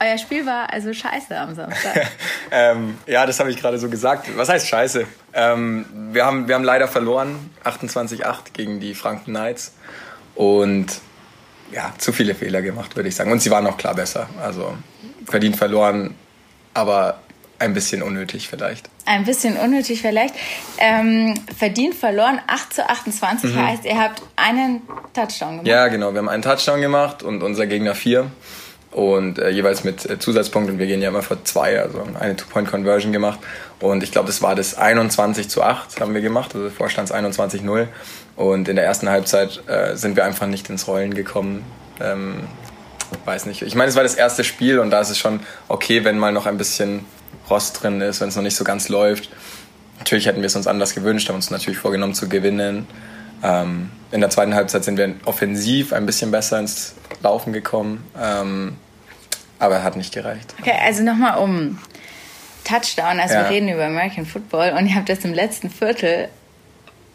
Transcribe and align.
Euer 0.00 0.16
Spiel 0.18 0.46
war 0.46 0.72
also 0.72 0.92
scheiße 0.92 1.36
am 1.36 1.54
Samstag. 1.54 2.06
ähm, 2.52 2.98
ja, 3.06 3.26
das 3.26 3.40
habe 3.40 3.50
ich 3.50 3.56
gerade 3.56 3.78
so 3.78 3.88
gesagt. 3.88 4.28
Was 4.36 4.48
heißt 4.48 4.68
scheiße? 4.68 5.06
Ähm, 5.32 5.86
wir, 6.12 6.24
haben, 6.24 6.46
wir 6.46 6.54
haben 6.54 6.64
leider 6.64 6.86
verloren, 6.86 7.50
28-8 7.64 8.52
gegen 8.52 8.78
die 8.78 8.94
Franken 8.94 9.32
Knights. 9.32 9.74
Und 10.36 10.86
ja, 11.72 11.92
zu 11.98 12.12
viele 12.12 12.34
Fehler 12.34 12.62
gemacht, 12.62 12.94
würde 12.94 13.08
ich 13.08 13.16
sagen. 13.16 13.32
Und 13.32 13.42
sie 13.42 13.50
waren 13.50 13.66
auch 13.66 13.76
klar 13.76 13.94
besser. 13.94 14.28
Also 14.40 14.76
verdient 15.26 15.56
verloren, 15.56 16.14
aber 16.74 17.18
ein 17.58 17.74
bisschen 17.74 18.02
unnötig 18.02 18.48
vielleicht. 18.48 18.88
Ein 19.04 19.24
bisschen 19.24 19.56
unnötig 19.56 20.00
vielleicht. 20.00 20.34
Ähm, 20.78 21.34
verdient 21.56 21.96
verloren, 21.96 22.40
8 22.46 22.72
zu 22.72 22.88
28 22.88 23.52
mhm. 23.52 23.66
heißt, 23.66 23.84
ihr 23.84 23.98
habt 23.98 24.22
einen 24.36 24.82
Touchdown 25.12 25.50
gemacht. 25.50 25.66
Ja, 25.66 25.88
genau. 25.88 26.12
Wir 26.12 26.18
haben 26.18 26.28
einen 26.28 26.42
Touchdown 26.42 26.80
gemacht 26.80 27.24
und 27.24 27.42
unser 27.42 27.66
Gegner 27.66 27.96
vier. 27.96 28.30
Und 28.90 29.38
äh, 29.38 29.50
jeweils 29.50 29.84
mit 29.84 30.08
äh, 30.08 30.18
Zusatzpunkten. 30.18 30.78
Wir 30.78 30.86
gehen 30.86 31.02
ja 31.02 31.08
immer 31.08 31.22
vor 31.22 31.44
zwei, 31.44 31.80
also 31.80 32.02
eine 32.18 32.36
Two-Point-Conversion 32.36 33.12
gemacht. 33.12 33.38
Und 33.80 34.02
ich 34.02 34.12
glaube, 34.12 34.28
das 34.28 34.40
war 34.40 34.54
das 34.54 34.76
21 34.76 35.48
zu 35.50 35.62
8 35.62 36.00
haben 36.00 36.14
wir 36.14 36.22
gemacht, 36.22 36.54
also 36.54 36.70
Vorstands 36.70 37.12
21-0. 37.12 37.86
Und 38.36 38.68
in 38.68 38.76
der 38.76 38.84
ersten 38.84 39.08
Halbzeit 39.08 39.62
äh, 39.66 39.94
sind 39.94 40.16
wir 40.16 40.24
einfach 40.24 40.46
nicht 40.46 40.70
ins 40.70 40.88
Rollen 40.88 41.12
gekommen. 41.14 41.64
Ähm, 42.00 42.44
weiß 43.24 43.46
nicht. 43.46 43.62
Ich 43.62 43.74
meine, 43.74 43.90
es 43.90 43.96
war 43.96 44.02
das 44.02 44.14
erste 44.14 44.42
Spiel 44.42 44.78
und 44.78 44.90
da 44.90 45.00
ist 45.00 45.10
es 45.10 45.18
schon 45.18 45.40
okay, 45.68 46.04
wenn 46.04 46.18
mal 46.18 46.32
noch 46.32 46.46
ein 46.46 46.56
bisschen 46.56 47.04
Rost 47.50 47.82
drin 47.82 48.00
ist, 48.00 48.20
wenn 48.20 48.28
es 48.28 48.36
noch 48.36 48.42
nicht 48.42 48.56
so 48.56 48.64
ganz 48.64 48.88
läuft. 48.88 49.30
Natürlich 49.98 50.26
hätten 50.26 50.40
wir 50.40 50.46
es 50.46 50.56
uns 50.56 50.66
anders 50.66 50.94
gewünscht, 50.94 51.28
haben 51.28 51.36
uns 51.36 51.50
natürlich 51.50 51.78
vorgenommen 51.78 52.14
zu 52.14 52.28
gewinnen. 52.28 52.86
Ähm, 53.42 53.90
in 54.10 54.20
der 54.20 54.30
zweiten 54.30 54.54
Halbzeit 54.54 54.84
sind 54.84 54.96
wir 54.96 55.14
offensiv 55.24 55.92
ein 55.92 56.06
bisschen 56.06 56.30
besser 56.30 56.58
ins 56.58 56.94
Laufen 57.22 57.52
gekommen, 57.52 58.04
ähm, 58.20 58.76
aber 59.58 59.82
hat 59.82 59.96
nicht 59.96 60.14
gereicht. 60.14 60.54
Okay, 60.60 60.74
also 60.84 61.02
nochmal 61.02 61.38
um 61.38 61.78
Touchdown. 62.64 63.18
Also 63.20 63.34
ja. 63.34 63.44
wir 63.44 63.50
reden 63.50 63.68
über 63.68 63.86
American 63.86 64.26
Football 64.26 64.74
und 64.78 64.86
ihr 64.86 64.94
habt 64.94 65.08
das 65.08 65.24
im 65.24 65.34
letzten 65.34 65.70
Viertel 65.70 66.28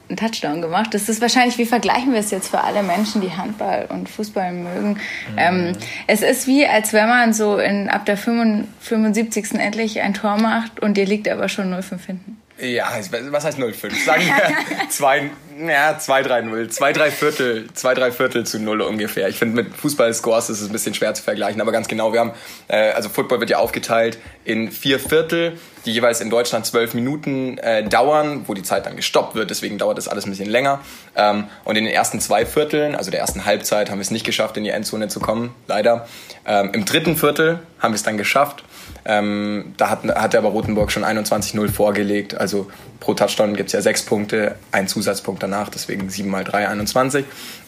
einen 0.09 0.17
Touchdown 0.17 0.61
gemacht. 0.61 0.94
Das 0.94 1.09
ist 1.09 1.22
wahrscheinlich, 1.22 1.58
wie 1.58 1.66
vergleichen 1.66 2.11
wir 2.11 2.20
es 2.20 2.31
jetzt 2.31 2.50
für 2.50 2.61
alle 2.61 2.83
Menschen, 2.83 3.22
die 3.22 3.31
Handball 3.31 3.86
und 3.89 4.09
Fußball 4.09 4.52
mögen. 4.52 4.89
Mhm. 4.89 5.38
Ähm, 5.38 5.73
es 6.08 6.22
ist 6.22 6.48
wie, 6.48 6.67
als 6.67 6.94
wenn 6.94 7.08
man 7.08 7.33
so 7.33 7.58
in, 7.58 7.89
ab 7.89 8.05
der 8.05 8.17
75. 8.17 9.53
endlich 9.53 10.02
ein 10.02 10.14
Tor 10.14 10.38
macht 10.38 10.80
und 10.80 10.98
dir 10.98 11.05
liegt 11.05 11.28
aber 11.30 11.50
schon 11.50 11.73
0-5 11.73 12.05
hinten. 12.05 12.38
Ja, 12.59 12.92
was 13.32 13.46
heißt 13.46 13.58
0,5? 13.58 14.06
Sagen 14.06 14.23
wir 14.26 14.90
2, 14.90 15.30
ja, 15.68 15.98
2, 15.98 16.22
3, 16.22 16.42
0. 16.42 16.70
2, 16.70 16.94
3 16.94 17.12
Viertel, 17.12 17.68
2, 17.73 17.94
3 17.95 18.12
Viertel 18.12 18.45
zu 18.45 18.60
0 18.60 18.82
ungefähr. 18.82 19.28
Ich 19.28 19.38
finde, 19.38 19.64
mit 19.64 19.76
Fußball-Scores 19.76 20.50
ist 20.50 20.62
es 20.62 20.70
ein 20.70 20.72
bisschen 20.72 20.94
schwer 20.94 21.14
zu 21.16 21.23
vergleichen, 21.23 21.62
aber 21.62 21.72
ganz 21.72 21.88
genau, 21.88 22.14
wir 22.14 22.20
haben, 22.20 22.34
äh, 22.68 22.92
also 22.92 23.10
Football 23.10 23.40
wird 23.40 23.50
ja 23.50 23.58
aufgeteilt 23.58 24.20
in 24.45 24.72
vier 24.72 25.00
Viertel, 25.00 25.60
die 25.86 25.92
jeweils 25.92 26.22
in 26.22 26.30
Deutschland 26.30 26.66
zwölf 26.66 26.94
Minuten 26.94 27.58
äh, 27.58 27.84
dauern, 27.84 28.44
wo 28.48 28.53
die 28.53 28.64
Zeit 28.64 28.86
dann 28.86 28.95
gestoppt 28.95 29.36
wird, 29.36 29.50
deswegen 29.50 29.78
dauert 29.78 29.98
das 29.98 30.08
alles 30.08 30.26
ein 30.26 30.30
bisschen 30.30 30.50
länger. 30.50 30.80
Ähm, 31.16 31.45
und 31.64 31.78
in 31.78 31.86
den 31.86 31.94
ersten 31.94 32.20
zwei 32.20 32.45
Vierteln, 32.45 32.95
also 32.95 33.12
der 33.12 33.20
ersten 33.20 33.45
Halbzeit, 33.45 33.89
haben 33.89 33.98
wir 33.98 34.04
es 34.04 34.11
nicht 34.11 34.26
geschafft, 34.26 34.58
in 34.58 34.64
die 34.64 34.70
Endzone 34.70 35.08
zu 35.08 35.20
kommen, 35.20 35.54
leider. 35.67 36.08
Ähm, 36.45 36.72
Im 36.73 36.86
dritten 36.86 37.16
Viertel 37.16 37.59
haben 37.80 37.92
wir 37.92 37.98
es 37.98 38.04
dann 38.04 38.17
geschafft 38.17 38.64
ähm, 39.06 39.73
da 39.78 39.89
hat, 39.89 40.04
hat 40.04 40.36
aber 40.36 40.50
Rotenburg 40.50 40.92
schon 40.92 41.04
21-0 41.04 41.70
vorgelegt. 41.70 42.36
Also 42.36 42.70
pro 43.00 43.14
Touchdown 43.14 43.56
gibt 43.56 43.67
es 43.67 43.73
ja 43.73 43.81
sechs 43.81 44.04
Punkte, 44.04 44.56
ein 44.72 44.88
Zusatzpunkt 44.88 45.44
danach, 45.44 45.70
deswegen 45.70 46.09
7 46.09 46.30
mal 46.30 46.44
3, 46.44 46.70
21. 46.70 47.26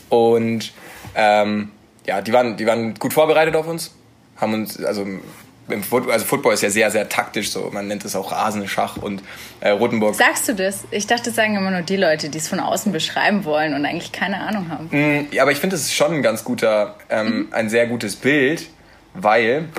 Und 0.10 0.72
ähm, 1.16 1.72
ja, 2.06 2.22
die 2.22 2.34
waren, 2.34 2.58
die 2.58 2.66
waren 2.66 2.94
gut 2.96 3.14
vorbereitet 3.14 3.56
auf 3.56 3.68
uns. 3.68 3.94
Haben 4.38 4.54
uns, 4.54 4.84
also 4.84 5.06
Football, 5.68 6.12
also 6.12 6.26
Football 6.26 6.54
ist 6.54 6.62
ja 6.62 6.70
sehr, 6.70 6.92
sehr 6.92 7.10
taktisch, 7.10 7.50
so 7.52 7.70
man 7.72 7.88
nennt 7.88 8.06
es 8.06 8.16
auch 8.16 8.32
Rasenschach 8.32 8.98
und 8.98 9.24
äh, 9.62 9.70
Rotenburg. 9.70 10.16
Sagst 10.16 10.48
du 10.48 10.54
das? 10.54 10.84
Ich 10.92 11.08
dachte, 11.08 11.26
das 11.26 11.36
sagen 11.36 11.56
immer 11.56 11.72
nur 11.72 11.82
die 11.82 11.98
Leute, 11.98 12.30
die 12.30 12.38
es 12.38 12.48
von 12.48 12.60
außen 12.60 12.92
beschreiben 12.92 13.46
wollen 13.46 13.74
und 13.74 13.86
eigentlich 13.86 14.12
keine 14.12 14.42
Ahnung 14.42 14.70
haben. 14.70 14.90
Mm, 14.92 15.28
ja, 15.32 15.42
aber 15.42 15.52
ich 15.52 15.60
finde, 15.60 15.76
es 15.76 15.84
ist 15.84 15.96
schon 15.96 16.14
ein 16.14 16.22
ganz 16.22 16.44
guter, 16.44 16.96
ähm, 17.10 17.28
mhm. 17.28 17.48
ein 17.52 17.70
sehr 17.70 17.88
gutes 17.88 18.16
Bild, 18.16 18.68
weil 19.14 19.70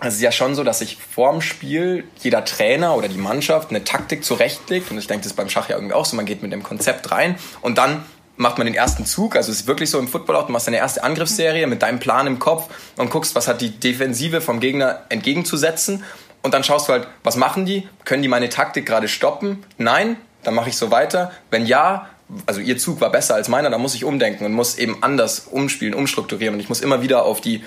es 0.00 0.14
ist 0.14 0.22
ja 0.22 0.32
schon 0.32 0.54
so, 0.54 0.62
dass 0.62 0.78
sich 0.78 0.96
vorm 0.96 1.40
Spiel 1.40 2.04
jeder 2.20 2.44
Trainer 2.44 2.96
oder 2.96 3.08
die 3.08 3.18
Mannschaft 3.18 3.70
eine 3.70 3.82
Taktik 3.82 4.24
zurechtlegt. 4.24 4.90
Und 4.90 4.98
ich 4.98 5.08
denke, 5.08 5.22
das 5.22 5.32
ist 5.32 5.36
beim 5.36 5.48
Schach 5.48 5.68
ja 5.68 5.76
irgendwie 5.76 5.94
auch 5.94 6.04
so. 6.04 6.14
Man 6.16 6.26
geht 6.26 6.42
mit 6.42 6.52
dem 6.52 6.62
Konzept 6.62 7.10
rein 7.10 7.36
und 7.62 7.78
dann 7.78 8.04
macht 8.38 8.56
man 8.56 8.66
den 8.66 8.74
ersten 8.74 9.04
Zug. 9.04 9.36
Also 9.36 9.52
es 9.52 9.60
ist 9.60 9.66
wirklich 9.66 9.90
so 9.90 9.98
im 9.98 10.08
Football 10.08 10.36
auch, 10.36 10.46
du 10.46 10.52
machst 10.52 10.66
deine 10.66 10.78
erste 10.78 11.02
Angriffsserie 11.02 11.66
mit 11.66 11.82
deinem 11.82 11.98
Plan 11.98 12.26
im 12.26 12.38
Kopf 12.38 12.68
und 12.96 13.10
guckst, 13.10 13.34
was 13.34 13.48
hat 13.48 13.60
die 13.60 13.70
Defensive 13.70 14.40
vom 14.40 14.60
Gegner 14.60 15.02
entgegenzusetzen. 15.10 16.04
Und 16.42 16.54
dann 16.54 16.64
schaust 16.64 16.88
du 16.88 16.92
halt, 16.92 17.08
was 17.24 17.36
machen 17.36 17.66
die? 17.66 17.86
Können 18.04 18.22
die 18.22 18.28
meine 18.28 18.48
Taktik 18.48 18.86
gerade 18.86 19.08
stoppen? 19.08 19.64
Nein, 19.76 20.16
dann 20.44 20.54
mache 20.54 20.70
ich 20.70 20.76
so 20.76 20.90
weiter. 20.90 21.32
Wenn 21.50 21.66
ja, 21.66 22.08
also 22.46 22.60
ihr 22.60 22.78
Zug 22.78 23.00
war 23.00 23.10
besser 23.10 23.34
als 23.34 23.48
meiner, 23.48 23.70
dann 23.70 23.80
muss 23.80 23.94
ich 23.94 24.04
umdenken 24.04 24.44
und 24.46 24.52
muss 24.52 24.78
eben 24.78 25.02
anders 25.02 25.40
umspielen, 25.50 25.94
umstrukturieren. 25.94 26.54
Und 26.54 26.60
ich 26.60 26.68
muss 26.68 26.80
immer 26.80 27.02
wieder 27.02 27.24
auf 27.24 27.40
die 27.40 27.64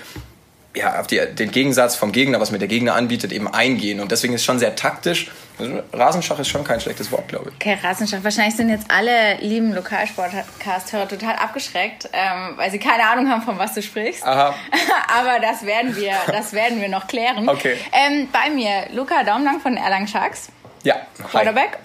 ja, 0.74 1.00
auf 1.00 1.06
die, 1.06 1.20
den 1.34 1.50
Gegensatz 1.50 1.96
vom 1.96 2.12
Gegner, 2.12 2.40
was 2.40 2.50
mir 2.50 2.58
der 2.58 2.68
Gegner 2.68 2.94
anbietet, 2.94 3.32
eben 3.32 3.46
eingehen. 3.46 4.00
Und 4.00 4.10
deswegen 4.10 4.32
ist 4.32 4.40
es 4.40 4.44
schon 4.46 4.58
sehr 4.58 4.74
taktisch. 4.74 5.30
Also 5.58 5.82
Rasenschach 5.92 6.38
ist 6.38 6.48
schon 6.48 6.64
kein 6.64 6.80
schlechtes 6.80 7.12
Wort, 7.12 7.28
glaube 7.28 7.50
ich. 7.50 7.56
Okay, 7.56 7.78
Rasenschach. 7.82 8.24
Wahrscheinlich 8.24 8.56
sind 8.56 8.70
jetzt 8.70 8.90
alle 8.90 9.36
lieben 9.40 9.74
Lokalsportcast-Hörer 9.74 11.08
total 11.08 11.36
abgeschreckt, 11.36 12.08
ähm, 12.12 12.54
weil 12.56 12.70
sie 12.70 12.78
keine 12.78 13.06
Ahnung 13.06 13.28
haben, 13.28 13.42
von 13.42 13.58
was 13.58 13.74
du 13.74 13.82
sprichst. 13.82 14.24
Aha. 14.24 14.54
Aber 15.18 15.40
das 15.40 15.66
werden 15.66 15.94
wir, 15.94 16.14
das 16.26 16.54
werden 16.54 16.80
wir 16.80 16.88
noch 16.88 17.06
klären. 17.06 17.48
Okay. 17.48 17.76
Ähm, 17.92 18.28
bei 18.32 18.48
mir 18.50 18.86
Luca 18.94 19.24
Daumlang 19.24 19.60
von 19.60 19.76
Erlangen 19.76 20.08
Sharks. 20.08 20.48
Ja. 20.84 20.96
Quarterback. 21.30 21.78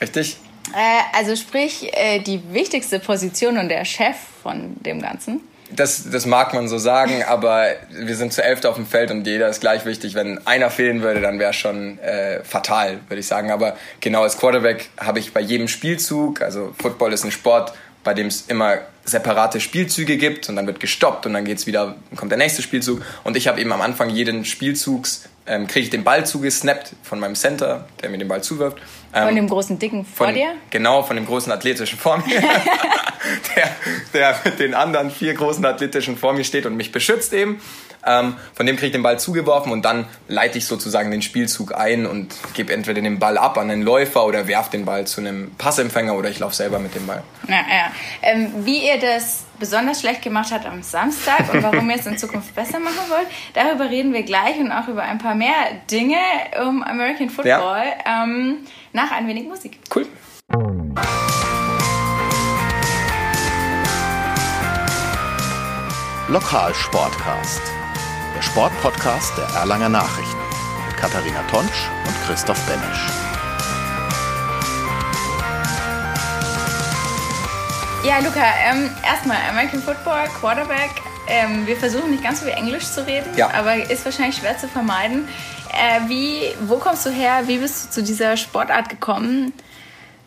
Richtig. 0.00 0.36
Äh, 0.74 1.16
also 1.16 1.34
sprich, 1.34 1.90
äh, 1.96 2.18
die 2.20 2.52
wichtigste 2.52 2.98
Position 2.98 3.56
und 3.56 3.70
der 3.70 3.84
Chef 3.86 4.16
von 4.42 4.76
dem 4.82 5.00
Ganzen. 5.00 5.40
Das, 5.76 6.10
das 6.10 6.26
mag 6.26 6.54
man 6.54 6.68
so 6.68 6.78
sagen, 6.78 7.22
aber 7.28 7.66
wir 7.90 8.16
sind 8.16 8.32
zu 8.32 8.42
elft 8.42 8.66
auf 8.66 8.76
dem 8.76 8.86
Feld 8.86 9.10
und 9.10 9.26
jeder 9.26 9.48
ist 9.48 9.60
gleich 9.60 9.84
wichtig. 9.84 10.14
Wenn 10.14 10.44
einer 10.46 10.70
fehlen 10.70 11.02
würde, 11.02 11.20
dann 11.20 11.38
wäre 11.38 11.50
es 11.50 11.56
schon 11.56 11.98
äh, 12.00 12.42
fatal, 12.44 13.00
würde 13.08 13.20
ich 13.20 13.26
sagen. 13.26 13.50
Aber 13.50 13.76
genau 14.00 14.22
als 14.22 14.38
Quarterback 14.38 14.90
habe 14.98 15.18
ich 15.18 15.32
bei 15.32 15.40
jedem 15.40 15.68
Spielzug, 15.68 16.42
also 16.42 16.74
Football 16.80 17.12
ist 17.12 17.24
ein 17.24 17.32
Sport, 17.32 17.72
bei 18.02 18.14
dem 18.14 18.26
es 18.26 18.42
immer 18.48 18.78
separate 19.06 19.60
Spielzüge 19.60 20.16
gibt 20.16 20.48
und 20.48 20.56
dann 20.56 20.66
wird 20.66 20.80
gestoppt 20.80 21.26
und 21.26 21.34
dann 21.34 21.44
geht's 21.44 21.66
wieder, 21.66 21.96
kommt 22.16 22.30
der 22.30 22.38
nächste 22.38 22.62
Spielzug. 22.62 23.02
Und 23.22 23.36
ich 23.36 23.48
habe 23.48 23.60
eben 23.60 23.72
am 23.72 23.80
Anfang 23.80 24.10
jeden 24.10 24.44
Spielzugs 24.44 25.24
ähm, 25.46 25.66
kriege 25.66 25.84
ich 25.84 25.90
den 25.90 26.04
Ball 26.04 26.24
zugesnappt 26.24 26.92
von 27.02 27.20
meinem 27.20 27.34
Center, 27.34 27.86
der 28.02 28.10
mir 28.10 28.18
den 28.18 28.28
Ball 28.28 28.42
zuwirft. 28.42 28.78
Ähm, 29.14 29.26
von 29.26 29.36
dem 29.36 29.48
großen 29.48 29.78
Dicken 29.78 30.04
vor 30.04 30.26
von, 30.26 30.34
dir? 30.34 30.54
Genau, 30.70 31.02
von 31.02 31.16
dem 31.16 31.26
großen 31.26 31.52
Athletischen 31.52 31.98
vor 31.98 32.18
mir. 32.18 32.40
der, 33.56 33.70
der 34.12 34.40
mit 34.44 34.58
den 34.58 34.74
anderen 34.74 35.10
vier 35.10 35.34
großen 35.34 35.64
Athletischen 35.64 36.16
vor 36.16 36.32
mir 36.32 36.44
steht 36.44 36.66
und 36.66 36.76
mich 36.76 36.92
beschützt 36.92 37.32
eben. 37.32 37.60
Ähm, 38.06 38.36
von 38.54 38.66
dem 38.66 38.76
kriege 38.76 38.88
ich 38.88 38.92
den 38.92 39.02
Ball 39.02 39.18
zugeworfen 39.18 39.72
und 39.72 39.84
dann 39.84 40.06
leite 40.28 40.58
ich 40.58 40.66
sozusagen 40.66 41.10
den 41.10 41.22
Spielzug 41.22 41.74
ein 41.74 42.06
und 42.06 42.34
gebe 42.52 42.72
entweder 42.72 43.00
den 43.00 43.18
Ball 43.18 43.38
ab 43.38 43.56
an 43.56 43.70
einen 43.70 43.82
Läufer 43.82 44.26
oder 44.26 44.46
werfe 44.46 44.70
den 44.72 44.84
Ball 44.84 45.06
zu 45.06 45.20
einem 45.20 45.52
Passempfänger 45.56 46.14
oder 46.14 46.28
ich 46.28 46.38
laufe 46.38 46.54
selber 46.54 46.78
mit 46.78 46.94
dem 46.94 47.06
Ball. 47.06 47.22
Ja, 47.48 47.54
ja. 47.54 47.92
Ähm, 48.22 48.52
wie 48.64 48.86
ihr 48.86 48.98
das 48.98 49.44
besonders 49.58 50.00
schlecht 50.00 50.20
gemacht 50.20 50.52
habt 50.52 50.66
am 50.66 50.82
Samstag 50.82 51.52
und 51.52 51.62
warum 51.62 51.88
ihr 51.88 51.96
es 51.96 52.06
in 52.06 52.18
Zukunft 52.18 52.54
besser 52.54 52.78
machen 52.78 53.08
wollt, 53.08 53.26
darüber 53.54 53.88
reden 53.88 54.12
wir 54.12 54.22
gleich 54.22 54.58
und 54.58 54.70
auch 54.70 54.88
über 54.88 55.02
ein 55.02 55.18
paar 55.18 55.34
mehr 55.34 55.54
Dinge 55.90 56.16
um 56.60 56.82
American 56.82 57.30
Football 57.30 57.84
ja. 58.04 58.24
ähm, 58.24 58.58
nach 58.94 59.10
ein 59.10 59.26
wenig 59.26 59.46
Musik. 59.46 59.78
Cool. 59.94 60.06
Lokalsportcast 66.28 67.60
der 68.34 68.42
Sportpodcast 68.42 69.36
der 69.36 69.60
Erlanger 69.60 69.88
Nachrichten 69.88 70.36
mit 70.88 70.96
Katharina 70.96 71.42
Tonsch 71.50 71.88
und 72.06 72.14
Christoph 72.26 72.60
Benesch. 72.66 73.10
Ja, 78.04 78.18
Luca, 78.18 78.42
ähm, 78.68 78.90
erstmal 79.04 79.36
American 79.50 79.80
Football, 79.80 80.28
Quarterback. 80.40 80.90
Ähm, 81.26 81.66
wir 81.66 81.76
versuchen 81.76 82.10
nicht 82.10 82.22
ganz 82.22 82.40
so 82.40 82.46
wie 82.46 82.50
Englisch 82.50 82.84
zu 82.84 83.06
reden, 83.06 83.34
ja. 83.36 83.50
aber 83.54 83.76
ist 83.90 84.04
wahrscheinlich 84.04 84.36
schwer 84.36 84.58
zu 84.58 84.68
vermeiden. 84.68 85.28
Äh, 85.74 86.08
wie, 86.08 86.54
wo 86.68 86.76
kommst 86.76 87.04
du 87.06 87.10
her? 87.10 87.42
Wie 87.46 87.58
bist 87.58 87.86
du 87.86 87.90
zu 87.90 88.02
dieser 88.02 88.36
Sportart 88.36 88.88
gekommen? 88.88 89.52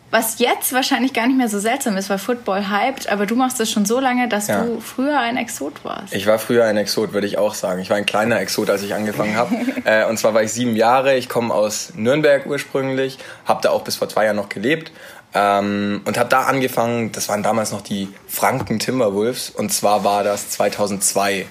Was 0.10 0.40
jetzt 0.40 0.72
wahrscheinlich 0.72 1.12
gar 1.12 1.28
nicht 1.28 1.36
mehr 1.38 1.50
so 1.50 1.60
seltsam 1.60 1.98
ist, 1.98 2.10
weil 2.10 2.18
Football 2.18 2.70
hypt, 2.70 3.10
aber 3.10 3.26
du 3.26 3.36
machst 3.36 3.60
es 3.60 3.70
schon 3.70 3.86
so 3.86 4.00
lange, 4.00 4.30
dass 4.30 4.48
ja. 4.48 4.64
du 4.64 4.80
früher 4.80 5.20
ein 5.20 5.36
Exot 5.36 5.84
warst. 5.84 6.14
Ich 6.14 6.26
war 6.26 6.40
früher 6.40 6.64
ein 6.64 6.78
Exot, 6.78 7.12
würde 7.12 7.28
ich 7.28 7.38
auch 7.38 7.54
sagen. 7.54 7.82
Ich 7.82 7.90
war 7.90 7.98
ein 7.98 8.06
kleiner 8.06 8.40
Exot, 8.40 8.70
als 8.70 8.84
ich 8.84 8.94
angefangen 8.94 9.36
habe. 9.36 9.54
äh, 9.84 10.06
und 10.06 10.18
zwar 10.18 10.34
war 10.34 10.44
ich 10.44 10.54
sieben 10.54 10.78
Jahre. 10.78 11.18
Ich 11.18 11.28
komme 11.28 11.54
aus 11.54 11.92
Nürnberg 11.96 12.46
ursprünglich, 12.46 13.18
habe 13.44 13.62
da 13.62 13.72
auch 13.72 13.84
bis 13.84 13.98
vor 13.98 14.08
zwei 14.08 14.24
Jahren 14.24 14.38
noch 14.38 14.48
gelebt. 14.48 14.94
Ähm, 15.34 16.02
und 16.06 16.18
habe 16.18 16.30
da 16.30 16.44
angefangen, 16.44 17.12
das 17.12 17.28
waren 17.28 17.44
damals 17.44 17.74
noch 17.74 17.82
die 17.82 18.08
Franken 18.30 18.80
Timberwolves. 18.80 19.50
Und 19.50 19.74
zwar 19.74 20.06
war 20.06 20.24
das 20.24 20.52
2002, 20.52 21.48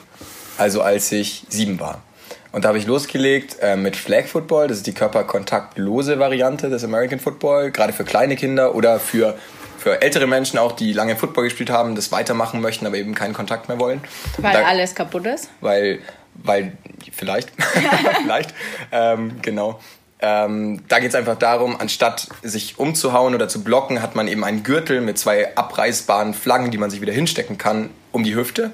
also 0.57 0.81
als 0.81 1.13
ich 1.13 1.45
sieben 1.51 1.79
war. 1.79 2.01
Und 2.57 2.65
da 2.65 2.71
habe 2.71 2.79
ich 2.79 2.87
losgelegt 2.87 3.59
äh, 3.61 3.77
mit 3.77 3.97
Flag 3.97 4.29
Football. 4.29 4.69
Das 4.69 4.79
ist 4.79 4.87
die 4.87 4.95
körperkontaktlose 4.95 6.19
Variante 6.19 6.71
des 6.71 6.85
American 6.85 7.19
Football, 7.19 7.71
gerade 7.71 7.93
für 7.93 8.05
kleine 8.05 8.35
Kinder 8.35 8.75
oder 8.75 8.99
für 8.99 9.37
für 9.77 10.01
ältere 10.01 10.27
Menschen 10.27 10.59
auch, 10.59 10.73
die 10.73 10.95
lange 10.95 11.17
Football 11.17 11.45
gespielt 11.45 11.69
haben, 11.69 11.95
das 11.95 12.13
weitermachen 12.13 12.63
möchten, 12.63 12.87
aber 12.87 12.97
eben 12.97 13.15
keinen 13.15 13.35
Kontakt 13.35 13.69
mehr 13.69 13.79
wollen. 13.79 14.01
Weil 14.39 14.55
da, 14.55 14.63
alles 14.63 14.95
kaputt 14.95 15.27
ist? 15.27 15.51
Weil, 15.61 15.99
weil 16.33 16.73
vielleicht, 17.13 17.53
vielleicht, 18.23 18.55
ähm, 18.91 19.37
genau. 19.43 19.79
Ähm, 20.21 20.83
da 20.89 20.99
geht 20.99 21.11
es 21.11 21.15
einfach 21.15 21.37
darum, 21.37 21.79
anstatt 21.79 22.27
sich 22.43 22.79
umzuhauen 22.79 23.35
oder 23.35 23.49
zu 23.49 23.63
blocken, 23.65 24.01
hat 24.01 24.17
man 24.17 24.29
eben 24.29 24.45
einen 24.45 24.63
Gürtel 24.63 25.03
mit 25.03 25.19
zwei 25.19 25.55
abreißbaren 25.55 26.33
Flaggen, 26.33 26.71
die 26.71 26.79
man 26.79 26.89
sich 26.89 27.03
wieder 27.03 27.13
hinstecken 27.13 27.59
kann, 27.59 27.91
um 28.13 28.25
die 28.25 28.35
Hüfte. 28.35 28.71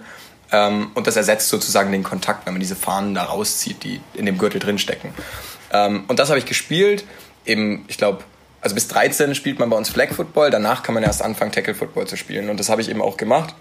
Ähm, 0.52 0.90
und 0.94 1.06
das 1.06 1.16
ersetzt 1.16 1.48
sozusagen 1.48 1.90
den 1.90 2.02
Kontakt, 2.02 2.46
wenn 2.46 2.52
man 2.52 2.60
diese 2.60 2.76
Fahnen 2.76 3.14
da 3.14 3.24
rauszieht, 3.24 3.82
die 3.82 4.00
in 4.14 4.26
dem 4.26 4.38
Gürtel 4.38 4.60
drinstecken. 4.60 5.12
Ähm, 5.72 6.04
und 6.08 6.18
das 6.18 6.28
habe 6.28 6.38
ich 6.38 6.46
gespielt. 6.46 7.04
Eben, 7.44 7.84
ich 7.88 7.96
glaube, 7.96 8.22
also 8.60 8.74
bis 8.74 8.86
13 8.88 9.34
spielt 9.34 9.58
man 9.58 9.70
bei 9.70 9.76
uns 9.76 9.88
Flag 9.88 10.12
Football, 10.12 10.50
danach 10.50 10.82
kann 10.82 10.94
man 10.94 11.02
erst 11.02 11.22
anfangen, 11.22 11.50
Tackle 11.50 11.74
Football 11.74 12.06
zu 12.06 12.16
spielen. 12.16 12.48
Und 12.48 12.60
das 12.60 12.68
habe 12.68 12.80
ich 12.80 12.88
eben 12.88 13.02
auch 13.02 13.16
gemacht. 13.16 13.54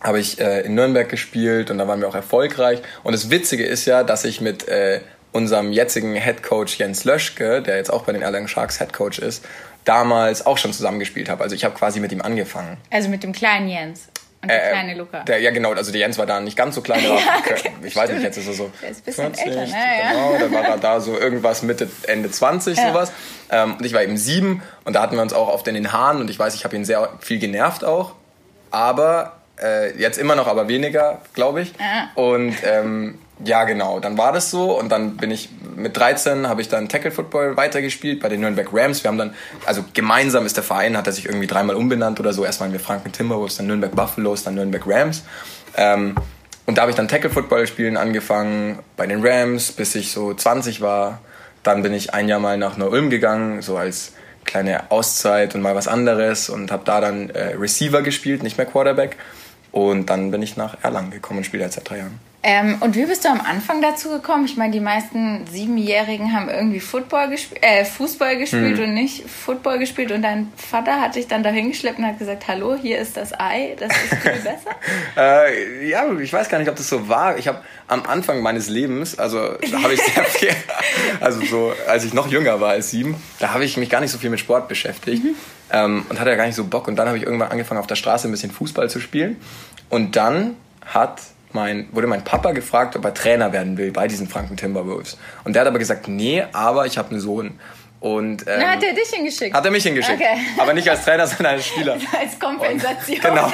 Habe 0.00 0.18
ich 0.18 0.40
äh, 0.40 0.60
in 0.62 0.74
Nürnberg 0.74 1.08
gespielt 1.08 1.70
und 1.70 1.78
da 1.78 1.86
waren 1.86 2.00
wir 2.00 2.08
auch 2.08 2.14
erfolgreich. 2.14 2.80
Und 3.02 3.12
das 3.12 3.30
Witzige 3.30 3.64
ist 3.64 3.84
ja, 3.84 4.02
dass 4.02 4.24
ich 4.24 4.40
mit 4.40 4.66
äh, 4.66 5.00
unserem 5.32 5.72
jetzigen 5.72 6.14
Head 6.14 6.42
Coach 6.42 6.78
Jens 6.78 7.04
Löschke, 7.04 7.62
der 7.62 7.76
jetzt 7.76 7.92
auch 7.92 8.04
bei 8.04 8.12
den 8.12 8.22
Erlangen 8.22 8.48
Sharks 8.48 8.78
Head 8.78 8.92
Coach 8.92 9.18
ist, 9.18 9.44
damals 9.84 10.46
auch 10.46 10.58
schon 10.58 10.72
zusammengespielt 10.72 11.28
habe. 11.28 11.42
Also 11.42 11.54
ich 11.54 11.64
habe 11.64 11.74
quasi 11.74 12.00
mit 12.00 12.12
ihm 12.12 12.22
angefangen. 12.22 12.76
Also 12.90 13.08
mit 13.08 13.22
dem 13.22 13.32
kleinen 13.32 13.68
Jens. 13.68 14.08
Und 14.40 14.50
der 14.50 14.68
äh, 14.68 14.70
kleine 14.70 14.94
Luca. 14.94 15.24
Der, 15.24 15.40
ja, 15.40 15.50
genau. 15.50 15.72
Also 15.72 15.90
der 15.90 16.00
Jens 16.00 16.16
war 16.16 16.26
da 16.26 16.40
nicht 16.40 16.56
ganz 16.56 16.74
so 16.74 16.80
klein. 16.80 17.02
ja, 17.04 17.16
okay, 17.38 17.72
ich 17.82 17.96
weiß 17.96 18.10
nicht, 18.10 18.22
jetzt 18.22 18.36
ist 18.36 18.46
er 18.46 18.54
so. 18.54 18.70
Der 18.80 18.90
ist 18.90 19.00
ein 19.00 19.04
bisschen 19.04 19.34
40, 19.34 19.46
älter, 19.46 19.60
ne? 19.60 19.66
Genau, 19.66 20.32
ja. 20.32 20.38
da 20.38 20.52
war 20.52 20.64
er 20.64 20.78
da 20.78 21.00
so 21.00 21.18
irgendwas 21.18 21.62
Mitte, 21.62 21.88
Ende 22.06 22.30
20, 22.30 22.76
ja. 22.76 22.88
sowas. 22.88 23.12
Ähm, 23.50 23.74
und 23.76 23.84
ich 23.84 23.92
war 23.92 24.02
eben 24.02 24.16
sieben 24.16 24.62
und 24.84 24.94
da 24.94 25.02
hatten 25.02 25.16
wir 25.16 25.22
uns 25.22 25.32
auch 25.32 25.48
oft 25.48 25.66
in 25.66 25.74
den 25.74 25.92
Haaren 25.92 26.20
und 26.20 26.30
ich 26.30 26.38
weiß, 26.38 26.54
ich 26.54 26.64
habe 26.64 26.76
ihn 26.76 26.84
sehr 26.84 27.08
viel 27.20 27.38
genervt 27.38 27.84
auch. 27.84 28.14
Aber 28.70 29.38
äh, 29.60 29.96
jetzt 29.98 30.18
immer 30.18 30.36
noch, 30.36 30.46
aber 30.46 30.68
weniger, 30.68 31.20
glaube 31.34 31.62
ich. 31.62 31.72
Und 32.14 32.54
ähm, 32.64 33.18
ja, 33.44 33.64
genau. 33.64 34.00
Dann 34.00 34.18
war 34.18 34.32
das 34.32 34.50
so 34.50 34.78
und 34.78 34.90
dann 34.90 35.16
bin 35.16 35.30
ich 35.30 35.48
mit 35.76 35.96
13 35.96 36.48
habe 36.48 36.60
ich 36.60 36.68
dann 36.68 36.88
Tackle 36.88 37.10
Football 37.10 37.56
weitergespielt 37.56 38.20
bei 38.20 38.28
den 38.28 38.40
Nürnberg 38.40 38.68
Rams. 38.72 39.04
Wir 39.04 39.08
haben 39.08 39.18
dann, 39.18 39.34
also 39.64 39.84
gemeinsam 39.94 40.44
ist 40.44 40.56
der 40.56 40.64
Verein, 40.64 40.96
hat 40.96 41.06
er 41.06 41.12
sich 41.12 41.26
irgendwie 41.26 41.46
dreimal 41.46 41.76
umbenannt 41.76 42.18
oder 42.18 42.32
so. 42.32 42.44
Erst 42.44 42.60
waren 42.60 42.72
wir 42.72 42.80
Franken 42.80 43.12
Timberwolves, 43.12 43.56
dann 43.56 43.68
Nürnberg 43.68 43.94
Buffaloes, 43.94 44.42
dann 44.42 44.56
Nürnberg 44.56 44.82
Rams. 44.86 45.22
Ähm, 45.76 46.16
und 46.66 46.76
da 46.76 46.82
habe 46.82 46.90
ich 46.90 46.96
dann 46.96 47.08
Tackle 47.08 47.30
Football 47.30 47.66
spielen 47.66 47.96
angefangen 47.96 48.80
bei 48.96 49.06
den 49.06 49.24
Rams, 49.24 49.72
bis 49.72 49.94
ich 49.94 50.12
so 50.12 50.34
20 50.34 50.80
war. 50.80 51.20
Dann 51.62 51.82
bin 51.82 51.94
ich 51.94 52.12
ein 52.12 52.28
Jahr 52.28 52.40
mal 52.40 52.58
nach 52.58 52.76
Neu-Ulm 52.76 53.08
gegangen, 53.08 53.62
so 53.62 53.76
als 53.76 54.12
kleine 54.44 54.90
Auszeit 54.90 55.54
und 55.54 55.62
mal 55.62 55.74
was 55.74 55.86
anderes 55.88 56.50
und 56.50 56.72
habe 56.72 56.82
da 56.84 57.00
dann 57.00 57.30
äh, 57.30 57.54
Receiver 57.54 58.02
gespielt, 58.02 58.42
nicht 58.42 58.58
mehr 58.58 58.66
Quarterback. 58.66 59.16
Und 59.70 60.10
dann 60.10 60.30
bin 60.30 60.42
ich 60.42 60.56
nach 60.56 60.82
Erlangen 60.82 61.10
gekommen 61.10 61.38
und 61.38 61.44
spiele 61.44 61.64
jetzt 61.64 61.74
seit 61.74 61.88
drei 61.88 61.98
Jahren. 61.98 62.27
Ähm, 62.40 62.76
und 62.80 62.94
wie 62.94 63.04
bist 63.04 63.24
du 63.24 63.28
am 63.28 63.40
Anfang 63.40 63.82
dazu 63.82 64.10
gekommen? 64.10 64.44
Ich 64.44 64.56
meine, 64.56 64.72
die 64.72 64.80
meisten 64.80 65.44
Siebenjährigen 65.50 66.32
haben 66.32 66.48
irgendwie 66.48 66.78
Football 66.78 67.34
äh, 67.60 67.84
Fußball 67.84 68.38
gespielt 68.38 68.78
hm. 68.78 68.84
und 68.84 68.94
nicht 68.94 69.28
Football 69.28 69.80
gespielt. 69.80 70.12
Und 70.12 70.22
dein 70.22 70.52
Vater 70.56 71.00
hat 71.00 71.16
dich 71.16 71.26
dann 71.26 71.42
dahin 71.42 71.70
geschleppt 71.70 71.98
und 71.98 72.06
hat 72.06 72.18
gesagt, 72.20 72.46
hallo, 72.46 72.76
hier 72.80 72.98
ist 72.98 73.16
das 73.16 73.32
Ei, 73.38 73.76
das 73.80 73.90
ist 73.90 74.22
viel 74.22 74.30
besser. 74.44 74.70
äh, 75.16 75.88
ja, 75.88 76.04
ich 76.16 76.32
weiß 76.32 76.48
gar 76.48 76.58
nicht, 76.58 76.68
ob 76.68 76.76
das 76.76 76.88
so 76.88 77.08
war. 77.08 77.38
Ich 77.38 77.48
habe 77.48 77.60
am 77.88 78.04
Anfang 78.04 78.40
meines 78.40 78.68
Lebens, 78.68 79.18
also 79.18 79.40
habe 79.40 79.94
ich 79.94 80.00
sehr 80.00 80.24
viel, 80.24 80.50
also 81.20 81.44
so, 81.44 81.72
als 81.88 82.04
ich 82.04 82.14
noch 82.14 82.28
jünger 82.28 82.60
war 82.60 82.70
als 82.70 82.90
sieben, 82.90 83.16
da 83.40 83.52
habe 83.52 83.64
ich 83.64 83.76
mich 83.76 83.90
gar 83.90 84.00
nicht 84.00 84.12
so 84.12 84.18
viel 84.18 84.30
mit 84.30 84.38
Sport 84.38 84.68
beschäftigt. 84.68 85.24
Mhm. 85.24 85.34
Ähm, 85.72 86.06
und 86.08 86.20
hatte 86.20 86.30
ja 86.30 86.36
gar 86.36 86.46
nicht 86.46 86.54
so 86.54 86.64
Bock. 86.64 86.86
Und 86.86 86.94
dann 86.96 87.08
habe 87.08 87.18
ich 87.18 87.24
irgendwann 87.24 87.50
angefangen, 87.50 87.80
auf 87.80 87.88
der 87.88 87.96
Straße 87.96 88.28
ein 88.28 88.30
bisschen 88.30 88.52
Fußball 88.52 88.88
zu 88.88 89.00
spielen. 89.00 89.36
Und 89.90 90.14
dann 90.14 90.54
hat 90.86 91.20
mein, 91.52 91.88
wurde 91.92 92.06
mein 92.06 92.24
Papa 92.24 92.52
gefragt, 92.52 92.96
ob 92.96 93.04
er 93.04 93.14
Trainer 93.14 93.52
werden 93.52 93.78
will 93.78 93.90
bei 93.90 94.08
diesen 94.08 94.28
Franken 94.28 94.56
Timberwolves. 94.56 95.16
Und 95.44 95.54
der 95.54 95.60
hat 95.60 95.68
aber 95.68 95.78
gesagt, 95.78 96.08
nee, 96.08 96.44
aber 96.52 96.86
ich 96.86 96.98
habe 96.98 97.10
einen 97.10 97.20
Sohn. 97.20 97.58
Und, 98.00 98.46
ähm, 98.46 98.58
Na, 98.60 98.70
hat 98.72 98.82
er 98.82 98.92
dich 98.92 99.08
hingeschickt? 99.08 99.52
Hat 99.52 99.64
er 99.64 99.72
mich 99.72 99.82
hingeschickt. 99.82 100.20
Okay. 100.20 100.38
Aber 100.58 100.72
nicht 100.72 100.88
als 100.88 101.04
Trainer, 101.04 101.26
sondern 101.26 101.54
als 101.54 101.66
Spieler. 101.66 101.94
als 102.20 102.38
Kompensation. 102.38 103.16
Und, 103.16 103.22
genau. 103.22 103.52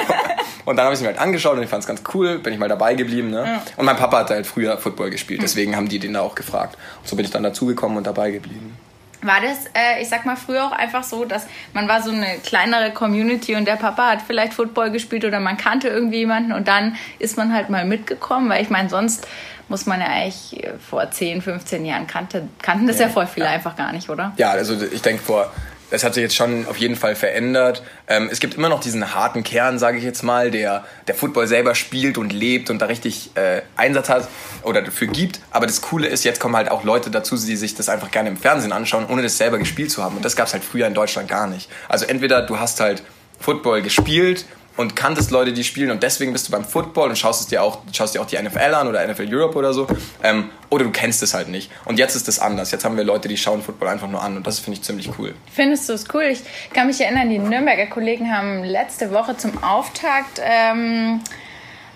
Und 0.65 0.75
dann 0.75 0.85
habe 0.85 0.93
ich 0.93 0.99
es 0.99 1.01
mir 1.01 1.07
halt 1.07 1.17
angeschaut 1.17 1.57
und 1.57 1.63
ich 1.63 1.69
fand 1.69 1.81
es 1.81 1.87
ganz 1.87 2.03
cool, 2.13 2.37
bin 2.37 2.53
ich 2.53 2.59
mal 2.59 2.69
dabei 2.69 2.93
geblieben. 2.93 3.31
Ne? 3.31 3.43
Ja. 3.43 3.63
Und 3.75 3.85
mein 3.85 3.97
Papa 3.97 4.19
hat 4.19 4.29
halt 4.29 4.45
früher 4.45 4.77
Football 4.77 5.09
gespielt, 5.09 5.41
deswegen 5.41 5.75
haben 5.75 5.89
die 5.89 5.97
den 5.97 6.13
da 6.13 6.21
auch 6.21 6.35
gefragt. 6.35 6.77
Und 7.01 7.07
so 7.07 7.15
bin 7.15 7.25
ich 7.25 7.31
dann 7.31 7.41
dazugekommen 7.41 7.97
und 7.97 8.05
dabei 8.05 8.29
geblieben. 8.29 8.77
War 9.21 9.41
das, 9.41 9.65
äh, 9.73 10.01
ich 10.01 10.09
sag 10.09 10.25
mal, 10.25 10.35
früher 10.35 10.65
auch 10.65 10.71
einfach 10.71 11.03
so, 11.03 11.25
dass 11.25 11.47
man 11.73 11.87
war 11.87 12.01
so 12.01 12.11
eine 12.11 12.37
kleinere 12.43 12.91
Community 12.91 13.55
und 13.55 13.65
der 13.65 13.75
Papa 13.75 14.11
hat 14.11 14.21
vielleicht 14.21 14.53
Football 14.53 14.91
gespielt 14.91 15.25
oder 15.25 15.39
man 15.39 15.57
kannte 15.57 15.87
irgendwie 15.87 16.19
jemanden 16.19 16.51
und 16.51 16.67
dann 16.67 16.95
ist 17.19 17.37
man 17.37 17.53
halt 17.53 17.69
mal 17.69 17.85
mitgekommen, 17.85 18.49
weil 18.49 18.61
ich 18.61 18.69
meine, 18.69 18.89
sonst 18.89 19.27
muss 19.67 19.85
man 19.85 19.99
ja 19.99 20.07
eigentlich 20.07 20.63
vor 20.89 21.09
10, 21.09 21.41
15 21.41 21.85
Jahren 21.85 22.07
kannte, 22.07 22.47
kannten 22.61 22.87
das 22.87 22.99
ja, 22.99 23.07
ja 23.07 23.11
voll 23.11 23.25
viele 23.25 23.47
ja. 23.47 23.51
einfach 23.53 23.75
gar 23.75 23.91
nicht, 23.93 24.09
oder? 24.09 24.33
Ja, 24.37 24.51
also 24.51 24.79
ich 24.85 25.01
denke 25.01 25.23
vor 25.23 25.51
es 25.91 26.03
hat 26.03 26.13
sich 26.13 26.23
jetzt 26.23 26.35
schon 26.35 26.67
auf 26.67 26.77
jeden 26.77 26.95
Fall 26.95 27.15
verändert. 27.15 27.83
Ähm, 28.07 28.29
es 28.31 28.39
gibt 28.39 28.55
immer 28.55 28.69
noch 28.69 28.79
diesen 28.79 29.13
harten 29.13 29.43
Kern, 29.43 29.79
sage 29.79 29.97
ich 29.97 30.03
jetzt 30.03 30.23
mal, 30.23 30.51
der 30.51 30.85
der 31.07 31.15
Football 31.15 31.47
selber 31.47 31.75
spielt 31.75 32.17
und 32.17 32.33
lebt 32.33 32.69
und 32.69 32.79
da 32.79 32.87
richtig 32.87 33.31
äh, 33.35 33.61
Einsatz 33.77 34.09
hat 34.09 34.27
oder 34.63 34.81
dafür 34.81 35.07
gibt. 35.07 35.39
Aber 35.51 35.67
das 35.67 35.81
Coole 35.81 36.07
ist, 36.07 36.23
jetzt 36.23 36.39
kommen 36.39 36.55
halt 36.55 36.69
auch 36.71 36.83
Leute 36.83 37.09
dazu, 37.09 37.35
die 37.37 37.55
sich 37.55 37.75
das 37.75 37.89
einfach 37.89 38.11
gerne 38.11 38.29
im 38.29 38.37
Fernsehen 38.37 38.71
anschauen, 38.71 39.05
ohne 39.07 39.21
das 39.21 39.37
selber 39.37 39.57
gespielt 39.57 39.91
zu 39.91 40.03
haben. 40.03 40.15
Und 40.15 40.25
das 40.25 40.35
gab 40.35 40.47
es 40.47 40.53
halt 40.53 40.63
früher 40.63 40.87
in 40.87 40.93
Deutschland 40.93 41.27
gar 41.27 41.47
nicht. 41.47 41.69
Also 41.87 42.05
entweder 42.05 42.41
du 42.41 42.59
hast 42.59 42.79
halt 42.79 43.03
Football 43.39 43.81
gespielt 43.81 44.45
und 44.77 44.95
kanntest 44.95 45.31
Leute, 45.31 45.53
die 45.53 45.63
spielen 45.63 45.91
und 45.91 46.03
deswegen 46.03 46.33
bist 46.33 46.47
du 46.47 46.51
beim 46.51 46.65
Football 46.65 47.09
und 47.09 47.17
schaust 47.17 47.41
es 47.41 47.47
dir 47.47 47.63
auch, 47.63 47.79
schaust 47.91 48.15
dir 48.15 48.21
auch 48.21 48.25
die 48.25 48.37
NFL 48.37 48.73
an 48.73 48.87
oder 48.87 49.05
NFL 49.07 49.33
Europe 49.33 49.57
oder 49.57 49.73
so. 49.73 49.87
Ähm, 50.23 50.49
oder 50.69 50.83
du 50.83 50.91
kennst 50.91 51.23
es 51.23 51.33
halt 51.33 51.47
nicht. 51.47 51.71
Und 51.85 51.99
jetzt 51.99 52.15
ist 52.15 52.27
es 52.27 52.39
anders. 52.39 52.71
Jetzt 52.71 52.83
haben 52.83 52.97
wir 52.97 53.03
Leute, 53.03 53.27
die 53.27 53.37
schauen 53.37 53.61
Football 53.61 53.89
einfach 53.89 54.09
nur 54.09 54.21
an 54.21 54.35
und 54.37 54.45
das 54.45 54.59
finde 54.59 54.79
ich 54.79 54.83
ziemlich 54.83 55.09
cool. 55.17 55.33
Findest 55.51 55.87
du 55.89 55.93
es 55.93 56.05
cool? 56.13 56.23
Ich 56.23 56.41
kann 56.73 56.87
mich 56.87 56.99
erinnern, 56.99 57.29
die 57.29 57.39
Nürnberger 57.39 57.87
Kollegen 57.87 58.31
haben 58.31 58.63
letzte 58.63 59.11
Woche 59.11 59.37
zum 59.37 59.63
Auftakt 59.63 60.41
ähm, 60.43 61.21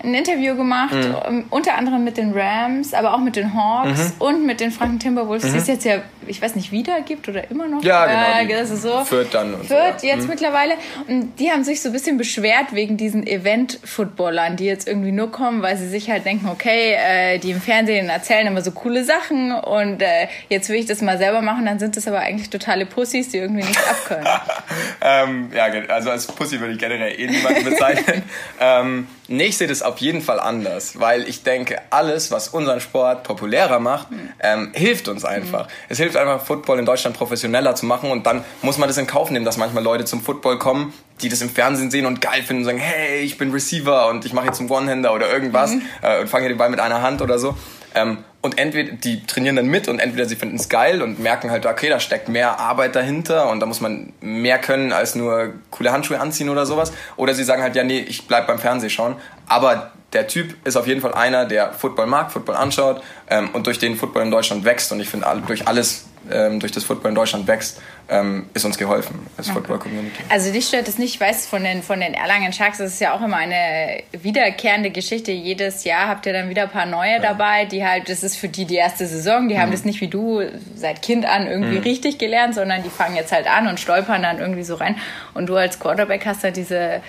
ein 0.03 0.13
Interview 0.13 0.55
gemacht, 0.55 0.93
mhm. 0.93 1.15
Um, 1.27 1.45
unter 1.49 1.75
anderem 1.75 2.03
mit 2.03 2.17
den 2.17 2.33
Rams, 2.33 2.93
aber 2.93 3.13
auch 3.13 3.19
mit 3.19 3.35
den 3.35 3.53
Hawks 3.53 3.99
mhm. 3.99 4.13
und 4.19 4.45
mit 4.45 4.59
den 4.59 4.71
Franken 4.71 4.99
Timberwolves, 4.99 5.45
mhm. 5.45 5.53
die 5.53 5.57
es 5.57 5.67
jetzt 5.67 5.85
ja, 5.85 6.01
ich 6.27 6.41
weiß 6.41 6.55
nicht, 6.55 6.71
wieder 6.71 7.01
gibt 7.01 7.27
oder 7.27 7.49
immer 7.49 7.67
noch. 7.67 7.83
Ja, 7.83 8.05
genau. 8.05 8.53
Äh, 8.53 8.59
das 8.59 8.69
ist 8.69 8.83
so. 8.83 9.03
Fürth 9.03 9.29
dann. 9.31 9.53
Und 9.53 9.65
Fürth 9.65 9.99
so, 9.99 10.07
ja. 10.07 10.15
jetzt 10.15 10.23
mhm. 10.23 10.29
mittlerweile. 10.29 10.75
Und 11.07 11.39
die 11.39 11.51
haben 11.51 11.63
sich 11.63 11.81
so 11.81 11.89
ein 11.89 11.93
bisschen 11.93 12.17
beschwert 12.17 12.73
wegen 12.73 12.97
diesen 12.97 13.25
Event-Footballern, 13.25 14.55
die 14.55 14.65
jetzt 14.65 14.87
irgendwie 14.87 15.11
nur 15.11 15.31
kommen, 15.31 15.61
weil 15.61 15.77
sie 15.77 15.89
sich 15.89 16.09
halt 16.09 16.25
denken, 16.25 16.47
okay, 16.47 16.93
äh, 16.93 17.39
die 17.39 17.51
im 17.51 17.61
Fernsehen 17.61 18.09
erzählen 18.09 18.47
immer 18.47 18.61
so 18.61 18.71
coole 18.71 19.03
Sachen 19.03 19.51
und 19.51 20.01
äh, 20.01 20.27
jetzt 20.49 20.69
will 20.69 20.77
ich 20.77 20.85
das 20.85 21.01
mal 21.01 21.17
selber 21.17 21.41
machen, 21.41 21.65
dann 21.65 21.79
sind 21.79 21.97
das 21.97 22.07
aber 22.07 22.19
eigentlich 22.19 22.49
totale 22.49 22.85
Pussys, 22.85 23.29
die 23.29 23.37
irgendwie 23.37 23.63
nichts 23.63 23.85
abkönnen. 23.87 24.27
ähm, 25.01 25.51
ja, 25.55 25.65
also 25.89 26.11
als 26.11 26.27
Pussy 26.27 26.59
würde 26.59 26.73
ich 26.73 26.79
generell 26.79 27.19
eh 27.19 27.27
niemanden 27.27 27.65
bezeichnen. 27.65 28.23
ähm, 28.59 29.07
Nee, 29.31 29.45
ich 29.45 29.57
sehe 29.57 29.67
das 29.67 29.83
auf 29.83 29.99
jeden 29.99 30.21
Fall 30.21 30.39
anders, 30.39 30.99
weil 30.99 31.29
ich 31.29 31.43
denke, 31.43 31.79
alles, 31.91 32.31
was 32.31 32.47
unseren 32.47 32.81
Sport 32.81 33.23
populärer 33.23 33.79
macht, 33.79 34.09
mhm. 34.09 34.29
ähm, 34.39 34.71
hilft 34.73 35.07
uns 35.07 35.23
einfach. 35.23 35.67
Mhm. 35.67 35.71
Es 35.89 35.97
hilft 35.99 36.17
einfach, 36.17 36.43
Football 36.43 36.79
in 36.79 36.85
Deutschland 36.85 37.15
professioneller 37.15 37.75
zu 37.75 37.85
machen 37.85 38.09
und 38.09 38.25
dann 38.25 38.43
muss 38.63 38.79
man 38.79 38.89
das 38.89 38.97
in 38.97 39.05
Kauf 39.05 39.29
nehmen, 39.29 39.45
dass 39.45 39.57
manchmal 39.57 39.83
Leute 39.83 40.03
zum 40.05 40.21
Football 40.21 40.57
kommen, 40.57 40.93
die 41.21 41.29
das 41.29 41.41
im 41.41 41.49
Fernsehen 41.51 41.91
sehen 41.91 42.07
und 42.07 42.21
geil 42.21 42.41
finden 42.41 42.63
und 42.63 42.65
sagen, 42.65 42.79
hey, 42.79 43.19
ich 43.19 43.37
bin 43.37 43.51
Receiver 43.51 44.07
und 44.09 44.25
ich 44.25 44.33
mache 44.33 44.47
jetzt 44.47 44.59
einen 44.61 44.71
One-Hander 44.71 45.13
oder 45.13 45.31
irgendwas 45.31 45.73
mhm. 45.73 45.83
äh, 46.01 46.21
und 46.21 46.27
fange 46.27 46.47
den 46.47 46.57
Ball 46.57 46.71
mit 46.71 46.79
einer 46.79 47.03
Hand 47.03 47.21
oder 47.21 47.37
so. 47.37 47.55
Ähm, 47.93 48.23
und 48.41 48.57
entweder 48.57 48.93
die 48.93 49.25
trainieren 49.25 49.57
dann 49.57 49.67
mit 49.67 49.87
und 49.89 49.99
entweder 49.99 50.25
sie 50.25 50.35
finden 50.35 50.55
es 50.55 50.69
geil 50.69 51.01
und 51.01 51.19
merken 51.19 51.51
halt, 51.51 51.65
okay, 51.65 51.89
da 51.89 51.99
steckt 51.99 52.29
mehr 52.29 52.59
Arbeit 52.59 52.95
dahinter 52.95 53.49
und 53.49 53.59
da 53.59 53.65
muss 53.65 53.81
man 53.81 54.13
mehr 54.21 54.59
können 54.59 54.93
als 54.93 55.15
nur 55.15 55.53
coole 55.71 55.91
Handschuhe 55.91 56.19
anziehen 56.19 56.49
oder 56.49 56.65
sowas. 56.65 56.93
Oder 57.17 57.33
sie 57.33 57.43
sagen 57.43 57.61
halt, 57.61 57.75
ja, 57.75 57.83
nee, 57.83 57.99
ich 57.99 58.27
bleib 58.27 58.47
beim 58.47 58.59
Fernsehschauen. 58.59 59.15
Aber 59.47 59.91
der 60.13 60.27
Typ 60.27 60.55
ist 60.65 60.75
auf 60.75 60.87
jeden 60.87 61.01
Fall 61.01 61.13
einer, 61.13 61.45
der 61.45 61.73
Football 61.73 62.07
mag, 62.07 62.31
Football 62.31 62.55
anschaut 62.55 63.01
ähm, 63.29 63.49
und 63.53 63.67
durch 63.67 63.79
den 63.79 63.95
Football 63.95 64.23
in 64.23 64.31
Deutschland 64.31 64.65
wächst. 64.65 64.91
Und 64.91 64.99
ich 64.99 65.09
finde, 65.09 65.27
durch 65.45 65.67
alles, 65.67 66.05
ähm, 66.31 66.59
durch 66.59 66.71
das 66.71 66.83
Football 66.83 67.09
in 67.09 67.15
Deutschland 67.15 67.47
wächst, 67.47 67.79
ähm, 68.09 68.49
ist 68.55 68.65
uns 68.65 68.77
geholfen 68.77 69.27
als 69.37 69.47
okay. 69.47 69.59
Football-Community. 69.59 70.23
Also 70.29 70.51
dich 70.51 70.67
stört 70.67 70.87
es 70.87 70.97
nicht, 70.97 71.13
ich 71.13 71.21
weiß, 71.21 71.45
von 71.45 71.63
den, 71.63 71.83
von 71.83 71.99
den 71.99 72.15
Erlangen 72.15 72.51
Sharks 72.53 72.79
das 72.79 72.93
ist 72.93 73.01
ja 73.01 73.13
auch 73.13 73.21
immer 73.21 73.37
eine 73.37 74.01
wiederkehrende 74.11 74.89
Geschichte. 74.89 75.31
Jedes 75.31 75.83
Jahr 75.83 76.07
habt 76.07 76.25
ihr 76.25 76.33
dann 76.33 76.49
wieder 76.49 76.63
ein 76.63 76.71
paar 76.71 76.87
neue 76.87 77.13
ja. 77.13 77.19
dabei, 77.19 77.65
die 77.65 77.85
halt, 77.85 78.09
das 78.09 78.23
ist 78.23 78.35
für 78.35 78.49
die 78.49 78.65
die 78.65 78.77
erste 78.77 79.05
Saison, 79.05 79.47
die 79.47 79.55
mhm. 79.55 79.59
haben 79.59 79.71
das 79.71 79.85
nicht 79.85 80.01
wie 80.01 80.07
du 80.07 80.41
seit 80.75 81.03
Kind 81.03 81.27
an 81.27 81.45
irgendwie 81.45 81.77
mhm. 81.77 81.83
richtig 81.83 82.17
gelernt, 82.17 82.55
sondern 82.55 82.81
die 82.81 82.89
fangen 82.89 83.15
jetzt 83.15 83.31
halt 83.31 83.47
an 83.47 83.67
und 83.67 83.79
stolpern 83.79 84.23
dann 84.23 84.39
irgendwie 84.39 84.63
so 84.63 84.73
rein. 84.73 84.95
Und 85.35 85.47
du 85.47 85.55
als 85.55 85.79
Quarterback 85.79 86.25
hast 86.25 86.43
halt 86.43 86.57
diese 86.57 87.01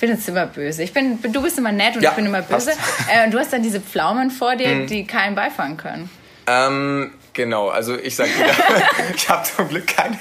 bin 0.00 0.10
jetzt 0.10 0.28
immer 0.28 0.46
böse. 0.46 0.82
Ich 0.82 0.92
bin, 0.92 1.20
du 1.22 1.42
bist 1.42 1.58
immer 1.58 1.72
nett 1.72 1.96
und 1.96 2.02
ja, 2.02 2.10
ich 2.10 2.16
bin 2.16 2.26
immer 2.26 2.42
böse. 2.42 2.72
Äh, 3.12 3.24
und 3.24 3.32
du 3.32 3.38
hast 3.38 3.52
dann 3.52 3.62
diese 3.62 3.80
Pflaumen 3.80 4.30
vor 4.30 4.56
dir, 4.56 4.68
mhm. 4.68 4.86
die 4.86 5.06
keinen 5.06 5.34
beifangen 5.34 5.76
können. 5.76 6.10
Ähm, 6.46 7.12
Genau, 7.32 7.68
also 7.68 7.96
ich 7.96 8.16
sag 8.16 8.26
wieder, 8.26 8.52
ich 9.16 9.28
habe 9.28 9.46
zum 9.46 9.68
Glück 9.68 9.86
keine, 9.86 10.18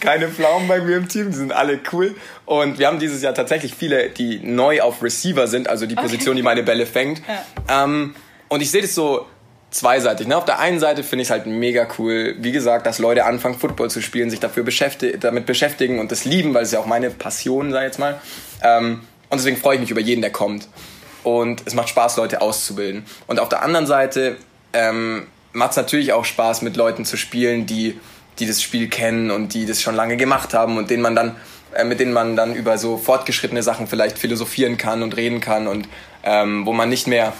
keine 0.00 0.28
Pflaumen 0.28 0.68
bei 0.68 0.80
mir 0.80 0.96
im 0.96 1.08
Team, 1.08 1.30
die 1.30 1.36
sind 1.36 1.52
alle 1.52 1.80
cool. 1.92 2.14
Und 2.44 2.78
wir 2.78 2.86
haben 2.86 2.98
dieses 2.98 3.22
Jahr 3.22 3.34
tatsächlich 3.34 3.74
viele, 3.74 4.10
die 4.10 4.38
neu 4.38 4.80
auf 4.80 5.02
Receiver 5.02 5.46
sind, 5.46 5.68
also 5.68 5.86
die 5.86 5.96
Position, 5.96 6.32
okay. 6.32 6.36
die 6.36 6.42
meine 6.42 6.62
Bälle 6.62 6.86
fängt. 6.86 7.22
Ja. 7.68 7.84
Ähm, 7.84 8.14
und 8.48 8.60
ich 8.60 8.70
sehe 8.70 8.82
das 8.82 8.94
so 8.94 9.26
zweiseitig. 9.70 10.28
Ne? 10.28 10.36
Auf 10.36 10.44
der 10.44 10.60
einen 10.60 10.78
Seite 10.78 11.02
finde 11.02 11.22
ich 11.22 11.28
es 11.28 11.32
halt 11.32 11.46
mega 11.46 11.88
cool, 11.98 12.36
wie 12.38 12.52
gesagt, 12.52 12.86
dass 12.86 13.00
Leute 13.00 13.24
anfangen, 13.24 13.58
Football 13.58 13.90
zu 13.90 14.00
spielen, 14.00 14.30
sich 14.30 14.38
dafür 14.38 14.62
beschäftigen, 14.62 15.18
damit 15.18 15.46
beschäftigen 15.46 15.98
und 15.98 16.12
das 16.12 16.24
lieben, 16.24 16.54
weil 16.54 16.62
es 16.62 16.70
ja 16.70 16.78
auch 16.78 16.86
meine 16.86 17.10
Passion, 17.10 17.72
sag 17.72 17.80
ich 17.80 17.86
jetzt 17.86 17.98
mal. 17.98 18.20
Ähm, 18.62 19.00
und 19.34 19.38
deswegen 19.38 19.56
freue 19.56 19.74
ich 19.74 19.80
mich 19.80 19.90
über 19.90 20.00
jeden, 20.00 20.22
der 20.22 20.30
kommt. 20.30 20.68
Und 21.24 21.62
es 21.64 21.74
macht 21.74 21.88
Spaß, 21.88 22.16
Leute 22.16 22.40
auszubilden. 22.40 23.04
Und 23.26 23.40
auf 23.40 23.48
der 23.48 23.62
anderen 23.62 23.86
Seite 23.86 24.36
ähm, 24.72 25.26
macht 25.52 25.70
es 25.72 25.76
natürlich 25.76 26.12
auch 26.12 26.24
Spaß, 26.24 26.62
mit 26.62 26.76
Leuten 26.76 27.04
zu 27.04 27.16
spielen, 27.16 27.66
die, 27.66 27.98
die 28.38 28.46
das 28.46 28.62
Spiel 28.62 28.88
kennen 28.88 29.30
und 29.30 29.54
die 29.54 29.66
das 29.66 29.80
schon 29.80 29.94
lange 29.94 30.16
gemacht 30.16 30.54
haben 30.54 30.76
und 30.76 30.90
denen 30.90 31.02
man 31.02 31.16
dann, 31.16 31.36
äh, 31.74 31.84
mit 31.84 32.00
denen 32.00 32.12
man 32.12 32.36
dann 32.36 32.54
über 32.54 32.78
so 32.78 32.96
fortgeschrittene 32.96 33.62
Sachen 33.62 33.86
vielleicht 33.86 34.18
philosophieren 34.18 34.76
kann 34.76 35.02
und 35.02 35.16
reden 35.16 35.40
kann 35.40 35.66
und 35.66 35.88
ähm, 36.22 36.66
wo 36.66 36.72
man 36.72 36.88
nicht 36.88 37.06
mehr 37.06 37.32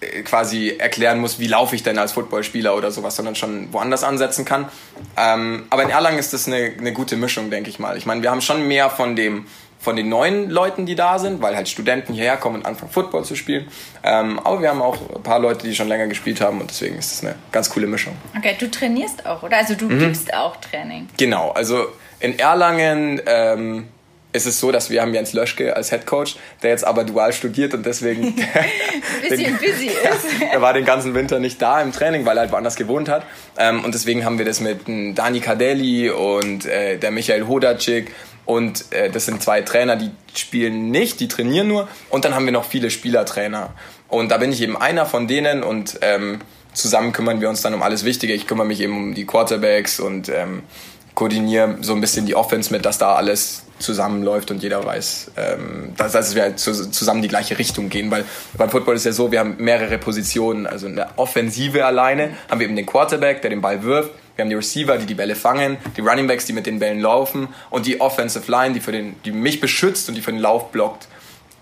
äh, 0.00 0.22
quasi 0.22 0.76
erklären 0.78 1.18
muss, 1.18 1.38
wie 1.38 1.46
laufe 1.46 1.74
ich 1.74 1.82
denn 1.82 1.98
als 1.98 2.12
Footballspieler 2.12 2.76
oder 2.76 2.90
sowas, 2.90 3.16
sondern 3.16 3.34
schon 3.34 3.72
woanders 3.72 4.04
ansetzen 4.04 4.44
kann. 4.44 4.68
Ähm, 5.16 5.66
aber 5.70 5.82
in 5.82 5.90
Erlangen 5.90 6.18
ist 6.18 6.32
das 6.32 6.46
eine, 6.46 6.72
eine 6.78 6.92
gute 6.92 7.16
Mischung, 7.16 7.50
denke 7.50 7.70
ich 7.70 7.78
mal. 7.78 7.96
Ich 7.96 8.06
meine, 8.06 8.22
wir 8.22 8.30
haben 8.30 8.42
schon 8.42 8.68
mehr 8.68 8.90
von 8.90 9.16
dem 9.16 9.46
von 9.86 9.94
den 9.94 10.08
neuen 10.08 10.50
Leuten, 10.50 10.84
die 10.84 10.96
da 10.96 11.20
sind, 11.20 11.40
weil 11.40 11.54
halt 11.54 11.68
Studenten 11.68 12.12
hierher 12.12 12.36
kommen 12.38 12.56
und 12.56 12.66
anfangen 12.66 12.90
Football 12.90 13.24
zu 13.24 13.36
spielen. 13.36 13.68
Ähm, 14.02 14.40
aber 14.40 14.60
wir 14.60 14.68
haben 14.68 14.82
auch 14.82 14.96
ein 15.14 15.22
paar 15.22 15.38
Leute, 15.38 15.64
die 15.64 15.76
schon 15.76 15.86
länger 15.86 16.08
gespielt 16.08 16.40
haben 16.40 16.60
und 16.60 16.68
deswegen 16.68 16.98
ist 16.98 17.12
es 17.12 17.22
eine 17.22 17.36
ganz 17.52 17.70
coole 17.70 17.86
Mischung. 17.86 18.16
Okay, 18.36 18.56
du 18.58 18.68
trainierst 18.68 19.24
auch, 19.24 19.44
oder? 19.44 19.58
Also 19.58 19.76
du 19.76 19.88
mhm. 19.88 20.00
gibst 20.00 20.34
auch 20.34 20.56
Training. 20.56 21.06
Genau, 21.16 21.52
also 21.52 21.86
in 22.18 22.36
Erlangen 22.36 23.22
ähm, 23.26 23.86
ist 24.32 24.46
es 24.46 24.58
so, 24.58 24.72
dass 24.72 24.90
wir 24.90 25.02
haben 25.02 25.14
Jens 25.14 25.32
Löschke 25.34 25.76
als 25.76 25.90
Head 25.90 26.04
Coach, 26.04 26.34
der 26.64 26.70
jetzt 26.70 26.84
aber 26.84 27.04
dual 27.04 27.32
studiert 27.32 27.72
und 27.72 27.86
deswegen 27.86 28.24
ein 28.24 28.34
bisschen 29.28 29.56
busy 29.58 29.86
ist. 29.86 30.42
er 30.52 30.60
war 30.60 30.72
den 30.72 30.84
ganzen 30.84 31.14
Winter 31.14 31.38
nicht 31.38 31.62
da 31.62 31.80
im 31.80 31.92
Training, 31.92 32.26
weil 32.26 32.36
er 32.38 32.40
halt 32.40 32.50
woanders 32.50 32.74
gewohnt 32.74 33.08
hat. 33.08 33.24
Ähm, 33.56 33.84
und 33.84 33.94
deswegen 33.94 34.24
haben 34.24 34.38
wir 34.38 34.44
das 34.44 34.58
mit 34.58 34.80
Dani 35.16 35.38
Kadelli 35.38 36.10
und 36.10 36.66
äh, 36.66 36.98
der 36.98 37.12
Michael 37.12 37.46
Hodacik 37.46 38.10
und 38.46 38.92
äh, 38.92 39.10
das 39.10 39.26
sind 39.26 39.42
zwei 39.42 39.60
Trainer, 39.62 39.96
die 39.96 40.10
spielen 40.34 40.90
nicht, 40.90 41.20
die 41.20 41.28
trainieren 41.28 41.68
nur. 41.68 41.88
Und 42.08 42.24
dann 42.24 42.34
haben 42.34 42.46
wir 42.46 42.52
noch 42.52 42.64
viele 42.64 42.90
Spielertrainer. 42.90 43.74
Und 44.08 44.30
da 44.30 44.38
bin 44.38 44.52
ich 44.52 44.62
eben 44.62 44.76
einer 44.76 45.04
von 45.04 45.26
denen 45.26 45.64
und 45.64 45.98
ähm, 46.00 46.38
zusammen 46.72 47.12
kümmern 47.12 47.40
wir 47.40 47.48
uns 47.48 47.60
dann 47.62 47.74
um 47.74 47.82
alles 47.82 48.04
Wichtige. 48.04 48.32
Ich 48.32 48.46
kümmere 48.46 48.66
mich 48.66 48.80
eben 48.80 48.96
um 48.96 49.14
die 49.14 49.26
Quarterbacks 49.26 49.98
und 49.98 50.28
ähm, 50.28 50.62
koordiniere 51.16 51.78
so 51.80 51.94
ein 51.94 52.00
bisschen 52.00 52.26
die 52.26 52.36
Offense 52.36 52.72
mit, 52.72 52.84
dass 52.84 52.98
da 52.98 53.16
alles 53.16 53.64
zusammenläuft 53.80 54.52
und 54.52 54.62
jeder 54.62 54.84
weiß, 54.84 55.32
ähm, 55.36 55.92
dass, 55.96 56.12
dass 56.12 56.36
wir 56.36 56.42
halt 56.42 56.60
zusammen 56.60 57.22
die 57.22 57.28
gleiche 57.28 57.58
Richtung 57.58 57.88
gehen. 57.88 58.10
Weil 58.12 58.24
beim 58.56 58.70
Football 58.70 58.94
ist 58.94 59.04
ja 59.04 59.12
so, 59.12 59.32
wir 59.32 59.40
haben 59.40 59.56
mehrere 59.58 59.98
Positionen. 59.98 60.66
Also 60.66 60.86
in 60.86 60.94
der 60.94 61.10
Offensive 61.16 61.84
alleine 61.84 62.30
haben 62.48 62.60
wir 62.60 62.66
eben 62.66 62.76
den 62.76 62.86
Quarterback, 62.86 63.42
der 63.42 63.50
den 63.50 63.60
Ball 63.60 63.82
wirft 63.82 64.12
wir 64.36 64.42
haben 64.42 64.50
die 64.50 64.56
Receiver, 64.56 64.98
die 64.98 65.06
die 65.06 65.14
Bälle 65.14 65.34
fangen, 65.34 65.78
die 65.96 66.02
Running 66.02 66.26
Backs, 66.26 66.44
die 66.44 66.52
mit 66.52 66.66
den 66.66 66.78
Bällen 66.78 67.00
laufen 67.00 67.48
und 67.70 67.86
die 67.86 68.00
Offensive 68.00 68.50
Line, 68.50 68.74
die, 68.74 68.80
für 68.80 68.92
den, 68.92 69.16
die 69.24 69.32
mich 69.32 69.60
beschützt 69.60 70.08
und 70.08 70.14
die 70.14 70.20
für 70.20 70.30
den 70.30 70.40
Lauf 70.40 70.70
blockt. 70.70 71.08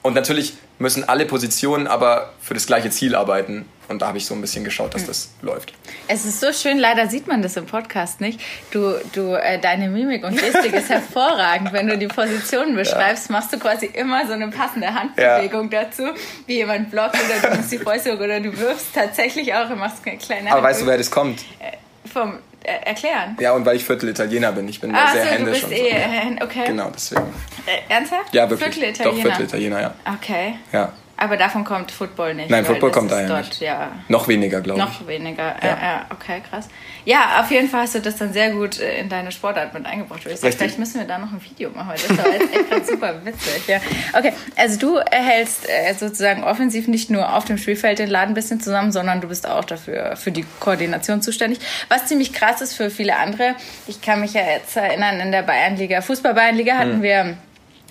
Und 0.04 0.12
natürlich 0.12 0.52
müssen 0.78 1.08
alle 1.08 1.24
Positionen 1.24 1.86
aber 1.86 2.34
für 2.38 2.52
das 2.52 2.66
gleiche 2.66 2.90
Ziel 2.90 3.14
arbeiten. 3.14 3.64
Und 3.88 4.02
da 4.02 4.08
habe 4.08 4.18
ich 4.18 4.26
so 4.26 4.34
ein 4.34 4.40
bisschen 4.42 4.62
geschaut, 4.62 4.92
dass 4.92 5.02
hm. 5.02 5.08
das 5.08 5.30
läuft. 5.40 5.72
Es 6.08 6.26
ist 6.26 6.40
so 6.40 6.52
schön, 6.52 6.78
leider 6.78 7.08
sieht 7.08 7.26
man 7.26 7.40
das 7.40 7.56
im 7.56 7.64
Podcast 7.64 8.20
nicht. 8.20 8.38
Du, 8.70 8.96
du, 9.14 9.32
äh, 9.32 9.58
deine 9.58 9.88
Mimik 9.88 10.22
und 10.22 10.38
Gestik 10.38 10.74
ist 10.74 10.88
hervorragend. 10.90 11.72
Wenn 11.72 11.86
du 11.86 11.96
die 11.96 12.06
Positionen 12.06 12.76
beschreibst, 12.76 13.30
ja. 13.30 13.32
machst 13.32 13.54
du 13.54 13.58
quasi 13.58 13.86
immer 13.86 14.26
so 14.26 14.34
eine 14.34 14.48
passende 14.48 14.92
Handbewegung 14.92 15.70
ja. 15.70 15.84
dazu, 15.84 16.02
wie 16.46 16.56
jemand 16.56 16.90
blockt 16.90 17.14
oder 17.14 17.48
du 17.48 17.56
machst 17.56 17.72
die 17.72 17.78
Fäuste 17.88 18.14
oder 18.14 18.40
du 18.40 18.54
wirfst 18.58 18.94
tatsächlich 18.94 19.54
auch 19.54 19.70
und 19.70 19.78
machst 19.78 20.06
eine 20.06 20.18
kleine 20.18 20.52
Aber 20.52 20.64
weißt 20.64 20.82
du, 20.82 20.86
wer 20.86 20.98
das 20.98 21.10
kommt? 21.10 21.40
Äh, 21.60 21.78
vom 22.12 22.40
erklären. 22.64 23.36
Ja, 23.40 23.52
und 23.52 23.64
weil 23.66 23.76
ich 23.76 23.84
Viertel 23.84 24.08
Italiener 24.08 24.52
bin. 24.52 24.68
Ich 24.68 24.80
bin 24.80 24.94
ah, 24.94 25.12
sehr 25.12 25.24
so, 25.24 25.30
händisch. 25.30 25.60
Du 25.60 25.68
bist 25.68 25.80
eh, 25.80 26.36
so. 26.38 26.44
okay. 26.44 26.64
Genau, 26.66 26.90
deswegen. 26.94 27.22
Äh, 27.66 27.92
ernsthaft? 27.92 28.34
Ja, 28.34 28.48
wirklich. 28.48 28.74
Viertel 28.74 28.90
Italiener? 28.90 29.14
Doch, 29.14 29.22
Viertel 29.22 29.44
Italiener, 29.44 29.80
ja. 29.80 29.94
Okay. 30.14 30.54
Ja. 30.72 30.92
Aber 31.16 31.36
davon 31.36 31.64
kommt 31.64 31.92
Football 31.92 32.34
nicht. 32.34 32.50
Nein, 32.50 32.64
Football 32.64 32.90
kommt 32.90 33.10
daher 33.10 33.38
nicht. 33.38 33.60
Ja. 33.60 33.92
Noch 34.08 34.26
weniger, 34.26 34.60
glaube 34.60 34.80
ich. 34.80 34.86
Noch 34.86 35.06
weniger, 35.06 35.54
ja. 35.62 36.00
Äh, 36.00 36.12
okay, 36.12 36.42
krass. 36.48 36.68
Ja, 37.04 37.40
auf 37.40 37.50
jeden 37.50 37.68
Fall 37.68 37.82
hast 37.82 37.94
du 37.94 38.00
das 38.00 38.16
dann 38.16 38.32
sehr 38.32 38.50
gut 38.50 38.80
äh, 38.80 38.98
in 38.98 39.08
deine 39.08 39.30
Sportart 39.30 39.74
mit 39.74 39.84
eingebracht. 39.84 40.22
Ich 40.26 40.40
sag, 40.40 40.54
vielleicht 40.54 40.78
müssen 40.78 41.00
wir 41.00 41.06
da 41.06 41.18
noch 41.18 41.32
ein 41.32 41.40
Video 41.42 41.70
machen, 41.70 41.88
weil 41.88 41.96
das 41.96 42.26
jetzt 42.32 42.54
echt 42.54 42.70
gerade 42.70 42.84
super 42.84 43.24
witzig. 43.24 43.66
Ja. 43.66 43.80
Okay, 44.12 44.32
also 44.56 44.78
du 44.78 45.00
hältst 45.10 45.68
äh, 45.68 45.92
sozusagen 45.94 46.44
offensiv 46.44 46.88
nicht 46.88 47.10
nur 47.10 47.34
auf 47.34 47.44
dem 47.44 47.58
Spielfeld 47.58 47.98
den 47.98 48.08
Laden 48.08 48.30
ein 48.30 48.34
bisschen 48.34 48.60
zusammen, 48.60 48.90
sondern 48.90 49.20
du 49.20 49.28
bist 49.28 49.46
auch 49.46 49.64
dafür 49.64 50.16
für 50.16 50.32
die 50.32 50.46
Koordination 50.60 51.20
zuständig. 51.20 51.60
Was 51.88 52.06
ziemlich 52.06 52.32
krass 52.32 52.60
ist 52.62 52.74
für 52.74 52.90
viele 52.90 53.16
andere. 53.16 53.54
Ich 53.86 54.00
kann 54.00 54.20
mich 54.20 54.32
ja 54.32 54.42
jetzt 54.42 54.76
erinnern, 54.76 55.20
in 55.20 55.30
der 55.30 55.42
Bayernliga, 55.42 56.00
Fußball-Bayernliga 56.00 56.78
hatten 56.78 56.94
hm. 56.94 57.02
wir 57.02 57.36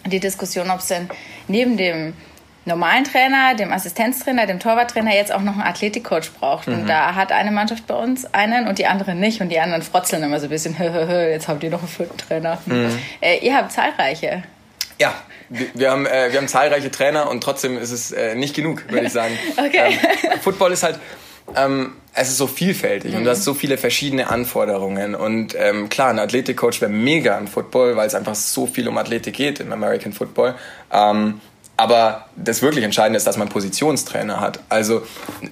die 0.06 0.20
Diskussion, 0.20 0.70
ob 0.70 0.80
es 0.80 0.88
denn 0.88 1.10
neben 1.48 1.78
dem 1.78 2.14
normalen 2.66 3.04
Trainer, 3.04 3.56
dem 3.56 3.72
Assistenztrainer, 3.72 4.48
dem 4.48 4.60
Torwarttrainer 4.60 5.14
jetzt 5.14 5.34
auch 5.34 5.42
noch 5.42 5.54
einen 5.54 5.64
Athletikcoach 5.64 6.32
braucht. 6.40 6.68
Mhm. 6.68 6.74
Und 6.74 6.88
da 6.88 7.16
hat 7.16 7.32
eine 7.32 7.52
Mannschaft 7.52 7.88
bei 7.88 7.96
uns 7.96 8.26
einen 8.34 8.68
und 8.68 8.80
die 8.80 8.86
andere 8.86 9.16
nicht. 9.16 9.42
Und 9.42 9.50
die 9.50 9.60
anderen 9.60 9.82
frotzeln 9.82 10.24
immer 10.24 10.40
so 10.40 10.48
ein 10.48 10.50
bisschen, 10.50 10.76
jetzt 10.80 11.48
habt 11.48 11.64
ihr 11.64 11.70
noch 11.70 11.80
einen 11.80 11.88
vierten 11.88 12.18
Trainer. 12.18 12.58
Mhm. 12.66 12.98
Äh, 13.22 13.40
ihr 13.40 13.56
habt 13.56 13.72
zahlreiche. 13.72 14.44
Ja, 15.00 15.14
wir, 15.50 15.92
haben, 15.92 16.06
äh, 16.06 16.32
wir 16.32 16.40
haben 16.40 16.48
zahlreiche 16.48 16.92
Trainer 16.92 17.30
und 17.30 17.42
trotzdem 17.42 17.78
ist 17.78 17.92
es 17.92 18.12
äh, 18.12 18.36
nicht 18.36 18.56
genug, 18.56 18.90
würde 18.90 19.08
ich 19.08 19.12
sagen. 19.12 19.38
okay. 19.58 19.98
Ähm, 20.32 20.40
Football 20.40 20.72
ist 20.72 20.84
halt, 20.84 21.00
ähm, 21.56 21.94
es 22.14 22.30
ist 22.30 22.38
so 22.38 22.48
vielfältig 22.48 23.12
mhm. 23.12 23.20
und 23.20 23.24
du 23.26 23.32
hast 23.32 23.44
so 23.44 23.54
viele 23.54 23.78
verschiedene 23.78 24.30
Anforderungen. 24.30 25.16
Und 25.16 25.56
ähm, 25.58 25.90
klar, 25.90 26.10
ein 26.10 26.20
Athletikcoach 26.20 26.80
wäre 26.80 26.92
mega 26.92 27.38
im 27.38 27.48
Football, 27.48 27.96
weil 27.96 28.08
es 28.08 28.16
einfach 28.16 28.36
so 28.36 28.68
viel 28.68 28.88
um 28.88 28.98
Athletik 28.98 29.36
geht 29.36 29.60
im 29.60 29.74
American 29.74 30.14
Football. 30.14 30.56
Ähm, 30.92 31.42
aber 31.76 32.28
das 32.36 32.62
wirklich 32.62 32.86
Entscheidende 32.86 33.18
ist, 33.18 33.26
dass 33.26 33.38
man 33.38 33.50
Positionstrainer 33.50 34.40
hat. 34.40 34.60
Also, 34.70 35.02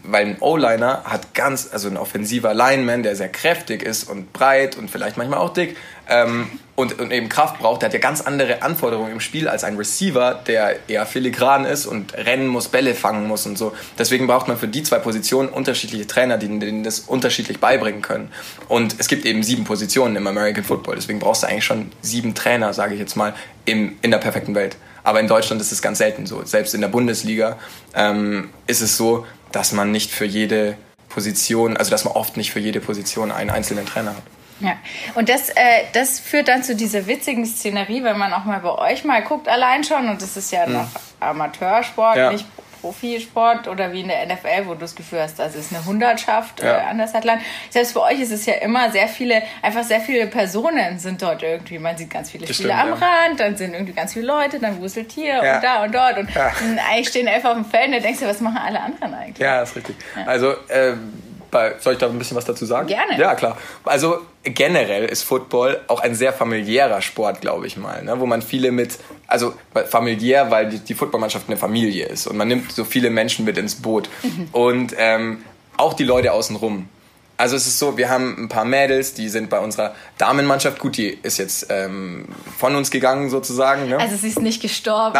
weil 0.04 0.28
ein 0.28 0.38
O-Liner 0.40 1.04
hat 1.04 1.34
ganz, 1.34 1.70
also 1.72 1.90
ein 1.90 1.98
offensiver 1.98 2.54
Lineman, 2.54 3.02
der 3.02 3.16
sehr 3.16 3.30
kräftig 3.30 3.82
ist 3.82 4.10
und 4.10 4.32
breit 4.32 4.78
und 4.78 4.92
vielleicht 4.92 5.18
manchmal 5.18 5.40
auch 5.40 5.52
dick 5.52 5.76
ähm, 6.08 6.48
und, 6.76 7.00
und 7.00 7.12
eben 7.12 7.30
Kraft 7.30 7.60
braucht, 7.60 7.82
der 7.82 7.88
hat 7.88 7.94
ja 7.94 8.00
ganz 8.00 8.22
andere 8.22 8.62
Anforderungen 8.62 9.12
im 9.12 9.20
Spiel 9.20 9.48
als 9.48 9.64
ein 9.64 9.78
Receiver, 9.78 10.42
der 10.46 10.78
eher 10.88 11.06
filigran 11.06 11.66
ist 11.66 11.86
und 11.86 12.14
rennen 12.14 12.48
muss, 12.48 12.68
Bälle 12.68 12.94
fangen 12.94 13.28
muss 13.28 13.46
und 13.46 13.58
so. 13.58 13.74
Deswegen 13.98 14.28
braucht 14.28 14.48
man 14.48 14.58
für 14.58 14.68
die 14.68 14.84
zwei 14.84 15.00
Positionen 15.00 15.50
unterschiedliche 15.50 16.06
Trainer, 16.06 16.38
die 16.38 16.48
denen 16.60 16.84
das 16.84 17.00
unterschiedlich 17.00 17.60
beibringen 17.60 18.02
können. 18.02 18.32
Und 18.68 18.96
es 19.00 19.08
gibt 19.08 19.26
eben 19.26 19.42
sieben 19.42 19.64
Positionen 19.64 20.16
im 20.16 20.28
American 20.28 20.64
Football. 20.64 20.96
Deswegen 20.96 21.20
brauchst 21.20 21.44
du 21.44 21.48
eigentlich 21.48 21.66
schon 21.66 21.92
sieben 22.02 22.36
Trainer, 22.36 22.74
sage 22.74 22.94
ich 22.94 23.00
jetzt 23.00 23.16
mal, 23.16 23.34
im, 23.66 23.98
in 24.02 24.12
der 24.12 24.20
perfekten 24.20 24.54
Welt. 24.54 24.76
Aber 25.04 25.20
in 25.20 25.28
Deutschland 25.28 25.62
ist 25.62 25.72
es 25.72 25.82
ganz 25.82 25.98
selten 25.98 26.26
so. 26.26 26.44
Selbst 26.44 26.74
in 26.74 26.82
der 26.82 26.88
Bundesliga 26.88 27.58
ähm, 27.96 28.50
ist 28.68 28.82
es 28.82 28.98
so, 28.98 29.26
dass 29.52 29.72
man 29.72 29.92
nicht 29.92 30.12
für 30.12 30.26
jede 30.26 30.78
Position, 31.10 31.78
also 31.78 31.92
dass 31.92 32.06
man 32.06 32.14
oft 32.14 32.38
nicht 32.38 32.52
für 32.52 32.60
jede 32.60 32.80
Position 32.80 33.32
einen 33.32 33.50
einzelnen 33.50 33.86
Trainer 33.86 34.12
hat. 34.12 34.24
Ja, 34.62 34.76
und 35.16 35.28
das, 35.28 35.50
äh, 35.50 35.86
das 35.94 36.20
führt 36.20 36.48
dann 36.48 36.64
zu 36.64 36.76
dieser 36.76 37.08
witzigen 37.08 37.46
Szenerie, 37.46 38.04
wenn 38.04 38.18
man 38.18 38.32
auch 38.32 38.46
mal 38.46 38.60
bei 38.60 38.92
euch 38.92 39.04
mal 39.04 39.24
guckt, 39.24 39.48
allein 39.48 39.84
schon, 39.84 40.08
und 40.08 40.22
das 40.22 40.38
ist 40.38 40.52
ja 40.52 40.66
hm. 40.66 40.74
noch 40.74 40.88
Amateursport, 41.20 42.16
ja. 42.16 42.32
nicht 42.32 42.46
Profisport 42.82 43.68
oder 43.68 43.94
wie 43.94 44.02
in 44.02 44.08
der 44.08 44.26
NFL, 44.26 44.66
wo 44.66 44.74
du 44.74 44.80
das 44.80 44.96
Gefühl 44.96 45.22
hast, 45.22 45.40
das 45.40 45.56
ist 45.56 45.74
eine 45.74 45.86
Hundertschaft 45.86 46.62
ja. 46.62 46.78
äh, 46.78 46.82
an 46.90 46.98
der 46.98 47.08
Sideline. 47.08 47.42
Selbst 47.70 47.94
bei 47.94 48.02
euch 48.02 48.20
ist 48.20 48.32
es 48.32 48.46
ja 48.46 48.56
immer 48.56 48.92
sehr 48.92 49.08
viele, 49.08 49.44
einfach 49.62 49.84
sehr 49.84 50.02
viele 50.02 50.28
Personen 50.28 51.00
sind 51.00 51.22
dort 51.22 51.44
irgendwie. 51.44 51.80
Man 51.80 51.98
sieht 51.98 52.10
ganz 52.10 52.32
viele 52.32 52.46
das 52.46 52.56
Spieler 52.56 52.78
stimmt, 52.80 52.94
am 52.94 53.00
ja. 53.00 53.08
Rand, 53.08 53.40
dann 53.40 53.56
sind 53.56 53.74
irgendwie 53.74 53.94
ganz 53.94 54.14
viele 54.14 54.26
Leute, 54.26 54.60
dann 54.60 54.82
wuselt 54.82 55.12
hier 55.12 55.44
ja. 55.44 55.56
und 55.56 55.64
da 55.64 55.84
und 55.84 55.96
dort 55.96 56.18
und 56.18 56.30
eigentlich 56.90 57.10
stehen 57.10 57.28
elf 57.28 57.46
auf 57.46 57.54
dem 57.54 57.66
Feld 57.66 57.88
und 57.88 57.94
dann 57.94 58.04
denkst 58.04 58.20
du, 58.20 58.28
was 58.28 58.42
machen 58.42 58.58
alle 58.58 58.82
anderen 58.82 59.14
eigentlich? 59.14 59.40
Ja, 59.40 59.60
das 59.60 59.70
ist 59.70 59.76
richtig. 59.78 59.96
Also, 60.26 60.56
ähm, 60.70 61.31
bei, 61.52 61.76
soll 61.80 61.94
ich 61.94 62.00
da 62.00 62.08
ein 62.08 62.18
bisschen 62.18 62.38
was 62.38 62.46
dazu 62.46 62.66
sagen? 62.66 62.88
Gerne. 62.88 63.20
Ja, 63.20 63.36
klar. 63.36 63.58
Also 63.84 64.20
generell 64.44 65.06
ist 65.06 65.24
Football 65.24 65.82
auch 65.88 66.00
ein 66.00 66.16
sehr 66.16 66.34
familiärer 66.34 67.02
Sport, 67.02 67.42
glaube 67.42 67.68
ich 67.68 67.78
mal, 67.78 68.04
ne? 68.04 68.20
wo 68.20 68.26
man 68.26 68.42
viele 68.42 68.72
mit, 68.72 68.98
also 69.28 69.54
familiär, 69.90 70.50
weil 70.50 70.70
die, 70.70 70.80
die 70.80 70.94
Footballmannschaft 70.96 71.48
eine 71.48 71.58
Familie 71.58 72.08
ist 72.08 72.26
und 72.28 72.38
man 72.38 72.48
nimmt 72.48 72.72
so 72.72 72.84
viele 72.84 73.10
Menschen 73.10 73.46
mit 73.46 73.58
ins 73.58 73.76
Boot 73.76 74.10
mhm. 74.24 74.48
und 74.52 74.96
ähm, 74.98 75.44
auch 75.78 75.94
die 75.94 76.06
Leute 76.06 76.32
außenrum. 76.32 76.90
Also 77.38 77.56
es 77.56 77.66
ist 77.66 77.80
so, 77.80 77.98
wir 77.98 78.10
haben 78.10 78.36
ein 78.38 78.50
paar 78.50 78.66
Mädels, 78.66 79.16
die 79.16 79.28
sind 79.28 79.50
bei 79.50 79.60
unserer 79.60 79.96
Damenmannschaft, 80.20 80.78
gut, 80.78 80.98
die 80.98 81.08
ist 81.24 81.40
jetzt 81.40 81.68
ähm, 81.70 82.28
von 82.60 82.76
uns 82.76 82.92
gegangen 82.92 83.32
sozusagen. 83.32 83.90
Ne? 83.90 83.98
Also 83.98 84.16
sie 84.16 84.28
ist 84.28 84.42
nicht 84.42 84.62
gestorben. 84.62 85.18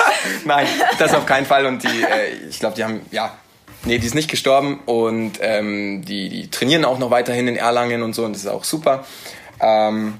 Nein, 0.46 0.66
das 0.98 1.12
auf 1.14 1.26
keinen 1.26 1.44
Fall. 1.44 1.66
Und 1.66 1.82
die, 1.82 1.88
äh, 2.02 2.48
ich 2.48 2.58
glaube, 2.58 2.74
die 2.74 2.84
haben, 2.84 3.02
ja, 3.10 3.36
nee, 3.88 3.98
die 3.98 4.06
ist 4.06 4.14
nicht 4.14 4.30
gestorben 4.30 4.80
und 4.86 5.38
ähm, 5.40 6.04
die, 6.04 6.28
die 6.28 6.50
trainieren 6.50 6.84
auch 6.84 6.98
noch 6.98 7.10
weiterhin 7.10 7.48
in 7.48 7.56
Erlangen 7.56 8.02
und 8.02 8.14
so 8.14 8.24
und 8.24 8.34
das 8.34 8.42
ist 8.42 8.48
auch 8.48 8.64
super. 8.64 9.04
Ähm, 9.60 10.14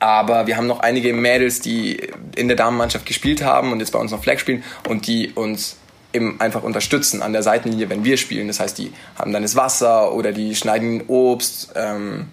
aber 0.00 0.46
wir 0.46 0.56
haben 0.56 0.66
noch 0.66 0.80
einige 0.80 1.12
Mädels, 1.12 1.60
die 1.60 2.08
in 2.34 2.48
der 2.48 2.56
Damenmannschaft 2.56 3.04
gespielt 3.04 3.42
haben 3.42 3.70
und 3.70 3.80
jetzt 3.80 3.92
bei 3.92 3.98
uns 3.98 4.10
noch 4.10 4.22
Flag 4.22 4.38
spielen 4.38 4.64
und 4.88 5.06
die 5.06 5.32
uns 5.34 5.76
eben 6.12 6.40
einfach 6.40 6.62
unterstützen 6.62 7.22
an 7.22 7.32
der 7.32 7.42
Seitenlinie, 7.42 7.90
wenn 7.90 8.02
wir 8.02 8.16
spielen. 8.16 8.48
Das 8.48 8.60
heißt, 8.60 8.78
die 8.78 8.92
haben 9.16 9.32
dann 9.32 9.42
das 9.42 9.56
Wasser 9.56 10.12
oder 10.12 10.32
die 10.32 10.56
schneiden 10.56 11.04
Obst. 11.06 11.72
Ähm, 11.76 12.28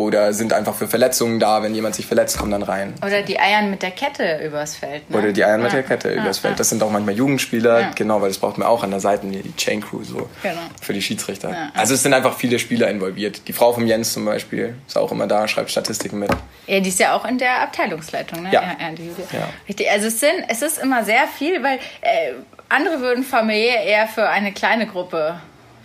oder 0.00 0.32
sind 0.32 0.52
einfach 0.52 0.74
für 0.74 0.88
Verletzungen 0.88 1.40
da. 1.40 1.62
Wenn 1.62 1.74
jemand 1.74 1.94
sich 1.94 2.06
verletzt, 2.06 2.38
kommen 2.38 2.50
dann 2.50 2.62
rein. 2.62 2.94
Oder 3.04 3.22
die 3.22 3.38
eiern 3.38 3.70
mit 3.70 3.82
der 3.82 3.90
Kette 3.90 4.40
übers 4.44 4.76
Feld. 4.76 5.08
Ne? 5.10 5.18
Oder 5.18 5.32
die 5.32 5.44
eiern 5.44 5.62
mit 5.62 5.72
der 5.72 5.82
Kette 5.82 6.14
ja, 6.14 6.22
übers 6.22 6.38
Feld. 6.38 6.58
Das 6.58 6.68
sind 6.68 6.82
auch 6.82 6.90
manchmal 6.90 7.14
Jugendspieler, 7.14 7.80
ja. 7.80 7.90
genau, 7.94 8.20
weil 8.20 8.28
das 8.28 8.38
braucht 8.38 8.58
man 8.58 8.66
auch 8.66 8.82
an 8.82 8.90
der 8.90 9.00
Seite, 9.00 9.26
die 9.26 9.56
Chain 9.56 9.80
Crew 9.80 10.02
so 10.02 10.28
genau. 10.42 10.60
für 10.80 10.92
die 10.92 11.02
Schiedsrichter. 11.02 11.70
Also 11.74 11.94
es 11.94 12.02
sind 12.02 12.14
einfach 12.14 12.36
viele 12.36 12.58
Spieler 12.58 12.88
involviert. 12.88 13.46
Die 13.48 13.52
Frau 13.52 13.72
vom 13.72 13.86
Jens 13.86 14.12
zum 14.12 14.24
Beispiel 14.24 14.74
ist 14.86 14.96
auch 14.96 15.12
immer 15.12 15.26
da, 15.26 15.46
schreibt 15.48 15.70
Statistiken 15.70 16.18
mit. 16.18 16.30
Ja, 16.66 16.80
die 16.80 16.88
ist 16.88 17.00
ja 17.00 17.14
auch 17.14 17.24
in 17.24 17.38
der 17.38 17.62
Abteilungsleitung, 17.62 18.42
ne? 18.42 18.50
Ja. 18.52 18.62
ja. 18.62 19.48
Richtig. 19.68 19.90
Also 19.90 20.06
es, 20.06 20.20
sind, 20.20 20.44
es 20.48 20.62
ist 20.62 20.78
immer 20.78 21.04
sehr 21.04 21.26
viel, 21.26 21.62
weil 21.62 21.78
äh, 22.00 22.32
andere 22.68 23.00
würden 23.00 23.24
familiär 23.24 23.82
eher 23.82 24.06
für 24.06 24.28
eine 24.28 24.52
kleine 24.52 24.86
Gruppe 24.86 25.40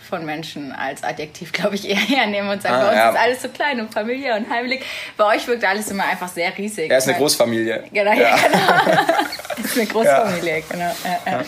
von 0.06 0.26
Menschen 0.26 0.72
als 0.72 1.04
Adjektiv, 1.04 1.52
glaube 1.52 1.76
ich, 1.76 1.90
eher 1.90 1.98
hernehmen 1.98 2.50
und 2.50 2.62
sagen, 2.62 2.76
ah, 2.76 2.82
bei 2.82 2.88
uns 2.90 2.98
ja. 2.98 3.10
ist 3.10 3.20
alles 3.20 3.42
so 3.42 3.50
klein 3.50 3.80
und 3.80 3.94
familiär 3.94 4.36
und 4.36 4.50
heimlich. 4.50 4.82
Bei 5.18 5.36
euch 5.36 5.48
wirkt 5.48 5.66
alles 5.66 5.90
immer 5.92 6.06
einfach 6.06 6.30
sehr 6.30 6.56
riesig. 6.58 6.90
Er 6.90 6.98
ist 6.98 7.08
eine 7.08 7.18
Großfamilie. 7.18 7.84
Genau, 7.92 8.14
ja. 8.14 8.36
genau. 8.88 9.64
ist 9.64 9.78
eine 9.78 9.88
Großfamilie, 9.88 10.64
genau. 10.70 10.92
Ja. 11.26 11.42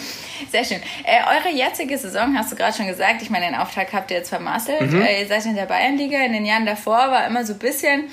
Sehr 0.51 0.63
schön. 0.63 0.81
Äh, 1.03 1.19
eure 1.35 1.53
jetzige 1.53 1.97
Saison 1.97 2.37
hast 2.37 2.51
du 2.51 2.55
gerade 2.55 2.75
schon 2.75 2.87
gesagt. 2.87 3.21
Ich 3.21 3.29
meine, 3.29 3.47
den 3.47 3.55
Auftrag 3.55 3.91
habt 3.93 4.11
ihr 4.11 4.17
jetzt 4.17 4.29
vermasselt. 4.29 4.91
Mhm. 4.91 5.01
Äh, 5.01 5.21
ihr 5.21 5.27
seid 5.27 5.45
in 5.45 5.55
der 5.55 5.65
Bayernliga. 5.65 6.19
In 6.19 6.33
den 6.33 6.45
Jahren 6.45 6.65
davor 6.65 6.97
war 6.97 7.25
immer 7.25 7.45
so 7.45 7.53
ein 7.53 7.59
bisschen 7.59 8.05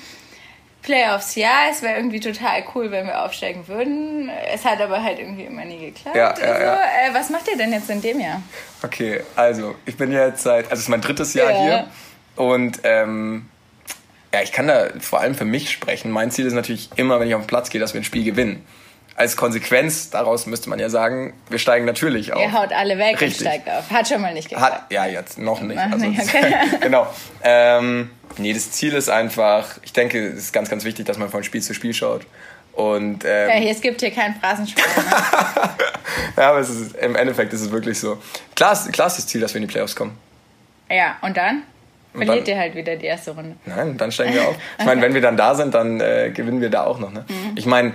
Playoffs 0.85 1.33
ja, 1.35 1.63
es 1.71 1.81
wäre 1.81 1.97
irgendwie 1.97 2.19
total 2.19 2.63
cool, 2.75 2.91
wenn 2.91 3.07
wir 3.07 3.23
aufsteigen 3.25 3.67
würden. 3.67 4.29
Es 4.53 4.63
hat 4.63 4.79
aber 4.79 5.03
halt 5.03 5.17
irgendwie 5.17 5.45
immer 5.45 5.65
nie 5.65 5.79
geklappt. 5.79 6.15
Ja, 6.15 6.35
ja, 6.37 6.45
also, 6.45 6.63
ja. 6.63 6.75
Äh, 6.75 7.13
was 7.13 7.31
macht 7.31 7.47
ihr 7.49 7.57
denn 7.57 7.73
jetzt 7.73 7.89
in 7.89 8.01
dem 8.01 8.19
Jahr? 8.19 8.41
Okay, 8.83 9.21
also 9.35 9.75
ich 9.85 9.97
bin 9.97 10.11
jetzt 10.11 10.43
seit, 10.43 10.65
also 10.65 10.75
es 10.75 10.81
ist 10.81 10.89
mein 10.89 11.01
drittes 11.01 11.33
Jahr 11.33 11.51
ja. 11.51 11.61
hier 11.63 11.87
und 12.35 12.81
ähm, 12.83 13.49
ja, 14.31 14.41
ich 14.43 14.51
kann 14.51 14.67
da 14.67 14.89
vor 14.99 15.21
allem 15.21 15.33
für 15.33 15.45
mich 15.45 15.71
sprechen. 15.71 16.11
Mein 16.11 16.29
Ziel 16.29 16.45
ist 16.45 16.53
natürlich 16.53 16.89
immer, 16.97 17.19
wenn 17.19 17.27
ich 17.27 17.35
auf 17.35 17.41
den 17.41 17.47
Platz 17.47 17.69
gehe, 17.69 17.81
dass 17.81 17.93
wir 17.93 18.01
ein 18.01 18.05
Spiel 18.05 18.23
gewinnen. 18.23 18.65
Als 19.17 19.37
Konsequenz 19.37 20.09
daraus 20.09 20.45
müsste 20.45 20.69
man 20.69 20.77
ja 20.77 20.89
sagen, 20.89 21.33
wir 21.49 21.57
steigen 21.57 21.85
natürlich 21.85 22.33
auf. 22.33 22.41
Ihr 22.41 22.51
haut 22.51 22.73
alle 22.73 22.97
weg 22.97 23.21
Richtig. 23.21 23.45
und 23.45 23.47
steigt 23.47 23.69
auf. 23.69 23.89
Hat 23.89 24.07
schon 24.07 24.21
mal 24.21 24.33
nicht 24.33 24.49
geklappt. 24.49 24.73
Hat, 24.73 24.91
ja, 24.91 25.05
jetzt 25.05 25.37
noch 25.37 25.61
nicht. 25.61 25.79
Also, 25.79 26.05
okay. 26.07 26.53
genau. 26.81 27.07
Ähm, 27.41 28.09
Nee, 28.37 28.53
das 28.53 28.71
Ziel 28.71 28.93
ist 28.93 29.09
einfach, 29.09 29.77
ich 29.83 29.93
denke, 29.93 30.27
es 30.27 30.35
ist 30.35 30.53
ganz, 30.53 30.69
ganz 30.69 30.83
wichtig, 30.83 31.05
dass 31.05 31.17
man 31.17 31.29
von 31.29 31.43
Spiel 31.43 31.61
zu 31.61 31.73
Spiel 31.73 31.93
schaut. 31.93 32.25
Und, 32.73 33.23
ähm, 33.23 33.49
ja, 33.49 33.55
hier, 33.55 33.71
es 33.71 33.79
gibt 33.79 34.01
hier 34.01 34.11
keinen 34.11 34.35
Phrasenspiel. 34.35 34.83
Ne? 34.83 35.69
ja, 36.37 36.49
aber 36.49 36.59
es 36.59 36.69
ist, 36.69 36.95
im 36.97 37.15
Endeffekt 37.15 37.53
ist 37.53 37.61
es 37.61 37.71
wirklich 37.71 37.97
so. 37.97 38.21
Klar, 38.53 38.73
ist, 38.73 38.91
klar 38.91 39.07
ist 39.07 39.17
das 39.17 39.27
Ziel, 39.27 39.39
dass 39.39 39.53
wir 39.53 39.61
in 39.61 39.67
die 39.67 39.71
Playoffs 39.71 39.95
kommen. 39.95 40.17
Ja, 40.89 41.15
und 41.21 41.37
dann? 41.37 41.63
Verliert 42.13 42.47
ihr 42.47 42.57
halt 42.57 42.75
wieder 42.75 42.95
die 42.95 43.05
erste 43.05 43.31
Runde. 43.31 43.55
Nein, 43.65 43.97
dann 43.97 44.11
steigen 44.11 44.33
wir 44.33 44.47
auf. 44.47 44.55
Ich 44.77 44.85
meine, 44.85 45.01
wenn 45.01 45.13
wir 45.13 45.21
dann 45.21 45.35
da 45.35 45.55
sind, 45.55 45.73
dann 45.73 45.99
äh, 45.99 46.31
gewinnen 46.33 46.61
wir 46.61 46.69
da 46.69 46.85
auch 46.85 46.99
noch. 46.99 47.11
Ne? 47.11 47.25
Mhm. 47.27 47.53
Ich 47.55 47.65
meine, 47.65 47.93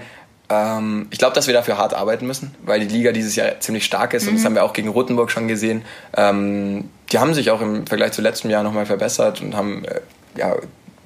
ähm, 0.51 1.07
ich 1.11 1.19
glaube, 1.19 1.35
dass 1.35 1.47
wir 1.47 1.55
dafür 1.55 1.79
hart 1.79 1.95
arbeiten 1.95 2.27
müssen, 2.27 2.55
weil 2.63 2.81
die 2.81 2.87
Liga 2.87 3.13
dieses 3.13 3.37
Jahr 3.37 3.61
ziemlich 3.61 3.85
stark 3.85 4.13
ist 4.15 4.25
mhm. 4.25 4.31
und 4.31 4.35
das 4.35 4.43
mhm. 4.43 4.47
haben 4.47 4.55
wir 4.57 4.65
auch 4.65 4.73
gegen 4.73 4.89
Rotenburg 4.89 5.31
schon 5.31 5.49
gesehen. 5.49 5.83
Ähm, 6.17 6.91
die 7.13 7.19
haben 7.19 7.35
sich 7.35 7.51
auch 7.51 7.61
im 7.61 7.87
Vergleich 7.87 8.13
zu 8.13 8.21
letztem 8.21 8.51
Jahr 8.51 8.63
nochmal 8.63 8.87
verbessert 8.87 9.41
und 9.41 9.57
haben 9.57 9.85
äh, 9.85 10.01
ja, 10.37 10.57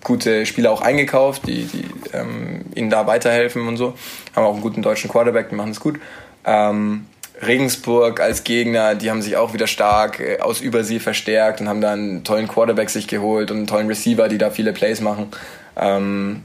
gute 0.02 0.46
Spieler 0.46 0.70
auch 0.70 0.80
eingekauft, 0.80 1.46
die, 1.46 1.64
die 1.64 1.84
ähm, 2.12 2.64
ihnen 2.74 2.90
da 2.90 3.06
weiterhelfen 3.06 3.68
und 3.68 3.76
so. 3.76 3.94
Haben 4.34 4.44
auch 4.44 4.52
einen 4.54 4.62
guten 4.62 4.82
deutschen 4.82 5.10
Quarterback, 5.10 5.50
die 5.50 5.56
machen 5.56 5.72
es 5.72 5.80
gut. 5.80 6.00
Ähm, 6.46 7.06
Regensburg 7.44 8.20
als 8.20 8.44
Gegner, 8.44 8.94
die 8.94 9.10
haben 9.10 9.20
sich 9.20 9.36
auch 9.36 9.52
wieder 9.52 9.66
stark 9.66 10.20
äh, 10.20 10.40
aus 10.40 10.60
Übersee 10.60 11.00
verstärkt 11.00 11.60
und 11.60 11.68
haben 11.68 11.80
da 11.80 11.92
einen 11.92 12.24
tollen 12.24 12.48
Quarterback 12.48 12.88
sich 12.88 13.08
geholt 13.08 13.50
und 13.50 13.58
einen 13.58 13.66
tollen 13.66 13.88
Receiver, 13.88 14.28
die 14.28 14.38
da 14.38 14.50
viele 14.50 14.72
Plays 14.72 15.00
machen. 15.00 15.28
Ähm, 15.76 16.44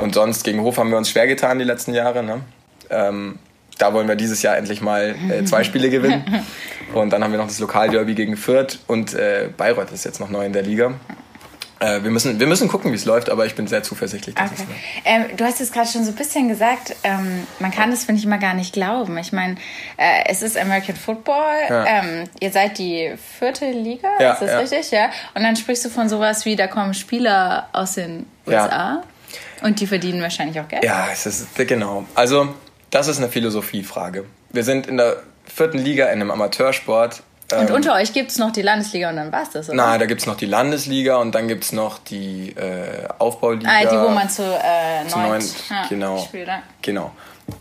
und 0.00 0.14
sonst 0.14 0.44
gegen 0.44 0.60
Hof 0.60 0.78
haben 0.78 0.90
wir 0.90 0.98
uns 0.98 1.10
schwer 1.10 1.26
getan 1.26 1.58
die 1.58 1.64
letzten 1.64 1.94
Jahre. 1.94 2.22
Ne? 2.22 2.40
Ähm, 2.90 3.38
da 3.78 3.92
wollen 3.92 4.08
wir 4.08 4.16
dieses 4.16 4.42
Jahr 4.42 4.56
endlich 4.56 4.80
mal 4.80 5.14
äh, 5.30 5.44
zwei 5.44 5.64
Spiele 5.64 5.90
gewinnen. 5.90 6.24
Und 6.94 7.10
dann 7.10 7.22
haben 7.22 7.32
wir 7.32 7.38
noch 7.38 7.48
das 7.48 7.58
Lokalderby 7.58 8.14
gegen 8.14 8.36
Fürth 8.36 8.78
und 8.86 9.12
äh, 9.12 9.50
Bayreuth 9.54 9.90
ist 9.90 10.04
jetzt 10.04 10.20
noch 10.20 10.30
neu 10.30 10.46
in 10.46 10.52
der 10.52 10.62
Liga. 10.62 10.94
Äh, 11.80 12.04
wir, 12.04 12.10
müssen, 12.10 12.38
wir 12.38 12.46
müssen 12.46 12.68
gucken, 12.68 12.92
wie 12.92 12.94
es 12.94 13.04
läuft, 13.04 13.28
aber 13.28 13.44
ich 13.44 13.54
bin 13.54 13.66
sehr 13.66 13.82
zuversichtlich. 13.82 14.36
Okay. 14.38 14.48
Es, 14.54 14.64
ähm, 15.04 15.36
du 15.36 15.44
hast 15.44 15.60
es 15.60 15.72
gerade 15.72 15.88
schon 15.88 16.04
so 16.04 16.12
ein 16.12 16.16
bisschen 16.16 16.48
gesagt, 16.48 16.94
ähm, 17.02 17.46
man 17.58 17.72
kann 17.72 17.90
das, 17.90 18.04
finde 18.04 18.20
ich, 18.20 18.24
immer 18.24 18.38
gar 18.38 18.54
nicht 18.54 18.72
glauben. 18.72 19.18
Ich 19.18 19.32
meine, 19.32 19.56
äh, 19.96 20.24
es 20.26 20.42
ist 20.42 20.56
American 20.56 20.96
Football, 20.96 21.56
ja. 21.68 21.84
ähm, 21.86 22.24
ihr 22.40 22.52
seid 22.52 22.78
die 22.78 23.12
vierte 23.38 23.68
Liga, 23.72 24.08
ja, 24.20 24.32
ist 24.32 24.42
das 24.42 24.50
ja. 24.52 24.58
richtig? 24.58 24.90
Ja. 24.92 25.10
Und 25.34 25.42
dann 25.42 25.56
sprichst 25.56 25.84
du 25.84 25.90
von 25.90 26.08
sowas 26.08 26.46
wie, 26.46 26.56
da 26.56 26.68
kommen 26.68 26.94
Spieler 26.94 27.68
aus 27.72 27.94
den 27.94 28.26
USA 28.46 29.02
und 29.62 29.80
die 29.80 29.86
verdienen 29.86 30.22
wahrscheinlich 30.22 30.60
auch 30.60 30.68
Geld. 30.68 30.84
Ja, 30.84 31.08
es 31.12 31.26
ist, 31.26 31.54
genau. 31.56 32.04
Also, 32.14 32.54
das 32.90 33.08
ist 33.08 33.18
eine 33.18 33.28
Philosophiefrage. 33.28 34.24
Wir 34.50 34.64
sind 34.64 34.86
in 34.86 34.96
der 34.96 35.22
vierten 35.44 35.78
Liga 35.78 36.06
in 36.06 36.20
einem 36.20 36.30
Amateursport 36.30 37.22
und 37.52 37.70
ähm, 37.70 37.76
unter 37.76 37.94
euch 37.94 38.12
gibt 38.12 38.32
es 38.32 38.38
noch 38.38 38.50
die 38.50 38.62
Landesliga 38.62 39.08
und 39.08 39.16
dann 39.16 39.30
war 39.30 39.42
es 39.42 39.50
das, 39.50 39.68
oder? 39.68 39.76
Nein, 39.76 40.00
da 40.00 40.06
gibt 40.06 40.20
es 40.20 40.26
noch 40.26 40.36
die 40.36 40.46
Landesliga 40.46 41.16
und 41.18 41.32
dann 41.34 41.46
gibt 41.46 41.62
es 41.62 41.72
noch 41.72 41.98
die 41.98 42.50
äh, 42.56 43.06
Aufbauliga. 43.18 43.70
Ah, 43.70 43.82
die, 43.82 43.96
wo 43.96 44.08
man 44.08 44.28
zu, 44.28 44.42
äh, 44.42 45.06
zu 45.06 45.18
neunt, 45.18 45.54
ja, 45.70 45.86
genau, 45.88 46.18
spielt. 46.18 46.48
Genau. 46.82 47.12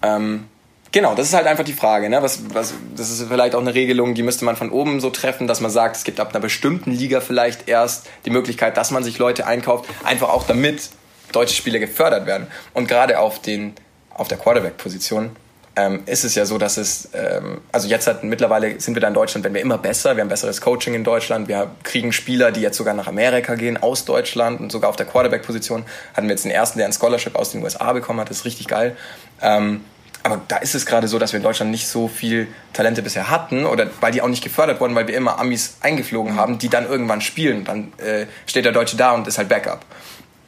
Ähm, 0.02 0.48
genau, 0.92 1.14
das 1.14 1.28
ist 1.28 1.36
halt 1.36 1.46
einfach 1.46 1.64
die 1.64 1.74
Frage. 1.74 2.10
Ne? 2.10 2.24
Was, 2.24 2.52
was, 2.52 2.74
das 2.96 3.12
ist 3.12 3.28
vielleicht 3.28 3.54
auch 3.54 3.62
eine 3.62 3.76
Regelung, 3.76 4.16
die 4.16 4.24
müsste 4.24 4.44
man 4.44 4.56
von 4.56 4.72
oben 4.72 5.02
so 5.02 5.12
treffen, 5.12 5.46
dass 5.46 5.62
man 5.62 5.70
sagt, 5.70 5.98
es 5.98 6.04
gibt 6.04 6.20
ab 6.20 6.32
einer 6.32 6.40
bestimmten 6.40 6.92
Liga 6.92 7.22
vielleicht 7.22 7.68
erst 7.68 8.08
die 8.26 8.32
Möglichkeit, 8.32 8.78
dass 8.78 8.90
man 8.90 9.04
sich 9.04 9.20
Leute 9.20 9.46
einkauft, 9.46 9.86
einfach 10.04 10.30
auch 10.30 10.48
damit 10.48 10.90
deutsche 11.36 11.56
Spieler 11.56 11.80
gefördert 11.80 12.26
werden. 12.26 12.48
Und 12.74 12.88
gerade 12.88 13.20
auf, 13.20 13.42
den, 13.42 13.74
auf 14.10 14.28
der 14.28 14.38
Quarterback-Position 14.38 15.36
ähm, 15.76 16.04
ist 16.06 16.24
es 16.24 16.36
ja 16.36 16.46
so, 16.46 16.58
dass 16.58 16.78
es, 16.78 17.10
ähm, 17.14 17.62
also 17.72 17.88
jetzt 17.88 18.08
halt 18.08 18.24
mittlerweile 18.24 18.80
sind 18.80 18.96
wir 18.96 19.02
da 19.02 19.08
in 19.08 19.14
Deutschland, 19.14 19.44
wenn 19.44 19.54
wir 19.54 19.62
immer 19.62 19.78
besser, 19.78 20.16
wir 20.16 20.22
haben 20.22 20.30
besseres 20.30 20.62
Coaching 20.62 20.94
in 20.94 21.04
Deutschland, 21.04 21.48
wir 21.48 21.72
kriegen 21.84 22.14
Spieler, 22.14 22.52
die 22.52 22.62
jetzt 22.62 22.78
sogar 22.78 22.94
nach 22.94 23.08
Amerika 23.08 23.56
gehen, 23.56 23.82
aus 23.82 24.06
Deutschland 24.06 24.62
und 24.62 24.72
sogar 24.72 24.90
auf 24.90 24.96
der 24.96 25.06
Quarterback-Position 25.06 25.86
hatten 26.14 26.28
wir 26.28 26.34
jetzt 26.34 26.46
den 26.46 26.52
ersten, 26.52 26.80
der 26.80 26.88
ein 26.88 26.94
Scholarship 26.94 27.36
aus 27.36 27.52
den 27.52 27.62
USA 27.62 27.92
bekommen 27.92 28.22
hat, 28.22 28.30
das 28.30 28.38
ist 28.38 28.46
richtig 28.46 28.68
geil. 28.68 28.96
Ähm, 29.42 29.82
aber 30.24 30.42
da 30.48 30.58
ist 30.58 30.74
es 30.74 30.88
gerade 30.88 31.08
so, 31.08 31.20
dass 31.20 31.34
wir 31.34 31.38
in 31.38 31.44
Deutschland 31.44 31.70
nicht 31.70 31.88
so 31.88 32.08
viel 32.08 32.48
Talente 32.74 33.04
bisher 33.04 33.30
hatten 33.30 33.64
oder 33.64 33.88
weil 34.02 34.12
die 34.12 34.24
auch 34.24 34.28
nicht 34.28 34.44
gefördert 34.44 34.80
wurden, 34.80 34.96
weil 34.96 35.08
wir 35.08 35.16
immer 35.16 35.38
Amis 35.38 35.78
eingeflogen 35.82 36.36
haben, 36.36 36.58
die 36.58 36.68
dann 36.68 36.88
irgendwann 36.88 37.22
spielen. 37.22 37.64
Dann 37.64 37.94
äh, 37.98 38.26
steht 38.48 38.66
der 38.66 38.72
Deutsche 38.72 38.98
da 38.98 39.12
und 39.12 39.28
ist 39.28 39.38
halt 39.38 39.50
Backup. 39.50 39.86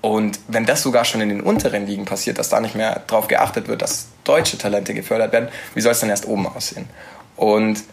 Und 0.08 0.40
wenn 0.48 0.66
das 0.66 0.84
sogar 0.84 1.04
schon 1.04 1.20
in 1.20 1.28
den 1.28 1.42
unteren 1.42 1.86
Ligen 1.86 2.06
passiert, 2.06 2.40
dass 2.40 2.48
da 2.48 2.62
nicht 2.62 2.76
mehr 2.76 3.02
darauf 3.08 3.28
geachtet 3.28 3.68
wird, 3.68 3.82
dass 3.82 4.08
deutsche 4.24 4.58
Talente 4.58 4.94
gefördert 4.94 5.34
werden, 5.34 5.50
wie 5.76 5.82
soll 5.82 5.92
es 5.92 6.00
dann 6.00 6.10
erst 6.10 6.26
oben 6.26 6.48
aussehen? 6.48 6.86
Und 7.36 7.84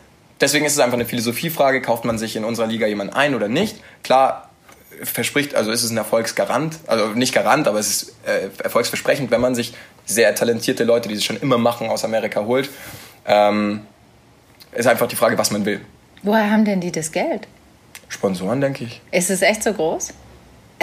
deswegen 0.40 0.64
ist 0.64 0.74
es 0.74 0.78
einfach 0.78 0.94
eine 0.94 1.06
Philosophiefrage, 1.06 1.82
kauft 1.82 2.04
man 2.04 2.16
sich 2.16 2.36
in 2.36 2.44
unserer 2.44 2.68
Liga 2.68 2.86
jemanden 2.86 3.14
ein 3.14 3.34
oder 3.34 3.48
nicht? 3.48 3.80
Klar, 4.04 4.48
verspricht, 5.02 5.56
also 5.56 5.72
ist 5.72 5.82
es 5.82 5.90
ein 5.90 5.96
Erfolgsgarant, 5.96 6.78
also 6.86 7.08
nicht 7.08 7.34
Garant, 7.34 7.66
aber 7.66 7.80
es 7.80 7.88
ist 7.90 8.14
äh, 8.26 8.48
erfolgsversprechend, 8.62 9.32
wenn 9.32 9.40
man 9.40 9.56
sich 9.56 9.74
sehr 10.06 10.32
talentierte 10.36 10.84
Leute, 10.84 11.08
die 11.08 11.16
es 11.16 11.24
schon 11.24 11.38
immer 11.38 11.58
machen, 11.58 11.88
aus 11.88 12.04
Amerika 12.04 12.44
holt. 12.44 12.70
Ähm, 13.26 13.80
ist 14.70 14.86
einfach 14.86 15.08
die 15.08 15.16
Frage, 15.16 15.36
was 15.36 15.50
man 15.50 15.64
will. 15.64 15.80
Woher 16.22 16.48
haben 16.48 16.64
denn 16.64 16.80
die 16.80 16.92
das 16.92 17.10
Geld? 17.10 17.48
Sponsoren, 18.08 18.60
denke 18.60 18.84
ich. 18.84 19.00
Ist 19.10 19.30
es 19.30 19.42
echt 19.42 19.64
so 19.64 19.72
groß? 19.72 20.12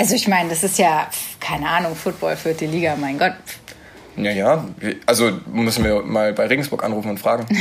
Also 0.01 0.15
ich 0.15 0.27
meine, 0.27 0.49
das 0.49 0.63
ist 0.63 0.79
ja, 0.79 1.07
keine 1.39 1.69
Ahnung, 1.69 1.95
Football, 1.95 2.35
vierte 2.35 2.65
Liga, 2.65 2.95
mein 2.99 3.19
Gott. 3.19 3.33
Ja, 4.17 4.31
ja. 4.31 4.67
Also 5.05 5.31
müssen 5.45 5.83
wir 5.83 6.01
mal 6.01 6.33
bei 6.33 6.47
Regensburg 6.47 6.83
anrufen 6.83 7.11
und 7.11 7.19
fragen. 7.19 7.45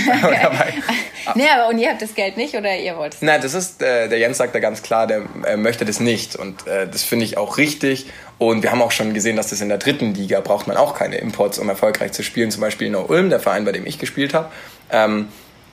nee, 1.34 1.44
aber 1.54 1.68
und 1.68 1.76
ihr 1.76 1.90
habt 1.90 2.00
das 2.00 2.14
Geld 2.14 2.38
nicht 2.38 2.54
oder 2.54 2.74
ihr 2.74 2.96
wollt 2.96 3.12
es? 3.12 3.20
Nein, 3.20 3.42
das 3.42 3.52
ist, 3.52 3.82
äh, 3.82 4.08
der 4.08 4.16
Jens 4.16 4.38
sagt 4.38 4.54
da 4.54 4.58
ganz 4.58 4.82
klar, 4.82 5.06
der 5.06 5.24
äh, 5.46 5.58
möchte 5.58 5.84
das 5.84 6.00
nicht. 6.00 6.34
Und 6.34 6.66
äh, 6.66 6.88
das 6.88 7.02
finde 7.02 7.26
ich 7.26 7.36
auch 7.36 7.58
richtig. 7.58 8.06
Und 8.38 8.62
wir 8.62 8.72
haben 8.72 8.80
auch 8.80 8.92
schon 8.92 9.12
gesehen, 9.12 9.36
dass 9.36 9.50
das 9.50 9.60
in 9.60 9.68
der 9.68 9.76
dritten 9.76 10.14
Liga 10.14 10.40
braucht 10.40 10.66
man 10.66 10.78
auch 10.78 10.94
keine 10.94 11.18
Imports, 11.18 11.58
um 11.58 11.68
erfolgreich 11.68 12.12
zu 12.12 12.22
spielen. 12.22 12.50
Zum 12.50 12.62
Beispiel 12.62 12.86
in 12.86 12.94
Ulm, 12.94 13.28
der 13.28 13.40
Verein, 13.40 13.66
bei 13.66 13.72
dem 13.72 13.84
ich 13.84 13.98
gespielt 13.98 14.32
habe. 14.32 14.50
Ähm, 14.90 15.28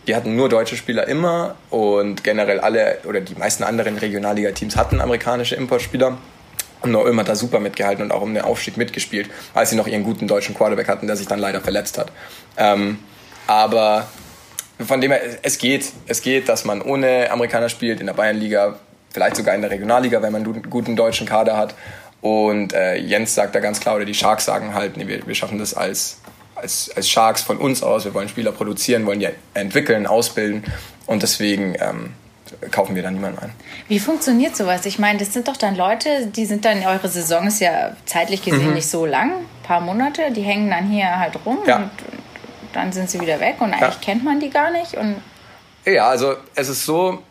die 0.06 0.16
hatten 0.18 0.36
nur 0.36 0.50
deutsche 0.50 0.76
Spieler 0.76 1.08
immer 1.08 1.56
und 1.70 2.26
generell 2.26 2.60
alle 2.60 2.98
oder 3.06 3.22
die 3.22 3.36
meisten 3.36 3.64
anderen 3.64 3.98
Regionalliga-Teams 3.98 4.76
hatten 4.76 5.00
amerikanische 5.00 5.56
Importspieler. 5.56 6.18
Und 6.82 6.92
noch 6.92 7.06
immer 7.06 7.24
da 7.24 7.36
super 7.36 7.60
mitgehalten 7.60 8.04
und 8.04 8.12
auch 8.12 8.22
um 8.22 8.34
den 8.34 8.44
Aufstieg 8.44 8.78
mitgespielt, 8.78 9.30
als 9.54 9.72
sie 9.72 9.76
noch 9.76 9.88
ihren 9.88 10.04
guten 10.04 10.28
deutschen 10.28 10.54
Quarterback 10.54 10.88
hatten, 10.88 11.08
der 11.08 11.16
sich 11.16 11.28
dann 11.28 11.40
leider 11.40 11.60
verletzt 11.60 11.98
hat. 11.98 12.12
Ähm, 12.56 13.00
aber 13.48 14.08
von 14.86 15.02
dem 15.02 15.12
her, 15.12 15.22
es 15.42 15.58
geht. 15.58 15.92
Es 16.08 16.22
geht, 16.22 16.50
dass 16.50 16.66
man 16.66 16.82
ohne 16.82 17.32
Amerikaner 17.32 17.70
spielt 17.70 18.00
in 18.00 18.06
der 18.06 18.13
Bayernliga, 18.13 18.78
vielleicht 19.12 19.36
sogar 19.36 19.56
in 19.56 19.62
der 19.62 19.72
Regionalliga, 19.72 20.22
wenn 20.22 20.32
man 20.32 20.44
einen 20.44 20.70
guten 20.70 20.96
deutschen 20.96 21.26
Kader 21.26 21.58
hat. 21.58 21.74
Und 22.22 22.74
äh, 22.74 22.96
Jens 22.96 23.36
sagt 23.36 23.56
da 23.56 23.60
ganz 23.60 23.80
klar, 23.80 23.96
oder 23.96 24.06
die 24.06 24.13
Sharks 24.13 24.46
sagen 24.46 24.74
halt, 24.74 24.98
nee, 24.98 25.08
wir, 25.08 25.26
wir 25.26 25.36
schaffen 25.36 25.58
das 25.58 25.74
als, 25.74 26.20
als, 26.56 26.92
als 26.96 27.10
Sharks 27.10 27.42
von 27.42 27.58
uns 27.58 27.82
aus. 27.82 28.06
Wir 28.06 28.13
wollen 28.13 28.30
Spieler 28.30 28.52
produzieren, 28.52 29.06
wollen 29.06 29.20
die 29.20 29.30
entwickeln, 29.54 30.06
ausbilden. 30.06 30.63
Und 31.06 31.24
deswegen 31.24 31.76
ähm, 31.80 32.13
kaufen 32.72 32.96
wir 32.96 33.04
da 33.04 33.12
niemanden 33.12 33.40
ein. 33.40 33.52
Wie 33.88 34.00
funktioniert 34.00 34.56
sowas? 34.56 34.86
Ich 34.86 35.00
meine, 35.00 35.20
das 35.20 35.34
sind 35.34 35.48
doch 35.48 35.58
dann 35.58 35.76
Leute, 35.76 36.28
die 36.28 36.46
sind 36.46 36.66
dann, 36.66 36.86
eure 36.86 37.10
Saison 37.10 37.48
ist 37.48 37.60
ja 37.60 37.96
zeitlich 38.06 38.44
gesehen 38.44 38.70
mhm. 38.70 38.74
nicht 38.74 38.88
so 38.88 39.06
lang, 39.06 39.32
ein 39.32 39.64
paar 39.64 39.82
Monate, 39.82 40.32
die 40.32 40.42
hängen 40.42 40.70
dann 40.70 40.90
hier 40.90 41.20
halt 41.20 41.38
rum 41.46 41.60
ja. 41.66 41.78
und 41.78 41.92
dann 42.74 42.92
sind 42.92 43.10
sie 43.10 43.20
wieder 43.20 43.40
weg 43.40 43.56
und 43.60 43.74
eigentlich 43.74 43.96
ja. 43.96 44.02
kennt 44.02 44.24
man 44.24 44.40
die 44.40 44.50
gar 44.50 44.72
nicht. 44.72 44.96
Und 44.96 45.22
ja, 45.86 46.08
also 46.08 46.36
es 46.56 46.70
ist 46.70 46.86
so, 46.86 47.24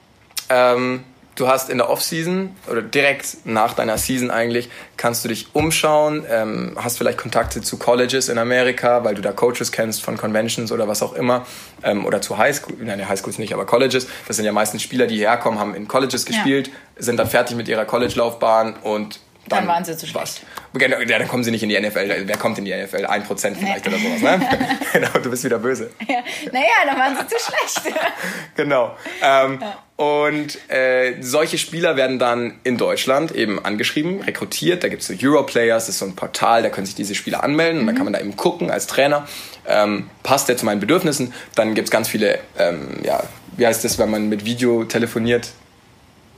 ähm, 0.48 1.05
du 1.37 1.49
hast 1.49 1.70
in 1.70 1.79
der 1.79 1.88
Offseason 1.88 2.57
oder 2.68 2.83
direkt 2.83 3.38
nach 3.44 3.75
deiner 3.75 3.99
Season 3.99 4.31
eigentlich, 4.31 4.68
kannst 4.96 5.25
du 5.25 5.29
dich 5.29 5.49
umschauen, 5.53 6.25
ähm, 6.29 6.77
hast 6.77 6.99
vielleicht 6.99 7.18
Kontakte 7.18 7.61
zu 7.61 7.79
Colleges 7.79 8.29
in 8.29 8.38
Amerika, 8.38 9.05
weil 9.05 9.14
du 9.14 9.22
da 9.22 9.33
Coaches 9.33 9.70
kennst 9.70 10.03
von 10.03 10.16
Conventions 10.16 10.72
oder 10.72 10.88
was 10.88 11.03
auch 11.03 11.12
immer, 11.12 11.46
ähm, 11.83 12.05
oder 12.05 12.20
zu 12.20 12.38
Highschool, 12.38 12.77
nein, 12.81 13.09
Highschools 13.09 13.38
nicht, 13.38 13.53
aber 13.53 13.66
Colleges. 13.66 14.09
Das 14.27 14.37
sind 14.37 14.44
ja 14.44 14.53
meistens 14.53 14.83
Spieler, 14.83 15.07
die 15.07 15.16
hierher 15.16 15.37
kommen, 15.37 15.59
haben 15.59 15.75
in 15.75 15.87
Colleges 15.87 16.25
gespielt, 16.25 16.68
ja. 16.68 16.75
sind 16.99 17.18
dann 17.18 17.29
fertig 17.29 17.57
mit 17.57 17.68
ihrer 17.68 17.85
College-Laufbahn 17.85 18.75
und 18.83 19.20
dann, 19.48 19.61
dann, 19.61 19.68
waren 19.68 19.85
sie 19.85 19.96
zu 19.96 20.06
schlecht. 20.06 20.42
Genau, 20.74 20.98
ja, 20.98 21.18
dann 21.18 21.28
kommen 21.28 21.44
sie 21.44 21.50
nicht 21.50 21.62
in 21.62 21.68
die 21.68 21.80
NFL. 21.80 22.24
Wer 22.26 22.37
kommt 22.37 22.59
in 22.59 22.64
die 22.64 22.74
NFL? 22.74 23.06
Ein 23.06 23.24
Prozent 23.24 23.56
vielleicht 23.56 23.87
oder 23.87 23.96
sowas. 23.98 24.20
Ne? 24.20 24.48
genau, 24.92 25.09
du 25.22 25.30
bist 25.30 25.44
wieder 25.44 25.59
böse. 25.59 25.90
Ja. 26.06 26.18
Naja, 26.52 26.66
dann 26.85 26.98
waren 26.98 27.16
sie 27.16 27.26
zu 27.26 27.37
schlecht. 27.38 27.96
genau. 28.56 28.96
Ähm, 29.22 29.59
ja. 29.61 29.78
Und 29.96 30.59
äh, 30.70 31.14
solche 31.20 31.56
Spieler 31.56 31.96
werden 31.96 32.18
dann 32.18 32.59
in 32.64 32.76
Deutschland 32.76 33.32
eben 33.32 33.64
angeschrieben, 33.64 34.20
rekrutiert. 34.20 34.85
Da 34.85 34.88
gibt 34.88 35.02
es 35.02 35.09
so 35.09 35.14
Europlayers, 35.18 35.87
das 35.87 35.94
ist 35.94 35.98
so 36.00 36.04
ein 36.04 36.14
Portal, 36.14 36.62
da 36.62 36.68
können 36.68 36.87
sich 36.87 36.96
diese 36.96 37.14
Spieler 37.14 37.42
anmelden. 37.42 37.80
Und 37.80 37.87
dann 37.87 37.94
mhm. 37.94 37.98
kann 37.98 38.04
man 38.04 38.12
da 38.12 38.20
eben 38.20 38.37
gucken 38.37 38.70
als 38.70 38.87
Trainer, 38.87 39.26
ähm, 39.66 40.11
passt 40.22 40.48
der 40.48 40.56
zu 40.56 40.66
meinen 40.66 40.80
Bedürfnissen. 40.80 41.32
Dann 41.54 41.74
gibt 41.74 41.88
es 41.88 41.92
ganz 41.92 42.09
viele, 42.09 42.40
ähm, 42.59 42.98
ja, 43.04 43.22
wie 43.56 43.66
heißt 43.66 43.85
das, 43.85 43.98
wenn 43.98 44.11
man 44.11 44.28
mit 44.28 44.44
Video 44.44 44.85
telefoniert? 44.85 45.50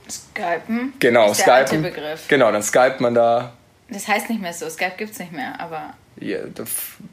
Skypen. 0.09 0.93
Genau, 0.99 1.31
ist 1.31 1.45
der 1.45 1.65
Skypen. 1.65 1.83
Begriff. 1.83 2.27
Genau, 2.27 2.51
dann 2.51 2.63
skypt 2.63 2.99
man 2.99 3.13
da. 3.13 3.53
Das 3.89 4.07
heißt 4.07 4.29
nicht 4.29 4.41
mehr 4.41 4.53
so, 4.53 4.69
Skype 4.69 4.93
gibt 4.97 5.11
es 5.11 5.19
nicht 5.19 5.31
mehr, 5.31 5.53
aber. 5.59 5.93
Yeah, 6.21 6.41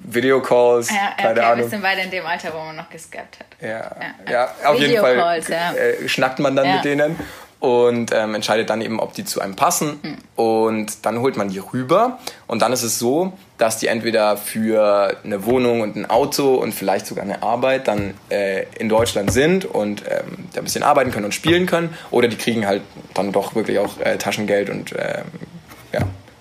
Videocalls, 0.03 0.91
ja, 0.91 1.13
keine 1.17 1.33
okay, 1.33 1.41
Ahnung. 1.41 1.61
Wir 1.61 1.69
sind 1.69 1.83
beide 1.83 2.01
in 2.01 2.11
dem 2.11 2.27
Alter, 2.27 2.53
wo 2.53 2.59
man 2.59 2.75
noch 2.75 2.91
geskypt 2.91 3.39
hat. 3.39 3.47
Ja, 3.61 3.95
ja, 4.29 4.31
ja 4.31 4.55
auf 4.65 4.81
jeden 4.81 5.01
Fall 5.01 5.41
ja. 5.49 5.73
äh, 5.75 6.09
schnackt 6.09 6.41
man 6.41 6.57
dann 6.57 6.75
mit 6.75 6.85
denen 6.85 7.17
und 7.59 8.13
ähm, 8.13 8.35
entscheidet 8.35 8.69
dann 8.71 8.81
eben, 8.83 9.01
ob 9.01 9.15
die 9.15 9.25
zu 9.25 9.41
einem 9.41 9.57
passen. 9.57 9.99
Mhm. 10.03 10.17
Und 10.37 11.07
dann 11.07 11.21
holt 11.21 11.37
man 11.37 11.49
die 11.49 11.59
rüber. 11.59 12.19
Und 12.47 12.63
dann 12.63 12.73
ist 12.73 12.83
es 12.83 12.99
so, 12.99 13.33
dass 13.59 13.79
die 13.79 13.87
entweder 13.87 14.37
für 14.37 15.17
eine 15.25 15.45
Wohnung 15.47 15.81
und 15.81 15.97
ein 15.97 16.09
Auto 16.09 16.57
und 16.57 16.73
vielleicht 16.73 17.07
sogar 17.07 17.25
eine 17.25 17.43
Arbeit 17.43 17.89
dann 17.89 18.15
äh, 18.31 18.65
in 18.79 18.89
Deutschland 18.89 19.33
sind 19.33 19.65
und 19.65 20.03
ähm, 20.03 20.49
da 20.53 20.61
ein 20.61 20.65
bisschen 20.65 20.83
arbeiten 20.83 21.11
können 21.11 21.25
und 21.25 21.33
spielen 21.33 21.67
können. 21.67 21.95
Oder 22.11 22.29
die 22.29 22.37
kriegen 22.37 22.67
halt 22.67 22.83
dann 23.15 23.33
doch 23.33 23.55
wirklich 23.55 23.79
auch 23.79 23.99
äh, 24.01 24.19
Taschengeld 24.19 24.69
und 24.69 24.91
ja, 24.91 25.23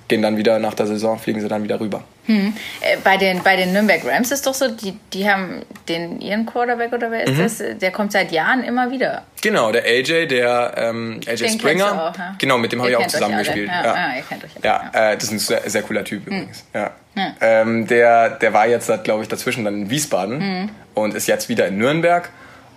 gehen 0.08 0.22
dann 0.22 0.38
wieder 0.38 0.60
nach 0.60 0.74
der 0.74 0.88
Saison, 0.88 1.18
fliegen 1.18 1.42
sie 1.42 1.48
dann 1.48 1.64
wieder 1.64 1.80
rüber. 1.80 2.04
Hm. 2.26 2.54
Äh, 2.82 2.98
bei, 3.04 3.18
den, 3.18 3.44
bei 3.44 3.56
den 3.56 3.74
Nürnberg 3.74 4.04
Rams 4.06 4.32
ist 4.32 4.46
doch 4.48 4.54
so, 4.54 4.68
die, 4.68 4.98
die 5.14 5.30
haben 5.30 5.62
den 5.88 6.22
ihren 6.22 6.46
Quarterback 6.46 6.94
oder 6.94 7.12
wer 7.12 7.24
ist 7.24 7.38
mhm. 7.38 7.44
das? 7.44 7.80
Der 7.80 7.92
kommt 7.92 8.12
seit 8.12 8.32
Jahren 8.32 8.64
immer 8.64 8.92
wieder. 8.92 9.24
Genau, 9.42 9.72
der 9.72 9.84
AJ, 9.86 10.28
der 10.28 10.74
ähm, 10.78 11.20
AJ 11.28 11.36
den 11.36 11.60
Springer. 11.60 12.10
Auch, 12.10 12.18
ja? 12.18 12.36
Genau, 12.38 12.58
mit 12.58 12.72
dem 12.72 12.82
habe 12.82 12.92
ich 12.92 12.98
auch 12.98 13.08
zusammengespielt. 13.08 13.68
Ja, 13.68 13.84
ja. 13.84 13.96
ja, 13.96 14.16
ihr 14.18 14.24
kennt 14.24 14.44
euch 14.44 14.52
ja. 14.64 14.92
ja 14.94 15.12
äh, 15.12 15.16
das 15.16 15.26
ist 15.26 15.32
ein 15.32 15.40
sehr, 15.40 15.70
sehr 15.70 15.82
cooler 15.84 16.04
Typ 16.04 16.26
hm. 16.26 16.34
übrigens. 16.34 16.66
Ja. 16.74 16.92
Ähm, 17.40 17.88
der, 17.88 18.32
der 18.32 18.54
war 18.54 18.68
jetzt, 18.68 18.92
glaube 19.04 19.24
ich, 19.24 19.30
dazwischen 19.30 19.64
dann 19.64 19.74
in 19.74 19.90
Wiesbaden 19.90 20.40
mhm. 20.40 20.70
und 20.96 21.14
ist 21.14 21.28
jetzt 21.28 21.48
wieder 21.48 21.68
in 21.68 21.78
Nürnberg. 21.78 22.30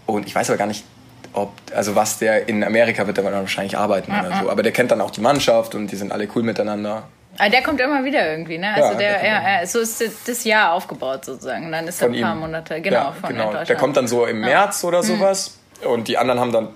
Und 0.06 0.26
ich 0.26 0.34
weiß 0.34 0.48
aber 0.50 0.58
gar 0.58 0.66
nicht, 0.66 0.84
ob, 1.32 1.52
also 1.74 1.94
was 1.94 2.18
der 2.18 2.48
in 2.48 2.62
Amerika 2.64 3.06
wird, 3.06 3.16
der 3.16 3.24
wahrscheinlich 3.24 3.76
arbeiten 3.76 4.12
oder 4.12 4.40
so. 4.40 4.50
Aber 4.50 4.62
der 4.62 4.72
kennt 4.72 4.90
dann 4.90 5.00
auch 5.00 5.10
die 5.10 5.20
Mannschaft 5.20 5.74
und 5.74 5.88
die 5.88 5.96
sind 5.96 6.12
alle 6.12 6.28
cool 6.34 6.42
miteinander. 6.42 7.04
Aber 7.38 7.46
ah, 7.46 7.50
der 7.50 7.62
kommt 7.62 7.80
immer 7.80 8.04
wieder 8.04 8.30
irgendwie, 8.30 8.58
ne? 8.58 8.74
Also 8.74 8.92
ja, 8.92 8.98
der, 8.98 9.20
der 9.20 9.60
ja, 9.60 9.66
so 9.66 9.78
ist 9.78 10.02
das 10.26 10.42
Jahr 10.42 10.72
aufgebaut 10.72 11.24
sozusagen. 11.24 11.70
Dann 11.70 11.86
ist 11.86 12.02
er 12.02 12.08
ein 12.08 12.20
paar 12.20 12.34
ihm. 12.34 12.40
Monate, 12.40 12.80
genau, 12.80 12.96
ja, 12.96 13.12
von 13.12 13.30
genau. 13.30 13.64
Der 13.64 13.76
kommt 13.76 13.96
dann 13.96 14.08
so 14.08 14.26
im 14.26 14.40
März 14.40 14.82
oder 14.82 15.02
mhm. 15.02 15.06
sowas 15.06 15.58
mhm. 15.80 15.90
und 15.90 16.08
die 16.08 16.18
anderen 16.18 16.40
haben 16.40 16.52
dann 16.52 16.68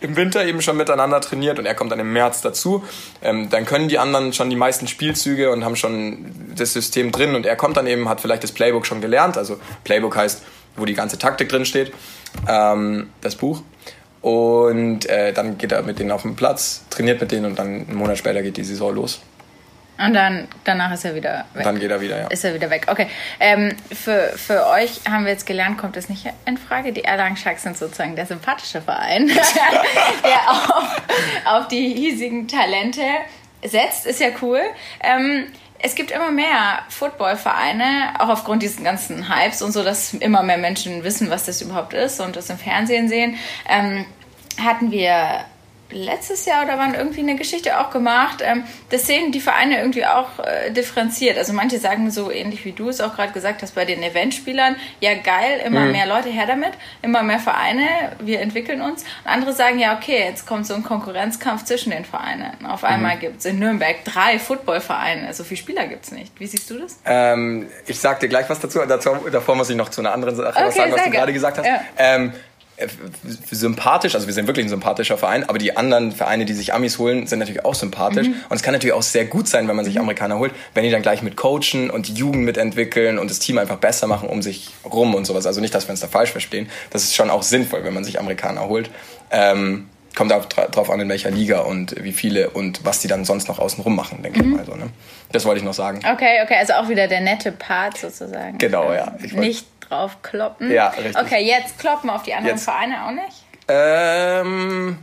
im 0.00 0.16
Winter 0.16 0.44
eben 0.44 0.60
schon 0.60 0.76
miteinander 0.76 1.20
trainiert 1.22 1.58
und 1.58 1.64
er 1.64 1.74
kommt 1.74 1.90
dann 1.90 2.00
im 2.00 2.12
März 2.12 2.42
dazu. 2.42 2.84
Ähm, 3.22 3.48
dann 3.48 3.64
können 3.64 3.88
die 3.88 3.98
anderen 3.98 4.34
schon 4.34 4.50
die 4.50 4.56
meisten 4.56 4.86
Spielzüge 4.86 5.50
und 5.50 5.64
haben 5.64 5.76
schon 5.76 6.34
das 6.54 6.74
System 6.74 7.10
drin 7.10 7.34
und 7.34 7.46
er 7.46 7.56
kommt 7.56 7.78
dann 7.78 7.86
eben, 7.86 8.08
hat 8.08 8.20
vielleicht 8.20 8.44
das 8.44 8.52
Playbook 8.52 8.84
schon 8.84 9.00
gelernt. 9.00 9.38
Also 9.38 9.58
Playbook 9.84 10.16
heißt, 10.16 10.42
wo 10.76 10.84
die 10.84 10.94
ganze 10.94 11.18
Taktik 11.18 11.48
drin 11.48 11.64
steht, 11.64 11.92
ähm, 12.46 13.08
das 13.22 13.36
Buch. 13.36 13.62
Und 14.20 15.06
äh, 15.06 15.32
dann 15.32 15.58
geht 15.58 15.72
er 15.72 15.82
mit 15.82 15.98
denen 15.98 16.10
auf 16.10 16.22
den 16.22 16.36
Platz, 16.36 16.84
trainiert 16.90 17.20
mit 17.20 17.32
denen 17.32 17.46
und 17.46 17.58
dann 17.58 17.86
einen 17.86 17.94
Monat 17.94 18.18
später 18.18 18.42
geht 18.42 18.56
die 18.56 18.64
Saison 18.64 18.94
los. 18.94 19.20
Und 19.96 20.14
dann 20.14 20.48
danach 20.64 20.92
ist 20.92 21.04
er 21.04 21.14
wieder 21.14 21.44
weg. 21.54 21.62
Dann 21.64 21.78
geht 21.78 21.90
er 21.90 22.00
wieder, 22.00 22.22
ja. 22.22 22.26
Ist 22.26 22.44
er 22.44 22.54
wieder 22.54 22.68
weg. 22.70 22.86
Okay. 22.88 23.06
Ähm, 23.38 23.76
für, 23.92 24.32
für 24.36 24.66
euch 24.66 25.00
haben 25.08 25.24
wir 25.24 25.32
jetzt 25.32 25.46
gelernt, 25.46 25.78
kommt 25.78 25.96
es 25.96 26.08
nicht 26.08 26.26
in 26.46 26.58
Frage. 26.58 26.92
Die 26.92 27.04
Erlangen 27.04 27.36
Sharks 27.36 27.62
sind 27.62 27.78
sozusagen 27.78 28.16
der 28.16 28.26
sympathische 28.26 28.82
Verein, 28.82 29.28
der 30.24 30.50
auf, 30.50 31.02
auf 31.44 31.68
die 31.68 31.94
hiesigen 31.94 32.48
Talente 32.48 33.02
setzt. 33.62 34.06
Ist 34.06 34.20
ja 34.20 34.28
cool. 34.42 34.60
Ähm, 35.00 35.46
es 35.78 35.94
gibt 35.94 36.10
immer 36.10 36.30
mehr 36.30 36.80
Footballvereine, 36.88 38.14
auch 38.18 38.30
aufgrund 38.30 38.62
dieses 38.62 38.82
ganzen 38.82 39.28
Hypes 39.28 39.62
und 39.62 39.72
so, 39.72 39.84
dass 39.84 40.14
immer 40.14 40.42
mehr 40.42 40.58
Menschen 40.58 41.04
wissen, 41.04 41.30
was 41.30 41.44
das 41.44 41.60
überhaupt 41.60 41.92
ist 41.92 42.20
und 42.20 42.36
das 42.36 42.50
im 42.50 42.58
Fernsehen 42.58 43.08
sehen. 43.08 43.36
Ähm, 43.68 44.06
hatten 44.58 44.90
wir 44.90 45.44
letztes 45.90 46.44
Jahr 46.46 46.64
oder 46.64 46.78
wann 46.78 46.94
irgendwie 46.94 47.20
eine 47.20 47.36
Geschichte 47.36 47.78
auch 47.78 47.90
gemacht. 47.90 48.42
Ähm, 48.42 48.64
das 48.90 49.06
sehen 49.06 49.32
die 49.32 49.40
Vereine 49.40 49.78
irgendwie 49.78 50.06
auch 50.06 50.38
äh, 50.38 50.70
differenziert. 50.70 51.38
Also 51.38 51.52
manche 51.52 51.78
sagen 51.78 52.10
so 52.10 52.30
ähnlich 52.30 52.64
wie 52.64 52.72
du 52.72 52.88
es 52.88 53.00
auch 53.00 53.14
gerade 53.14 53.32
gesagt 53.32 53.62
hast 53.62 53.74
bei 53.74 53.84
den 53.84 54.02
Eventspielern, 54.02 54.76
ja 55.00 55.14
geil, 55.14 55.60
immer 55.64 55.80
mhm. 55.80 55.92
mehr 55.92 56.06
Leute 56.06 56.28
her 56.28 56.46
damit, 56.46 56.72
immer 57.02 57.22
mehr 57.22 57.38
Vereine, 57.38 57.86
wir 58.20 58.40
entwickeln 58.40 58.80
uns. 58.80 59.02
Und 59.02 59.30
andere 59.30 59.52
sagen 59.52 59.78
ja, 59.78 59.96
okay, 59.96 60.24
jetzt 60.24 60.46
kommt 60.46 60.66
so 60.66 60.74
ein 60.74 60.82
Konkurrenzkampf 60.82 61.64
zwischen 61.64 61.90
den 61.90 62.04
Vereinen. 62.04 62.66
Auf 62.66 62.84
einmal 62.84 63.16
mhm. 63.16 63.20
gibt 63.20 63.38
es 63.40 63.44
in 63.44 63.58
Nürnberg 63.58 64.04
drei 64.04 64.38
Footballvereine, 64.38 65.32
so 65.34 65.44
viele 65.44 65.58
Spieler 65.58 65.86
gibt 65.86 66.04
es 66.04 66.12
nicht. 66.12 66.32
Wie 66.38 66.46
siehst 66.46 66.70
du 66.70 66.78
das? 66.78 66.98
Ähm, 67.04 67.68
ich 67.86 67.98
sag 67.98 68.20
dir 68.20 68.28
gleich 68.28 68.48
was 68.48 68.60
dazu. 68.60 68.80
dazu. 68.86 69.10
Davor 69.30 69.56
muss 69.56 69.70
ich 69.70 69.76
noch 69.76 69.90
zu 69.90 70.00
einer 70.00 70.12
anderen 70.12 70.36
Sache 70.36 70.48
okay, 70.48 70.66
was 70.66 70.74
sagen, 70.74 70.92
was 70.92 71.04
du 71.04 71.10
gerade 71.10 71.32
gesagt 71.32 71.58
hast. 71.58 71.66
Ja. 71.66 71.80
Ähm, 71.98 72.30
äh, 72.30 72.53
sympathisch, 73.50 74.14
also 74.14 74.26
wir 74.26 74.34
sind 74.34 74.46
wirklich 74.46 74.66
ein 74.66 74.68
sympathischer 74.68 75.16
Verein, 75.16 75.48
aber 75.48 75.58
die 75.58 75.76
anderen 75.76 76.12
Vereine, 76.12 76.44
die 76.44 76.54
sich 76.54 76.74
Amis 76.74 76.98
holen, 76.98 77.26
sind 77.26 77.38
natürlich 77.38 77.64
auch 77.64 77.74
sympathisch. 77.74 78.26
Mhm. 78.26 78.34
Und 78.48 78.56
es 78.56 78.62
kann 78.62 78.72
natürlich 78.72 78.94
auch 78.94 79.02
sehr 79.02 79.26
gut 79.26 79.48
sein, 79.48 79.68
wenn 79.68 79.76
man 79.76 79.84
sich 79.84 79.94
mhm. 79.94 80.02
Amerikaner 80.02 80.38
holt, 80.38 80.52
wenn 80.74 80.82
die 80.82 80.90
dann 80.90 81.02
gleich 81.02 81.22
mit 81.22 81.36
coachen 81.36 81.90
und 81.90 82.08
die 82.08 82.14
Jugend 82.14 82.44
mitentwickeln 82.44 83.18
und 83.18 83.30
das 83.30 83.38
Team 83.38 83.58
einfach 83.58 83.76
besser 83.76 84.06
machen 84.06 84.28
um 84.28 84.42
sich 84.42 84.70
rum 84.84 85.14
und 85.14 85.24
sowas. 85.24 85.46
Also 85.46 85.60
nicht, 85.60 85.74
dass 85.74 85.86
wir 85.86 85.90
uns 85.90 86.00
da 86.00 86.08
falsch 86.08 86.30
verstehen. 86.30 86.68
Das 86.90 87.04
ist 87.04 87.14
schon 87.14 87.30
auch 87.30 87.42
sinnvoll, 87.42 87.84
wenn 87.84 87.94
man 87.94 88.04
sich 88.04 88.18
Amerikaner 88.18 88.68
holt. 88.68 88.90
Ähm, 89.30 89.88
kommt 90.14 90.32
auch 90.32 90.46
drauf 90.46 90.90
an, 90.90 91.00
in 91.00 91.08
welcher 91.08 91.30
Liga 91.30 91.60
und 91.60 92.02
wie 92.02 92.12
viele 92.12 92.50
und 92.50 92.84
was 92.84 93.00
die 93.00 93.08
dann 93.08 93.24
sonst 93.24 93.48
noch 93.48 93.58
außen 93.58 93.82
rum 93.82 93.96
machen, 93.96 94.22
denke 94.22 94.42
mhm. 94.42 94.50
ich 94.50 94.56
mal. 94.56 94.64
So, 94.66 94.74
ne? 94.74 94.90
Das 95.32 95.44
wollte 95.44 95.58
ich 95.58 95.64
noch 95.64 95.74
sagen. 95.74 95.98
Okay, 95.98 96.40
okay, 96.42 96.56
also 96.58 96.74
auch 96.74 96.88
wieder 96.88 97.08
der 97.08 97.20
nette 97.20 97.52
Part 97.52 97.98
sozusagen. 97.98 98.58
Genau, 98.58 98.92
ja. 98.92 99.16
Ich 99.22 99.32
nicht 99.32 99.66
drauf 99.94 100.22
kloppen. 100.22 100.70
Ja, 100.70 100.88
richtig. 100.88 101.16
Okay, 101.16 101.44
jetzt 101.44 101.78
kloppen 101.78 102.10
auf 102.10 102.22
die 102.22 102.34
anderen 102.34 102.56
jetzt. 102.56 102.64
Vereine 102.64 103.06
auch 103.06 103.12
nicht? 103.12 103.44
Ähm. 103.68 104.98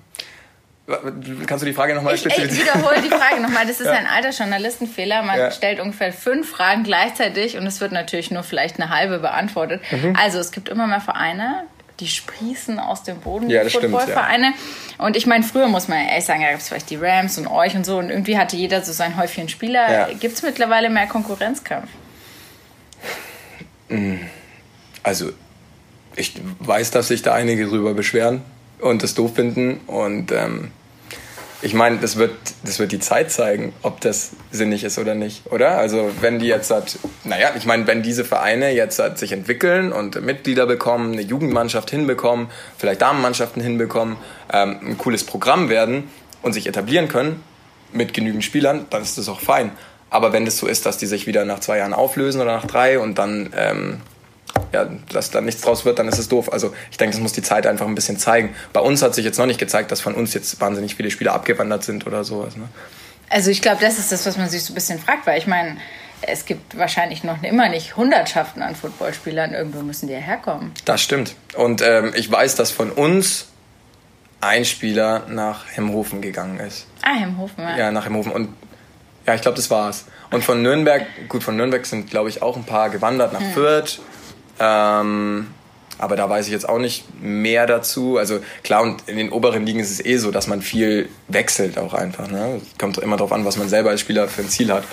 Kannst 1.48 1.62
du 1.62 1.66
die 1.66 1.74
Frage 1.74 1.96
nochmal 1.96 2.18
spezifizieren? 2.18 2.54
Ich 2.54 2.74
wiederhole 2.76 3.02
die 3.02 3.10
Frage 3.10 3.40
nochmal. 3.42 3.66
Das 3.66 3.80
ist 3.80 3.86
ja. 3.88 3.94
ein 3.94 4.08
alter 4.08 4.32
Journalistenfehler. 4.32 5.22
Man 5.22 5.40
ja. 5.40 5.52
stellt 5.52 5.80
ungefähr 5.80 6.12
fünf 6.12 6.50
Fragen 6.50 6.84
gleichzeitig 6.84 7.58
und 7.58 7.66
es 7.66 7.80
wird 7.80 7.94
natürlich 7.94 8.32
nur 8.32 8.44
vielleicht 8.44 8.80
eine 8.80 8.90
halbe 8.90 9.20
beantwortet. 9.20 9.82
Mhm. 9.92 10.18
Also 10.20 10.40
es 10.40 10.52
gibt 10.52 10.68
immer 10.68 10.88
mehr 10.88 11.00
Vereine, 11.00 11.64
die 12.02 12.08
sprießen 12.08 12.80
aus 12.80 13.04
dem 13.04 13.22
Boden, 13.22 13.50
ja, 13.50 13.64
die 13.64 13.70
Footballvereine. 13.70 14.48
Ja. 14.48 15.06
Und 15.06 15.16
ich 15.16 15.28
meine, 15.28 15.44
früher 15.44 15.68
muss 15.68 15.88
man 15.88 16.00
ehrlich 16.00 16.26
sagen, 16.26 16.42
da 16.42 16.50
gab 16.50 16.60
es 16.60 16.68
vielleicht 16.68 16.90
die 16.90 16.98
Rams 16.98 17.38
und 17.38 17.48
euch 17.48 17.76
und 17.76 17.86
so 17.86 17.98
und 17.98 18.10
irgendwie 18.10 18.38
hatte 18.38 18.58
jeder 18.58 18.82
so 18.82 18.92
sein 18.92 19.16
Häufchen 19.16 19.48
Spieler. 19.48 19.92
Ja. 19.92 20.08
Gibt 20.14 20.36
es 20.36 20.42
mittlerweile 20.42 20.90
mehr 20.90 21.08
Konkurrenzkampf? 21.08 21.88
Mhm 23.88 24.30
also 25.04 25.32
ich 26.16 26.34
weiß, 26.60 26.92
dass 26.92 27.08
sich 27.08 27.22
da 27.22 27.34
einige 27.34 27.66
drüber 27.68 27.94
beschweren 27.94 28.42
und 28.80 29.04
das 29.04 29.14
doof 29.14 29.36
finden. 29.36 29.80
Und 29.88 30.32
ähm, 30.32 30.72
ich 31.62 31.74
meine, 31.74 31.98
das 31.98 32.18
wird, 32.18 32.32
das 32.64 32.80
wird 32.80 32.92
die 32.92 33.00
Zeit 33.00 33.32
zeigen, 33.32 33.74
ob 33.84 34.02
das 34.02 34.32
sinnig 34.52 34.84
ist 34.84 34.98
oder 34.98 35.16
nicht, 35.16 35.52
oder? 35.52 35.78
Also 35.78 36.12
wenn 36.20 36.40
die 36.40 36.48
jetzt 36.48 36.72
hat, 36.72 36.98
naja, 37.24 37.52
ich 37.56 37.66
meine, 37.66 37.88
wenn 37.88 38.02
diese 38.02 38.26
Vereine 38.26 38.72
jetzt 38.72 39.00
hat 39.00 39.20
sich 39.20 39.32
entwickeln 39.32 39.94
und 39.94 40.20
Mitglieder 40.22 40.66
bekommen, 40.66 41.14
eine 41.14 41.22
Jugendmannschaft 41.22 41.92
hinbekommen, 41.92 42.48
vielleicht 42.78 43.02
Damenmannschaften 43.02 43.62
hinbekommen, 43.62 44.18
ähm, 44.52 44.80
ein 44.82 44.98
cooles 44.98 45.24
Programm 45.24 45.70
werden 45.70 46.10
und 46.42 46.54
sich 46.54 46.68
etablieren 46.68 47.08
können 47.08 47.44
mit 47.94 48.14
genügend 48.14 48.44
Spielern, 48.44 48.88
dann 48.90 49.02
ist 49.02 49.18
das 49.18 49.30
auch 49.30 49.40
fein. 49.40 49.72
Aber 50.10 50.34
wenn 50.34 50.46
das 50.46 50.58
so 50.58 50.68
ist, 50.68 50.86
dass 50.86 50.98
die 50.98 51.06
sich 51.06 51.28
wieder 51.28 51.46
nach 51.46 51.60
zwei 51.60 51.78
Jahren 51.78 51.94
auflösen 51.94 52.42
oder 52.42 52.54
nach 52.54 52.66
drei 52.66 53.00
und 53.00 53.18
dann 53.18 53.54
ähm, 53.56 54.02
ja, 54.72 54.88
dass 55.12 55.32
da 55.32 55.42
nichts 55.42 55.62
draus 55.62 55.86
wird, 55.86 56.00
dann 56.00 56.08
ist 56.08 56.18
es 56.18 56.30
doof. 56.30 56.52
Also 56.52 56.74
ich 56.90 56.98
denke, 56.98 57.14
das 57.14 57.22
muss 57.22 57.34
die 57.34 57.42
Zeit 57.42 57.68
einfach 57.68 57.88
ein 57.88 57.96
bisschen 57.96 58.18
zeigen. 58.18 58.56
Bei 58.74 58.80
uns 58.80 59.02
hat 59.02 59.16
sich 59.16 59.26
jetzt 59.26 59.38
noch 59.38 59.46
nicht 59.46 59.60
gezeigt, 59.60 59.92
dass 59.92 60.02
von 60.02 60.14
uns 60.16 60.34
jetzt 60.34 60.60
wahnsinnig 60.62 60.96
viele 60.96 61.12
Spieler 61.12 61.34
abgewandert 61.34 61.84
sind 61.84 62.08
oder 62.08 62.24
sowas. 62.24 62.56
Ne? 62.56 62.68
Also 63.30 63.50
ich 63.50 63.62
glaube, 63.62 63.82
das 63.82 63.98
ist 63.98 64.12
das, 64.12 64.26
was 64.26 64.38
man 64.38 64.50
sich 64.50 64.64
so 64.64 64.74
ein 64.74 64.76
bisschen 64.76 65.00
fragt, 65.00 65.26
weil 65.26 65.38
ich 65.38 65.48
meine, 65.48 65.78
es 66.22 66.46
gibt 66.46 66.78
wahrscheinlich 66.78 67.24
noch 67.24 67.42
immer 67.44 67.70
nicht 67.70 67.98
Hundertschaften 67.98 68.62
an 68.62 68.76
Footballspielern. 68.76 69.54
Irgendwo 69.54 69.82
müssen 69.82 70.08
die 70.08 70.14
ja 70.14 70.20
herkommen. 70.20 70.72
Das 70.86 71.02
stimmt. 71.02 71.36
Und 71.56 71.82
ähm, 71.82 72.14
ich 72.16 72.32
weiß, 72.32 72.56
dass 72.56 72.72
von 72.72 72.92
uns 72.92 73.48
ein 74.40 74.66
Spieler 74.66 75.28
nach 75.30 75.66
Hemhofen 75.72 76.22
gegangen 76.22 76.60
ist. 76.60 76.88
Ah, 77.02 77.16
Hemhofen, 77.16 77.64
ja. 77.64 77.78
Ja, 77.78 77.92
nach 77.92 78.06
Hemhofen. 78.06 78.32
Und 78.32 78.50
ja, 79.26 79.36
ich 79.36 79.42
glaube, 79.42 79.56
das 79.56 79.70
war's. 79.70 80.06
Und 80.32 80.44
von 80.44 80.62
Nürnberg, 80.62 81.06
gut, 81.30 81.44
von 81.44 81.56
Nürnberg 81.56 81.86
sind, 81.86 82.10
glaube 82.10 82.30
ich, 82.30 82.42
auch 82.42 82.56
ein 82.56 82.64
paar 82.64 82.90
gewandert 82.90 83.34
nach 83.34 83.42
hm. 83.42 83.54
Fürth. 83.54 84.00
Ähm, 84.60 85.48
aber 85.98 86.16
da 86.16 86.28
weiß 86.30 86.48
ich 86.48 86.52
jetzt 86.52 86.68
auch 86.68 86.80
nicht 86.80 87.06
mehr 87.22 87.68
dazu. 87.68 88.18
Also 88.18 88.40
klar, 88.64 88.82
und 88.82 89.08
in 89.08 89.18
den 89.18 89.32
oberen 89.32 89.66
Ligen 89.66 89.80
ist 89.80 89.92
es 89.92 90.04
eh 90.04 90.18
so, 90.18 90.32
dass 90.32 90.48
man 90.48 90.62
viel 90.62 91.10
wechselt 91.28 91.78
auch 91.78 91.94
einfach. 91.94 92.28
Ne? 92.28 92.60
Kommt 92.80 92.98
immer 92.98 93.18
darauf 93.18 93.32
an, 93.32 93.46
was 93.46 93.58
man 93.58 93.70
selber 93.70 93.92
als 93.92 94.02
Spieler 94.02 94.28
für 94.28 94.42
ein 94.42 94.50
Ziel 94.50 94.74
hat. 94.74 94.84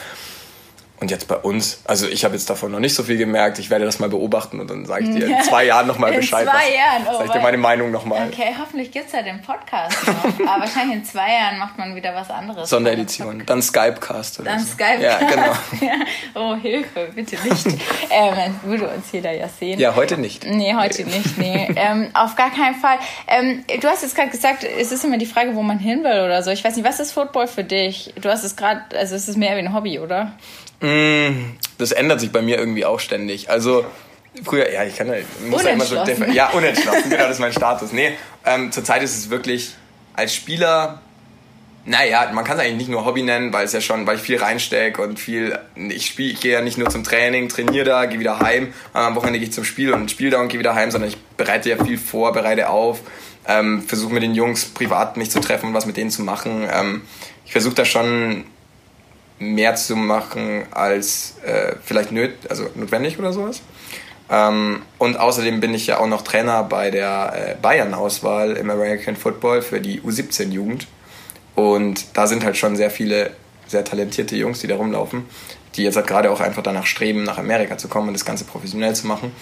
Und 1.01 1.13
jetzt 1.13 1.29
bei 1.29 1.37
uns, 1.37 1.81
also 1.85 2.09
ich 2.09 2.25
habe 2.25 2.35
jetzt 2.35 2.51
davon 2.51 2.73
noch 2.73 2.81
nicht 2.81 2.95
so 2.95 3.05
viel 3.05 3.17
gemerkt. 3.17 3.61
Ich 3.61 3.71
werde 3.71 3.85
das 3.85 4.01
mal 4.01 4.09
beobachten 4.09 4.59
und 4.59 4.69
dann 4.69 4.85
sage 4.85 5.05
ich 5.05 5.11
dir 5.11 5.27
in 5.27 5.43
zwei 5.49 5.65
Jahren 5.65 5.87
nochmal 5.87 6.13
Bescheid. 6.13 6.45
In 6.45 6.51
zwei 6.51 6.75
Jahren, 6.75 7.07
oh, 7.09 7.19
Sag 7.19 7.27
ich 7.27 7.33
dir 7.33 7.41
meine 7.41 7.57
Meinung 7.57 7.93
nochmal. 7.93 8.29
Okay, 8.33 8.55
hoffentlich 8.59 8.91
gibt 8.91 9.07
es 9.07 9.13
ja 9.13 9.23
den 9.23 9.41
Podcast 9.41 9.97
noch. 10.07 10.25
Aber 10.49 10.63
wahrscheinlich 10.63 10.97
in 10.97 11.05
zwei 11.05 11.33
Jahren 11.35 11.59
macht 11.59 11.79
man 11.79 11.95
wieder 11.95 12.15
was 12.17 12.31
anderes. 12.31 12.69
Sonderedition, 12.69 13.45
dann 13.47 13.63
Skypecast 13.63 14.41
oder 14.41 14.51
Dann 14.51 14.61
so. 14.61 14.73
Skypecast. 14.73 15.03
Ja, 15.03 15.19
genau. 15.29 15.53
ja. 15.81 15.93
Oh, 16.35 16.55
Hilfe, 16.57 17.09
bitte 17.15 17.37
nicht. 17.49 17.67
ähm, 17.67 18.35
dann 18.35 18.61
würde 18.63 18.89
uns 18.89 19.11
jeder 19.13 19.33
ja 19.33 19.49
sehen. 19.49 19.79
Ja, 19.79 19.95
heute 19.95 20.19
nicht. 20.19 20.47
Nee, 20.47 20.75
heute 20.75 21.05
nee. 21.05 21.19
nicht, 21.19 21.39
nee. 21.39 21.69
ähm, 21.77 22.11
auf 22.15 22.37
gar 22.37 22.51
keinen 22.51 22.75
Fall. 22.75 22.99
Ähm, 23.27 23.65
du 23.81 23.89
hast 23.89 24.03
jetzt 24.03 24.15
gerade 24.15 24.31
gesagt, 24.31 24.65
es 24.65 24.93
ist 24.93 25.05
immer 25.05 25.19
die 25.19 25.27
Frage, 25.27 25.55
wo 25.55 25.63
man 25.63 25.79
hin 25.79 26.05
will 26.05 26.25
oder 26.25 26.43
so. 26.43 26.51
Ich 26.51 26.65
weiß 26.65 26.77
nicht, 26.77 26.85
was 26.85 27.01
ist 27.01 27.13
Football 27.13 27.47
für 27.47 27.65
dich? 27.65 28.15
Du 28.21 28.29
hast 28.29 28.45
es 28.45 28.57
gerade, 28.57 28.83
also 28.97 29.15
es 29.15 29.29
ist 29.29 29.37
mehr 29.37 29.57
wie 29.57 29.61
ein 29.61 29.75
Hobby, 29.75 29.99
oder? 29.99 30.33
Das 30.81 31.93
ändert 31.93 32.21
sich 32.21 32.31
bei 32.31 32.43
mir 32.43 32.59
irgendwie 32.59 32.85
auch 32.85 33.01
ständig. 33.01 33.51
Also 33.51 33.85
früher, 34.45 34.71
ja, 34.73 34.85
ich 34.85 34.97
kann 34.97 35.09
ja, 35.09 35.15
muss 35.49 35.65
ja 35.65 35.71
immer 35.71 35.85
so, 35.85 35.97
ja, 36.33 36.49
unentschlossen, 36.51 37.11
genau, 37.11 37.25
das 37.25 37.33
ist 37.33 37.41
mein 37.41 37.53
Status. 37.53 37.93
Nee, 37.93 38.13
ähm, 38.45 38.71
zurzeit 38.73 39.03
ist 39.03 39.17
es 39.17 39.31
wirklich 39.31 39.75
als 40.15 40.35
Spieler, 40.35 41.01
naja, 41.85 42.31
man 42.33 42.45
kann 42.45 42.59
es 42.59 42.63
eigentlich 42.63 42.77
nicht 42.77 42.91
nur 42.91 43.05
Hobby 43.05 43.23
nennen, 43.23 43.53
weil 43.53 43.65
es 43.65 43.73
ja 43.73 43.81
schon, 43.81 44.07
weil 44.07 44.17
ich 44.17 44.23
viel 44.23 44.37
reinstecke 44.37 45.01
und 45.01 45.19
viel, 45.19 45.59
ich 45.75 46.07
spiele, 46.07 46.33
ich 46.33 46.41
gehe 46.41 46.53
ja 46.53 46.61
nicht 46.61 46.77
nur 46.77 46.91
zum 46.91 47.03
Training, 47.03 47.49
trainiere 47.49 47.85
da, 47.85 48.07
gehe 48.07 48.21
wieder 48.21 48.41
heim, 48.41 48.73
am 48.93 49.15
Wochenende 49.15 49.39
gehe 49.39 49.49
ich 49.49 49.55
zum 49.55 49.65
Spiel 49.65 49.93
und 49.93 50.11
spiele 50.11 50.33
da 50.33 50.41
und 50.41 50.49
gehe 50.49 50.59
wieder 50.59 50.75
heim, 50.75 50.91
sondern 50.91 51.09
ich 51.09 51.17
bereite 51.37 51.71
ja 51.71 51.83
viel 51.83 51.97
vor, 51.97 52.33
bereite 52.33 52.69
auf, 52.69 53.01
ähm, 53.47 53.83
versuche 53.83 54.13
mit 54.13 54.23
den 54.23 54.35
Jungs 54.35 54.67
privat 54.67 55.17
mich 55.17 55.31
zu 55.31 55.41
treffen 55.41 55.69
und 55.69 55.75
was 55.75 55.87
mit 55.87 55.97
denen 55.97 56.11
zu 56.11 56.23
machen. 56.23 56.69
Ähm, 56.71 57.03
ich 57.47 57.53
versuche 57.53 57.75
da 57.75 57.85
schon 57.87 58.45
mehr 59.39 59.77
zu 59.77 59.97
machen 59.97 60.65
als 60.71 61.35
äh, 61.45 61.77
vielleicht 61.85 62.13
nöt 62.13 62.33
also 62.49 62.69
notwendig 62.75 63.19
oder 63.19 63.33
sowas. 63.33 63.63
Ähm, 64.31 64.83
und 64.99 65.19
außerdem 65.19 65.61
bin 65.61 65.75
ich 65.75 65.87
ja 65.87 65.99
auch 65.99 66.07
noch 66.07 66.23
Trainer 66.23 66.63
bei 66.65 66.91
der 66.91 67.33
äh, 67.35 67.55
Bayern-Auswahl 67.61 68.53
im 68.53 68.71
American 68.71 69.17
Football 69.17 69.63
für 69.63 69.81
die 69.81 70.01
U17-Jugend. 70.01 70.87
Und 71.55 72.17
da 72.17 72.27
sind 72.27 72.45
halt 72.45 72.57
schon 72.57 72.77
sehr 72.77 72.91
viele 72.91 73.31
sehr 73.67 73.85
talentierte 73.85 74.37
Jungs, 74.37 74.61
die 74.61 74.67
da 74.67 74.77
rumlaufen, 74.77 75.25
die 75.75 75.83
jetzt 75.83 75.97
halt 75.97 76.07
gerade 76.07 76.31
auch 76.31 76.41
einfach 76.41 76.63
danach 76.63 76.87
streben, 76.87 77.25
nach 77.25 77.39
Amerika 77.39 77.79
zu 77.79 77.89
kommen 77.89 78.09
und 78.09 78.15
das 78.15 78.25
Ganze 78.25 78.45
professionell 78.45 78.95
zu 78.95 79.07
machen. 79.07 79.33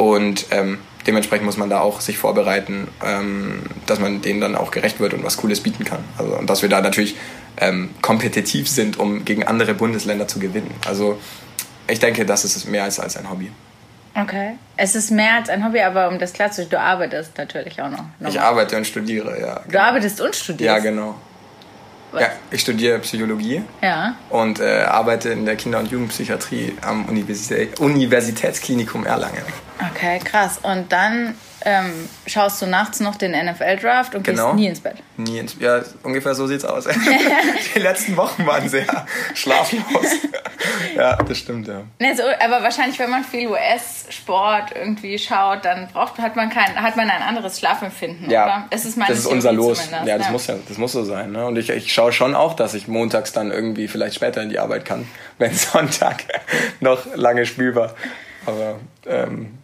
Und 0.00 0.46
ähm, 0.50 0.78
dementsprechend 1.06 1.44
muss 1.44 1.58
man 1.58 1.68
da 1.68 1.80
auch 1.80 2.00
sich 2.00 2.16
vorbereiten, 2.16 2.88
ähm, 3.04 3.64
dass 3.84 4.00
man 4.00 4.22
denen 4.22 4.40
dann 4.40 4.56
auch 4.56 4.70
gerecht 4.70 4.98
wird 4.98 5.12
und 5.12 5.22
was 5.22 5.36
Cooles 5.36 5.60
bieten 5.60 5.84
kann. 5.84 6.02
Also, 6.16 6.38
und 6.38 6.48
dass 6.48 6.62
wir 6.62 6.70
da 6.70 6.80
natürlich 6.80 7.16
ähm, 7.58 7.90
kompetitiv 8.00 8.66
sind, 8.66 8.98
um 8.98 9.26
gegen 9.26 9.46
andere 9.46 9.74
Bundesländer 9.74 10.26
zu 10.26 10.38
gewinnen. 10.38 10.72
Also 10.86 11.20
ich 11.86 11.98
denke, 11.98 12.24
das 12.24 12.46
ist 12.46 12.64
mehr 12.64 12.84
als, 12.84 12.98
als 12.98 13.18
ein 13.18 13.28
Hobby. 13.28 13.52
Okay. 14.14 14.52
Es 14.78 14.94
ist 14.94 15.10
mehr 15.10 15.34
als 15.34 15.50
ein 15.50 15.66
Hobby, 15.66 15.80
aber 15.80 16.08
um 16.08 16.18
das 16.18 16.32
klarzustellen, 16.32 16.70
du 16.70 16.80
arbeitest 16.80 17.36
natürlich 17.36 17.82
auch 17.82 17.90
noch. 17.90 17.98
Nochmal. 17.98 18.30
Ich 18.30 18.40
arbeite 18.40 18.78
und 18.78 18.86
studiere, 18.86 19.38
ja. 19.38 19.54
Genau. 19.56 19.70
Du 19.70 19.82
arbeitest 19.82 20.20
und 20.22 20.34
studierst? 20.34 20.64
Ja, 20.66 20.78
genau. 20.78 21.14
Was? 22.12 22.22
Ja, 22.22 22.28
ich 22.50 22.60
studiere 22.60 22.98
Psychologie 23.00 23.62
ja. 23.82 24.16
und 24.30 24.58
äh, 24.58 24.82
arbeite 24.82 25.30
in 25.30 25.46
der 25.46 25.56
Kinder- 25.56 25.78
und 25.78 25.90
Jugendpsychiatrie 25.90 26.76
am 26.82 27.04
Universitä 27.06 27.68
Universitätsklinikum 27.78 29.06
Erlangen. 29.06 29.42
Okay, 29.92 30.18
krass. 30.18 30.58
Und 30.62 30.90
dann 30.92 31.34
ähm, 31.64 32.08
schaust 32.26 32.62
du 32.62 32.66
nachts 32.66 33.00
noch 33.00 33.16
den 33.16 33.32
NFL-Draft 33.32 34.14
und 34.14 34.24
genau. 34.24 34.46
gehst 34.46 34.56
nie 34.56 34.66
ins 34.66 34.80
Bett. 34.80 34.96
Nie 35.16 35.38
ins 35.38 35.56
Ja, 35.58 35.82
ungefähr 36.02 36.34
so 36.34 36.46
sieht's 36.46 36.64
aus. 36.64 36.86
Die 37.74 37.78
letzten 37.78 38.16
Wochen 38.16 38.46
waren 38.46 38.68
sehr 38.68 38.86
schlaflos. 39.34 40.06
ja, 40.96 41.16
das 41.16 41.38
stimmt, 41.38 41.68
ja. 41.68 41.82
Nee, 41.98 42.14
so, 42.14 42.22
aber 42.22 42.62
wahrscheinlich, 42.62 42.98
wenn 42.98 43.10
man 43.10 43.24
viel 43.24 43.48
US-Sport 43.48 44.72
irgendwie 44.74 45.18
schaut, 45.18 45.64
dann 45.64 45.88
braucht, 45.88 46.18
hat, 46.18 46.36
man 46.36 46.48
kein, 46.50 46.74
hat 46.80 46.96
man 46.96 47.10
ein 47.10 47.22
anderes 47.22 47.58
Schlafempfinden, 47.58 48.30
ja, 48.30 48.44
oder? 48.44 48.66
Das 48.70 48.84
ist, 48.84 48.98
das 48.98 49.18
ist 49.18 49.26
unser 49.26 49.52
Los. 49.52 49.90
Ja, 49.90 50.16
das, 50.16 50.26
ja. 50.26 50.32
Muss 50.32 50.46
ja, 50.46 50.54
das 50.66 50.78
muss 50.78 50.92
so 50.92 51.04
sein. 51.04 51.32
Ne? 51.32 51.46
Und 51.46 51.56
ich, 51.56 51.70
ich 51.70 51.92
schaue 51.92 52.12
schon 52.12 52.34
auch, 52.34 52.54
dass 52.54 52.74
ich 52.74 52.88
montags 52.88 53.32
dann 53.32 53.50
irgendwie 53.50 53.88
vielleicht 53.88 54.14
später 54.14 54.42
in 54.42 54.48
die 54.48 54.58
Arbeit 54.58 54.84
kann, 54.84 55.06
wenn 55.38 55.52
Sonntag 55.54 56.24
noch 56.80 57.14
lange 57.14 57.44
Spiel 57.46 57.74
war. 57.74 57.94
Aber 58.46 58.80
ähm, 59.06 59.58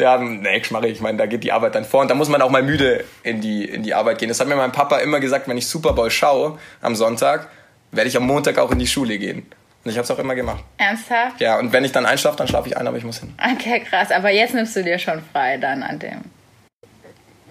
ja, 0.00 0.18
nee, 0.18 0.64
Schmarre, 0.64 0.88
ich 0.88 1.00
meine, 1.00 1.18
da 1.18 1.26
geht 1.26 1.44
die 1.44 1.52
Arbeit 1.52 1.74
dann 1.74 1.84
vor 1.84 2.00
und 2.00 2.10
da 2.10 2.14
muss 2.14 2.28
man 2.28 2.42
auch 2.42 2.50
mal 2.50 2.62
müde 2.62 3.04
in 3.22 3.40
die, 3.40 3.64
in 3.64 3.82
die 3.82 3.94
Arbeit 3.94 4.18
gehen. 4.18 4.28
Das 4.28 4.40
hat 4.40 4.48
mir 4.48 4.56
mein 4.56 4.72
Papa 4.72 4.98
immer 4.98 5.20
gesagt, 5.20 5.48
wenn 5.48 5.56
ich 5.56 5.66
Super 5.66 5.92
Bowl 5.92 6.10
schaue 6.10 6.58
am 6.80 6.94
Sonntag, 6.94 7.48
werde 7.92 8.08
ich 8.08 8.16
am 8.16 8.26
Montag 8.26 8.58
auch 8.58 8.70
in 8.70 8.78
die 8.78 8.86
Schule 8.86 9.18
gehen. 9.18 9.46
Und 9.84 9.90
ich 9.90 9.96
habe 9.96 10.04
es 10.04 10.10
auch 10.10 10.18
immer 10.18 10.34
gemacht. 10.34 10.62
Ernsthaft? 10.76 11.40
Ja, 11.40 11.58
und 11.58 11.72
wenn 11.72 11.84
ich 11.84 11.92
dann 11.92 12.04
einschlafe, 12.04 12.36
dann 12.36 12.48
schlafe 12.48 12.68
ich 12.68 12.76
ein, 12.76 12.86
aber 12.86 12.98
ich 12.98 13.04
muss 13.04 13.20
hin. 13.20 13.32
Okay, 13.54 13.80
krass. 13.80 14.10
Aber 14.10 14.30
jetzt 14.30 14.54
nimmst 14.54 14.76
du 14.76 14.84
dir 14.84 14.98
schon 14.98 15.22
frei 15.32 15.56
dann 15.56 15.82
an 15.82 15.98
dem. 15.98 16.20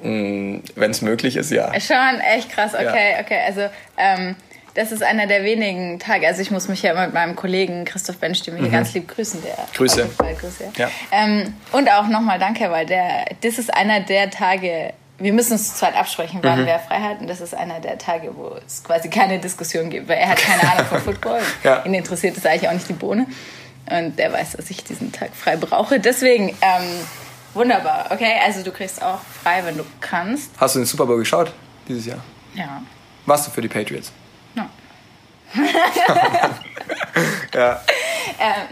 Mm, 0.02 0.62
wenn 0.76 0.92
es 0.92 1.02
möglich 1.02 1.36
ist, 1.36 1.52
ja. 1.52 1.72
Schon, 1.80 2.20
echt 2.22 2.52
krass. 2.52 2.74
Okay, 2.76 3.14
ja. 3.14 3.20
okay. 3.22 3.40
Also, 3.48 3.62
ähm, 3.98 4.36
das 4.80 4.94
ist 4.94 5.04
einer 5.04 5.28
der 5.28 5.44
wenigen 5.44 6.00
Tage. 6.00 6.26
Also 6.26 6.42
ich 6.42 6.52
muss 6.52 6.70
mich 6.70 6.82
ja 6.84 6.94
mit 6.94 7.14
meinem 7.14 7.36
Kollegen 7.36 7.84
Christoph 7.84 8.18
Bench, 8.18 8.44
den 8.44 8.54
wir 8.54 8.62
hier 8.62 8.70
mhm. 8.70 8.74
ganz 8.76 8.94
lieb 8.94 9.10
grüßen. 9.10 9.44
Der 9.44 9.58
Grüße. 9.76 10.08
Fall, 10.08 10.34
Grüße. 10.36 10.72
Ja. 10.78 10.90
Ähm, 11.12 11.54
und 11.74 11.92
auch 11.92 12.08
nochmal 12.08 12.40
danke, 12.40 12.72
weil 12.72 12.86
der, 12.86 13.26
das 13.42 13.60
ist 13.60 13.74
einer 13.74 14.00
der 14.00 14.30
Tage, 14.30 14.94
wir 15.18 15.34
müssen 15.34 15.52
uns 15.52 15.74
zu 15.74 15.80
zweit 15.80 15.98
absprechen, 15.98 16.40
wann 16.44 16.62
mhm. 16.62 16.66
wir 16.66 16.80
frei 16.80 17.02
hat. 17.02 17.20
Und 17.20 17.28
das 17.28 17.42
ist 17.42 17.54
einer 17.54 17.82
der 17.82 17.98
Tage, 17.98 18.32
wo 18.38 18.56
es 18.66 18.82
quasi 18.82 19.10
keine 19.10 19.38
Diskussion 19.40 19.90
gibt, 19.90 20.08
weil 20.08 20.18
er 20.18 20.30
hat 20.30 20.38
keine 20.38 20.62
Ahnung 20.72 20.86
von 20.86 21.02
Football. 21.02 21.42
ja. 21.66 21.84
Ihn 21.84 21.94
interessiert 21.94 22.38
es 22.38 22.46
eigentlich 22.46 22.70
auch 22.70 22.74
nicht 22.74 22.88
die 22.88 22.94
Bohne. 22.94 23.28
Und 23.92 24.18
der 24.18 24.32
weiß, 24.32 24.54
dass 24.54 24.70
ich 24.70 24.86
diesen 24.86 25.12
Tag 25.12 25.32
frei 25.36 25.58
brauche. 25.58 26.00
Deswegen, 26.00 26.56
ähm, 26.62 26.86
wunderbar. 27.54 28.12
Okay, 28.12 28.32
also 28.46 28.64
du 28.64 28.72
kriegst 28.72 29.02
auch 29.02 29.20
frei, 29.44 29.62
wenn 29.66 29.76
du 29.76 29.84
kannst. 30.00 30.52
Hast 30.58 30.76
du 30.76 30.80
den 30.80 30.86
Super 30.86 31.06
Bowl 31.06 31.18
geschaut 31.18 31.52
dieses 31.86 32.06
Jahr? 32.06 32.20
Ja. 32.54 32.82
Warst 33.26 33.46
du 33.46 33.52
für 33.52 33.60
die 33.60 33.68
Patriots? 33.68 34.14
ja. 37.54 37.74
Äh, 37.74 37.78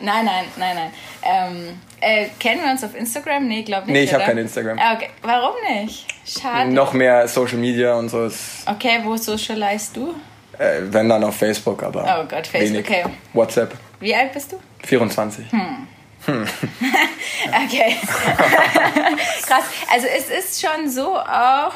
nein, 0.02 0.26
nein, 0.26 0.46
nein, 0.58 0.76
nein. 0.76 0.92
Ähm, 1.24 1.80
äh, 2.00 2.28
kennen 2.40 2.64
wir 2.64 2.72
uns 2.72 2.84
auf 2.84 2.96
Instagram? 2.96 3.48
Nee, 3.48 3.64
glaube 3.64 3.88
nicht. 3.88 3.94
Nee, 3.94 4.04
ich 4.04 4.14
habe 4.14 4.24
kein 4.24 4.38
Instagram. 4.38 4.78
Ah, 4.80 4.94
okay. 4.94 5.10
Warum 5.24 5.56
nicht? 5.70 6.06
Schade. 6.26 6.72
Noch 6.72 6.94
mehr 6.94 7.28
Social 7.28 7.58
Media 7.58 7.96
und 7.96 8.10
so. 8.10 8.30
okay, 8.66 9.00
wo 9.04 9.18
socializest 9.18 9.98
du? 9.98 10.14
Äh, 10.58 10.82
wenn 10.84 11.10
dann 11.10 11.24
auf 11.24 11.36
Facebook, 11.36 11.84
aber. 11.84 12.04
Oh 12.04 12.26
Gott, 12.28 12.48
Facebook, 12.48 12.90
wenig. 12.90 13.06
okay. 13.06 13.14
WhatsApp. 13.34 13.76
Wie 14.00 14.16
alt 14.16 14.32
bist 14.34 14.52
du? 14.52 14.60
24. 14.86 15.52
Hm. 15.52 15.88
Hm. 16.26 16.44
okay. 17.66 17.96
Krass. 19.46 19.66
Also 19.92 20.08
es 20.08 20.30
ist 20.30 20.62
schon 20.62 20.90
so 20.90 21.18
auch. 21.18 21.74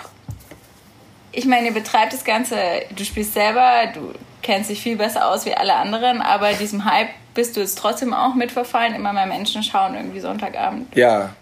Ich 1.31 1.45
meine, 1.45 1.67
ihr 1.67 1.73
betreibt 1.73 2.13
das 2.13 2.23
Ganze, 2.23 2.55
du 2.95 3.05
spielst 3.05 3.33
selber, 3.33 3.87
du 3.93 4.13
kennt 4.41 4.65
sich 4.65 4.81
viel 4.81 4.97
besser 4.97 5.27
aus 5.27 5.45
wie 5.45 5.53
alle 5.53 5.75
anderen, 5.75 6.21
aber 6.21 6.53
diesem 6.53 6.85
Hype 6.85 7.09
bist 7.33 7.55
du 7.55 7.61
jetzt 7.61 7.77
trotzdem 7.77 8.13
auch 8.13 8.35
mitverfallen, 8.35 8.93
immer 8.95 9.13
mehr 9.13 9.25
Menschen 9.25 9.63
schauen 9.63 9.95
irgendwie 9.95 10.19
Sonntagabend. 10.19 10.95
Ja. 10.95 11.33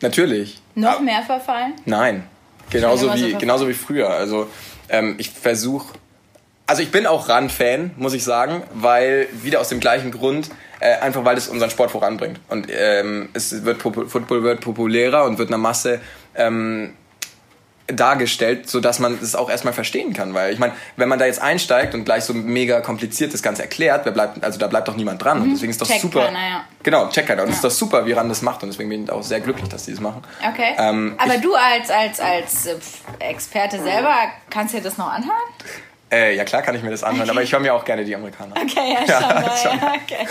Natürlich. 0.00 0.60
Noch 0.74 1.00
mehr 1.00 1.22
verfallen? 1.22 1.74
Nein. 1.86 2.24
Genauso 2.70 3.12
wie, 3.14 3.32
so 3.32 3.38
genauso 3.38 3.68
wie 3.68 3.74
früher. 3.74 4.10
Also 4.10 4.48
ähm, 4.88 5.14
ich 5.18 5.30
versuche, 5.30 5.94
also 6.66 6.82
ich 6.82 6.90
bin 6.90 7.06
auch 7.06 7.28
Run-Fan, 7.28 7.92
muss 7.96 8.14
ich 8.14 8.24
sagen, 8.24 8.62
weil 8.72 9.28
wieder 9.42 9.60
aus 9.60 9.68
dem 9.68 9.80
gleichen 9.80 10.10
Grund, 10.10 10.50
äh, 10.80 10.96
einfach 10.98 11.24
weil 11.24 11.36
es 11.36 11.48
unseren 11.48 11.70
Sport 11.70 11.90
voranbringt. 11.90 12.40
Und 12.48 12.68
ähm, 12.70 13.28
es 13.34 13.64
wird 13.64 13.82
Football 13.82 14.42
wird 14.42 14.60
populärer 14.60 15.24
und 15.24 15.38
wird 15.38 15.48
einer 15.48 15.58
Masse 15.58 16.00
ähm, 16.34 16.94
dargestellt, 17.86 18.68
so 18.68 18.80
dass 18.80 18.98
man 18.98 19.18
das 19.20 19.34
auch 19.34 19.50
erstmal 19.50 19.74
verstehen 19.74 20.14
kann, 20.14 20.32
weil 20.32 20.52
ich 20.52 20.58
meine, 20.58 20.72
wenn 20.96 21.08
man 21.08 21.18
da 21.18 21.26
jetzt 21.26 21.40
einsteigt 21.40 21.94
und 21.94 22.04
gleich 22.04 22.24
so 22.24 22.32
mega 22.32 22.80
kompliziert 22.80 23.34
das 23.34 23.42
Ganze 23.42 23.62
erklärt, 23.62 24.06
wer 24.06 24.12
bleibt, 24.12 24.42
also 24.42 24.58
da 24.58 24.68
bleibt 24.68 24.88
doch 24.88 24.96
niemand 24.96 25.22
dran 25.22 25.38
mhm. 25.38 25.44
und 25.44 25.50
deswegen 25.52 25.70
ist 25.70 25.80
doch 25.82 25.86
check 25.86 26.00
super. 26.00 26.24
Keiner, 26.26 26.38
ja. 26.38 26.64
Genau, 26.82 27.08
check 27.08 27.26
keiner 27.26 27.42
und 27.42 27.50
es 27.50 27.56
ja. 27.56 27.56
ist 27.58 27.64
doch 27.64 27.86
super, 27.86 28.06
wie 28.06 28.12
Ran 28.12 28.28
das 28.28 28.40
macht 28.40 28.62
und 28.62 28.70
deswegen 28.70 28.88
bin 28.88 29.04
ich 29.04 29.10
auch 29.10 29.22
sehr 29.22 29.40
glücklich, 29.40 29.68
dass 29.68 29.84
die 29.84 29.90
das 29.90 30.00
machen. 30.00 30.22
Okay. 30.48 30.74
Ähm, 30.78 31.14
Aber 31.18 31.36
du 31.38 31.54
als 31.54 31.90
als 31.90 32.20
als 32.20 32.66
äh, 32.66 32.76
Experte 33.18 33.82
selber 33.82 34.14
kannst 34.48 34.74
dir 34.74 34.80
das 34.80 34.96
noch 34.96 35.12
anhören? 35.12 35.34
Äh, 36.14 36.36
ja 36.36 36.44
klar 36.44 36.62
kann 36.62 36.76
ich 36.76 36.82
mir 36.82 36.90
das 36.90 37.02
anhören, 37.02 37.28
aber 37.28 37.42
ich 37.42 37.52
höre 37.52 37.60
mir 37.60 37.74
auch 37.74 37.84
gerne 37.84 38.04
die 38.04 38.14
Amerikaner. 38.14 38.54
Okay, 38.56 38.94
ja, 38.94 39.20
schon, 39.20 39.30
ja, 39.42 39.56
schon. 39.62 39.78
Ja, 39.78 39.94
okay. 39.94 40.26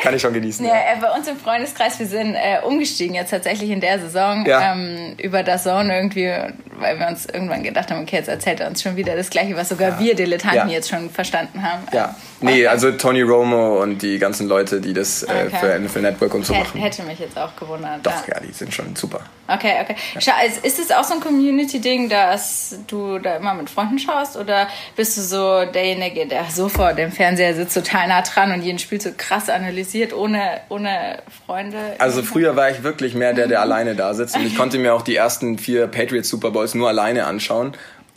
Kann 0.00 0.14
ich 0.14 0.22
schon 0.22 0.32
genießen. 0.32 0.64
Ja, 0.64 0.74
ja. 0.74 0.80
Äh, 0.94 1.00
bei 1.00 1.10
uns 1.10 1.26
im 1.26 1.36
Freundeskreis, 1.36 1.98
wir 1.98 2.06
sind 2.06 2.34
äh, 2.34 2.60
umgestiegen 2.64 3.14
jetzt 3.14 3.30
tatsächlich 3.30 3.70
in 3.70 3.80
der 3.80 3.98
Saison 3.98 4.46
ähm, 4.46 5.16
über 5.18 5.42
das 5.42 5.64
Zone 5.64 5.94
irgendwie, 5.96 6.32
weil 6.78 6.98
wir 6.98 7.08
uns 7.08 7.26
irgendwann 7.26 7.62
gedacht 7.62 7.90
haben, 7.90 8.02
okay, 8.02 8.16
jetzt 8.16 8.28
erzählt 8.28 8.60
er 8.60 8.68
uns 8.68 8.82
schon 8.82 8.96
wieder 8.96 9.16
das 9.16 9.30
Gleiche, 9.30 9.56
was 9.56 9.70
sogar 9.70 9.98
wir 9.98 10.14
Dilettanten 10.14 10.68
jetzt 10.70 10.88
schon 10.88 11.10
verstanden 11.10 11.62
haben. 11.62 11.82
Ja, 11.92 12.14
nee, 12.40 12.50
okay. 12.50 12.66
also 12.68 12.92
Tony 12.92 13.22
Romo 13.22 13.82
und 13.82 14.00
die 14.02 14.18
ganzen 14.18 14.46
Leute, 14.48 14.80
die 14.80 14.92
das 14.92 15.22
äh, 15.24 15.26
okay. 15.26 15.56
für 15.60 15.78
NFL 15.78 16.02
Network 16.02 16.34
und 16.34 16.46
so 16.46 16.54
H 16.54 16.60
machen. 16.60 16.80
Hätte 16.80 17.02
mich 17.02 17.18
jetzt 17.18 17.36
auch 17.36 17.54
gewundert. 17.56 18.06
Doch, 18.06 18.28
ja, 18.28 18.38
die 18.40 18.52
sind 18.52 18.72
schon 18.72 18.94
super. 18.94 19.20
Okay, 19.50 19.76
okay. 19.80 19.96
Schau, 20.18 20.32
ist 20.62 20.78
es 20.78 20.90
auch 20.90 21.04
so 21.04 21.14
ein 21.14 21.20
Community-Ding, 21.20 22.10
dass 22.10 22.76
du 22.86 23.18
da 23.18 23.36
immer 23.36 23.54
mit 23.54 23.70
Freunden 23.70 23.98
schaust 23.98 24.36
oder 24.36 24.68
bist 24.94 25.07
du 25.16 25.22
so 25.22 25.64
derjenige, 25.64 26.26
der 26.26 26.46
so 26.50 26.68
vor 26.68 26.92
dem 26.92 27.12
Fernseher 27.12 27.54
sitzt, 27.54 27.74
total 27.74 28.08
nah 28.08 28.22
dran 28.22 28.52
und 28.52 28.62
jeden 28.62 28.78
Spiel 28.78 29.00
so 29.00 29.10
krass 29.16 29.48
analysiert, 29.48 30.12
ohne, 30.12 30.60
ohne 30.68 31.22
Freunde? 31.46 31.78
Also 31.98 32.22
früher 32.22 32.56
war 32.56 32.70
ich 32.70 32.82
wirklich 32.82 33.14
mehr 33.14 33.32
der, 33.32 33.48
der 33.48 33.60
alleine 33.60 33.94
da 33.94 34.14
sitzt 34.14 34.36
und 34.36 34.46
ich 34.46 34.56
konnte 34.56 34.78
mir 34.78 34.94
auch 34.94 35.02
die 35.02 35.16
ersten 35.16 35.58
vier 35.58 35.86
Patriots 35.86 36.28
Super 36.28 36.50
Bowls 36.50 36.74
nur 36.74 36.88
alleine 36.88 37.26
anschauen. 37.26 37.72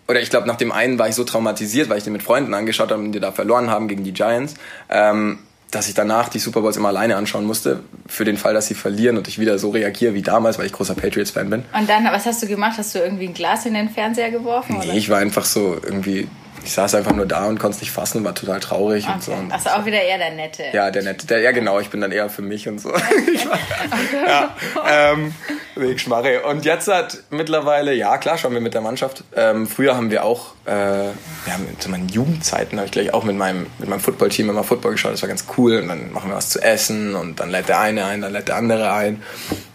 Oder 0.08 0.22
ich 0.22 0.30
glaube, 0.30 0.48
nach 0.48 0.58
dem 0.58 0.72
einen 0.72 1.00
war 1.00 1.08
ich 1.08 1.16
so 1.16 1.24
traumatisiert, 1.24 1.88
weil 1.90 1.98
ich 1.98 2.04
den 2.04 2.14
mit 2.14 2.24
Freunden 2.24 2.54
angeschaut 2.54 2.92
habe 2.92 3.02
und 3.02 3.14
die 3.14 3.20
da 3.20 3.32
verloren 3.32 3.70
haben 3.70 3.88
gegen 3.88 4.04
die 4.04 4.12
Giants. 4.12 4.56
Ähm, 4.90 5.40
dass 5.72 5.88
ich 5.88 5.94
danach 5.94 6.30
die 6.30 6.40
Super 6.40 6.62
Bowls 6.62 6.78
immer 6.78 6.90
alleine 6.90 7.16
anschauen 7.16 7.46
musste, 7.46 7.80
für 8.06 8.26
den 8.26 8.38
Fall, 8.38 8.54
dass 8.54 8.68
sie 8.68 8.74
verlieren 8.74 9.18
und 9.18 9.28
ich 9.28 9.40
wieder 9.40 9.58
so 9.58 9.70
reagiere 9.70 10.14
wie 10.14 10.22
damals, 10.22 10.60
weil 10.60 10.66
ich 10.66 10.74
großer 10.74 10.96
Patriots-Fan 10.96 11.50
bin. 11.50 11.64
Und 11.78 11.90
dann, 11.90 12.04
was 12.06 12.26
hast 12.26 12.44
du 12.44 12.48
gemacht? 12.48 12.78
Hast 12.78 12.94
du 12.94 13.00
irgendwie 13.00 13.28
ein 13.28 13.34
Glas 13.34 13.66
in 13.66 13.74
den 13.74 13.90
Fernseher 13.90 14.32
geworfen? 14.32 14.78
Nee, 14.80 14.88
oder? 14.88 14.94
ich 14.96 15.10
war 15.10 15.20
einfach 15.20 15.46
so 15.46 15.78
irgendwie 15.82 16.28
ich 16.64 16.74
saß 16.74 16.96
einfach 16.96 17.14
nur 17.14 17.26
da 17.26 17.46
und 17.46 17.60
konnte 17.60 17.76
es 17.76 17.82
nicht 17.82 17.92
fassen, 17.92 18.24
war 18.24 18.36
total 18.36 18.60
traurig 18.60 19.06
okay. 19.06 19.14
und 19.14 19.24
so. 19.24 19.34
Also 19.50 19.70
auch 19.70 19.86
wieder 19.86 20.02
eher 20.02 20.18
der 20.18 20.32
Nette. 20.32 20.64
Ja, 20.74 20.92
der 20.92 21.04
Nette. 21.04 21.26
Der, 21.26 21.40
ja, 21.40 21.52
genau, 21.52 21.80
ich 21.80 21.90
bin 21.90 22.02
dann 22.02 22.12
eher 22.12 22.30
für 22.30 22.42
mich 22.42 22.68
und 22.68 22.80
so. 22.80 22.92
ja, 24.28 24.56
ähm, 24.88 25.34
Wegschmarre. 25.76 26.44
Und 26.44 26.66
jetzt 26.66 26.88
hat 26.88 27.24
mittlerweile, 27.30 27.94
ja 27.94 28.18
klar, 28.18 28.38
schauen 28.38 28.54
wir 28.54 28.62
mit 28.62 28.74
der 28.74 28.82
Mannschaft. 28.82 29.24
Ähm, 29.36 29.68
früher 29.68 29.96
haben 29.96 30.12
wir 30.12 30.24
auch, 30.24 30.54
äh, 30.66 30.72
wir 30.72 31.54
haben 31.54 31.66
zu 31.80 31.90
meinen 31.90 32.10
Jugendzeiten 32.10 32.78
habe 32.78 32.86
ich 32.86 32.92
gleich 32.92 33.14
auch 33.14 33.24
mit 33.24 33.36
meinem, 33.36 33.68
mit 33.80 33.90
meinem 33.90 34.00
Footballteam 34.00 34.50
immer 34.50 34.64
Football 34.64 34.94
geschaut, 34.94 35.14
das 35.14 35.22
war 35.22 35.30
ganz 35.30 35.46
cool. 35.58 35.78
Und 35.78 35.88
dann 35.88 36.12
machen 36.12 36.30
wir 36.30 36.36
was 36.36 36.50
zu 36.50 36.62
essen 36.62 37.16
und 37.16 37.40
dann 37.40 37.50
lädt 37.50 37.70
der 37.70 37.80
eine 37.80 38.06
ein, 38.06 38.22
dann 38.22 38.34
lädt 38.34 38.50
der 38.50 38.58
andere 38.58 38.94
ein. 38.94 39.24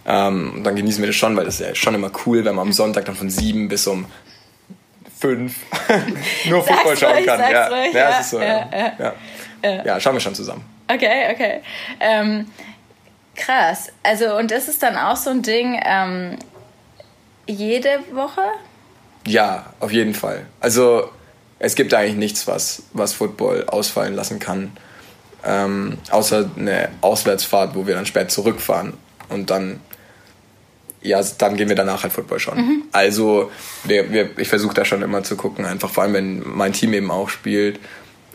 Ähm, 0.07 0.53
und 0.57 0.64
dann 0.64 0.77
genießen 0.77 1.03
wir 1.03 1.09
das 1.09 1.16
schon, 1.16 1.37
weil 1.37 1.44
das 1.44 1.61
ist 1.61 1.66
ja 1.66 1.75
schon 1.75 1.94
immer 1.94 2.12
cool, 2.27 2.44
wenn 2.44 2.55
man 2.55 2.68
am 2.68 2.72
Sonntag 2.72 3.07
dann 3.07 3.16
von 3.16 3.29
sieben 3.29 3.68
bis 3.68 3.87
um 3.87 4.07
fünf 5.18 5.55
nur 6.48 6.62
Fußball 6.62 6.96
schauen 6.96 7.26
kann. 7.26 7.40
Ja. 7.40 7.68
Ruhig, 7.68 7.94
ja, 7.94 8.11
ja, 8.11 8.22
so. 8.22 8.40
Ja, 8.40 8.68
ja. 8.70 9.14
ja. 9.62 9.85
ja, 9.85 10.00
schauen 10.00 10.14
wir 10.14 10.20
schon 10.20 10.35
zusammen. 10.35 10.64
Okay, 10.88 11.33
okay. 11.33 11.61
Ähm, 12.00 12.46
krass. 13.35 13.92
Also, 14.02 14.37
und 14.37 14.52
ist 14.52 14.83
dann 14.83 14.96
auch 14.96 15.16
so 15.16 15.31
ein 15.31 15.42
Ding, 15.42 15.81
ähm, 15.85 16.37
jede 17.46 18.00
Woche? 18.12 18.42
Ja, 19.26 19.66
auf 19.81 19.92
jeden 19.92 20.14
Fall. 20.14 20.46
Also, 20.61 21.11
es 21.59 21.74
gibt 21.74 21.94
eigentlich 21.94 22.16
nichts, 22.16 22.46
was, 22.46 22.85
was 22.92 23.12
Football 23.14 23.64
ausfallen 23.66 24.14
lassen 24.14 24.38
kann. 24.38 24.76
Ähm, 25.44 25.98
außer 26.11 26.50
eine 26.57 26.90
Auswärtsfahrt, 27.00 27.74
wo 27.74 27.87
wir 27.87 27.94
dann 27.94 28.07
spät 28.07 28.31
zurückfahren 28.31 28.94
und 29.29 29.50
dann 29.50 29.81
ja, 31.07 31.23
dann 31.38 31.57
gehen 31.57 31.69
wir 31.69 31.77
danach 31.77 32.03
halt 32.03 32.12
Football 32.12 32.38
schauen. 32.38 32.59
Mhm. 32.59 32.83
Also 32.92 33.51
wir, 33.85 34.12
wir, 34.12 34.38
ich 34.38 34.49
versuche 34.49 34.75
da 34.75 34.85
schon 34.85 35.03
immer 35.03 35.23
zu 35.23 35.37
gucken, 35.37 35.64
einfach 35.64 35.90
vor 35.90 36.05
allem, 36.05 36.14
wenn 36.14 36.42
mein 36.45 36.73
Team 36.73 36.92
eben 36.92 37.11
auch 37.11 37.29
spielt. 37.29 37.81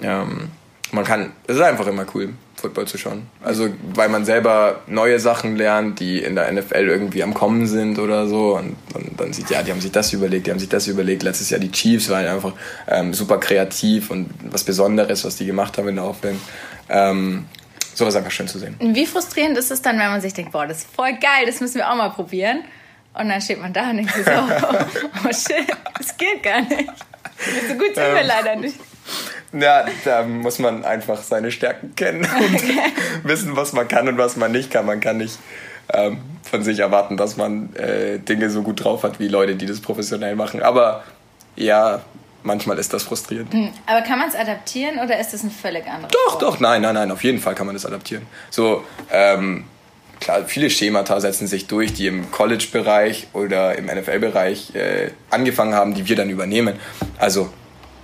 Ähm, 0.01 0.49
man 0.91 1.05
kann, 1.05 1.31
es 1.47 1.55
ist 1.55 1.61
einfach 1.61 1.87
immer 1.87 2.05
cool, 2.13 2.29
Football 2.55 2.85
zu 2.85 2.97
schauen. 2.97 3.23
Also 3.43 3.69
weil 3.93 4.09
man 4.09 4.25
selber 4.25 4.81
neue 4.87 5.19
Sachen 5.19 5.55
lernt, 5.55 5.99
die 5.99 6.19
in 6.19 6.35
der 6.35 6.51
NFL 6.51 6.87
irgendwie 6.87 7.23
am 7.23 7.33
Kommen 7.33 7.65
sind 7.67 7.99
oder 7.99 8.27
so. 8.27 8.57
Und, 8.57 8.75
und 8.93 9.19
dann 9.19 9.33
sieht, 9.33 9.49
ja, 9.49 9.63
die 9.63 9.71
haben 9.71 9.81
sich 9.81 9.91
das 9.91 10.13
überlegt, 10.13 10.47
die 10.47 10.51
haben 10.51 10.59
sich 10.59 10.69
das 10.69 10.87
überlegt. 10.87 11.23
Letztes 11.23 11.49
Jahr 11.49 11.59
die 11.59 11.71
Chiefs 11.71 12.09
waren 12.09 12.25
einfach 12.25 12.53
ähm, 12.87 13.13
super 13.13 13.37
kreativ 13.37 14.11
und 14.11 14.29
was 14.49 14.63
Besonderes, 14.63 15.23
was 15.23 15.35
die 15.35 15.45
gemacht 15.45 15.77
haben 15.77 15.87
in 15.87 15.95
der 15.95 16.05
Offense. 16.05 16.39
Ähm, 16.89 17.45
sowas 17.93 18.15
einfach 18.15 18.31
schön 18.31 18.47
zu 18.47 18.59
sehen. 18.59 18.75
Wie 18.79 19.05
frustrierend 19.05 19.57
ist 19.57 19.71
es 19.71 19.81
dann, 19.81 19.99
wenn 19.99 20.09
man 20.09 20.21
sich 20.21 20.33
denkt, 20.33 20.51
boah, 20.51 20.67
das 20.67 20.79
ist 20.79 20.95
voll 20.95 21.13
geil, 21.13 21.45
das 21.45 21.59
müssen 21.59 21.75
wir 21.75 21.89
auch 21.89 21.95
mal 21.95 22.09
probieren. 22.09 22.63
Und 23.13 23.27
dann 23.29 23.41
steht 23.41 23.59
man 23.59 23.73
da 23.73 23.89
und 23.89 23.97
denkt 23.97 24.13
sich 24.13 24.25
so, 24.25 24.31
oh, 24.31 24.85
oh 25.25 25.33
shit, 25.33 25.67
das 25.97 26.15
geht 26.17 26.43
gar 26.43 26.61
nicht. 26.61 26.89
So 27.67 27.73
gut 27.73 27.95
sind 27.95 27.97
wir 27.97 28.21
ähm, 28.21 28.27
leider 28.27 28.55
nicht. 28.55 28.79
Ja, 29.53 29.85
da 30.05 30.23
muss 30.23 30.59
man 30.59 30.85
einfach 30.85 31.21
seine 31.21 31.51
Stärken 31.51 31.93
kennen 31.95 32.21
und 32.39 32.55
okay. 32.55 32.79
wissen, 33.23 33.57
was 33.57 33.73
man 33.73 33.85
kann 33.85 34.07
und 34.07 34.17
was 34.17 34.37
man 34.37 34.53
nicht 34.53 34.71
kann. 34.71 34.85
Man 34.85 35.01
kann 35.01 35.17
nicht 35.17 35.39
ähm, 35.93 36.19
von 36.43 36.63
sich 36.63 36.79
erwarten, 36.79 37.17
dass 37.17 37.35
man 37.35 37.75
äh, 37.75 38.19
Dinge 38.19 38.49
so 38.49 38.61
gut 38.61 38.81
drauf 38.83 39.03
hat 39.03 39.19
wie 39.19 39.27
Leute, 39.27 39.55
die 39.55 39.65
das 39.65 39.81
professionell 39.81 40.37
machen. 40.37 40.61
Aber 40.61 41.03
ja, 41.57 42.01
manchmal 42.43 42.77
ist 42.77 42.93
das 42.93 43.03
frustrierend. 43.03 43.53
Hm, 43.53 43.69
aber 43.85 44.01
kann 44.01 44.19
man 44.19 44.29
es 44.29 44.35
adaptieren 44.35 44.99
oder 44.99 45.19
ist 45.19 45.33
das 45.33 45.43
ein 45.43 45.51
völlig 45.51 45.85
anderes? 45.87 46.11
Doch, 46.11 46.33
Sport? 46.33 46.41
doch, 46.41 46.59
nein, 46.59 46.81
nein, 46.81 46.95
nein, 46.95 47.11
auf 47.11 47.23
jeden 47.23 47.39
Fall 47.39 47.55
kann 47.55 47.65
man 47.65 47.75
das 47.75 47.85
adaptieren. 47.85 48.25
So, 48.49 48.83
ähm, 49.11 49.65
klar, 50.19 50.45
viele 50.45 50.69
Schemata 50.69 51.19
setzen 51.19 51.47
sich 51.47 51.67
durch, 51.67 51.93
die 51.93 52.07
im 52.07 52.31
College-Bereich 52.31 53.27
oder 53.33 53.77
im 53.77 53.85
NFL-Bereich 53.85 54.75
äh, 54.75 55.11
angefangen 55.29 55.73
haben, 55.73 55.93
die 55.93 56.07
wir 56.07 56.15
dann 56.15 56.29
übernehmen. 56.29 56.79
Also 57.17 57.51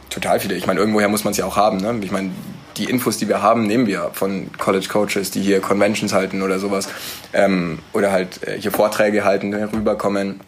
total 0.09 0.39
viele. 0.39 0.55
Ich 0.55 0.67
meine, 0.67 0.79
irgendwoher 0.79 1.07
muss 1.07 1.23
man 1.23 1.31
es 1.31 1.37
ja 1.37 1.45
auch 1.45 1.55
haben. 1.55 1.77
Ne? 1.77 1.99
Ich 2.01 2.11
meine, 2.11 2.31
die 2.77 2.85
Infos, 2.85 3.17
die 3.17 3.27
wir 3.27 3.41
haben, 3.41 3.65
nehmen 3.65 3.87
wir 3.87 4.11
von 4.13 4.51
College-Coaches, 4.57 5.31
die 5.31 5.41
hier 5.41 5.61
Conventions 5.61 6.13
halten 6.13 6.41
oder 6.41 6.59
sowas. 6.59 6.89
Ähm, 7.33 7.79
oder 7.93 8.11
halt 8.11 8.45
äh, 8.47 8.59
hier 8.59 8.71
Vorträge 8.71 9.23
halten, 9.23 9.53
rüberkommen 9.53 10.41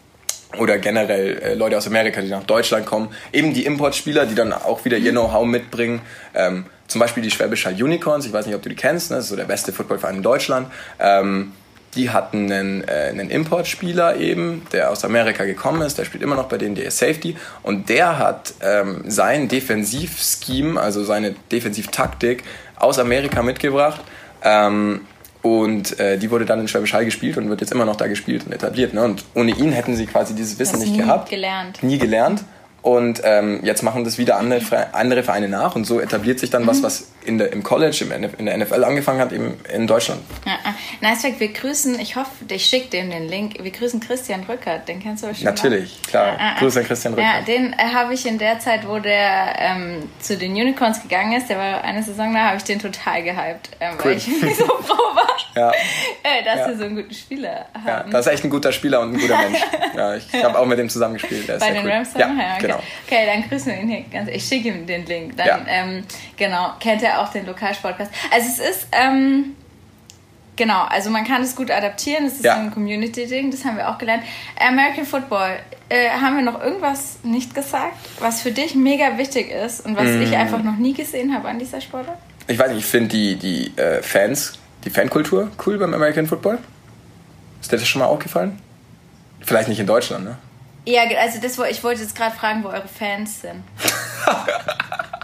oder 0.58 0.78
generell 0.78 1.38
äh, 1.38 1.54
Leute 1.54 1.76
aus 1.78 1.86
Amerika, 1.86 2.20
die 2.20 2.28
nach 2.28 2.44
Deutschland 2.44 2.86
kommen. 2.86 3.08
Eben 3.32 3.54
die 3.54 3.64
Importspieler, 3.64 4.26
die 4.26 4.34
dann 4.34 4.52
auch 4.52 4.84
wieder 4.84 4.96
ihr 4.96 5.12
Know-how 5.12 5.46
mitbringen. 5.46 6.00
Ähm, 6.34 6.66
zum 6.86 7.00
Beispiel 7.00 7.22
die 7.22 7.30
Schwäbischer 7.30 7.70
Unicorns, 7.70 8.26
ich 8.26 8.32
weiß 8.32 8.46
nicht, 8.46 8.56
ob 8.56 8.62
du 8.62 8.68
die 8.68 8.74
kennst, 8.74 9.10
ne? 9.10 9.16
das 9.16 9.26
ist 9.26 9.30
so 9.30 9.36
der 9.36 9.44
beste 9.44 9.72
Footballverein 9.72 10.16
in 10.16 10.22
Deutschland. 10.22 10.68
Ähm, 10.98 11.52
die 11.94 12.10
hatten 12.10 12.50
einen, 12.50 12.86
äh, 12.86 13.08
einen 13.10 13.30
Importspieler 13.30 14.16
eben, 14.16 14.66
der 14.72 14.90
aus 14.90 15.04
Amerika 15.04 15.44
gekommen 15.44 15.82
ist, 15.82 15.98
der 15.98 16.04
spielt 16.04 16.22
immer 16.22 16.36
noch 16.36 16.48
bei 16.48 16.56
denen, 16.56 16.74
der 16.74 16.86
ist 16.86 16.98
Safety. 16.98 17.36
Und 17.62 17.88
der 17.88 18.18
hat 18.18 18.54
ähm, 18.60 19.02
sein 19.06 19.48
Defensivscheme, 19.48 20.80
also 20.80 21.02
seine 21.02 21.34
Defensivtaktik 21.50 22.44
aus 22.76 22.98
Amerika 22.98 23.42
mitgebracht. 23.42 24.00
Ähm, 24.42 25.02
und 25.42 25.98
äh, 25.98 26.18
die 26.18 26.30
wurde 26.30 26.44
dann 26.44 26.60
in 26.60 26.68
Schwäbisch 26.68 26.92
Hall 26.92 27.04
gespielt 27.04 27.36
und 27.38 27.48
wird 27.48 27.60
jetzt 27.60 27.72
immer 27.72 27.84
noch 27.84 27.96
da 27.96 28.06
gespielt 28.06 28.44
und 28.46 28.52
etabliert. 28.52 28.92
Ne? 28.92 29.02
Und 29.02 29.24
ohne 29.34 29.52
ihn 29.52 29.72
hätten 29.72 29.96
sie 29.96 30.06
quasi 30.06 30.34
dieses 30.34 30.58
Wissen 30.58 30.72
das 30.72 30.80
nicht 30.80 30.92
nie 30.92 30.98
gehabt. 30.98 31.30
Gelernt. 31.30 31.82
Nie 31.82 31.98
gelernt. 31.98 32.44
Und 32.82 33.20
ähm, 33.24 33.60
jetzt 33.62 33.82
machen 33.82 34.04
das 34.04 34.18
wieder 34.18 34.36
andere, 34.38 34.94
andere 34.94 35.22
Vereine 35.22 35.48
nach 35.48 35.76
und 35.76 35.84
so 35.84 36.00
etabliert 36.00 36.38
sich 36.38 36.50
dann 36.50 36.62
mhm. 36.62 36.68
was, 36.68 36.82
was 36.82 37.09
in 37.24 37.38
der, 37.38 37.52
im 37.52 37.62
College, 37.62 38.04
im, 38.04 38.30
in 38.38 38.46
der 38.46 38.56
NFL 38.56 38.84
angefangen 38.84 39.20
hat, 39.20 39.32
eben 39.32 39.60
in 39.72 39.86
Deutschland. 39.86 40.22
Ja, 40.46 40.58
nice 41.00 41.22
fact, 41.22 41.40
wir 41.40 41.52
grüßen, 41.52 41.98
ich 42.00 42.16
hoffe, 42.16 42.30
ich 42.48 42.66
schicke 42.66 42.88
dem 42.88 43.10
den 43.10 43.28
Link, 43.28 43.62
wir 43.62 43.70
grüßen 43.70 44.00
Christian 44.00 44.44
Rückert, 44.44 44.88
den 44.88 45.00
kennst 45.00 45.22
du 45.22 45.34
schon 45.34 45.44
Natürlich, 45.44 45.98
mal? 46.04 46.10
klar, 46.10 46.26
ja, 46.38 46.56
äh, 46.56 46.58
Grüße 46.58 46.80
an 46.80 46.86
Christian 46.86 47.14
Rückert. 47.14 47.32
Ja, 47.32 47.42
den 47.42 47.72
äh, 47.72 47.76
habe 47.94 48.14
ich 48.14 48.26
in 48.26 48.38
der 48.38 48.58
Zeit, 48.58 48.86
wo 48.86 48.98
der 48.98 49.54
ähm, 49.58 50.08
zu 50.18 50.36
den 50.36 50.52
Unicorns 50.52 51.02
gegangen 51.02 51.32
ist, 51.32 51.48
der 51.48 51.58
war 51.58 51.84
eine 51.84 52.02
Saison 52.02 52.32
da, 52.32 52.40
habe 52.46 52.56
ich 52.56 52.64
den 52.64 52.78
total 52.78 53.22
gehypt, 53.22 53.70
ähm, 53.80 53.94
cool. 53.98 54.04
weil 54.04 54.16
ich 54.16 54.24
so 54.56 54.64
froh 54.64 55.14
war, 55.14 55.36
ja. 55.54 55.70
äh, 55.70 56.44
dass 56.44 56.58
ja. 56.60 56.68
wir 56.68 56.76
so 56.76 56.84
einen 56.84 56.96
guten 56.96 57.14
Spieler 57.14 57.66
haben. 57.74 57.86
Ja, 57.86 58.04
das 58.10 58.26
ist 58.26 58.32
echt 58.32 58.44
ein 58.44 58.50
guter 58.50 58.72
Spieler 58.72 59.00
und 59.00 59.14
ein 59.14 59.20
guter 59.20 59.38
Mensch. 59.38 59.58
ja, 59.94 60.14
ich 60.14 60.32
habe 60.44 60.58
auch 60.58 60.66
mit 60.66 60.78
dem 60.78 60.88
zusammengespielt. 60.88 61.48
Der 61.48 61.58
Bei 61.58 61.70
den 61.70 61.84
cool. 61.84 61.90
Rams? 61.90 62.10
Ja, 62.14 62.28
ja 62.28 62.54
okay. 62.54 62.60
genau. 62.60 62.82
Okay, 63.06 63.26
dann 63.26 63.48
grüßen 63.48 63.72
wir 63.72 63.80
ihn 63.80 63.88
hier 63.88 64.04
ganz, 64.10 64.28
ich 64.30 64.44
schicke 64.44 64.68
ihm 64.68 64.86
den 64.86 65.04
Link, 65.06 65.36
dann, 65.36 65.66
ähm, 65.68 66.04
genau, 66.36 66.72
kennt 66.80 67.02
er 67.02 67.09
auch 67.18 67.30
den 67.30 67.46
Lokalsportcast. 67.46 68.10
Also 68.30 68.48
es 68.48 68.58
ist, 68.58 68.88
ähm, 68.92 69.56
Genau, 70.60 70.82
also 70.82 71.08
man 71.08 71.24
kann 71.24 71.40
es 71.40 71.56
gut 71.56 71.70
adaptieren, 71.70 72.24
das 72.24 72.34
ist 72.34 72.44
ja. 72.44 72.56
ein 72.56 72.70
Community-Ding, 72.70 73.50
das 73.50 73.64
haben 73.64 73.78
wir 73.78 73.88
auch 73.88 73.96
gelernt. 73.96 74.24
American 74.58 75.06
Football, 75.06 75.58
äh, 75.88 76.10
haben 76.10 76.36
wir 76.36 76.42
noch 76.42 76.62
irgendwas 76.62 77.20
nicht 77.22 77.54
gesagt, 77.54 77.96
was 78.18 78.42
für 78.42 78.52
dich 78.52 78.74
mega 78.74 79.16
wichtig 79.16 79.50
ist 79.50 79.86
und 79.86 79.96
was 79.96 80.04
mm. 80.04 80.20
ich 80.20 80.36
einfach 80.36 80.62
noch 80.62 80.76
nie 80.76 80.92
gesehen 80.92 81.34
habe 81.34 81.48
an 81.48 81.58
dieser 81.58 81.80
Sportart? 81.80 82.18
Ich 82.46 82.58
weiß 82.58 82.72
nicht, 82.72 82.80
ich 82.80 82.84
finde 82.84 83.08
die, 83.08 83.36
die 83.36 83.80
äh, 83.80 84.02
Fans, 84.02 84.58
die 84.84 84.90
Fankultur 84.90 85.50
cool 85.64 85.78
beim 85.78 85.94
American 85.94 86.26
Football. 86.26 86.58
Ist 87.62 87.72
dir 87.72 87.78
das 87.78 87.88
schon 87.88 88.00
mal 88.00 88.08
aufgefallen? 88.08 88.58
Vielleicht 89.40 89.70
nicht 89.70 89.80
in 89.80 89.86
Deutschland, 89.86 90.24
ne? 90.24 90.36
Ja, 90.84 91.04
also 91.18 91.40
das, 91.40 91.58
ich 91.70 91.82
wollte 91.82 92.02
jetzt 92.02 92.14
gerade 92.14 92.36
fragen, 92.36 92.64
wo 92.64 92.68
eure 92.68 92.86
Fans 92.86 93.40
sind. 93.40 93.62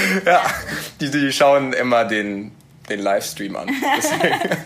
ja, 0.24 0.42
die, 1.00 1.10
die 1.10 1.32
schauen 1.32 1.72
immer 1.72 2.04
den, 2.04 2.52
den 2.88 3.00
Livestream 3.00 3.56
an. 3.56 3.66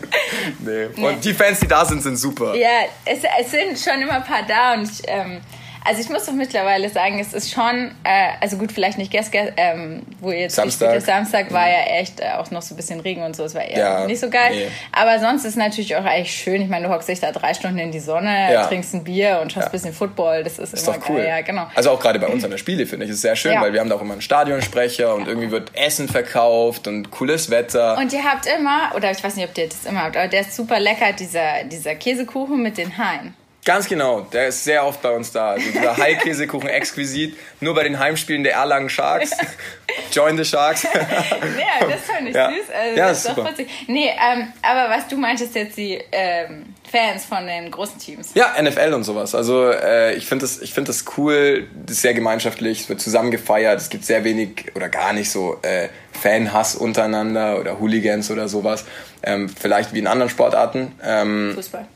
nee. 0.59 0.85
Und 0.85 0.97
nee. 0.97 1.17
die 1.23 1.33
Fans, 1.33 1.59
die 1.59 1.67
da 1.67 1.85
sind, 1.85 2.03
sind 2.03 2.17
super. 2.17 2.55
Ja, 2.55 2.85
es, 3.05 3.19
es 3.39 3.51
sind 3.51 3.79
schon 3.79 4.01
immer 4.01 4.13
ein 4.13 4.23
paar 4.23 4.43
da 4.47 4.73
und 4.73 4.83
ich, 4.83 5.01
ähm, 5.07 5.41
also 5.83 6.01
ich 6.01 6.09
muss 6.09 6.25
doch 6.25 6.33
mittlerweile 6.33 6.89
sagen, 6.89 7.19
es 7.19 7.33
ist 7.33 7.51
schon, 7.51 7.91
äh, 8.03 8.29
also 8.39 8.57
gut, 8.57 8.71
vielleicht 8.71 8.97
nicht 8.97 9.11
gestern, 9.11 9.51
ähm, 9.57 10.03
wo 10.19 10.31
jetzt 10.31 10.55
Samstag, 10.55 11.01
Samstag 11.01 11.51
war 11.51 11.67
ja 11.67 11.99
echt 11.99 12.19
äh, 12.19 12.33
auch 12.37 12.51
noch 12.51 12.61
so 12.61 12.75
ein 12.75 12.77
bisschen 12.77 12.99
Regen 12.99 13.23
und 13.23 13.35
so, 13.35 13.43
es 13.43 13.55
war 13.55 13.63
eher 13.63 13.79
ja, 13.79 14.05
nicht 14.05 14.19
so 14.19 14.29
geil. 14.29 14.51
Nee. 14.51 14.67
Aber 14.91 15.19
sonst 15.19 15.41
ist 15.41 15.51
es 15.51 15.55
natürlich 15.55 15.95
auch 15.95 16.05
eigentlich 16.05 16.33
schön. 16.33 16.61
Ich 16.61 16.69
meine, 16.69 16.87
du 16.87 16.93
hockst 16.93 17.09
dich 17.09 17.19
da 17.19 17.31
drei 17.31 17.53
Stunden 17.53 17.79
in 17.79 17.91
die 17.91 17.99
Sonne, 17.99 18.53
ja. 18.53 18.67
trinkst 18.67 18.93
ein 18.93 19.03
Bier 19.03 19.39
und 19.41 19.51
schaust 19.51 19.65
ja. 19.65 19.69
ein 19.69 19.71
bisschen 19.71 19.93
Football. 19.93 20.43
Das 20.43 20.59
ist, 20.59 20.73
ist 20.73 20.87
immer 20.87 20.97
doch 20.97 21.09
cool. 21.09 21.17
Geil. 21.17 21.27
Ja, 21.27 21.41
genau. 21.41 21.67
Also 21.75 21.91
auch 21.91 21.99
gerade 21.99 22.19
bei 22.19 22.27
uns 22.27 22.43
an 22.43 22.51
der 22.51 22.57
Spiele 22.57 22.85
finde 22.85 23.05
ich 23.05 23.11
es 23.11 23.21
sehr 23.21 23.35
schön, 23.35 23.59
weil 23.59 23.73
wir 23.73 23.79
haben 23.79 23.89
da 23.89 23.95
auch 23.95 24.01
immer 24.01 24.13
einen 24.13 24.21
Stadionsprecher 24.21 25.15
und 25.15 25.27
irgendwie 25.27 25.51
wird 25.51 25.75
Essen 25.75 26.07
verkauft 26.07 26.87
und 26.87 27.09
cooles 27.11 27.49
Wetter. 27.49 27.97
Und 27.97 28.13
ihr 28.13 28.23
habt 28.23 28.45
immer, 28.45 28.91
oder 28.95 29.11
ich 29.11 29.23
weiß 29.23 29.35
nicht, 29.35 29.49
ob 29.49 29.57
ihr 29.57 29.67
das 29.67 29.85
immer 29.85 30.03
habt, 30.03 30.17
aber 30.17 30.27
der 30.27 30.41
ist 30.41 30.55
super 30.55 30.79
lecker, 30.79 31.13
dieser, 31.13 31.63
dieser 31.65 31.95
Käsekuchen 31.95 32.61
mit 32.61 32.77
den 32.77 32.97
Haien. 32.97 33.33
Ganz 33.63 33.87
genau, 33.87 34.21
der 34.21 34.47
ist 34.47 34.63
sehr 34.63 34.85
oft 34.85 35.03
bei 35.03 35.11
uns 35.11 35.31
da. 35.31 35.51
Also 35.51 35.69
dieser 35.71 35.95
High-Käsekuchen 35.97 36.67
exquisit, 36.67 37.37
nur 37.59 37.75
bei 37.75 37.83
den 37.83 37.99
Heimspielen 37.99 38.43
der 38.43 38.53
Erlangen 38.53 38.89
Sharks. 38.89 39.31
Join 40.11 40.35
the 40.35 40.45
Sharks. 40.45 40.83
ja, 40.83 41.87
das 41.87 42.01
fand 42.01 42.29
ich 42.29 42.35
ja. 42.35 42.49
süß. 42.49 42.57
Also, 42.73 42.97
ja, 42.97 43.07
das 43.09 43.17
ist 43.19 43.35
super. 43.35 43.51
Witzig. 43.51 43.69
Nee, 43.87 44.09
ähm, 44.09 44.51
aber 44.63 44.89
was 44.89 45.07
du 45.07 45.15
meintest 45.15 45.53
jetzt, 45.53 45.77
die 45.77 45.99
ähm, 46.11 46.73
Fans 46.91 47.25
von 47.25 47.45
den 47.45 47.69
großen 47.69 47.99
Teams. 47.99 48.31
Ja, 48.33 48.55
NFL 48.59 48.93
und 48.93 49.03
sowas. 49.03 49.35
Also 49.35 49.69
äh, 49.69 50.15
ich 50.15 50.25
finde 50.25 50.45
das, 50.45 50.57
find 50.57 50.89
das 50.89 51.05
cool, 51.17 51.67
das 51.85 51.97
ist 51.97 52.01
sehr 52.01 52.13
gemeinschaftlich, 52.13 52.81
es 52.81 52.89
wird 52.89 52.99
zusammen 52.99 53.29
gefeiert, 53.29 53.79
es 53.79 53.89
gibt 53.89 54.05
sehr 54.05 54.23
wenig 54.23 54.71
oder 54.75 54.89
gar 54.89 55.13
nicht 55.13 55.29
so 55.29 55.59
äh, 55.61 55.89
Fanhass 56.11 56.75
untereinander 56.75 57.59
oder 57.59 57.79
Hooligans 57.79 58.31
oder 58.31 58.47
sowas. 58.47 58.85
Ähm, 59.23 59.49
vielleicht 59.49 59.93
wie 59.93 59.99
in 59.99 60.07
anderen 60.07 60.29
Sportarten. 60.29 60.93
Ähm, 61.03 61.51
Fußball. 61.55 61.87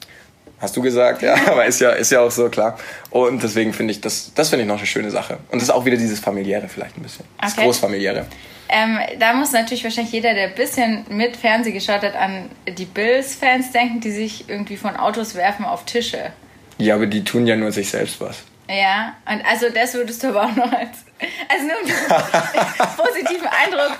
Hast 0.60 0.76
du 0.78 0.82
gesagt, 0.82 1.22
ja, 1.22 1.36
aber 1.47 1.66
ist 1.66 1.82
ja, 1.82 1.91
ist 1.91 2.12
ja 2.12 2.22
auch 2.22 2.32
so, 2.32 2.49
klar. 2.49 2.78
Und 3.10 3.43
deswegen 3.43 3.74
finde 3.74 3.91
ich, 3.91 4.01
das, 4.01 4.32
das 4.34 4.49
finde 4.49 4.64
ich 4.64 4.68
noch 4.68 4.78
eine 4.78 4.88
schöne 4.88 5.12
Sache. 5.12 5.38
Und 5.51 5.62
das 5.62 5.64
ist 5.64 5.74
auch 5.74 5.86
wieder 5.86 5.97
dieses 5.97 6.20
familiäre 6.20 6.68
vielleicht 6.68 6.97
ein 6.97 7.03
bisschen. 7.03 7.26
Das 7.41 7.53
okay. 7.53 7.66
Großfamiliäre. 7.66 8.26
Ähm, 8.68 8.97
da 9.20 9.34
muss 9.34 9.51
natürlich 9.51 9.84
wahrscheinlich 9.84 10.14
jeder, 10.14 10.34
der 10.34 10.47
ein 10.47 10.56
bisschen 10.56 11.06
mit 11.10 11.38
Fernseh 11.38 11.72
geschaut 11.72 12.01
hat, 12.01 12.16
an 12.16 12.49
die 12.68 12.86
Bills-Fans 12.86 13.72
denken, 13.72 13.99
die 13.99 14.12
sich 14.12 14.49
irgendwie 14.49 14.78
von 14.78 14.95
Autos 14.95 15.36
werfen 15.36 15.66
auf 15.66 15.86
Tische. 15.86 16.32
Ja, 16.78 16.95
aber 16.95 17.06
die 17.06 17.24
tun 17.24 17.45
ja 17.45 17.56
nur 17.56 17.72
sich 17.72 17.89
selbst 17.89 18.20
was. 18.20 18.43
Ja, 18.68 19.16
und 19.32 19.45
also 19.45 19.70
das 19.70 19.93
würdest 19.93 20.24
du 20.24 20.30
aber 20.30 20.45
auch 20.45 20.56
noch 20.56 20.72
als, 20.72 21.06
also 21.47 21.68
nur 21.68 21.84
diesen 21.86 22.08
positiven 22.97 23.47
Eindruck 23.47 23.95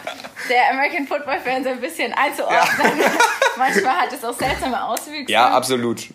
der 0.50 0.72
American 0.72 1.06
Football 1.06 1.40
Fans 1.40 1.68
ein 1.68 1.80
bisschen 1.80 2.12
einzuordnen. 2.14 3.00
Ja. 3.00 3.12
Manchmal 3.58 3.96
hat 3.98 4.14
es 4.14 4.26
auch 4.26 4.34
seltsame 4.34 4.84
Auswüchse. 4.84 5.32
Ja, 5.32 5.50
absolut 5.50 6.08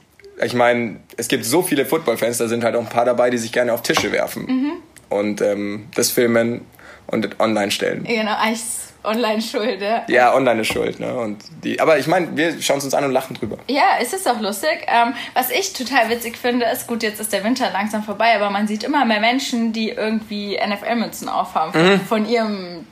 ich 0.42 0.54
meine, 0.54 0.96
es 1.16 1.28
gibt 1.28 1.44
so 1.44 1.62
viele 1.62 1.84
Football-Fans, 1.84 2.38
da 2.38 2.48
sind 2.48 2.64
halt 2.64 2.76
auch 2.76 2.80
ein 2.80 2.88
paar 2.88 3.04
dabei, 3.04 3.30
die 3.30 3.38
sich 3.38 3.52
gerne 3.52 3.72
auf 3.72 3.82
Tische 3.82 4.12
werfen. 4.12 4.46
Mhm. 4.46 4.72
Und 5.08 5.40
ähm, 5.40 5.88
das 5.94 6.10
filmen 6.10 6.62
und 7.06 7.40
online 7.40 7.70
stellen. 7.70 8.04
Genau, 8.04 8.36
eigentlich 8.36 8.62
online 9.02 9.40
schuld, 9.40 9.80
ja. 9.80 10.04
Ja, 10.08 10.34
online 10.34 10.60
ist 10.60 10.72
schuld, 10.72 11.00
ne? 11.00 11.14
Und 11.14 11.42
die, 11.64 11.80
aber 11.80 11.98
ich 11.98 12.06
meine, 12.06 12.36
wir 12.36 12.60
schauen 12.60 12.78
es 12.78 12.84
uns 12.84 12.94
an 12.94 13.04
und 13.04 13.12
lachen 13.12 13.34
drüber. 13.34 13.58
Ja, 13.68 13.98
es 14.00 14.12
ist 14.12 14.28
auch 14.28 14.40
lustig. 14.40 14.86
Ähm, 14.86 15.14
was 15.34 15.50
ich 15.50 15.72
total 15.72 16.10
witzig 16.10 16.36
finde, 16.36 16.66
ist, 16.66 16.86
gut, 16.86 17.02
jetzt 17.02 17.20
ist 17.20 17.32
der 17.32 17.42
Winter 17.42 17.70
langsam 17.72 18.02
vorbei, 18.02 18.34
aber 18.36 18.50
man 18.50 18.66
sieht 18.66 18.84
immer 18.84 19.04
mehr 19.04 19.20
Menschen, 19.20 19.72
die 19.72 19.90
irgendwie 19.90 20.56
NFL-Mützen 20.58 21.28
aufhaben 21.28 21.72
von, 21.72 21.92
mhm. 21.92 22.00
von 22.00 22.28
ihrem 22.28 22.86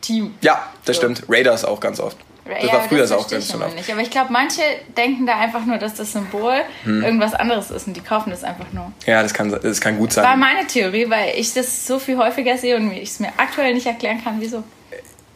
Team. 0.00 0.34
Ja, 0.42 0.68
das 0.84 0.96
so. 0.96 1.02
stimmt. 1.02 1.24
Raiders 1.28 1.64
auch 1.64 1.80
ganz 1.80 1.98
oft. 1.98 2.18
Das 2.44 2.62
ja, 2.62 2.74
war 2.74 2.82
früher 2.82 3.00
das 3.00 3.12
auch 3.12 3.28
ganz 3.28 3.50
schön 3.50 3.60
nicht. 3.74 3.90
Aber 3.90 4.02
ich 4.02 4.10
glaube, 4.10 4.30
manche 4.30 4.60
denken 4.96 5.26
da 5.26 5.38
einfach 5.38 5.64
nur, 5.64 5.78
dass 5.78 5.94
das 5.94 6.12
Symbol 6.12 6.56
hm. 6.84 7.02
irgendwas 7.02 7.32
anderes 7.32 7.70
ist 7.70 7.86
und 7.86 7.96
die 7.96 8.02
kaufen 8.02 8.30
das 8.30 8.44
einfach 8.44 8.70
nur. 8.72 8.92
Ja, 9.06 9.22
das 9.22 9.32
kann, 9.32 9.50
das 9.50 9.80
kann 9.80 9.96
gut 9.96 10.12
sein. 10.12 10.24
War 10.24 10.36
meine 10.36 10.66
Theorie, 10.66 11.08
weil 11.08 11.38
ich 11.38 11.54
das 11.54 11.86
so 11.86 11.98
viel 11.98 12.18
häufiger 12.18 12.58
sehe 12.58 12.76
und 12.76 12.92
ich 12.92 13.10
es 13.10 13.20
mir 13.20 13.32
aktuell 13.38 13.72
nicht 13.72 13.86
erklären 13.86 14.22
kann, 14.22 14.36
wieso. 14.40 14.62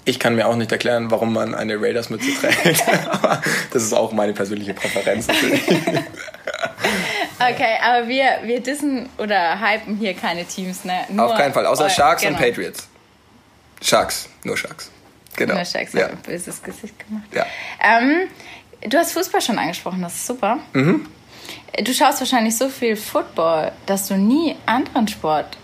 Ich 0.05 0.19
kann 0.19 0.37
mir 0.37 0.49
auch 0.49 0.57
nicht 0.57 0.71
erklären, 0.71 1.11
warum 1.11 1.33
man 1.33 1.55
eine 1.55 1.81
Raiders-Mütze 1.81 2.29
trägt. 2.41 2.85
aber 3.11 3.41
das 3.73 3.83
ist 3.83 3.95
auch 3.95 4.13
meine 4.13 4.35
persönliche 4.35 4.75
Präferenz. 4.75 5.29
okay, 7.39 7.79
aber 7.83 8.09
wir, 8.09 8.41
wir 8.43 8.61
dissen 8.61 9.09
oder 9.17 9.59
hypen 9.61 9.97
hier 9.97 10.13
keine 10.13 10.45
Teams, 10.45 10.85
ne? 10.85 11.05
Nur 11.09 11.27
Auf 11.27 11.39
keinen 11.39 11.55
Fall, 11.55 11.65
außer 11.65 11.89
Sharks 11.89 12.23
genau. 12.23 12.37
und 12.37 12.43
Patriots. 12.43 12.87
Sharks, 13.81 14.29
nur 14.45 14.57
Sharks. 14.57 14.91
Genau. 15.39 15.53
Wintersteig 15.53 15.95
ja. 15.95 16.09
ein 16.09 16.19
böses 16.19 16.63
Gesicht 16.63 16.95
gemacht. 17.07 17.29
Ja. 17.33 17.47
Ähm, 17.81 18.29
du 18.81 18.99
hast 18.99 19.13
Fußball 19.13 19.41
schon 19.41 19.59
angesprochen, 19.59 20.03
das 20.03 20.15
ist 20.17 20.27
super. 20.27 20.59
Mhm. 20.73 21.07
Du 21.85 21.95
schaust 21.95 22.19
wahrscheinlich 22.19 22.57
so 22.57 22.69
viel 22.69 22.97
Football, 22.97 23.71
dass 23.87 24.09
du 24.09 24.17
nie 24.17 24.57
anderen 24.67 25.07
Sport 25.07 25.57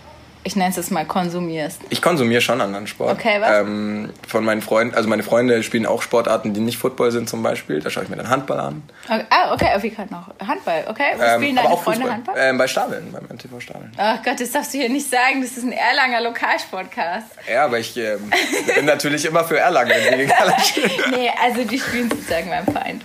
ich 0.45 0.55
nenne 0.55 0.69
es 0.69 0.75
jetzt 0.75 0.91
mal, 0.91 1.05
konsumierst? 1.05 1.81
Ich 1.89 2.03
konsumiere 2.03 2.39
schon 2.39 2.61
anderen 2.61 2.85
Sport. 2.85 3.13
Okay, 3.13 3.41
was? 3.41 3.61
Ähm, 3.61 4.13
von 4.27 4.45
meinen 4.45 4.61
Freunden, 4.61 4.93
also 4.93 5.09
meine 5.09 5.23
Freunde 5.23 5.63
spielen 5.63 5.87
auch 5.87 6.03
Sportarten, 6.03 6.53
die 6.53 6.59
nicht 6.59 6.77
Football 6.77 7.11
sind 7.11 7.27
zum 7.27 7.41
Beispiel. 7.41 7.79
Da 7.79 7.89
schaue 7.89 8.03
ich 8.03 8.09
mir 8.09 8.15
dann 8.15 8.29
Handball 8.29 8.59
an. 8.59 8.83
Okay. 9.05 9.25
Ah, 9.31 9.53
okay, 9.53 9.69
wie 9.81 9.89
kann 9.89 10.07
noch? 10.11 10.29
Handball, 10.47 10.85
okay. 10.87 11.13
Wo 11.17 11.23
ähm, 11.23 11.41
spielen 11.41 11.55
deine 11.55 11.69
auch 11.69 11.81
Freunde 11.81 12.01
Fußball. 12.01 12.13
Handball? 12.13 12.35
Ähm, 12.37 12.57
bei 12.59 12.67
Stapeln, 12.67 13.11
beim 13.11 13.25
NTV 13.25 13.59
Stapeln. 13.59 13.91
Ach 13.97 14.21
Gott, 14.23 14.39
das 14.39 14.51
darfst 14.51 14.73
du 14.75 14.77
hier 14.77 14.89
nicht 14.89 15.09
sagen. 15.09 15.41
Das 15.41 15.57
ist 15.57 15.63
ein 15.63 15.71
Erlanger 15.71 16.21
Lokalsportcast. 16.21 17.27
Ja, 17.51 17.65
aber 17.65 17.79
ich 17.79 17.97
ähm, 17.97 18.31
bin 18.75 18.85
natürlich 18.85 19.25
immer 19.25 19.43
für 19.43 19.57
Erlangen, 19.57 19.93
nee, 21.11 21.31
also 21.43 21.63
die 21.63 21.79
spielen 21.79 22.09
sozusagen 22.09 22.49
beim 22.49 22.65
Feind. 22.65 23.01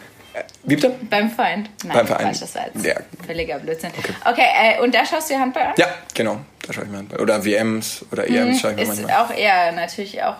Wie 0.62 0.76
bitte? 0.76 0.94
Beim 1.08 1.30
Feind. 1.30 1.70
Nein, 1.84 1.96
Beim 1.96 2.06
das 2.06 2.54
war 2.54 2.66
jetzt 2.66 2.84
ja. 2.84 2.94
völliger 3.26 3.58
Blödsinn. 3.58 3.90
Okay, 3.98 4.12
okay 4.24 4.76
äh, 4.78 4.82
und 4.82 4.94
da 4.94 5.04
schaust 5.04 5.30
du 5.30 5.34
dir 5.34 5.40
Handball 5.40 5.62
an? 5.64 5.74
Ja, 5.76 5.88
genau. 6.14 6.40
Da 6.66 6.72
schaue 6.72 6.84
ich 6.84 6.90
mir 6.90 6.98
Handball. 6.98 7.20
Oder 7.20 7.44
WMs 7.44 8.04
oder 8.12 8.28
EMs 8.28 8.56
mhm, 8.56 8.60
schaue 8.60 8.70
ich 8.72 8.76
mir 8.76 8.82
ist 8.82 8.88
manchmal 8.88 9.10
Ist 9.10 9.16
auch 9.16 9.36
eher 9.36 9.72
natürlich 9.72 10.22
auch 10.22 10.36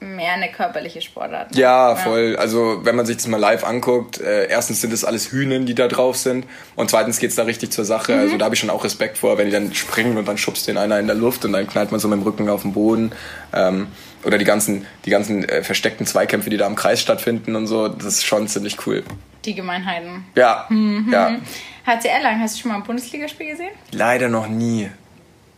mehr 0.00 0.32
eine 0.32 0.50
körperliche 0.50 1.00
Sportart. 1.00 1.52
Ne? 1.52 1.60
Ja, 1.60 1.94
voll. 1.94 2.36
Also 2.36 2.80
wenn 2.84 2.96
man 2.96 3.06
sich 3.06 3.18
das 3.18 3.28
mal 3.28 3.38
live 3.38 3.62
anguckt, 3.64 4.20
äh, 4.20 4.46
erstens 4.48 4.80
sind 4.80 4.92
es 4.92 5.04
alles 5.04 5.30
Hühnen, 5.30 5.64
die 5.64 5.74
da 5.74 5.86
drauf 5.86 6.16
sind 6.16 6.46
und 6.74 6.90
zweitens 6.90 7.20
geht 7.20 7.30
es 7.30 7.36
da 7.36 7.44
richtig 7.44 7.70
zur 7.70 7.84
Sache. 7.84 8.12
Mhm. 8.12 8.20
Also 8.20 8.36
da 8.36 8.46
habe 8.46 8.54
ich 8.54 8.60
schon 8.60 8.70
auch 8.70 8.82
Respekt 8.82 9.18
vor, 9.18 9.38
wenn 9.38 9.46
die 9.46 9.52
dann 9.52 9.72
springen 9.74 10.18
und 10.18 10.26
dann 10.26 10.38
schubst 10.38 10.66
den 10.66 10.76
einer 10.76 10.98
in 10.98 11.06
der 11.06 11.14
Luft 11.14 11.44
und 11.44 11.52
dann 11.52 11.68
knallt 11.68 11.92
man 11.92 12.00
so 12.00 12.08
mit 12.08 12.18
dem 12.18 12.22
Rücken 12.22 12.48
auf 12.48 12.62
den 12.62 12.72
Boden. 12.72 13.12
Ähm, 13.52 13.88
oder 14.24 14.38
die 14.38 14.44
ganzen, 14.44 14.86
die 15.04 15.10
ganzen 15.10 15.48
äh, 15.48 15.62
versteckten 15.62 16.06
Zweikämpfe, 16.06 16.50
die 16.50 16.56
da 16.56 16.66
im 16.66 16.76
Kreis 16.76 17.00
stattfinden 17.00 17.56
und 17.56 17.66
so, 17.66 17.88
das 17.88 18.06
ist 18.06 18.26
schon 18.26 18.48
ziemlich 18.48 18.86
cool. 18.86 19.02
Die 19.44 19.54
Gemeinheiten. 19.54 20.24
Ja, 20.34 20.66
mhm. 20.68 21.08
ja. 21.10 21.38
HCR 21.86 22.20
lang, 22.22 22.40
hast 22.40 22.56
du 22.56 22.62
schon 22.62 22.70
mal 22.70 22.76
ein 22.76 22.84
Bundesligaspiel 22.84 23.50
gesehen? 23.50 23.70
Leider 23.92 24.28
noch 24.28 24.48
nie. 24.48 24.90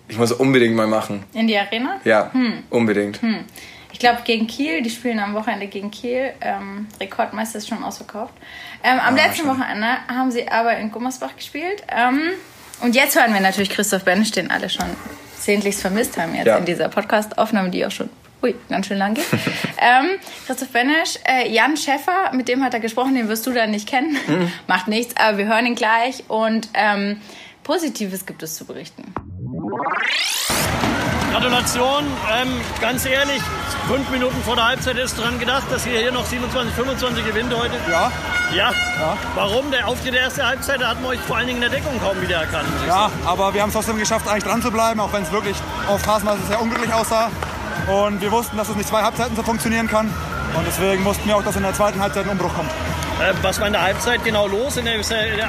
Ich 0.09 0.19
muss 0.19 0.33
unbedingt 0.33 0.77
mal 0.77 0.87
machen. 0.87 1.25
In 1.33 1.47
die 1.47 1.57
Arena? 1.57 2.01
Ja, 2.05 2.31
hm. 2.33 2.65
unbedingt. 2.71 3.23
Hm. 3.23 3.45
Ich 3.93 3.99
glaube 3.99 4.21
gegen 4.25 4.47
Kiel, 4.47 4.83
die 4.83 4.91
spielen 4.91 5.19
am 5.19 5.35
Wochenende 5.35 5.67
gegen 5.67 5.91
Kiel. 5.91 6.33
Ähm, 6.41 6.87
Rekordmeister 7.01 7.59
ist 7.59 7.69
schon 7.69 7.83
ausverkauft. 7.83 8.35
Ähm, 8.83 8.99
am 8.99 9.15
ah, 9.15 9.17
letzten 9.17 9.47
Wochenende 9.47 9.87
haben 10.09 10.31
sie 10.31 10.49
aber 10.49 10.77
in 10.77 10.91
Gummersbach 10.91 11.37
gespielt. 11.37 11.83
Ähm, 11.89 12.21
und 12.81 12.95
jetzt 12.95 13.17
hören 13.17 13.33
wir 13.33 13.41
natürlich 13.41 13.71
Christoph 13.71 14.05
Bench, 14.05 14.33
den 14.33 14.51
alle 14.51 14.69
schon 14.69 14.87
zehntlichst 15.39 15.81
vermisst 15.81 16.17
haben 16.19 16.35
jetzt 16.35 16.47
ja. 16.47 16.57
in 16.57 16.65
dieser 16.65 16.89
Podcast-Aufnahme, 16.89 17.71
die 17.71 17.85
auch 17.85 17.91
schon 17.91 18.11
Ui, 18.43 18.57
ganz 18.69 18.87
schön 18.87 18.99
lang 18.99 19.15
geht. 19.15 19.27
ähm, 19.79 20.19
Christoph 20.47 20.69
Benesch, 20.71 21.19
äh, 21.25 21.49
Jan 21.49 21.77
Schäffer, 21.77 22.33
mit 22.33 22.49
dem 22.49 22.65
hat 22.65 22.75
er 22.75 22.81
gesprochen, 22.81 23.15
den 23.15 23.29
wirst 23.29 23.47
du 23.47 23.53
dann 23.53 23.71
nicht 23.71 23.89
kennen. 23.89 24.17
Mhm. 24.27 24.53
Macht 24.67 24.89
nichts, 24.89 25.15
aber 25.17 25.39
wir 25.39 25.47
hören 25.47 25.67
ihn 25.67 25.77
gleich 25.77 26.25
und 26.29 26.69
ähm, 26.75 27.21
Positives 27.63 28.27
gibt 28.27 28.43
es 28.43 28.57
zu 28.57 28.65
berichten. 28.65 29.15
Gratulation, 31.31 32.05
ähm, 32.31 32.61
ganz 32.81 33.07
ehrlich, 33.07 33.41
fünf 33.89 34.11
Minuten 34.11 34.37
vor 34.43 34.57
der 34.57 34.67
Halbzeit 34.67 34.99
ist 34.99 35.19
dran 35.19 35.39
gedacht, 35.39 35.65
dass 35.71 35.87
ihr 35.87 35.99
hier 35.99 36.13
noch 36.13 36.27
27, 36.27 36.75
25 36.75 37.25
gewinnt 37.25 37.55
heute. 37.55 37.75
Ja. 37.91 38.13
Ja. 38.55 38.71
ja. 38.71 39.17
Warum? 39.35 39.71
Der 39.71 39.89
Auftritt 39.89 40.13
der 40.13 40.23
ersten 40.23 40.45
Halbzeit, 40.45 40.83
da 40.83 40.91
hat 40.91 41.01
man 41.01 41.13
euch 41.13 41.21
vor 41.21 41.39
allen 41.39 41.47
Dingen 41.47 41.63
in 41.63 41.71
der 41.71 41.81
Deckung 41.81 41.99
kaum 42.01 42.21
wieder 42.21 42.37
erkannt. 42.37 42.69
Ja, 42.87 43.11
aber 43.25 43.55
wir 43.55 43.63
haben 43.63 43.69
es 43.69 43.75
trotzdem 43.75 43.99
geschafft, 43.99 44.29
eigentlich 44.29 44.45
dran 44.45 44.61
zu 44.61 44.71
bleiben, 44.71 45.01
auch 45.01 45.13
wenn 45.13 45.23
es 45.23 45.33
wirklich 45.33 45.57
auf 45.89 46.03
Phasenweise 46.03 46.43
sehr 46.49 46.61
unglücklich 46.61 46.93
aussah. 46.93 47.31
Und 47.89 48.21
wir 48.21 48.31
wussten, 48.31 48.57
dass 48.57 48.69
es 48.69 48.77
nicht 48.77 48.89
zwei 48.89 49.03
Halbzeiten 49.03 49.37
so 49.37 49.43
funktionieren 49.43 49.89
kann. 49.89 50.07
Und 50.55 50.67
deswegen 50.67 51.03
mussten 51.03 51.27
wir 51.27 51.37
auch, 51.37 51.43
dass 51.43 51.57
in 51.57 51.63
der 51.63 51.75
zweiten 51.75 52.01
Halbzeit 52.01 52.25
ein 52.25 52.31
Umbruch 52.31 52.55
kommt. 52.55 52.71
Äh, 53.21 53.33
was 53.43 53.61
war 53.61 53.67
in 53.67 53.73
der 53.73 53.83
Halbzeit 53.83 54.25
genau 54.25 54.47
los? 54.47 54.77
In 54.77 54.85
der, 54.85 54.99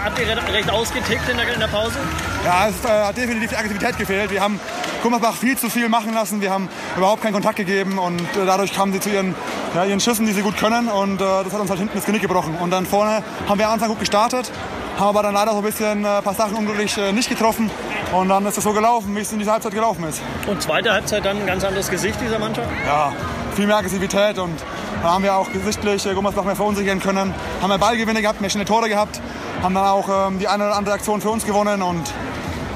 habt 0.03 0.19
ihr 0.19 0.53
recht 0.53 0.69
ausgetickt 0.69 1.27
in 1.29 1.37
der, 1.37 1.53
in 1.53 1.59
der 1.59 1.67
Pause? 1.67 1.97
Ja, 2.45 2.67
es 2.67 2.85
äh, 2.85 2.89
hat 2.89 3.17
definitiv 3.17 3.49
die 3.49 3.55
Aggressivität 3.55 3.97
gefehlt. 3.97 4.31
Wir 4.31 4.41
haben 4.41 4.59
Gummersbach 5.01 5.35
viel 5.35 5.57
zu 5.57 5.69
viel 5.69 5.89
machen 5.89 6.13
lassen. 6.13 6.41
Wir 6.41 6.51
haben 6.51 6.69
überhaupt 6.95 7.21
keinen 7.21 7.33
Kontakt 7.33 7.55
gegeben 7.55 7.97
und 7.97 8.21
äh, 8.21 8.45
dadurch 8.45 8.73
kamen 8.73 8.93
sie 8.93 8.99
zu 8.99 9.09
ihren, 9.09 9.35
ja, 9.75 9.85
ihren 9.85 9.99
Schüssen, 9.99 10.25
die 10.25 10.33
sie 10.33 10.41
gut 10.41 10.57
können 10.57 10.87
und 10.87 11.21
äh, 11.21 11.25
das 11.43 11.51
hat 11.51 11.59
uns 11.59 11.69
halt 11.69 11.79
hinten 11.79 11.95
das 11.95 12.05
Genick 12.05 12.21
gebrochen. 12.21 12.55
Und 12.55 12.71
dann 12.71 12.85
vorne 12.85 13.23
haben 13.47 13.57
wir 13.57 13.67
am 13.67 13.73
Anfang 13.73 13.89
gut 13.89 13.99
gestartet, 13.99 14.51
haben 14.97 15.07
aber 15.07 15.23
dann 15.23 15.33
leider 15.33 15.51
so 15.51 15.57
ein 15.57 15.63
bisschen 15.63 16.05
ein 16.05 16.19
äh, 16.19 16.21
paar 16.21 16.33
Sachen 16.33 16.55
unglücklich 16.55 16.97
äh, 16.97 17.11
nicht 17.11 17.29
getroffen 17.29 17.69
und 18.13 18.29
dann 18.29 18.45
ist 18.45 18.57
es 18.57 18.63
so 18.63 18.73
gelaufen, 18.73 19.15
wie 19.15 19.21
es 19.21 19.31
in 19.31 19.39
dieser 19.39 19.53
Halbzeit 19.53 19.73
gelaufen 19.73 20.03
ist. 20.05 20.21
Und 20.47 20.61
zweite 20.61 20.91
Halbzeit 20.91 21.25
dann 21.25 21.39
ein 21.39 21.45
ganz 21.47 21.63
anderes 21.63 21.89
Gesicht 21.89 22.19
dieser 22.21 22.39
Mannschaft? 22.39 22.69
Ja, 22.85 23.11
viel 23.55 23.67
mehr 23.67 23.77
Aggressivität 23.77 24.37
und 24.37 24.55
da 25.01 25.13
haben 25.13 25.23
wir 25.23 25.35
auch 25.35 25.51
gesichtlich 25.51 26.05
äh, 26.05 26.13
Gummersbach 26.13 26.43
mehr 26.43 26.55
verunsichern 26.55 26.99
können. 26.99 27.33
Haben 27.61 27.69
wir 27.69 27.77
Ballgewinne 27.77 28.21
gehabt, 28.21 28.41
mehr 28.41 28.49
schnelle 28.49 28.65
Tore 28.65 28.87
gehabt, 28.87 29.19
haben 29.61 29.73
dann 29.73 29.85
auch 29.85 30.27
ähm, 30.27 30.39
die 30.39 30.47
eine 30.47 30.65
oder 30.65 30.75
andere 30.75 30.95
Aktion 30.95 31.21
für 31.21 31.29
uns 31.29 31.45
gewonnen 31.45 31.81
und 31.81 32.03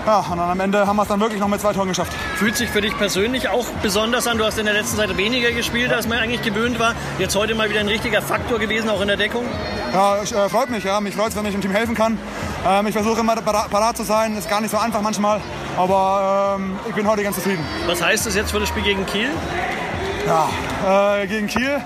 ja, 0.08 0.20
und 0.20 0.38
dann 0.38 0.50
am 0.50 0.60
Ende 0.62 0.88
haben 0.88 0.96
wir 0.96 1.02
es 1.04 1.10
dann 1.10 1.20
wirklich 1.20 1.40
noch 1.40 1.50
mit 1.50 1.60
zwei 1.60 1.74
Toren 1.74 1.90
geschafft. 1.90 2.14
Fühlt 2.38 2.56
sich 2.56 2.70
für 2.70 2.80
dich 2.80 2.98
persönlich 2.98 3.50
auch 3.50 3.66
besonders 3.84 4.26
an? 4.26 4.38
Du 4.38 4.46
hast 4.46 4.58
in 4.58 4.66
der 4.66 4.74
letzten 4.74 4.96
Zeit 4.96 5.16
weniger 5.18 5.52
gespielt, 5.52 5.92
als 5.92 6.08
man 6.08 6.20
eigentlich 6.20 6.42
gewöhnt 6.42 6.80
war. 6.80 6.96
Jetzt 7.20 7.36
heute 7.36 7.56
mal 7.56 7.70
wieder 7.70 7.82
ein 7.82 7.90
richtiger 7.90 8.22
Faktor 8.22 8.58
gewesen, 8.58 8.90
auch 8.90 9.02
in 9.02 9.10
der 9.10 9.18
Deckung? 9.18 9.44
Ja, 9.94 10.24
ich, 10.24 10.34
äh, 10.34 10.48
freut 10.48 10.70
mich. 10.70 10.86
Ja. 10.86 11.02
Mich 11.02 11.16
freut 11.16 11.30
es, 11.30 11.36
wenn 11.36 11.46
ich 11.46 11.52
dem 11.52 11.62
Team 11.62 11.72
helfen 11.72 11.94
kann. 11.94 12.18
Ähm, 12.66 12.88
ich 12.88 12.94
versuche 12.94 13.20
immer 13.20 13.36
parat 13.36 13.98
zu 13.98 14.04
sein. 14.04 14.38
Ist 14.38 14.50
gar 14.50 14.62
nicht 14.62 14.72
so 14.72 14.78
einfach 14.78 15.02
manchmal. 15.02 15.42
Aber 15.78 16.56
ähm, 16.58 16.80
ich 16.88 16.96
bin 16.96 17.06
heute 17.06 17.24
ganz 17.24 17.36
zufrieden. 17.36 17.64
Was 17.86 18.02
heißt 18.02 18.26
das 18.26 18.36
jetzt 18.36 18.52
für 18.52 18.62
das 18.62 18.70
Spiel 18.70 18.84
gegen 18.84 19.06
Kiel? 19.06 19.30
Ja, 20.26 21.20
äh, 21.22 21.28
gegen 21.28 21.48
Kiel. 21.48 21.82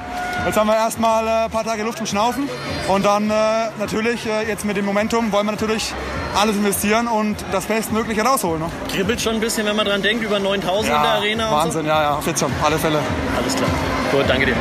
Jetzt 0.46 0.58
haben 0.58 0.68
wir 0.68 0.76
erstmal 0.76 1.28
äh, 1.28 1.46
ein 1.46 1.52
paar 1.52 1.64
Tage 1.64 1.84
Luft 1.84 2.00
zum 2.00 2.08
Schnaufen. 2.08 2.50
Und 2.88 3.06
dann 3.06 3.30
äh, 3.30 3.70
natürlich, 3.80 4.26
äh, 4.26 4.48
jetzt 4.48 4.66
mit 4.66 4.76
dem 4.76 4.86
Momentum, 4.86 5.32
wollen 5.32 5.46
wir 5.46 5.52
natürlich 5.52 5.94
alles 6.36 6.56
investieren 6.56 7.08
und 7.08 7.38
das 7.52 7.66
Bestmögliche 7.66 8.24
rausholen. 8.24 8.62
Ne? 8.62 8.72
Kribbelt 8.92 9.22
schon 9.22 9.36
ein 9.36 9.40
bisschen, 9.40 9.68
wenn 9.68 9.76
man 9.76 9.86
dran 9.86 10.02
denkt, 10.02 10.24
über 10.24 10.40
9000 10.40 10.88
ja, 10.88 10.96
in 10.96 11.02
der 11.04 11.12
Arena. 11.12 11.52
Wahnsinn, 11.52 11.84
so? 11.84 11.88
ja, 11.88 12.02
ja, 12.02 12.22
jetzt 12.26 12.40
schon, 12.40 12.52
alle 12.64 12.80
Fälle. 12.80 13.00
Alles 13.38 13.56
klar. 13.56 13.70
Gut, 14.12 14.26
danke 14.28 14.48
dir. 14.48 14.56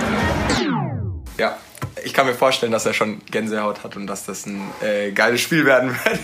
Ja, 1.38 1.56
ich 2.04 2.12
kann 2.12 2.26
mir 2.26 2.34
vorstellen, 2.34 2.72
dass 2.72 2.84
er 2.84 2.92
schon 2.92 3.24
Gänsehaut 3.30 3.82
hat 3.82 3.96
und 3.96 4.06
dass 4.06 4.26
das 4.26 4.44
ein 4.44 4.60
äh, 4.82 5.12
geiles 5.12 5.40
Spiel 5.40 5.64
werden 5.64 5.96
wird. 6.04 6.20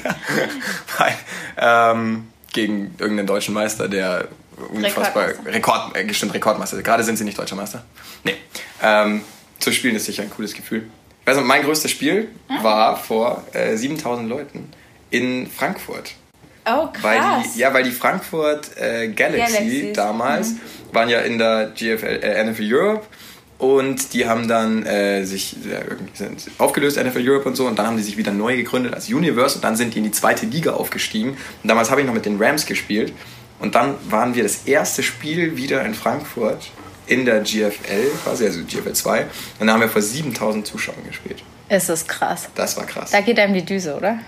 Weil, 0.99 1.15
ähm, 1.57 2.29
gegen 2.53 2.95
irgendeinen 2.99 3.27
deutschen 3.27 3.55
Meister, 3.55 3.89
der 3.89 4.29
unfassbar 4.71 5.29
Rekord, 5.47 5.97
äh, 5.97 6.13
stimmt, 6.13 6.35
Rekordmeister. 6.35 6.83
Gerade 6.83 7.05
sind 7.05 7.17
sie 7.17 7.25
nicht 7.25 7.39
deutscher 7.39 7.57
Meister. 7.57 7.85
Nee. 8.25 8.37
Ähm, 8.83 9.23
zu 9.59 9.73
spielen 9.73 9.97
ist 9.97 10.07
sicher 10.07 10.23
ein 10.23 10.31
cooles 10.31 10.55
Gefühl. 10.55 10.87
Noch, 11.27 11.43
mein 11.43 11.63
größtes 11.63 11.91
Spiel 11.91 12.29
ah. 12.49 12.63
war 12.63 12.97
vor 12.97 13.45
äh, 13.53 13.77
7000 13.77 14.29
Leuten 14.29 14.69
in 15.11 15.49
Frankfurt. 15.49 16.13
Oh, 16.65 16.89
krass. 16.93 17.03
Weil 17.03 17.43
die, 17.43 17.59
ja, 17.61 17.73
weil 17.73 17.85
die 17.85 17.93
Frankfurt 17.93 18.77
äh, 18.77 19.09
Galaxy 19.09 19.53
Galaxies. 19.55 19.93
damals 19.95 20.51
mhm. 20.51 20.61
waren 20.93 21.09
ja 21.09 21.21
in 21.21 21.39
der 21.39 21.73
GFL, 21.75 22.21
äh, 22.23 22.45
NFL 22.45 22.75
Europe 22.75 23.07
und 23.59 24.13
die 24.13 24.27
haben 24.27 24.49
dann 24.49 24.85
äh, 24.85 25.25
sich 25.25 25.57
ja, 25.65 25.79
sind 26.15 26.51
aufgelöst, 26.59 27.03
NFL 27.03 27.29
Europe 27.29 27.49
und 27.49 27.57
so, 27.57 27.67
und 27.67 27.79
dann 27.79 27.87
haben 27.87 27.97
die 27.97 28.03
sich 28.03 28.17
wieder 28.17 28.33
neu 28.33 28.57
gegründet 28.57 28.95
als 28.95 29.09
Universe 29.09 29.57
und 29.57 29.65
dann 29.65 29.77
sind 29.77 29.95
die 29.95 29.99
in 29.99 30.05
die 30.05 30.11
zweite 30.11 30.47
Liga 30.47 30.73
aufgestiegen. 30.73 31.31
Und 31.63 31.69
damals 31.69 31.91
habe 31.91 32.01
ich 32.01 32.07
noch 32.07 32.15
mit 32.15 32.27
den 32.27 32.43
Rams 32.43 32.67
gespielt 32.67 33.13
und 33.61 33.75
dann 33.75 33.95
waren 34.11 34.35
wir 34.35 34.43
das 34.43 34.65
erste 34.67 35.03
Spiel 35.03 35.57
wieder 35.57 35.85
in 35.85 35.95
Frankfurt 35.95 36.71
in 37.07 37.25
der 37.25 37.41
GFL, 37.41 38.11
quasi, 38.25 38.45
also 38.47 38.61
GFL 38.65 38.93
2. 38.93 39.27
Und 39.61 39.67
da 39.67 39.73
haben 39.73 39.81
wir 39.81 39.89
vor 39.89 40.03
7000 40.03 40.67
Zuschauern 40.67 41.05
gespielt. 41.07 41.43
Ist 41.69 41.89
das 41.89 42.07
krass. 42.07 42.49
Das 42.55 42.77
war 42.77 42.87
krass. 42.87 43.11
Da 43.11 43.21
geht 43.21 43.39
einem 43.39 43.55
die 43.55 43.65
Düse, 43.65 43.97
oder? 43.97 44.19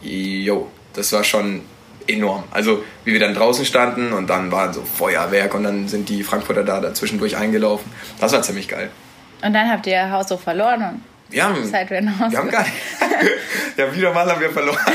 Jo, 0.00 0.68
das 0.92 1.12
war 1.12 1.24
schon 1.24 1.62
enorm. 2.06 2.44
Also, 2.50 2.84
wie 3.04 3.12
wir 3.12 3.20
dann 3.20 3.34
draußen 3.34 3.64
standen 3.64 4.12
und 4.12 4.28
dann 4.28 4.50
war 4.50 4.72
so 4.72 4.82
Feuerwerk 4.82 5.54
und 5.54 5.64
dann 5.64 5.88
sind 5.88 6.08
die 6.08 6.22
Frankfurter 6.22 6.64
da 6.64 6.80
dazwischendurch 6.80 7.36
eingelaufen. 7.36 7.90
Das 8.20 8.32
war 8.32 8.42
ziemlich 8.42 8.68
geil. 8.68 8.90
Und 9.42 9.52
dann 9.52 9.70
habt 9.70 9.86
ihr 9.86 10.10
Haus 10.10 10.28
so 10.28 10.36
verloren 10.36 10.82
und 10.82 11.02
wir 11.30 11.44
haben, 11.44 11.56
Hause. 11.56 11.72
Wir 11.72 12.38
haben 12.38 12.50
gar 12.50 12.62
nicht. 12.62 12.72
ja, 13.76 13.94
wieder 13.94 14.14
mal 14.14 14.30
haben 14.30 14.40
wir 14.40 14.50
verloren. 14.50 14.78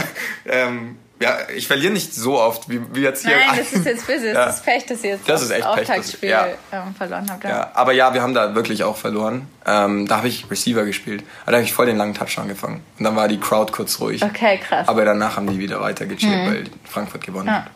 ähm, 0.46 0.96
ja, 1.20 1.36
ich 1.54 1.66
verliere 1.66 1.92
nicht 1.92 2.14
so 2.14 2.40
oft 2.40 2.68
wie, 2.70 2.80
wie 2.94 3.02
jetzt 3.02 3.26
hier. 3.26 3.36
Nein, 3.36 3.58
das 3.58 3.72
ist 3.72 3.84
jetzt 3.84 4.06
Business. 4.06 4.34
Ja. 4.34 4.46
Das 4.46 4.56
ist 4.56 4.64
Pech, 4.64 4.86
dass 4.86 5.04
ihr 5.04 5.10
jetzt 5.10 5.28
das, 5.28 5.42
ist 5.42 5.50
echt 5.50 5.66
Auftaktspiel 5.66 6.30
ja. 6.30 6.46
Ähm, 6.72 6.94
verloren 6.96 7.26
habt. 7.30 7.44
Ja. 7.44 7.50
ja. 7.50 7.70
aber 7.74 7.92
ja, 7.92 8.14
wir 8.14 8.22
haben 8.22 8.32
da 8.32 8.54
wirklich 8.54 8.84
auch 8.84 8.96
verloren. 8.96 9.46
Ähm, 9.66 10.08
da 10.08 10.16
habe 10.16 10.28
ich 10.28 10.50
Receiver 10.50 10.84
gespielt. 10.84 11.22
Da 11.44 11.52
habe 11.52 11.62
ich 11.62 11.74
voll 11.74 11.86
den 11.86 11.98
langen 11.98 12.14
Touchdown 12.14 12.48
gefangen. 12.48 12.82
Und 12.98 13.04
dann 13.04 13.16
war 13.16 13.28
die 13.28 13.38
Crowd 13.38 13.70
kurz 13.70 14.00
ruhig. 14.00 14.24
Okay, 14.24 14.58
krass. 14.58 14.88
Aber 14.88 15.04
danach 15.04 15.36
haben 15.36 15.46
die 15.46 15.58
wieder 15.58 15.80
weiter 15.80 16.06
gechillt, 16.06 16.32
hm. 16.32 16.46
weil 16.46 16.64
Frankfurt 16.84 17.24
gewonnen 17.26 17.50
hat. 17.52 17.66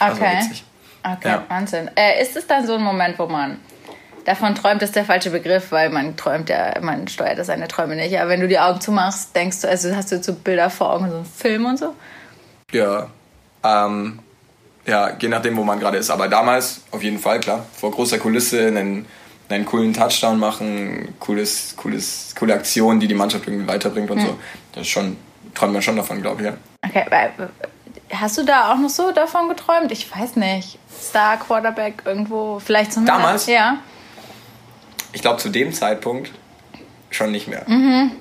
Okay. 0.00 0.40
Okay, 1.04 1.38
Wahnsinn. 1.48 1.90
Äh, 1.94 2.22
ist 2.22 2.36
es 2.36 2.46
dann 2.46 2.66
so 2.66 2.74
ein 2.74 2.82
Moment, 2.82 3.18
wo 3.18 3.26
man 3.26 3.58
davon 4.24 4.54
träumt, 4.54 4.82
ist 4.82 4.96
der 4.96 5.04
falsche 5.04 5.30
Begriff, 5.30 5.72
weil 5.72 5.90
man 5.90 6.16
träumt 6.16 6.48
ja, 6.48 6.74
man 6.80 7.08
steuert 7.08 7.38
ja 7.38 7.44
seine 7.44 7.68
Träume 7.68 7.96
nicht. 7.96 8.18
Aber 8.18 8.30
wenn 8.30 8.40
du 8.40 8.48
die 8.48 8.58
Augen 8.58 8.80
zumachst, 8.80 9.34
denkst 9.36 9.62
du, 9.62 9.68
also 9.68 9.94
hast 9.94 10.10
du 10.10 10.22
so 10.22 10.34
Bilder 10.34 10.70
vor 10.70 10.92
Augen, 10.92 11.10
so 11.10 11.16
einen 11.16 11.24
Film 11.24 11.66
und 11.66 11.78
so? 11.78 11.94
Ja, 12.72 13.08
ähm, 13.64 14.18
ja, 14.86 15.16
je 15.18 15.28
nachdem, 15.28 15.56
wo 15.56 15.64
man 15.64 15.78
gerade 15.78 15.98
ist. 15.98 16.10
Aber 16.10 16.28
damals 16.28 16.82
auf 16.90 17.02
jeden 17.02 17.18
Fall, 17.18 17.40
klar. 17.40 17.66
Vor 17.74 17.90
großer 17.90 18.18
Kulisse 18.18 18.68
einen, 18.68 19.06
einen 19.48 19.64
coolen 19.64 19.92
Touchdown 19.92 20.38
machen, 20.38 21.14
cooles, 21.18 21.74
cooles, 21.76 22.34
coole 22.38 22.54
Aktion, 22.54 23.00
die 23.00 23.08
die 23.08 23.14
Mannschaft 23.14 23.46
irgendwie 23.46 23.66
weiterbringt 23.66 24.10
und 24.10 24.18
mhm. 24.18 24.26
so. 24.26 24.38
Das 24.72 24.82
ist 24.82 24.88
schon, 24.88 25.16
träumt 25.54 25.72
man 25.72 25.82
schon 25.82 25.96
davon, 25.96 26.22
glaube 26.22 26.42
ich, 26.42 26.48
ja. 26.48 26.56
Okay, 26.86 27.04
hast 28.12 28.38
du 28.38 28.44
da 28.44 28.72
auch 28.72 28.78
noch 28.78 28.88
so 28.88 29.12
davon 29.12 29.48
geträumt? 29.48 29.92
Ich 29.92 30.14
weiß 30.14 30.36
nicht. 30.36 30.78
Star 31.00 31.38
Quarterback 31.38 32.02
irgendwo, 32.04 32.58
vielleicht 32.58 32.92
zum 32.92 33.04
Damals? 33.04 33.46
Ja. 33.46 33.78
Ich 35.12 35.22
glaube, 35.22 35.38
zu 35.38 35.48
dem 35.48 35.72
Zeitpunkt 35.72 36.30
schon 37.10 37.32
nicht 37.32 37.48
mehr. 37.48 37.64
Mhm. 37.68 38.12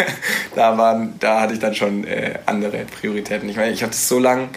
da, 0.54 0.78
waren, 0.78 1.14
da 1.20 1.40
hatte 1.40 1.54
ich 1.54 1.60
dann 1.60 1.74
schon 1.74 2.04
äh, 2.04 2.38
andere 2.46 2.84
Prioritäten. 3.00 3.48
Ich 3.48 3.56
meine, 3.56 3.72
ich 3.72 3.82
habe 3.82 3.92
das 3.92 4.08
so 4.08 4.18
lange 4.18 4.48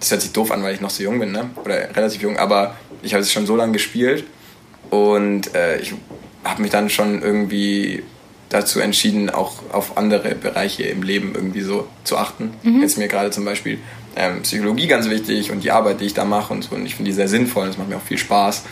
das 0.00 0.10
hört 0.10 0.22
sich 0.22 0.32
doof 0.32 0.50
an, 0.50 0.62
weil 0.62 0.74
ich 0.74 0.80
noch 0.80 0.90
so 0.90 1.02
jung 1.02 1.18
bin, 1.18 1.32
ne? 1.32 1.50
oder 1.64 1.94
relativ 1.96 2.22
jung, 2.22 2.36
aber 2.36 2.76
ich 3.02 3.14
habe 3.14 3.22
es 3.22 3.32
schon 3.32 3.46
so 3.46 3.56
lange 3.56 3.72
gespielt 3.72 4.24
und 4.90 5.54
äh, 5.54 5.78
ich 5.78 5.94
habe 6.44 6.62
mich 6.62 6.70
dann 6.70 6.90
schon 6.90 7.22
irgendwie 7.22 8.02
dazu 8.48 8.80
entschieden, 8.80 9.30
auch 9.30 9.54
auf 9.72 9.96
andere 9.96 10.34
Bereiche 10.34 10.84
im 10.84 11.02
Leben 11.02 11.32
irgendwie 11.34 11.62
so 11.62 11.88
zu 12.04 12.16
achten. 12.16 12.52
Mhm. 12.62 12.82
Jetzt 12.82 12.98
mir 12.98 13.08
gerade 13.08 13.30
zum 13.30 13.44
Beispiel 13.44 13.78
ähm, 14.14 14.42
Psychologie 14.42 14.86
ganz 14.86 15.08
wichtig 15.10 15.50
und 15.50 15.64
die 15.64 15.72
Arbeit, 15.72 16.00
die 16.00 16.04
ich 16.04 16.14
da 16.14 16.24
mache 16.24 16.52
und 16.52 16.62
so. 16.62 16.76
Und 16.76 16.86
ich 16.86 16.94
finde 16.94 17.10
die 17.10 17.14
sehr 17.14 17.28
sinnvoll, 17.28 17.66
das 17.66 17.76
macht 17.76 17.88
mir 17.88 17.96
auch 17.96 18.02
viel 18.02 18.18
Spaß. 18.18 18.62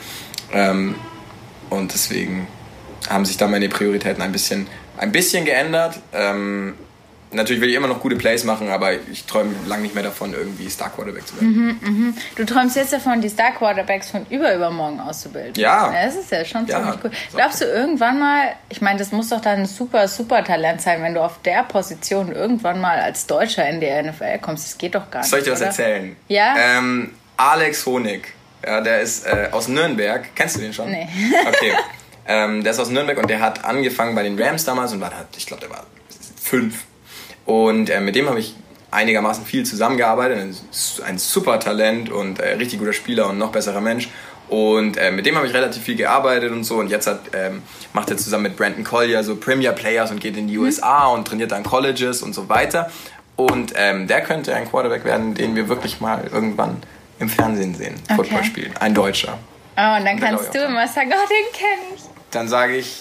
Ähm, 0.53 0.95
und 1.71 1.93
deswegen 1.93 2.47
haben 3.09 3.25
sich 3.25 3.37
da 3.37 3.47
meine 3.47 3.69
Prioritäten 3.69 4.23
ein 4.23 4.33
bisschen, 4.33 4.67
ein 4.97 5.13
bisschen 5.13 5.45
geändert. 5.45 5.99
Ähm, 6.13 6.75
Natürlich 7.35 7.61
will 7.61 7.69
ich 7.69 7.75
immer 7.75 7.89
noch 7.89 8.01
gute 8.01 8.17
Plays 8.17 8.45
machen, 8.45 8.69
aber 8.71 8.93
ich 8.93 9.25
träume 9.25 9.55
lange 9.67 9.83
nicht 9.83 9.95
mehr 9.95 10.05
davon, 10.05 10.33
irgendwie 10.33 10.69
Star 10.69 10.91
Quarterback 10.91 11.27
zu 11.27 11.37
werden. 11.37 11.79
Mhm, 11.83 12.07
mh. 12.09 12.15
Du 12.37 12.45
träumst 12.45 12.77
jetzt 12.77 12.93
davon, 12.93 13.21
die 13.21 13.29
Star 13.29 13.53
Quarterbacks 13.53 14.11
von 14.11 14.27
überübermorgen 14.31 15.01
auszubilden. 15.01 15.55
Ja. 15.57 15.93
ja 15.93 16.07
das 16.07 16.17
ist 16.17 16.31
ja 16.31 16.45
schon 16.45 16.67
ja, 16.67 16.79
ziemlich 16.79 17.05
cool. 17.05 17.11
Glaubst 17.35 17.61
du 17.61 17.65
irgendwann 17.65 18.19
mal, 18.19 18.53
ich 18.69 18.81
meine, 18.81 18.99
das 18.99 19.13
muss 19.13 19.29
doch 19.29 19.41
dann 19.41 19.61
ein 19.61 19.67
super, 19.67 20.09
super 20.09 20.45
Talent 20.45 20.81
sein, 20.81 21.03
wenn 21.03 21.15
du 21.15 21.23
auf 21.23 21.41
der 21.43 21.65
Position 21.65 22.33
irgendwann 22.33 22.81
mal 22.81 22.99
als 23.01 23.27
Deutscher 23.27 23.69
in 23.69 23.81
die 23.81 23.91
NFL 23.91 24.39
kommst. 24.41 24.67
Das 24.67 24.79
geht 24.79 24.95
doch 24.95 25.11
gar 25.11 25.21
nicht. 25.21 25.31
Soll 25.31 25.41
ich 25.41 25.45
dir 25.45 25.53
was 25.53 25.61
erzählen? 25.61 26.17
Ja. 26.29 26.55
Ähm, 26.57 27.13
Alex 27.37 27.85
Honig, 27.87 28.33
ja, 28.65 28.81
der 28.81 29.01
ist 29.01 29.27
äh, 29.27 29.49
aus 29.51 29.69
Nürnberg. 29.69 30.25
Kennst 30.37 30.57
du 30.57 30.61
den 30.61 30.73
schon? 30.73 30.91
Nee. 30.91 31.09
Okay. 31.47 31.73
ähm, 32.27 32.63
der 32.63 32.73
ist 32.73 32.81
aus 32.81 32.91
Nürnberg 32.91 33.19
und 33.19 33.29
der 33.29 33.41
hat 33.41 33.65
angefangen 33.65 34.15
bei 34.15 34.23
den 34.23 34.41
Rams 34.41 34.65
damals 34.65 34.93
und 34.93 35.01
war, 35.01 35.13
ich 35.37 35.47
glaube, 35.47 35.61
der 35.61 35.71
war 35.71 35.85
fünf 36.41 36.85
und 37.47 37.91
äh, 37.91 38.01
mit 38.01 38.15
dem 38.15 38.29
habe 38.29 38.41
ich 38.41 38.55
einigermaßen 38.91 39.45
viel 39.45 39.65
zusammengearbeitet. 39.65 40.39
Ein, 40.39 40.57
ein 41.07 41.19
super 41.19 41.61
Talent 41.61 42.11
und 42.11 42.41
äh, 42.41 42.55
richtig 42.55 42.79
guter 42.79 42.93
Spieler 42.93 43.29
und 43.29 43.39
noch 43.39 43.53
besserer 43.53 43.81
Mensch. 43.81 44.09
Und 44.49 44.97
äh, 44.97 45.11
mit 45.11 45.27
dem 45.27 45.37
habe 45.37 45.47
ich 45.47 45.55
relativ 45.55 45.83
viel 45.83 45.97
gearbeitet 45.97 46.53
und 46.53 46.65
so. 46.65 46.77
Und 46.77 46.91
jetzt 46.91 47.07
hat, 47.07 47.21
ähm, 47.33 47.63
macht 47.93 48.11
er 48.11 48.17
zusammen 48.17 48.45
mit 48.45 48.57
Brandon 48.57 48.85
Collier 48.85 49.25
so 49.25 49.37
Premier 49.37 49.73
Players 49.73 50.11
und 50.11 50.21
geht 50.21 50.37
in 50.37 50.49
die 50.49 50.59
USA 50.59 51.07
und 51.09 51.27
trainiert 51.27 51.53
dann 51.53 51.65
Colleges 51.65 52.23
und 52.23 52.35
so 52.35 52.49
weiter. 52.49 52.91
Und 53.37 53.73
ähm, 53.77 54.07
der 54.07 54.21
könnte 54.21 54.55
ein 54.55 54.69
Quarterback 54.71 55.05
werden, 55.05 55.35
den 55.35 55.57
wir 55.57 55.69
wirklich 55.69 56.01
mal 56.01 56.29
irgendwann 56.33 56.77
im 57.19 57.29
Fernsehen 57.29 57.75
sehen, 57.75 57.95
okay. 58.05 58.15
Football 58.17 58.45
spielen. 58.45 58.73
Ein 58.79 58.95
Deutscher. 58.95 59.39
Oh, 59.77 59.97
und 59.97 60.05
dann 60.05 60.21
kannst 60.21 60.55
du 60.55 60.59
immer 60.59 60.87
sagen, 60.87 61.11
oh, 61.13 61.29
den 61.29 61.53
kenne 61.53 61.97
ich. 61.97 62.14
Dann 62.35 62.49
sage 62.49 62.77
ich, 62.77 62.97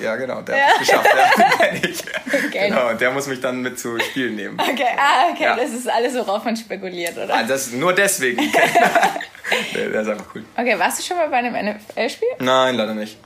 ja, 0.00 0.16
genau, 0.16 0.40
der 0.40 0.56
ja. 0.56 0.64
hat 0.64 0.72
es 0.74 0.88
geschafft. 0.88 1.08
Ich. 1.82 2.02
Okay. 2.26 2.68
Genau, 2.68 2.90
und 2.90 3.00
der 3.00 3.10
muss 3.10 3.26
mich 3.26 3.40
dann 3.40 3.60
mit 3.60 3.78
zu 3.78 3.98
Spielen 3.98 4.36
nehmen. 4.36 4.58
Okay, 4.58 4.86
ah, 4.96 5.30
okay, 5.32 5.44
ja. 5.44 5.56
das 5.56 5.70
ist 5.70 5.88
alles, 5.88 6.14
worauf 6.14 6.44
man 6.44 6.56
spekuliert, 6.56 7.16
oder? 7.16 7.34
Ah, 7.34 7.42
das 7.42 7.72
nur 7.72 7.92
deswegen. 7.92 8.40
der, 9.74 9.90
der 9.90 10.00
ist 10.00 10.08
einfach 10.08 10.26
cool. 10.34 10.44
Okay, 10.56 10.78
warst 10.78 10.98
du 10.98 11.02
schon 11.02 11.16
mal 11.16 11.28
bei 11.28 11.36
einem 11.36 11.54
NFL-Spiel? 11.54 12.28
Nein, 12.38 12.76
leider 12.76 12.94
nicht. 12.94 13.18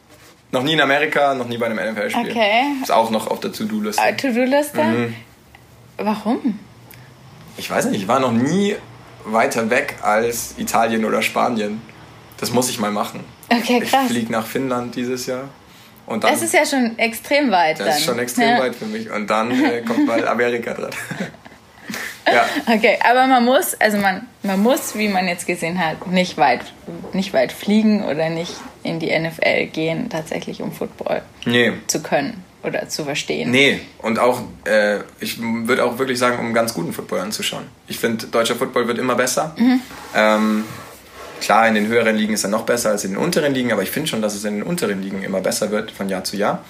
Noch 0.51 0.63
nie 0.63 0.73
in 0.73 0.81
Amerika, 0.81 1.35
noch 1.35 1.47
nie 1.47 1.59
bei 1.59 1.67
einem 1.67 1.93
NFL-Spiel. 1.93 2.31
Okay. 2.31 2.63
Ist 2.83 2.93
auch 2.93 3.11
noch 3.11 3.29
auf 3.29 3.41
der 3.41 3.53
To-Do-Liste. 3.53 4.03
Äh, 4.03 4.17
To-Do-Liste? 4.17 4.83
Mhm. 4.83 5.17
Warum? 5.99 6.59
Ich 7.57 7.71
weiß 7.71 7.87
nicht, 7.87 8.03
ich 8.03 8.09
war 8.09 8.21
noch 8.21 8.33
nie 8.33 8.77
weiter 9.25 9.71
weg 9.71 9.97
als 10.03 10.55
Italien 10.59 11.05
oder 11.05 11.23
Spanien. 11.23 11.81
Das 12.39 12.51
muss 12.51 12.69
ich 12.69 12.79
mal 12.79 12.91
machen. 12.91 13.21
Okay, 13.49 13.81
krass. 13.81 14.07
Ich 14.07 14.11
fliege 14.11 14.33
nach 14.33 14.47
Finnland 14.47 14.95
dieses 14.95 15.27
Jahr. 15.27 15.49
Und 16.07 16.25
dann, 16.25 16.33
das 16.33 16.43
ist 16.43 16.53
ja 16.53 16.67
schon 16.67 16.99
extrem 16.99 17.51
weit. 17.51 17.81
Das 17.81 17.87
dann. 17.87 17.97
ist 17.97 18.05
schon 18.05 18.19
extrem 18.19 18.49
ja. 18.49 18.61
weit 18.61 18.75
für 18.75 18.87
mich. 18.87 19.11
Und 19.11 19.29
dann 19.29 19.51
äh, 19.65 19.83
kommt 19.83 20.07
mal 20.07 20.27
Amerika 20.29 20.75
dran. 20.75 20.91
ja. 22.27 22.45
Okay, 22.67 22.99
aber 23.09 23.27
man 23.27 23.45
muss, 23.45 23.75
also 23.75 23.99
man, 23.99 24.27
man 24.43 24.61
muss, 24.61 24.97
wie 24.97 25.09
man 25.09 25.27
jetzt 25.29 25.47
gesehen 25.47 25.79
hat, 25.79 26.07
nicht 26.07 26.37
weit, 26.37 26.61
nicht 27.13 27.33
weit 27.33 27.53
fliegen 27.53 28.05
oder 28.05 28.29
nicht 28.29 28.55
in 28.83 28.99
die 28.99 29.19
NFL 29.19 29.67
gehen, 29.67 30.11
tatsächlich 30.11 30.61
um 30.61 30.73
Football 30.73 31.23
nee. 31.47 31.73
zu 31.87 32.03
können 32.03 32.45
oder 32.63 32.89
zu 32.89 33.05
verstehen. 33.05 33.51
Nee, 33.51 33.81
und 33.99 34.19
auch, 34.19 34.43
äh, 34.65 35.01
ich 35.21 35.39
würde 35.41 35.85
auch 35.85 35.99
wirklich 35.99 36.19
sagen, 36.19 36.39
um 36.39 36.55
ganz 36.55 36.75
guten 36.75 36.93
Football 36.93 37.21
anzuschauen. 37.21 37.65
Ich 37.89 37.99
finde, 37.99 38.27
deutscher 38.27 38.57
Football 38.57 38.89
wird 38.89 38.99
immer 38.99 39.15
besser. 39.15 39.55
Mhm. 39.59 39.81
Ähm, 40.15 40.65
Klar, 41.45 41.69
in 41.69 41.75
den 41.75 41.89
höheren 41.89 42.17
Ligen 42.17 42.33
ist 42.33 42.43
er 42.45 42.49
noch 42.49 42.63
besser 42.63 42.89
als 42.89 43.05
in 43.05 43.11
den 43.11 43.19
unteren 43.19 43.53
Ligen, 43.53 43.71
aber 43.71 43.83
ich 43.83 43.91
finde 43.91 44.09
schon, 44.09 44.23
dass 44.23 44.35
es 44.35 44.45
in 44.45 44.55
den 44.55 44.63
unteren 44.63 45.03
Ligen 45.03 45.23
immer 45.23 45.43
besser 45.43 45.71
wird 45.71 45.91
von 45.91 46.09
Jahr 46.09 46.25
zu 46.25 46.39
Jahr. 46.39 46.65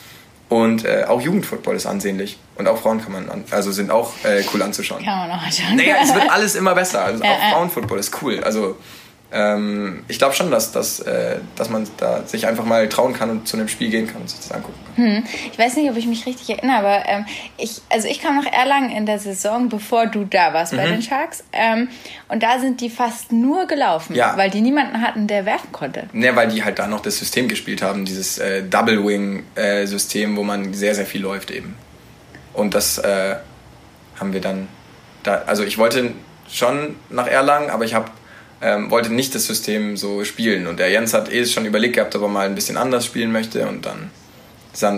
Und 0.49 0.85
äh, 0.85 1.05
auch 1.07 1.21
Jugendfootball 1.21 1.77
ist 1.77 1.87
ansehnlich. 1.87 2.39
Und 2.57 2.67
auch 2.67 2.79
Frauen 2.79 3.01
kann 3.01 3.13
man, 3.13 3.31
an, 3.31 3.45
also 3.53 3.71
sind 3.71 3.93
auch 3.93 4.13
äh, 4.25 4.43
cool 4.53 4.63
anzuschauen. 4.63 5.05
Kann 5.05 5.17
man 5.17 5.31
auch 5.31 5.45
anschauen. 5.45 5.77
Naja, 5.77 5.99
es 6.03 6.13
wird 6.13 6.29
alles 6.29 6.57
immer 6.57 6.75
besser. 6.75 7.05
Also 7.05 7.23
auch 7.23 7.51
Frauenfootball 7.53 8.01
ist 8.01 8.21
cool. 8.21 8.43
Also 8.43 8.77
ähm, 9.35 10.05
ich 10.07 10.19
glaube 10.19 10.35
schon, 10.35 10.53
dass, 10.53 10.71
dass, 10.71 11.01
äh, 11.01 11.39
dass 11.57 11.69
man 11.69 11.89
da 11.97 12.25
sich 12.25 12.47
einfach 12.47 12.65
mal 12.65 12.89
trauen 12.89 13.15
kann 13.15 13.31
und 13.31 13.49
zu 13.49 13.57
einem 13.57 13.67
Spiel 13.67 13.91
gehen 13.91 14.07
kann 14.07 14.23
und 14.23 14.31
sich 14.31 14.39
das 14.39 14.53
angucken 14.53 14.79
kann. 14.87 15.05
Hm. 15.05 15.25
Ich 15.51 15.59
weiß 15.59 15.75
nicht, 15.75 15.91
ob 15.91 15.97
ich 15.97 16.07
mich 16.07 16.25
richtig 16.25 16.51
erinnere, 16.51 16.77
aber 16.77 17.09
ähm, 17.09 17.27
ich, 17.57 17.83
also 17.91 18.07
ich 18.07 18.21
kam 18.21 18.37
nach 18.37 18.51
Erlangen 18.51 18.91
in 18.91 19.07
der 19.07 19.19
Saison, 19.19 19.69
bevor 19.69 20.07
du 20.07 20.25
da 20.25 20.55
warst 20.55 20.73
mhm. 20.73 20.77
bei 20.77 20.87
den 20.87 21.03
Sharks. 21.03 21.43
Ähm, 21.53 21.89
und 22.29 22.45
da 22.45 22.61
sind 22.61 22.81
die 22.81 22.89
fast 22.91 23.33
nur 23.33 23.67
gelaufen, 23.67 24.15
ja. 24.15 24.37
weil 24.37 24.51
die 24.51 24.61
niemanden 24.61 25.01
hatten, 25.01 25.27
der 25.27 25.45
werfen 25.47 25.73
konnte. 25.73 26.09
Ne, 26.13 26.37
weil 26.37 26.49
die 26.49 26.63
halt 26.63 26.79
da 26.79 26.87
noch 26.87 27.01
das 27.01 27.19
System 27.19 27.49
gespielt 27.49 27.83
haben, 27.83 28.05
dieses 28.05 28.39
äh, 28.39 28.63
Double 28.63 29.05
Wing-System, 29.05 30.35
äh, 30.35 30.37
wo 30.37 30.45
man 30.45 30.75
sehr, 30.75 30.95
sehr 30.95 31.07
viel 31.07 31.23
läuft 31.23 31.51
eben. 31.51 31.75
Und 32.53 32.75
das 32.75 32.99
äh, 32.99 33.35
haben 34.21 34.33
wir 34.33 34.41
dann 34.41 34.69
da, 35.25 35.43
also 35.47 35.65
ich 35.65 35.77
wollte 35.77 36.13
schon 36.49 36.95
nach 37.11 37.27
Erlangen, 37.27 37.71
aber 37.71 37.85
ich 37.85 37.95
habe 37.95 38.13
ähm, 38.65 38.91
wollte 38.91 39.13
nicht 39.13 39.35
das 39.35 39.47
System 39.47 39.97
so 39.97 40.25
spielen. 40.25 40.67
Und 40.67 40.79
der 40.79 40.91
Jens 40.91 41.13
hat 41.13 41.31
eh 41.31 41.45
schon 41.45 41.67
überlegt 41.67 41.97
gehabt, 41.97 42.17
ob 42.17 42.23
er 42.23 42.29
mal 42.29 42.47
ein 42.47 42.55
bisschen 42.55 42.77
anders 42.79 43.05
spielen 43.05 43.31
möchte. 43.31 43.69
Und 43.69 43.85
dann 43.85 44.11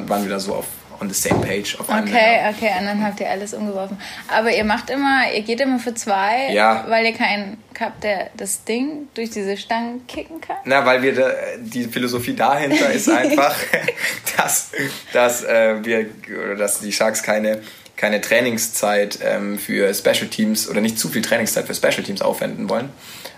waren 0.09 0.23
wir 0.23 0.31
da 0.31 0.39
so 0.39 0.55
auf 0.55 0.67
on 1.01 1.11
the 1.11 1.15
same 1.15 1.41
page 1.45 1.77
auf 1.79 1.91
einem 1.91 2.09
Okay, 2.09 2.41
okay, 2.49 2.71
und 2.81 2.87
dann 2.87 3.05
habt 3.05 3.21
ihr 3.21 3.29
alles 3.29 3.53
umgeworfen. 3.53 3.99
Aber 4.29 4.51
ihr 4.51 4.65
macht 4.65 4.89
immer, 4.89 5.31
ihr 5.35 5.43
geht 5.43 5.61
immer 5.61 5.79
für 5.79 5.95
zwei, 5.95 6.53
ja. 6.53 6.87
weil 6.89 7.05
ihr 7.05 7.13
keinen 7.13 7.59
habt, 7.79 8.03
der 8.05 8.31
das 8.35 8.65
Ding 8.65 9.09
durch 9.13 9.29
diese 9.29 9.57
Stangen 9.59 10.07
kicken 10.07 10.41
kann? 10.41 10.57
Na, 10.65 10.87
weil 10.87 11.03
wir 11.03 11.15
da, 11.15 11.31
die 11.59 11.85
Philosophie 11.85 12.35
dahinter 12.35 12.91
ist 12.91 13.11
einfach, 13.11 13.55
dass, 14.39 14.71
dass 15.13 15.45
äh, 15.45 15.85
wir 15.85 16.07
oder 16.45 16.57
dass 16.57 16.81
die 16.81 16.93
Sharks 16.93 17.23
keine 17.23 17.61
keine 17.97 18.21
Trainingszeit 18.21 19.19
ähm, 19.23 19.59
für 19.59 19.93
Special 19.95 20.29
Teams 20.29 20.69
oder 20.69 20.81
nicht 20.81 20.99
zu 20.99 21.09
viel 21.09 21.23
Trainingszeit 21.23 21.67
für 21.67 21.75
Special 21.75 22.03
Teams 22.03 22.23
aufwenden 22.23 22.69
wollen. 22.69 22.91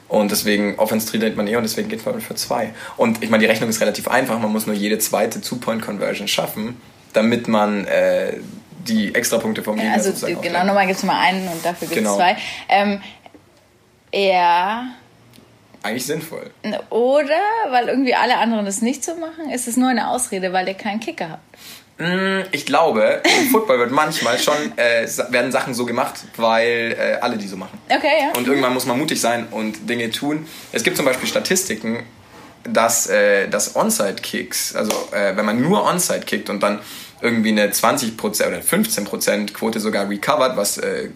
Und 0.09 0.31
deswegen, 0.31 0.79
Offense 0.79 1.07
trainiert 1.07 1.37
man 1.37 1.47
eh 1.47 1.57
und 1.57 1.63
deswegen 1.63 1.89
geht 1.89 2.05
man 2.05 2.21
für 2.21 2.35
zwei. 2.35 2.73
Und 2.97 3.23
ich 3.23 3.29
meine, 3.29 3.43
die 3.43 3.47
Rechnung 3.47 3.69
ist 3.69 3.81
relativ 3.81 4.09
einfach. 4.09 4.39
Man 4.39 4.51
muss 4.51 4.67
nur 4.67 4.75
jede 4.75 4.99
zweite 4.99 5.41
Two-Point-Conversion 5.41 6.29
schaffen, 6.29 6.81
damit 7.13 7.47
man 7.47 7.85
äh, 7.85 8.39
die 8.89 9.15
Extrapunkte 9.15 9.63
vom 9.63 9.77
Gegner 9.77 9.91
ja, 9.91 9.97
Also 9.97 10.27
genau, 10.41 10.65
nochmal 10.65 10.87
gibt 10.87 10.99
es 10.99 11.05
mal 11.05 11.21
einen 11.21 11.47
und 11.49 11.65
dafür 11.65 11.89
gibt 11.89 11.93
es 11.93 11.97
genau. 11.99 12.17
zwei. 12.17 12.37
Ähm, 12.71 13.03
ja. 14.15 14.87
Eigentlich 15.83 16.07
sinnvoll. 16.07 16.51
Oder, 16.89 17.39
weil 17.71 17.89
irgendwie 17.89 18.15
alle 18.15 18.39
anderen 18.39 18.65
das 18.65 18.81
nicht 18.81 19.05
so 19.05 19.15
machen, 19.15 19.51
ist 19.53 19.69
es 19.69 19.77
nur 19.77 19.91
eine 19.91 20.09
Ausrede, 20.09 20.53
weil 20.55 20.67
ihr 20.69 20.75
keinen 20.75 21.01
Kicker 21.01 21.31
habt. 21.31 21.57
Mm, 21.99 22.43
ich 22.53 22.65
glaube, 22.65 23.23
im 23.41 23.51
Football 23.51 23.81
wird 23.81 23.91
manchmal 23.91 24.39
schon 24.39 24.55
äh, 24.77 25.07
werden 25.31 25.51
Sachen 25.51 25.75
so 25.75 25.85
gemacht, 25.85 26.15
weil 26.37 26.97
äh, 26.99 27.21
alle 27.21 27.37
die 27.37 27.49
so 27.49 27.57
machen. 27.57 27.79
Okay, 27.89 28.07
ja. 28.21 28.39
Und 28.39 28.47
irgendwann 28.47 28.73
muss 28.73 28.87
man 28.87 28.97
mutig 28.99 29.21
sein 29.21 29.49
und 29.51 29.89
Dinge 29.91 30.11
tun. 30.11 30.47
Es 30.73 30.85
gibt 30.85 30.97
zum 30.97 31.05
Beispiel 31.07 31.29
Statistiken, 31.29 32.05
dass, 32.63 33.09
äh, 33.09 33.49
dass 33.49 33.75
Onside-Kicks, 33.75 34.77
also 34.77 34.93
äh, 35.13 35.37
wenn 35.37 35.45
man 35.45 35.61
nur 35.61 35.85
Onside 35.85 36.21
kickt 36.21 36.51
und 36.51 36.63
dann 36.63 36.81
irgendwie 37.21 37.51
eine 37.51 37.69
20% 37.69 38.17
oder 38.47 38.59
15% 38.59 39.53
Quote 39.53 39.81
sogar 39.81 40.09
recovered, 40.09 40.57
was 40.57 40.79
äh, 40.79 41.11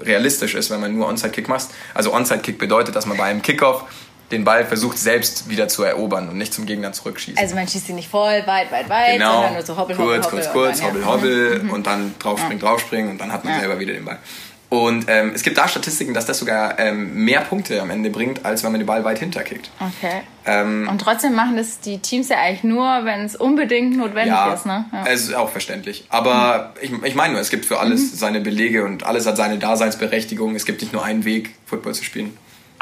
realistisch 0.00 0.54
ist, 0.54 0.70
wenn 0.70 0.80
man 0.80 0.96
nur 0.96 1.08
Onside-Kick 1.08 1.48
macht. 1.48 1.68
Also 1.92 2.14
Onside-Kick 2.14 2.58
bedeutet, 2.58 2.96
dass 2.96 3.04
man 3.04 3.18
bei 3.18 3.24
einem 3.24 3.42
Kickoff 3.42 3.84
den 4.32 4.44
Ball 4.44 4.64
versucht 4.64 4.98
selbst 4.98 5.48
wieder 5.48 5.68
zu 5.68 5.84
erobern 5.84 6.28
und 6.28 6.38
nicht 6.38 6.52
zum 6.52 6.66
Gegner 6.66 6.92
zurückschießen. 6.92 7.38
Also 7.38 7.54
man 7.54 7.68
schießt 7.68 7.90
ihn 7.90 7.96
nicht 7.96 8.08
voll, 8.08 8.42
weit, 8.46 8.72
weit, 8.72 8.88
weit, 8.88 9.12
genau. 9.12 9.34
sondern 9.34 9.52
nur 9.54 9.62
so 9.62 9.76
hoppel, 9.76 9.94
kurz, 9.94 10.26
hoppel, 10.26 10.40
kurz, 10.40 10.52
kurz, 10.52 10.82
hoppel, 10.82 11.06
hoppel 11.06 11.62
mhm. 11.62 11.70
und 11.74 11.86
dann 11.86 12.14
draufspringen, 12.18 12.60
ja. 12.60 12.68
draufspringen 12.68 13.10
und 13.10 13.20
dann 13.20 13.32
hat 13.32 13.44
man 13.44 13.54
ja. 13.54 13.60
selber 13.60 13.78
wieder 13.78 13.92
den 13.92 14.04
Ball. 14.04 14.18
Und 14.72 15.04
ähm, 15.08 15.32
es 15.34 15.42
gibt 15.42 15.58
da 15.58 15.68
Statistiken, 15.68 16.14
dass 16.14 16.24
das 16.24 16.38
sogar 16.38 16.78
ähm, 16.78 17.26
mehr 17.26 17.42
Punkte 17.42 17.82
am 17.82 17.90
Ende 17.90 18.08
bringt, 18.08 18.46
als 18.46 18.64
wenn 18.64 18.72
man 18.72 18.80
den 18.80 18.86
Ball 18.86 19.04
weit 19.04 19.18
hinterkickt. 19.18 19.68
Okay. 19.78 20.22
Ähm, 20.46 20.88
und 20.90 20.98
trotzdem 20.98 21.34
machen 21.34 21.58
das 21.58 21.80
die 21.80 21.98
Teams 21.98 22.30
ja 22.30 22.38
eigentlich 22.38 22.64
nur, 22.64 22.86
wenn 23.04 23.26
es 23.26 23.36
unbedingt 23.36 23.98
notwendig 23.98 24.32
ja, 24.32 24.54
ist. 24.54 24.64
Ne? 24.64 24.86
Ja, 24.90 25.04
es 25.06 25.24
ist 25.24 25.34
auch 25.34 25.50
verständlich. 25.50 26.06
Aber 26.08 26.72
mhm. 26.80 27.00
ich, 27.04 27.10
ich 27.10 27.14
meine 27.14 27.34
nur, 27.34 27.42
es 27.42 27.50
gibt 27.50 27.66
für 27.66 27.80
alles 27.80 28.12
mhm. 28.12 28.16
seine 28.16 28.40
Belege 28.40 28.86
und 28.86 29.04
alles 29.04 29.26
hat 29.26 29.36
seine 29.36 29.58
Daseinsberechtigung. 29.58 30.54
Es 30.54 30.64
gibt 30.64 30.80
nicht 30.80 30.94
nur 30.94 31.04
einen 31.04 31.26
Weg, 31.26 31.50
Football 31.66 31.92
zu 31.92 32.02
spielen. 32.02 32.34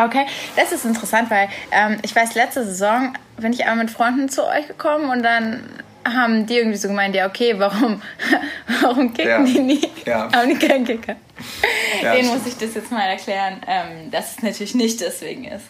Okay, 0.04 0.26
das 0.56 0.72
ist 0.72 0.84
interessant, 0.84 1.30
weil 1.30 1.48
ähm, 1.72 1.98
ich 2.02 2.14
weiß, 2.14 2.34
letzte 2.34 2.64
Saison 2.64 3.12
bin 3.36 3.52
ich 3.52 3.64
einmal 3.64 3.84
mit 3.84 3.90
Freunden 3.90 4.28
zu 4.28 4.46
euch 4.46 4.66
gekommen 4.66 5.10
und 5.10 5.22
dann 5.22 5.62
haben 6.04 6.46
die 6.46 6.56
irgendwie 6.56 6.78
so 6.78 6.88
gemeint, 6.88 7.14
ja 7.14 7.26
okay, 7.26 7.54
warum, 7.58 8.00
warum 8.80 9.12
kicken 9.12 9.30
ja. 9.30 9.42
die 9.42 9.60
nie? 9.60 9.88
Ja. 10.06 10.30
Haben 10.34 10.48
die 10.48 10.66
keinen 10.66 10.86
Kicker? 10.86 11.16
Ja, 12.02 12.14
Den 12.14 12.26
muss 12.26 12.46
ich 12.46 12.56
das 12.56 12.74
jetzt 12.74 12.90
mal 12.90 13.02
erklären, 13.02 13.60
ähm, 13.66 14.10
dass 14.10 14.36
es 14.36 14.42
natürlich 14.42 14.74
nicht 14.74 15.00
deswegen 15.00 15.44
ist. 15.44 15.66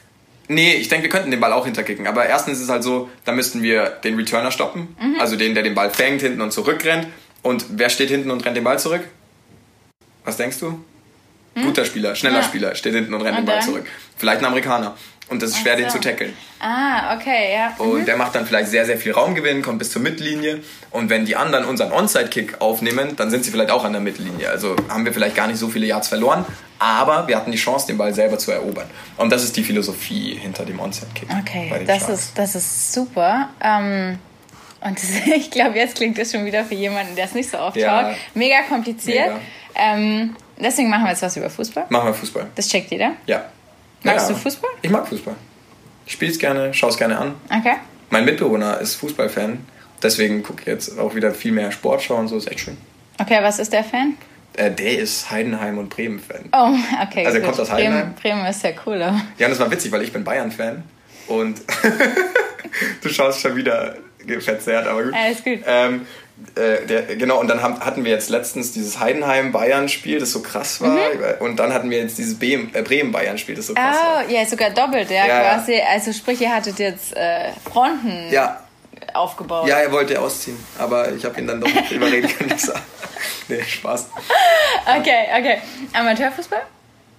Nee, 0.49 0.75
ich 0.75 0.89
denke, 0.89 1.05
wir 1.05 1.11
könnten 1.11 1.31
den 1.31 1.41
Ball 1.41 1.53
auch 1.53 1.65
hinterkicken. 1.65 2.07
Aber 2.07 2.27
erstens 2.27 2.59
ist 2.59 2.65
es 2.65 2.71
halt 2.71 2.83
so, 2.83 3.09
da 3.25 3.33
müssten 3.33 3.63
wir 3.63 3.87
den 4.03 4.17
Returner 4.17 4.51
stoppen. 4.51 4.97
Mhm. 5.01 5.21
Also 5.21 5.37
den, 5.37 5.55
der 5.55 5.63
den 5.63 5.75
Ball 5.75 5.91
fängt 5.91 6.23
hinten 6.23 6.41
und 6.41 6.53
zurückrennt. 6.53 7.07
Und 7.43 7.67
wer 7.71 7.89
steht 7.89 8.09
hinten 8.09 8.31
und 8.31 8.45
rennt 8.45 8.57
den 8.57 8.65
Ball 8.65 8.79
zurück? 8.79 9.03
Was 10.25 10.37
denkst 10.37 10.59
du? 10.59 10.81
Hm? 11.55 11.65
Guter 11.65 11.85
Spieler, 11.85 12.15
schneller 12.15 12.41
ja. 12.41 12.43
Spieler, 12.43 12.75
steht 12.75 12.95
hinten 12.95 13.15
und 13.15 13.23
rennt 13.23 13.39
und 13.39 13.47
den 13.47 13.55
Ball 13.55 13.63
zurück. 13.63 13.87
Vielleicht 14.21 14.41
ein 14.41 14.47
Amerikaner. 14.47 14.95
Und 15.31 15.41
das 15.43 15.51
ist 15.51 15.61
schwer, 15.61 15.77
so. 15.77 15.83
den 15.83 15.91
zu 15.91 15.99
tackeln. 15.99 16.35
Ah, 16.59 17.17
okay, 17.17 17.55
ja. 17.55 17.73
Und 17.79 18.01
mhm. 18.01 18.05
der 18.05 18.17
macht 18.17 18.35
dann 18.35 18.45
vielleicht 18.45 18.69
sehr, 18.69 18.85
sehr 18.85 18.99
viel 18.99 19.13
Raumgewinn, 19.13 19.63
kommt 19.63 19.79
bis 19.79 19.91
zur 19.91 20.03
Mittellinie. 20.03 20.61
Und 20.91 21.09
wenn 21.09 21.25
die 21.25 21.37
anderen 21.37 21.65
unseren 21.65 21.93
Onside-Kick 21.93 22.61
aufnehmen, 22.61 23.17
dann 23.17 23.31
sind 23.31 23.45
sie 23.45 23.51
vielleicht 23.51 23.71
auch 23.71 23.85
an 23.85 23.93
der 23.93 24.03
Mittellinie. 24.03 24.51
Also 24.51 24.77
haben 24.89 25.07
wir 25.07 25.15
vielleicht 25.15 25.37
gar 25.37 25.47
nicht 25.47 25.59
so 25.59 25.69
viele 25.69 25.87
Yards 25.87 26.09
verloren, 26.09 26.45
aber 26.81 27.29
wir 27.29 27.37
hatten 27.37 27.51
die 27.51 27.59
Chance, 27.59 27.87
den 27.87 27.97
Ball 27.97 28.13
selber 28.13 28.39
zu 28.39 28.51
erobern. 28.51 28.91
Und 29.17 29.31
das 29.31 29.45
ist 29.45 29.57
die 29.57 29.63
Philosophie 29.63 30.35
hinter 30.35 30.65
dem 30.67 30.81
Onside-Kick. 30.81 31.29
Okay, 31.41 31.85
das 31.87 32.09
ist, 32.09 32.37
das 32.37 32.57
ist 32.57 32.93
super. 32.93 33.49
Ähm, 33.63 34.19
und 34.81 35.03
das, 35.03 35.11
ich 35.35 35.51
glaube, 35.51 35.79
jetzt 35.79 35.95
klingt 35.95 36.19
das 36.19 36.33
schon 36.33 36.45
wieder 36.45 36.65
für 36.65 36.75
jemanden, 36.75 37.15
der 37.15 37.25
es 37.27 37.35
nicht 37.35 37.51
so 37.51 37.59
oft 37.59 37.77
ja. 37.77 38.03
schaut. 38.03 38.17
Mega 38.35 38.63
kompliziert. 38.69 39.29
Mega. 39.29 39.41
Ähm, 39.77 40.37
deswegen 40.59 40.91
machen 40.91 41.05
wir 41.05 41.11
jetzt 41.11 41.23
was 41.23 41.37
über 41.37 41.49
Fußball. 41.49 41.87
Machen 41.89 42.07
wir 42.09 42.15
Fußball. 42.15 42.49
Das 42.57 42.69
checkt 42.69 42.91
jeder? 42.91 43.13
Ja. 43.27 43.45
Magst 44.03 44.29
ja. 44.29 44.35
du 44.35 44.41
Fußball? 44.41 44.71
Ich 44.83 44.91
mag 44.91 45.07
Fußball. 45.07 45.35
Ich 46.07 46.13
spiele 46.15 46.31
es 46.31 46.39
gerne, 46.39 46.73
schaue 46.75 46.91
es 46.91 46.97
gerne 46.97 47.19
an. 47.19 47.35
Okay. 47.47 47.77
Mein 48.11 48.25
Mitbewohner 48.25 48.81
ist 48.81 48.97
Fußballfan. 48.97 49.65
Deswegen 50.03 50.43
gucke 50.43 50.63
ich 50.63 50.67
jetzt 50.67 50.99
auch 50.99 51.15
wieder 51.15 51.33
viel 51.33 51.53
mehr 51.53 51.71
Sportschau 51.71 52.17
und 52.17 52.29
so. 52.29 52.37
Ist 52.37 52.51
echt 52.51 52.61
schön. 52.61 52.77
Okay, 53.19 53.39
was 53.43 53.59
ist 53.59 53.73
der 53.73 53.85
Fan? 53.85 54.15
Äh, 54.57 54.71
der 54.71 54.99
ist 54.99 55.31
Heidenheim 55.31 55.79
und 55.79 55.91
Bremen-Fan. 55.91 56.49
Oh, 56.53 56.75
okay. 57.03 57.27
Also 57.27 57.39
er 57.39 57.45
kommt 57.45 57.61
aus 57.61 57.71
Heidenheim. 57.71 58.15
Bremen, 58.15 58.41
Bremen 58.41 58.47
ist 58.47 58.63
ja 58.63 58.73
cooler. 58.73 59.21
Ja, 59.39 59.47
und 59.47 59.51
das 59.51 59.61
war 59.61 59.71
witzig, 59.71 59.93
weil 59.93 60.03
ich 60.03 60.13
bin 60.13 60.25
Bayern-Fan. 60.25 60.83
Und 61.29 61.61
du 63.03 63.09
schaust 63.09 63.41
schon 63.41 63.55
wieder 63.55 63.97
verzerrt, 64.41 64.87
aber 64.87 65.05
gut. 65.05 65.15
Alles 65.15 65.45
gut. 65.45 65.61
Ähm, 65.67 66.07
äh, 66.55 66.87
der, 66.87 67.03
genau, 67.17 67.39
und 67.41 67.49
dann 67.49 67.63
haben, 67.63 67.81
hatten 67.81 68.05
wir 68.05 68.11
jetzt 68.11 68.31
letztens 68.31 68.73
dieses 68.73 68.99
Heidenheim-Bayern-Spiel, 68.99 70.19
das 70.19 70.33
so 70.33 70.43
krass 70.43 70.81
war. 70.81 70.91
Mhm. 70.91 71.41
Und 71.41 71.57
dann 71.57 71.73
hatten 71.73 71.91
wir 71.91 71.99
jetzt 71.99 72.19
dieses 72.19 72.41
äh, 72.41 72.83
Bremen-Bayern-Spiel, 72.83 73.55
das 73.55 73.67
so 73.67 73.75
krass 73.75 73.97
oh, 74.01 74.07
war. 74.17 74.29
ja, 74.29 74.45
sogar 74.47 74.71
doppelt, 74.71 75.11
ja, 75.11 75.27
ja 75.27 75.41
quasi. 75.41 75.75
Ja. 75.75 75.85
Also 75.91 76.13
sprich, 76.13 76.41
ihr 76.41 76.55
hattet 76.55 76.79
jetzt 76.79 77.17
äh, 77.17 77.51
Fronten 77.71 78.31
ja. 78.31 78.61
aufgebaut. 79.15 79.69
Ja, 79.69 79.77
er 79.77 79.93
wollte 79.93 80.21
ausziehen, 80.21 80.57
aber 80.79 81.13
ich 81.13 81.25
habe 81.25 81.39
ihn 81.41 81.47
dann 81.47 81.61
doch 81.61 81.69
überreden 81.91 82.29
können. 82.29 82.57
nee, 83.49 83.63
Spaß. 83.63 84.09
Okay, 84.99 85.27
okay. 85.39 85.59
Amateurfußball? 85.93 86.63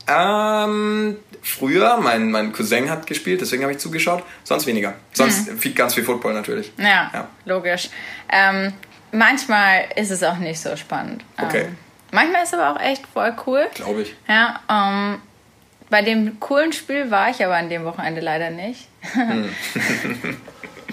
Ähm, 0.08 1.18
früher, 1.42 1.98
mein, 1.98 2.32
mein 2.32 2.52
Cousin 2.52 2.90
hat 2.90 3.08
gespielt, 3.08 3.40
deswegen 3.42 3.64
habe 3.64 3.72
ich 3.72 3.80
zugeschaut. 3.80 4.24
Sonst 4.44 4.66
weniger. 4.66 4.96
Sonst 5.14 5.48
hm. 5.48 5.58
viel, 5.58 5.74
ganz 5.74 5.94
viel 5.94 6.04
Football 6.04 6.34
natürlich. 6.34 6.72
Ja, 6.78 7.12
ja. 7.14 7.28
logisch. 7.46 7.90
Ähm, 8.32 8.74
manchmal 9.12 9.86
ist 9.96 10.12
es 10.12 10.24
auch 10.24 10.38
nicht 10.38 10.60
so 10.60 10.76
spannend. 10.76 11.24
Okay. 11.42 11.66
Ähm, 11.66 11.78
manchmal 12.12 12.44
ist 12.44 12.54
es 12.54 12.60
aber 12.60 12.76
auch 12.76 12.82
echt 12.82 13.06
voll 13.08 13.34
cool. 13.46 13.68
Glaube 13.74 14.04
ich. 14.04 14.16
Ja, 14.28 14.60
ähm, 14.70 15.22
bei 15.90 16.02
dem 16.02 16.40
coolen 16.40 16.74
Spiel 16.74 17.12
war 17.12 17.30
ich 17.30 17.44
aber 17.44 17.56
an 17.56 17.70
dem 17.70 17.84
Wochenende 17.84 18.22
leider 18.22 18.50
nicht. 18.50 18.88
Hm. 19.14 19.50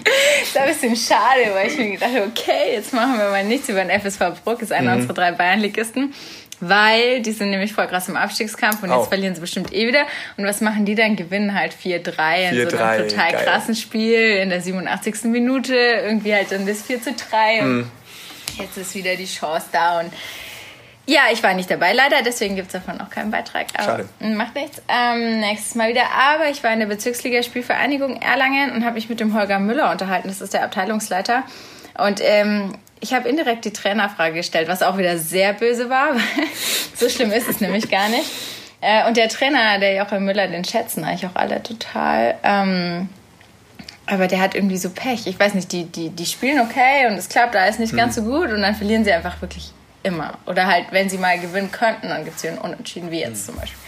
das 0.03 0.43
ist 0.43 0.57
ein 0.57 0.67
bisschen 0.67 0.95
schade, 0.95 1.53
weil 1.53 1.67
ich 1.67 1.77
mir 1.77 1.91
gedacht 1.91 2.11
habe, 2.13 2.25
okay, 2.25 2.73
jetzt 2.73 2.93
machen 2.93 3.17
wir 3.17 3.29
mal 3.29 3.43
nichts 3.43 3.69
über 3.69 3.83
den 3.83 3.99
FSV 3.99 4.43
Bruck, 4.43 4.61
ist 4.61 4.71
einer 4.71 4.95
mhm. 4.95 5.01
unserer 5.01 5.13
drei 5.13 5.31
Bayernligisten 5.31 6.13
weil 6.61 7.21
die 7.21 7.31
sind 7.31 7.51
nämlich 7.51 7.73
voll 7.73 7.87
krass 7.87 8.09
im 8.09 8.17
Abstiegskampf 8.17 8.83
und 8.83 8.89
jetzt 8.89 8.99
oh. 8.99 9.03
verlieren 9.05 9.35
sie 9.35 9.41
bestimmt 9.41 9.73
eh 9.73 9.87
wieder. 9.87 10.05
Und 10.37 10.45
was 10.45 10.61
machen 10.61 10.85
die 10.85 10.95
dann? 10.95 11.15
Gewinnen 11.15 11.53
halt 11.53 11.73
4-3 11.73 11.95
in 12.51 12.69
so 12.69 12.77
einem 12.77 13.07
total 13.07 13.31
Geil. 13.31 13.43
krassen 13.43 13.75
Spiel 13.75 14.37
in 14.37 14.49
der 14.49 14.61
87. 14.61 15.25
Minute. 15.25 15.75
Irgendwie 15.75 16.33
halt 16.33 16.51
dann 16.51 16.65
das 16.65 16.81
4 16.81 17.01
zu 17.01 17.13
3. 17.13 17.61
Und 17.61 17.77
mm. 17.77 17.91
Jetzt 18.59 18.77
ist 18.77 18.93
wieder 18.95 19.15
die 19.15 19.25
Chance 19.25 19.67
da. 19.71 19.99
Und 19.99 20.13
ja, 21.05 21.21
ich 21.31 21.41
war 21.41 21.55
nicht 21.55 21.71
dabei, 21.71 21.93
leider, 21.93 22.21
deswegen 22.23 22.55
gibt 22.55 22.67
es 22.67 22.73
davon 22.73 23.01
auch 23.01 23.09
keinen 23.09 23.31
Beitrag. 23.31 23.67
Schade. 23.75 24.07
Macht 24.19 24.53
nichts. 24.53 24.81
Ähm, 24.87 25.39
nächstes 25.39 25.73
Mal 25.73 25.89
wieder. 25.89 26.03
Aber 26.11 26.49
ich 26.49 26.63
war 26.63 26.71
in 26.71 26.79
der 26.79 26.85
Bezirksliga 26.85 27.41
Spielvereinigung 27.41 28.21
Erlangen 28.21 28.71
und 28.71 28.85
habe 28.85 28.95
mich 28.95 29.09
mit 29.09 29.19
dem 29.19 29.33
Holger 29.33 29.57
Müller 29.57 29.89
unterhalten. 29.91 30.27
Das 30.27 30.39
ist 30.39 30.53
der 30.53 30.63
Abteilungsleiter. 30.63 31.43
Und 31.97 32.21
ähm, 32.23 32.77
ich 32.99 33.13
habe 33.13 33.27
indirekt 33.27 33.65
die 33.65 33.73
Trainerfrage 33.73 34.35
gestellt, 34.35 34.67
was 34.67 34.83
auch 34.83 34.97
wieder 34.97 35.17
sehr 35.17 35.53
böse 35.53 35.89
war. 35.89 36.09
so 36.95 37.09
schlimm 37.09 37.31
ist 37.31 37.49
es 37.49 37.59
nämlich 37.59 37.89
gar 37.89 38.09
nicht. 38.09 38.29
Äh, 38.81 39.07
und 39.07 39.17
der 39.17 39.29
Trainer, 39.29 39.79
der 39.79 39.95
Joachim 39.95 40.25
Müller, 40.25 40.47
den 40.47 40.63
schätzen 40.63 41.03
eigentlich 41.03 41.25
auch 41.25 41.35
alle 41.35 41.63
total. 41.63 42.35
Ähm, 42.43 43.09
aber 44.09 44.27
der 44.27 44.41
hat 44.41 44.55
irgendwie 44.55 44.77
so 44.77 44.89
Pech. 44.89 45.27
Ich 45.27 45.39
weiß 45.39 45.53
nicht, 45.53 45.71
die, 45.71 45.85
die, 45.85 46.09
die 46.09 46.25
spielen 46.25 46.59
okay 46.59 47.07
und 47.07 47.13
es 47.13 47.29
klappt 47.29 47.55
alles 47.55 47.79
nicht 47.79 47.91
hm. 47.91 47.97
ganz 47.97 48.15
so 48.15 48.23
gut 48.23 48.51
und 48.51 48.61
dann 48.61 48.75
verlieren 48.75 49.03
sie 49.03 49.11
einfach 49.11 49.41
wirklich 49.41 49.71
immer. 50.03 50.37
Oder 50.45 50.67
halt, 50.67 50.87
wenn 50.91 51.09
sie 51.09 51.17
mal 51.17 51.39
gewinnen 51.39 51.71
könnten, 51.71 52.09
dann 52.09 52.23
gibt 52.23 52.37
es 52.37 52.41
hier 52.41 52.51
einen 52.51 52.59
Unentschieden, 52.59 53.11
wie 53.11 53.19
jetzt 53.19 53.47
hm. 53.47 53.53
zum 53.53 53.55
Beispiel. 53.55 53.79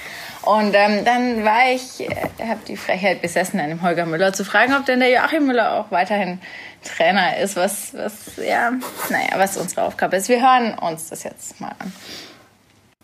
Und 0.43 0.73
ähm, 0.73 1.05
dann 1.05 1.45
war 1.45 1.71
ich, 1.71 2.01
äh, 2.01 2.15
habe 2.47 2.61
die 2.67 2.75
Frechheit 2.75 3.21
besessen, 3.21 3.59
einem 3.59 3.83
Holger 3.83 4.07
Müller 4.07 4.33
zu 4.33 4.43
fragen, 4.43 4.73
ob 4.73 4.85
denn 4.85 4.99
der 4.99 5.11
Joachim 5.11 5.45
Müller 5.45 5.73
auch 5.73 5.91
weiterhin 5.91 6.39
Trainer 6.83 7.37
ist, 7.37 7.55
was, 7.55 7.93
was, 7.93 8.37
ja, 8.37 8.71
naja, 9.09 9.29
was 9.35 9.57
unsere 9.57 9.83
Aufgabe 9.83 10.15
ist. 10.15 10.29
Wir 10.29 10.41
hören 10.41 10.73
uns 10.79 11.09
das 11.09 11.23
jetzt 11.23 11.61
mal 11.61 11.73
an. 11.77 11.93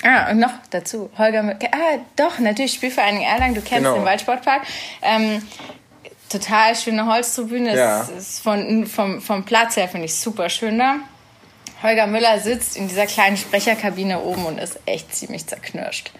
Ah, 0.03 0.31
und 0.31 0.39
noch 0.39 0.51
dazu, 0.69 1.09
Holger, 1.17 1.57
ah, 1.71 1.97
doch, 2.15 2.39
natürlich 2.39 2.73
Spielvereinigung 2.73 3.25
Erlangen, 3.25 3.55
du 3.55 3.61
kennst 3.61 3.83
genau. 3.83 3.95
den 3.95 4.05
Waldsportpark. 4.05 4.63
Ähm, 5.01 5.41
total 6.29 6.75
schöne 6.75 7.05
Holztribüne, 7.05 7.75
ja. 7.75 8.01
ist, 8.01 8.09
ist 8.09 8.39
von, 8.43 8.85
vom, 8.85 9.21
vom 9.21 9.45
Platz 9.45 9.75
her 9.75 9.87
finde 9.87 10.05
ich 10.05 10.15
super 10.15 10.49
schön 10.49 10.79
da. 10.79 10.97
Holger 11.83 12.07
Müller 12.07 12.39
sitzt 12.39 12.75
in 12.75 12.87
dieser 12.87 13.05
kleinen 13.05 13.37
Sprecherkabine 13.37 14.21
oben 14.21 14.45
und 14.45 14.57
ist 14.57 14.79
echt 14.85 15.13
ziemlich 15.15 15.45
zerknirscht 15.45 16.11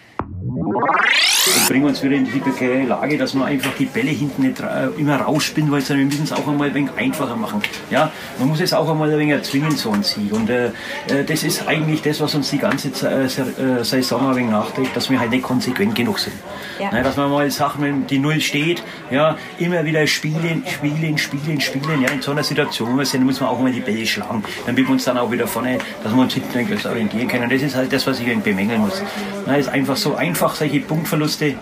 und 1.56 1.68
bringen 1.68 1.86
uns 1.86 2.04
wieder 2.04 2.16
in 2.16 2.26
die 2.26 2.40
prekäre 2.40 2.84
Lage, 2.84 3.18
dass 3.18 3.34
wir 3.34 3.46
einfach 3.46 3.72
die 3.78 3.86
Bälle 3.86 4.12
hinten 4.12 4.42
nicht 4.42 4.62
immer 4.98 5.18
rausspinnen, 5.18 5.72
weil 5.72 5.88
wir 5.88 5.96
müssen 5.98 6.24
es 6.24 6.32
auch 6.32 6.48
einmal 6.48 6.70
ein 6.70 6.74
wenig 6.74 6.92
einfacher 6.98 7.36
machen. 7.36 7.62
Ja, 7.90 8.12
man 8.40 8.50
muss 8.50 8.60
es 8.60 8.74
auch 8.74 8.90
einmal 8.90 9.12
ein 9.12 9.20
wenig 9.20 9.34
erzwingen, 9.34 9.72
so 9.72 9.92
ein 9.92 10.04
Sieg. 10.04 10.34
Und 10.34 10.50
äh, 10.50 10.68
äh 11.08 11.24
das 11.26 11.44
ist 11.44 11.68
eigentlich 11.68 12.02
das, 12.02 12.20
was 12.20 12.36
uns 12.36 12.50
die 12.50 12.58
ganze 12.58 12.90
äh, 13.08 13.26
äh, 13.26 13.84
Saison 13.84 14.30
ein 14.30 14.36
wenig 14.36 14.52
nachträgt, 14.52 14.96
dass 14.96 15.10
wir 15.10 15.20
halt 15.20 15.32
nicht 15.32 15.44
konsequent 15.44 15.96
genug 15.96 16.20
sind. 16.20 16.36
Ja. 16.80 16.92
Ja, 16.92 17.04
dass 17.04 17.18
man 17.18 17.30
mal 17.32 17.50
Sachen, 17.50 17.84
wenn 17.84 18.08
die 18.08 18.20
Null 18.20 18.42
steht, 18.42 18.84
ja, 19.10 19.38
immer 19.60 19.84
wieder 19.86 20.06
spielen, 20.08 20.64
spielen, 20.68 21.18
spielen, 21.18 21.62
spielen. 21.62 22.02
Ja, 22.02 22.10
in 22.10 22.22
so 22.22 22.32
einer 22.32 22.44
Situation, 22.44 22.94
wo 22.94 22.98
wir 22.98 23.06
sind, 23.06 23.26
muss 23.26 23.40
man 23.40 23.50
auch 23.50 23.60
mal 23.60 23.72
die 23.72 23.80
Bälle 23.80 24.06
schlagen. 24.06 24.44
Dann 24.66 24.76
wird 24.76 24.90
uns 24.90 25.06
dann 25.06 25.18
auch 25.18 25.32
wieder 25.32 25.48
vorne, 25.48 25.78
dass 26.04 26.14
wir 26.14 26.22
uns 26.22 26.34
hinten 26.34 26.58
ein 26.58 26.86
orientieren 26.86 27.28
können. 27.28 27.50
Das 27.50 27.62
ist 27.62 27.76
halt 27.76 27.92
das, 27.92 28.06
was 28.06 28.20
ich 28.20 28.38
bemängeln 28.40 28.82
muss. 28.82 29.02
Ja, 29.46 29.56
ist 29.56 29.70
einfach 29.70 29.96
so 29.96 30.17
einfach, 30.18 30.56
solche 30.56 30.80
Punktverluste. 30.80 31.56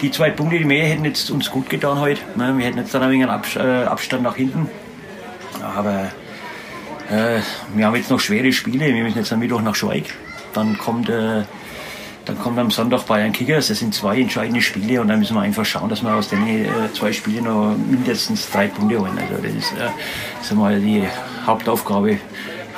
Die 0.00 0.10
zwei 0.10 0.30
Punkte, 0.30 0.58
die 0.58 0.64
mehr 0.64 0.86
hätten 0.86 1.04
jetzt 1.04 1.30
uns 1.30 1.50
gut 1.50 1.70
getan 1.70 2.00
heute. 2.00 2.20
Ne? 2.34 2.56
Wir 2.56 2.66
hätten 2.66 2.78
jetzt 2.78 2.92
dann 2.94 3.02
ein 3.02 3.10
wenig 3.10 3.28
einen 3.28 3.88
Abstand 3.88 4.22
nach 4.22 4.36
hinten. 4.36 4.68
Aber 5.62 6.10
äh, 7.10 7.40
wir 7.74 7.86
haben 7.86 7.94
jetzt 7.94 8.10
noch 8.10 8.20
schwere 8.20 8.52
Spiele. 8.52 8.86
Wir 8.86 9.02
müssen 9.02 9.18
jetzt 9.18 9.32
am 9.32 9.38
Mittwoch 9.38 9.60
nach 9.60 9.74
Schweig. 9.74 10.04
Dann 10.54 10.76
kommt, 10.78 11.08
äh, 11.08 11.42
dann 12.24 12.38
kommt 12.38 12.58
am 12.58 12.70
Sonntag 12.70 13.06
Bayern 13.06 13.32
Kickers. 13.32 13.68
Das 13.68 13.78
sind 13.78 13.94
zwei 13.94 14.20
entscheidende 14.20 14.60
Spiele 14.60 15.00
und 15.00 15.08
dann 15.08 15.18
müssen 15.18 15.34
wir 15.34 15.42
einfach 15.42 15.64
schauen, 15.64 15.88
dass 15.88 16.02
wir 16.02 16.14
aus 16.14 16.28
den 16.28 16.46
äh, 16.46 16.66
zwei 16.94 17.12
Spielen 17.12 17.44
noch 17.44 17.76
mindestens 17.76 18.50
drei 18.50 18.66
Punkte 18.66 18.98
holen. 18.98 19.18
Also 19.18 19.42
das 19.42 19.52
ist, 19.52 19.72
äh, 20.50 20.54
mal 20.54 20.80
die 20.80 21.04
Hauptaufgabe 21.46 22.18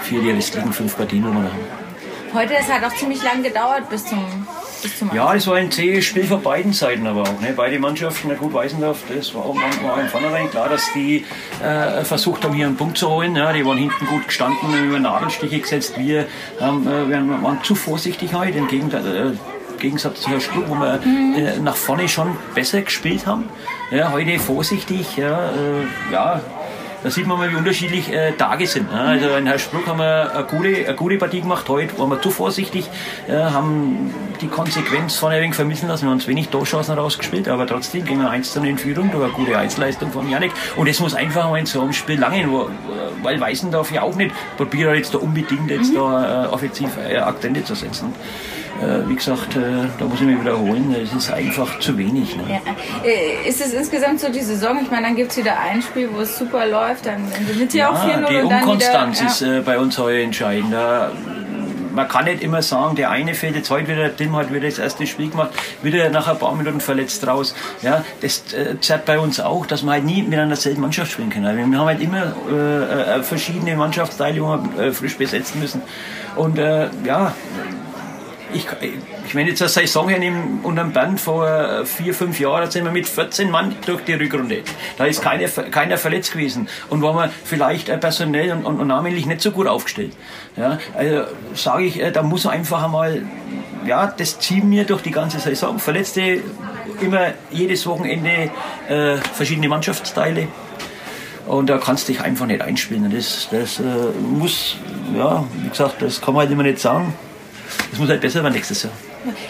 für 0.02 0.20
die 0.20 0.30
restlichen 0.30 0.72
fünf 0.72 0.96
Partien, 0.96 1.22
die 1.22 1.28
wir 1.28 1.44
haben. 1.44 1.84
Heute 2.34 2.54
ist 2.54 2.72
halt 2.72 2.84
auch 2.84 2.94
ziemlich 2.96 3.22
lang 3.22 3.42
gedauert 3.42 3.88
bis 3.88 4.04
zum 4.06 4.18
ja, 5.14 5.34
es 5.34 5.46
war 5.46 5.56
ein 5.56 5.70
zähes 5.70 6.04
Spiel 6.04 6.24
von 6.24 6.42
beiden 6.42 6.72
Seiten 6.72 7.06
aber 7.06 7.22
auch. 7.22 7.40
Ne? 7.40 7.52
Beide 7.56 7.78
Mannschaften, 7.78 8.28
na 8.28 8.34
gut, 8.34 8.52
Weißendorf, 8.52 9.02
das 9.14 9.34
war, 9.34 9.44
war 9.48 10.00
im 10.00 10.08
Vornherein 10.08 10.50
klar, 10.50 10.68
dass 10.68 10.92
die 10.94 11.24
äh, 11.62 12.04
versucht 12.04 12.44
haben, 12.44 12.54
hier 12.54 12.66
einen 12.66 12.76
Punkt 12.76 12.98
zu 12.98 13.08
holen. 13.08 13.36
Ja? 13.36 13.52
Die 13.52 13.64
waren 13.64 13.78
hinten 13.78 14.06
gut 14.06 14.26
gestanden, 14.26 14.86
über 14.86 14.98
Nadelstiche 14.98 15.60
gesetzt. 15.60 15.98
Wir, 15.98 16.26
ähm, 16.60 16.86
äh, 16.86 17.08
wir 17.08 17.42
waren 17.42 17.62
zu 17.62 17.74
vorsichtig 17.74 18.34
heute, 18.34 18.58
im 18.58 18.68
Gegenteil. 18.68 19.32
Äh, 19.34 19.54
Gegensatz 19.78 20.22
zu 20.22 20.30
Herrn 20.30 20.40
Stuhl, 20.40 20.64
wo 20.68 20.74
wir 20.76 21.00
mhm. 21.04 21.34
äh, 21.36 21.58
nach 21.58 21.76
vorne 21.76 22.08
schon 22.08 22.36
besser 22.54 22.80
gespielt 22.80 23.26
haben. 23.26 23.44
Ja, 23.90 24.12
heute 24.12 24.38
vorsichtig, 24.38 25.16
ja, 25.16 25.50
äh, 25.50 26.12
ja 26.12 26.40
da 27.04 27.10
sieht 27.10 27.26
man 27.26 27.36
mal, 27.36 27.52
wie 27.52 27.56
unterschiedlich 27.56 28.10
äh, 28.10 28.32
Tage 28.32 28.66
sind. 28.66 28.90
Ne? 28.90 28.98
Also 28.98 29.28
in 29.36 29.46
Hersbruck 29.46 29.86
haben 29.86 29.98
wir 29.98 30.34
eine 30.34 30.44
gute, 30.44 30.68
eine 30.70 30.94
gute 30.94 31.18
Partie 31.18 31.42
gemacht. 31.42 31.68
Heute 31.68 31.96
waren 31.98 32.08
wir 32.08 32.20
zu 32.22 32.30
vorsichtig, 32.30 32.88
äh, 33.28 33.34
haben 33.34 34.12
die 34.40 34.48
Konsequenz 34.48 35.16
von 35.16 35.30
ein 35.30 35.42
wenig 35.42 35.54
vermissen 35.54 35.86
lassen. 35.86 36.04
Wir 36.04 36.08
haben 36.08 36.16
uns 36.16 36.26
wenig 36.26 36.48
Torchancen 36.48 36.98
rausgespielt, 36.98 37.46
aber 37.48 37.66
trotzdem 37.66 38.06
gehen 38.06 38.20
wir 38.20 38.30
eins 38.30 38.52
zu 38.52 38.64
in 38.64 38.78
Führung 38.78 39.10
durch 39.10 39.22
eine 39.22 39.32
gute 39.34 39.58
Einzelleistung 39.58 40.10
von 40.12 40.30
Janik. 40.30 40.52
Und 40.76 40.86
es 40.86 40.98
muss 40.98 41.14
einfach 41.14 41.50
mal 41.50 41.58
in 41.58 41.66
so 41.66 41.82
einem 41.82 41.92
Spiel 41.92 42.18
langen, 42.18 42.50
wo, 42.50 42.70
weil 43.22 43.38
Weißendorf 43.38 43.92
ja 43.92 44.00
auch 44.00 44.16
nicht 44.16 44.34
probiert 44.56 44.96
jetzt 44.96 45.12
da 45.12 45.18
unbedingt 45.18 45.70
jetzt 45.70 45.92
mhm. 45.92 45.96
da 45.96 46.44
äh, 46.44 46.48
offensiv 46.48 46.96
äh, 46.96 47.18
Akzente 47.18 47.62
zu 47.64 47.74
setzen 47.74 48.14
äh, 48.14 48.53
wie 49.06 49.14
gesagt, 49.14 49.56
äh, 49.56 49.60
da 49.98 50.04
muss 50.04 50.20
ich 50.20 50.26
mich 50.26 50.40
wiederholen, 50.40 50.94
es 51.00 51.12
ist 51.12 51.30
einfach 51.30 51.78
zu 51.78 51.96
wenig. 51.96 52.36
Ne? 52.36 52.42
Ja. 52.48 53.08
Äh, 53.08 53.48
ist 53.48 53.60
es 53.60 53.72
insgesamt 53.72 54.20
so 54.20 54.30
die 54.30 54.40
Saison? 54.40 54.78
Ich 54.82 54.90
meine, 54.90 55.06
dann 55.06 55.16
gibt 55.16 55.30
es 55.30 55.36
wieder 55.36 55.58
ein 55.58 55.82
Spiel, 55.82 56.08
wo 56.12 56.20
es 56.20 56.38
super 56.38 56.66
läuft, 56.66 57.06
dann, 57.06 57.22
sind 57.56 57.72
sie 57.72 57.78
ja, 57.78 57.90
auch 57.90 58.04
4-0 58.04 58.28
Die 58.28 58.36
Unkonstanz 58.42 59.20
wieder, 59.20 59.30
ist 59.30 59.42
äh, 59.42 59.60
bei 59.60 59.78
uns 59.78 59.98
heute 59.98 60.22
entscheidend. 60.22 60.74
Man 61.94 62.08
kann 62.08 62.24
nicht 62.24 62.42
immer 62.42 62.60
sagen, 62.60 62.96
der 62.96 63.10
eine 63.10 63.34
fällt 63.34 63.54
jetzt 63.54 63.70
heute 63.70 63.86
wieder, 63.86 64.16
Tim 64.16 64.34
hat 64.34 64.52
wieder 64.52 64.66
das 64.66 64.80
erste 64.80 65.06
Spiel 65.06 65.30
gemacht, 65.30 65.50
wieder 65.80 66.10
nach 66.10 66.26
ein 66.26 66.36
paar 66.38 66.52
Minuten 66.56 66.80
verletzt 66.80 67.24
raus. 67.24 67.54
Ja, 67.82 68.04
das 68.20 68.52
äh, 68.52 68.80
zerrt 68.80 69.04
bei 69.04 69.20
uns 69.20 69.38
auch, 69.38 69.64
dass 69.64 69.84
wir 69.84 69.92
halt 69.92 70.04
nie 70.04 70.22
mit 70.22 70.36
einer 70.36 70.56
selben 70.56 70.80
Mannschaft 70.80 71.12
spielen 71.12 71.30
können. 71.30 71.70
Wir 71.70 71.78
haben 71.78 71.86
halt 71.86 72.00
immer 72.00 72.34
äh, 72.50 73.18
äh 73.18 73.22
verschiedene 73.22 73.76
Mannschaftsteile, 73.76 74.40
wo 74.42 74.46
wir 74.46 74.86
äh, 74.86 74.92
frisch 74.92 75.16
besetzen 75.16 75.60
müssen. 75.60 75.82
Und 76.34 76.58
äh, 76.58 76.88
ja, 77.04 77.32
ich, 78.54 78.66
ich 79.26 79.34
meine 79.34 79.50
jetzt 79.50 79.62
eine 79.62 79.68
Saison 79.68 80.08
hernehmen 80.08 80.60
und 80.62 80.78
ein 80.78 80.92
Band 80.92 81.20
vor 81.20 81.84
vier, 81.84 82.14
fünf 82.14 82.38
Jahren 82.40 82.70
sind 82.70 82.84
wir 82.84 82.92
mit 82.92 83.06
14 83.06 83.50
Mann 83.50 83.74
durch 83.84 84.02
die 84.04 84.14
Rückrunde. 84.14 84.62
Da 84.96 85.06
ist 85.06 85.22
keiner, 85.22 85.48
keiner 85.48 85.98
verletzt 85.98 86.32
gewesen 86.32 86.68
und 86.88 87.02
waren 87.02 87.16
wir 87.16 87.30
vielleicht 87.44 87.88
personell 88.00 88.52
und, 88.52 88.64
und, 88.64 88.80
und 88.80 88.88
namentlich 88.88 89.26
nicht 89.26 89.40
so 89.40 89.50
gut 89.50 89.66
aufgestellt. 89.66 90.16
Ja, 90.56 90.78
also 90.96 91.24
sage 91.54 91.84
ich, 91.84 92.00
äh, 92.00 92.12
da 92.12 92.22
muss 92.22 92.46
einfach 92.46 92.84
einmal, 92.84 93.22
ja, 93.86 94.06
das 94.06 94.38
ziehen 94.38 94.70
wir 94.70 94.84
durch 94.84 95.02
die 95.02 95.10
ganze 95.10 95.40
Saison. 95.40 95.78
Verletzte 95.78 96.40
immer 97.00 97.32
jedes 97.50 97.86
Wochenende 97.86 98.50
äh, 98.88 99.16
verschiedene 99.16 99.68
Mannschaftsteile. 99.68 100.48
Und 101.46 101.68
da 101.68 101.78
kannst 101.78 102.08
du 102.08 102.12
dich 102.12 102.22
einfach 102.22 102.46
nicht 102.46 102.62
einspielen. 102.62 103.10
Das, 103.10 103.48
das 103.50 103.80
äh, 103.80 103.82
muss, 104.20 104.76
ja, 105.14 105.44
wie 105.60 105.68
gesagt, 105.68 106.00
das 106.00 106.20
kann 106.20 106.34
man 106.34 106.42
halt 106.42 106.52
immer 106.52 106.62
nicht 106.62 106.78
sagen. 106.78 107.12
Es 107.92 107.98
muss 107.98 108.08
halt 108.08 108.20
besser 108.20 108.42
werden 108.42 108.54
nächstes 108.54 108.82
Jahr. 108.82 108.92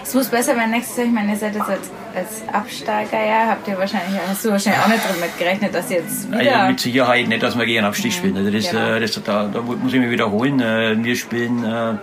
Es 0.03 0.15
muss 0.15 0.29
besser 0.29 0.57
werden 0.57 0.71
nächstes 0.71 0.97
Jahr. 0.97 1.07
Ich 1.07 1.13
meine, 1.13 1.33
ihr 1.33 1.39
seid 1.39 1.55
jetzt 1.55 1.69
als, 1.69 1.91
als 2.15 2.49
Absteiger, 2.53 3.25
ja, 3.25 3.47
habt 3.49 3.67
ihr 3.67 3.79
wahrscheinlich, 3.79 4.21
hast 4.27 4.45
du 4.45 4.51
wahrscheinlich 4.51 4.83
auch 4.83 4.89
nicht 4.89 5.03
damit 5.09 5.39
gerechnet, 5.39 5.75
dass 5.75 5.91
ihr 5.91 5.99
jetzt 5.99 6.31
wieder... 6.31 6.43
Ja, 6.43 6.69
mit 6.69 6.81
Sicherheit 6.81 7.29
nicht, 7.29 7.43
dass 7.43 7.57
wir 7.57 7.67
gegen 7.67 7.85
Abstieg 7.85 8.13
mhm. 8.13 8.17
spielen. 8.17 8.37
Also 8.37 8.51
das, 8.51 8.71
genau. 8.71 8.93
Äh, 8.93 9.01
das, 9.01 9.23
da, 9.25 9.47
da, 9.47 9.61
muss 9.61 9.93
ich 9.93 10.01
mich 10.01 10.11
wiederholen. 10.11 10.61
Äh, 10.61 11.03
wir 11.03 11.17
spielen... 11.17 11.65
Äh, 11.65 11.95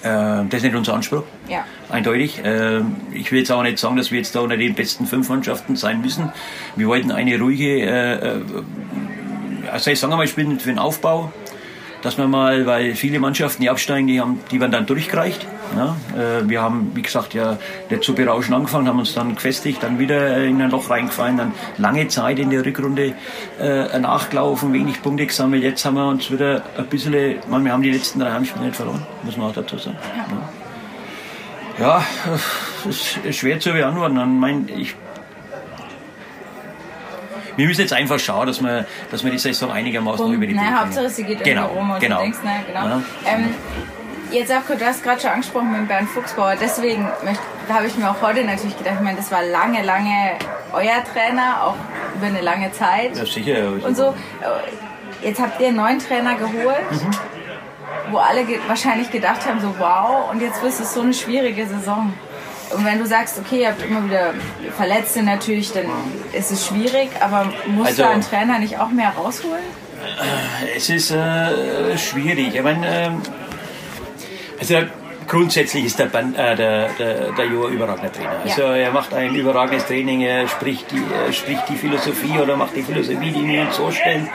das 0.00 0.54
ist 0.54 0.62
nicht 0.62 0.76
unser 0.76 0.94
Anspruch. 0.94 1.24
Ja. 1.48 1.64
Eindeutig. 1.90 2.40
Ich 3.12 3.32
will 3.32 3.40
jetzt 3.40 3.50
auch 3.50 3.64
nicht 3.64 3.78
sagen, 3.78 3.96
dass 3.96 4.12
wir 4.12 4.18
jetzt 4.18 4.32
da 4.34 4.40
unter 4.40 4.56
den 4.56 4.74
besten 4.74 5.06
fünf 5.06 5.28
Mannschaften 5.28 5.74
sein 5.74 6.00
müssen. 6.00 6.32
Wir 6.76 6.86
wollten 6.86 7.10
eine 7.10 7.36
ruhige, 7.36 8.40
also 9.70 9.90
ich 9.90 9.98
sage 9.98 10.16
mal, 10.16 10.26
spielen 10.28 10.60
für 10.60 10.68
den 10.68 10.78
Aufbau 10.78 11.32
dass 12.02 12.18
man 12.18 12.30
mal, 12.30 12.66
weil 12.66 12.94
viele 12.94 13.18
Mannschaften, 13.20 13.62
die 13.62 13.70
absteigen, 13.70 14.06
die, 14.06 14.20
haben, 14.20 14.40
die 14.50 14.60
werden 14.60 14.72
dann 14.72 14.86
durchgereicht. 14.86 15.46
Ja, 15.76 15.96
äh, 16.16 16.48
wir 16.48 16.62
haben, 16.62 16.92
wie 16.94 17.02
gesagt, 17.02 17.34
ja 17.34 17.58
nicht 17.90 18.02
so 18.04 18.14
berauschend 18.14 18.54
angefangen, 18.54 18.88
haben 18.88 18.98
uns 18.98 19.14
dann 19.14 19.34
gefestigt, 19.34 19.82
dann 19.82 19.98
wieder 19.98 20.42
in 20.42 20.62
ein 20.62 20.70
Loch 20.70 20.88
reingefallen, 20.88 21.36
dann 21.36 21.52
lange 21.76 22.08
Zeit 22.08 22.38
in 22.38 22.50
der 22.50 22.64
Rückrunde 22.64 23.14
äh, 23.60 23.98
nachgelaufen, 23.98 24.72
wenig 24.72 25.02
Punkte 25.02 25.26
gesammelt. 25.26 25.62
Jetzt 25.62 25.84
haben 25.84 25.96
wir 25.96 26.08
uns 26.08 26.30
wieder 26.30 26.62
ein 26.76 26.86
bisschen, 26.86 27.36
man, 27.48 27.64
wir 27.64 27.72
haben 27.72 27.82
die 27.82 27.90
letzten 27.90 28.20
drei 28.20 28.32
Heimspiele 28.32 28.66
nicht 28.66 28.76
verloren, 28.76 29.06
muss 29.24 29.36
man 29.36 29.50
auch 29.50 29.54
dazu 29.54 29.76
sagen. 29.76 29.98
Ja, 31.78 31.98
ja 31.98 32.04
es 32.88 33.18
ist 33.22 33.36
schwer 33.36 33.60
zu 33.60 33.72
beantworten. 33.72 34.66
Ich, 34.68 34.78
ich 34.78 34.94
wir 37.58 37.66
müssen 37.66 37.80
jetzt 37.80 37.92
einfach 37.92 38.20
schauen, 38.20 38.46
dass 38.46 38.62
wir, 38.62 38.86
dass 39.10 39.24
wir 39.24 39.32
die 39.32 39.38
Saison 39.38 39.72
einigermaßen 39.72 40.18
Punkt. 40.18 40.36
über 40.36 40.46
die 40.46 40.54
Nein, 40.54 40.80
Hauptsache 40.80 41.10
sie 41.10 41.24
geht 41.24 41.42
genau, 41.42 41.66
rum 41.66 41.90
und 41.90 41.98
genau. 41.98 42.18
du 42.18 42.22
denkst, 42.22 42.38
na, 42.44 42.50
genau. 42.64 42.86
Ja. 42.86 43.02
Ähm, 43.26 43.54
jetzt 44.30 44.52
auch, 44.52 44.62
du 44.64 44.86
hast 44.86 45.02
gerade 45.02 45.20
schon 45.20 45.30
angesprochen 45.30 45.72
mit 45.72 45.88
Bernd 45.88 46.08
Fuchsbauer, 46.08 46.54
deswegen 46.60 47.08
habe 47.68 47.86
ich 47.88 47.96
mir 47.96 48.10
auch 48.10 48.22
heute 48.22 48.44
natürlich 48.44 48.78
gedacht, 48.78 48.94
ich 48.98 49.04
meine, 49.04 49.16
das 49.16 49.32
war 49.32 49.42
lange, 49.42 49.82
lange 49.82 50.36
euer 50.72 51.02
Trainer, 51.12 51.64
auch 51.64 51.74
über 52.14 52.26
eine 52.26 52.42
lange 52.42 52.70
Zeit. 52.70 53.16
Ja, 53.16 53.26
sicher. 53.26 53.72
Und 53.84 53.96
so, 53.96 54.14
äh, 54.42 55.26
jetzt 55.26 55.40
habt 55.40 55.60
ihr 55.60 55.68
einen 55.68 55.76
neuen 55.76 55.98
Trainer 55.98 56.36
geholt. 56.36 56.92
Mhm 56.92 57.10
wo 58.10 58.18
alle 58.18 58.44
ge 58.44 58.58
wahrscheinlich 58.66 59.10
gedacht 59.10 59.46
haben, 59.46 59.60
so 59.60 59.74
wow, 59.78 60.30
und 60.30 60.40
jetzt 60.40 60.62
wird 60.62 60.72
es 60.72 60.94
so 60.94 61.02
eine 61.02 61.12
schwierige 61.12 61.66
Saison. 61.66 62.12
Und 62.74 62.84
wenn 62.84 62.98
du 62.98 63.06
sagst, 63.06 63.38
okay, 63.38 63.62
ihr 63.62 63.68
habt 63.68 63.82
immer 63.82 64.04
wieder 64.04 64.34
Verletzte 64.76 65.22
natürlich, 65.22 65.72
dann 65.72 65.86
ist 66.32 66.50
es 66.50 66.66
schwierig, 66.66 67.10
aber 67.20 67.52
muss 67.66 67.88
also, 67.88 68.02
da 68.02 68.10
ein 68.10 68.20
Trainer 68.20 68.58
nicht 68.58 68.78
auch 68.78 68.90
mehr 68.90 69.10
rausholen? 69.10 69.64
Es 70.76 70.90
ist 70.90 71.10
äh, 71.10 71.96
schwierig. 71.96 72.54
Ich 72.54 72.62
meine, 72.62 72.86
äh, 72.86 73.10
also 74.60 74.74
grundsätzlich 75.26 75.84
ist 75.84 75.98
der, 75.98 76.06
Band, 76.06 76.36
äh, 76.36 76.56
der, 76.56 76.88
der, 76.98 77.32
der 77.32 77.44
Jo 77.46 77.66
ein 77.66 77.72
überragender 77.74 78.12
Trainer. 78.12 78.40
Ja. 78.44 78.50
Also 78.50 78.62
er 78.62 78.90
macht 78.92 79.14
ein 79.14 79.34
überragendes 79.34 79.86
Training, 79.86 80.22
er 80.22 80.48
spricht 80.48 80.90
die, 80.90 81.02
er 81.26 81.32
spricht 81.32 81.68
die 81.68 81.76
Philosophie 81.76 82.38
oder 82.38 82.56
macht 82.56 82.74
die 82.74 82.82
Philosophie, 82.82 83.30
die 83.30 83.46
wir 83.46 83.62
uns 83.62 83.76
so 83.76 83.90
stellen. 83.90 84.28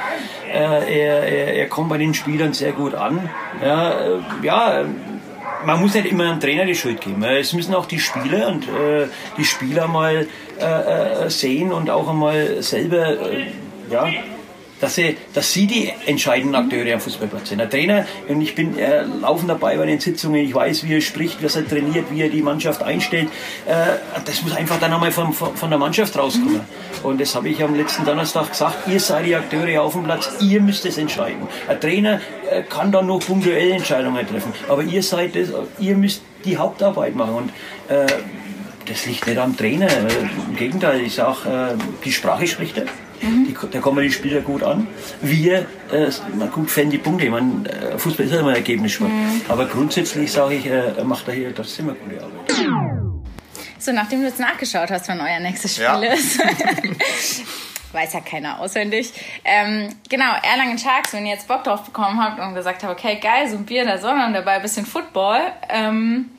Äh, 0.51 0.99
er, 0.99 1.23
er, 1.23 1.53
er 1.55 1.67
kommt 1.67 1.89
bei 1.89 1.97
den 1.97 2.13
Spielern 2.13 2.53
sehr 2.53 2.73
gut 2.73 2.93
an. 2.93 3.29
Ja, 3.61 3.91
äh, 3.91 4.19
ja 4.43 4.85
man 5.65 5.79
muss 5.79 5.93
nicht 5.93 6.05
immer 6.05 6.25
einem 6.25 6.39
Trainer 6.39 6.65
die 6.65 6.75
Schuld 6.75 7.01
geben. 7.01 7.23
Es 7.23 7.53
müssen 7.53 7.73
auch 7.73 7.85
die 7.85 7.99
Spieler 7.99 8.47
und 8.47 8.67
äh, 8.67 9.07
die 9.37 9.45
Spieler 9.45 9.87
mal 9.87 10.27
äh, 10.59 11.25
äh 11.25 11.29
sehen 11.29 11.71
und 11.71 11.89
auch 11.89 12.07
einmal 12.09 12.61
selber 12.61 13.31
äh, 13.31 13.47
ja, 13.89 14.07
dass 14.83 14.95
sie, 14.95 15.15
dass 15.33 15.53
sie 15.53 15.65
die 15.65 15.93
entscheidenden 16.05 16.55
Akteure 16.55 16.95
am 16.95 16.99
Fußballplatz 16.99 17.49
sind. 17.49 17.59
Der 17.59 17.69
Trainer, 17.69 18.05
und 18.27 18.41
ich 18.41 18.53
bin 18.53 18.77
äh, 18.77 19.03
laufend 19.03 19.49
dabei 19.49 19.77
bei 19.77 19.85
den 19.85 20.01
Sitzungen, 20.01 20.43
ich 20.43 20.53
weiß, 20.53 20.83
wie 20.83 20.95
er 20.95 21.01
spricht, 21.01 21.41
was 21.41 21.55
er 21.55 21.65
trainiert, 21.65 22.11
wie 22.11 22.21
er 22.21 22.27
die 22.27 22.41
Mannschaft 22.41 22.83
einstellt. 22.83 23.29
Äh, 23.65 23.73
das 24.25 24.41
muss 24.43 24.53
einfach 24.53 24.81
dann 24.81 24.91
einmal 24.91 25.13
von, 25.13 25.31
von 25.31 25.69
der 25.69 25.79
Mannschaft 25.79 26.17
rauskommen. 26.17 26.59
Und 27.01 27.21
das 27.21 27.33
habe 27.33 27.47
ich 27.47 27.63
am 27.63 27.75
letzten 27.75 28.03
Donnerstag 28.03 28.49
gesagt, 28.49 28.89
ihr 28.89 28.99
seid 28.99 29.25
die 29.25 29.35
Akteure 29.35 29.81
auf 29.81 29.93
dem 29.93 30.03
Platz, 30.03 30.29
ihr 30.41 30.59
müsst 30.59 30.85
es 30.85 30.97
entscheiden. 30.97 31.47
Ein 31.69 31.79
Trainer 31.79 32.19
äh, 32.51 32.63
kann 32.63 32.91
dann 32.91 33.07
noch 33.07 33.19
punktuelle 33.19 33.75
Entscheidungen 33.75 34.27
treffen, 34.27 34.51
aber 34.67 34.83
ihr 34.83 35.01
seid 35.01 35.33
das, 35.37 35.47
ihr 35.79 35.95
müsst 35.95 36.23
die 36.43 36.57
Hauptarbeit 36.57 37.15
machen. 37.15 37.35
Und, 37.35 37.49
äh, 37.87 38.05
das 38.85 39.05
liegt 39.05 39.27
nicht 39.27 39.37
am 39.37 39.55
Trainer. 39.55 39.87
Im 40.49 40.57
Gegenteil, 40.57 40.99
ich 40.99 41.15
sage, 41.15 41.77
äh, 41.77 41.83
die 42.03 42.11
Sprache 42.11 42.45
spricht 42.47 42.77
er. 42.77 42.85
Mhm. 43.23 43.47
Die, 43.47 43.55
da 43.71 43.79
kommen 43.79 44.03
die 44.03 44.11
Spieler 44.11 44.41
gut 44.41 44.63
an. 44.63 44.87
Wir, 45.21 45.65
äh, 45.91 46.09
man 46.37 46.51
gut 46.51 46.69
fänden 46.69 46.91
die 46.91 46.97
Punkte. 46.97 47.29
Man, 47.29 47.65
äh, 47.65 47.97
Fußball 47.97 48.25
ist 48.25 48.33
ja 48.33 48.39
immer 48.39 48.55
Ergebnissport. 48.55 49.11
Mhm. 49.11 49.41
Aber 49.47 49.65
grundsätzlich 49.65 50.31
sage 50.31 50.55
ich, 50.55 50.65
äh, 50.65 51.03
macht 51.03 51.27
er 51.27 51.33
hier 51.33 51.55
trotzdem 51.55 51.89
eine 51.89 51.97
gute 51.97 52.21
Arbeit. 52.21 52.53
So, 53.79 53.91
nachdem 53.91 54.21
du 54.21 54.27
jetzt 54.27 54.39
nachgeschaut 54.39 54.89
hast, 54.91 55.09
wann 55.09 55.19
euer 55.19 55.39
nächstes 55.39 55.73
Spiel 55.73 55.85
ja. 55.85 56.01
ist. 56.01 56.39
weiß 57.93 58.13
ja 58.13 58.19
keiner 58.21 58.59
auswendig. 58.59 59.13
Ähm, 59.43 59.89
genau, 60.09 60.33
Erlangen 60.41 60.77
Sharks, 60.77 61.13
wenn 61.13 61.25
ihr 61.25 61.33
jetzt 61.33 61.47
Bock 61.47 61.63
drauf 61.63 61.83
bekommen 61.83 62.21
habt 62.21 62.39
und 62.39 62.55
gesagt 62.55 62.83
habt, 62.83 62.99
okay, 62.99 63.19
geil, 63.21 63.47
so 63.49 63.57
ein 63.57 63.65
Bier 63.65 63.81
in 63.81 63.87
der 63.87 63.99
Sonne 63.99 64.25
und 64.25 64.33
dabei 64.33 64.53
ein 64.53 64.61
bisschen 64.61 64.85
Football, 64.85 65.41
ähm, 65.69 66.31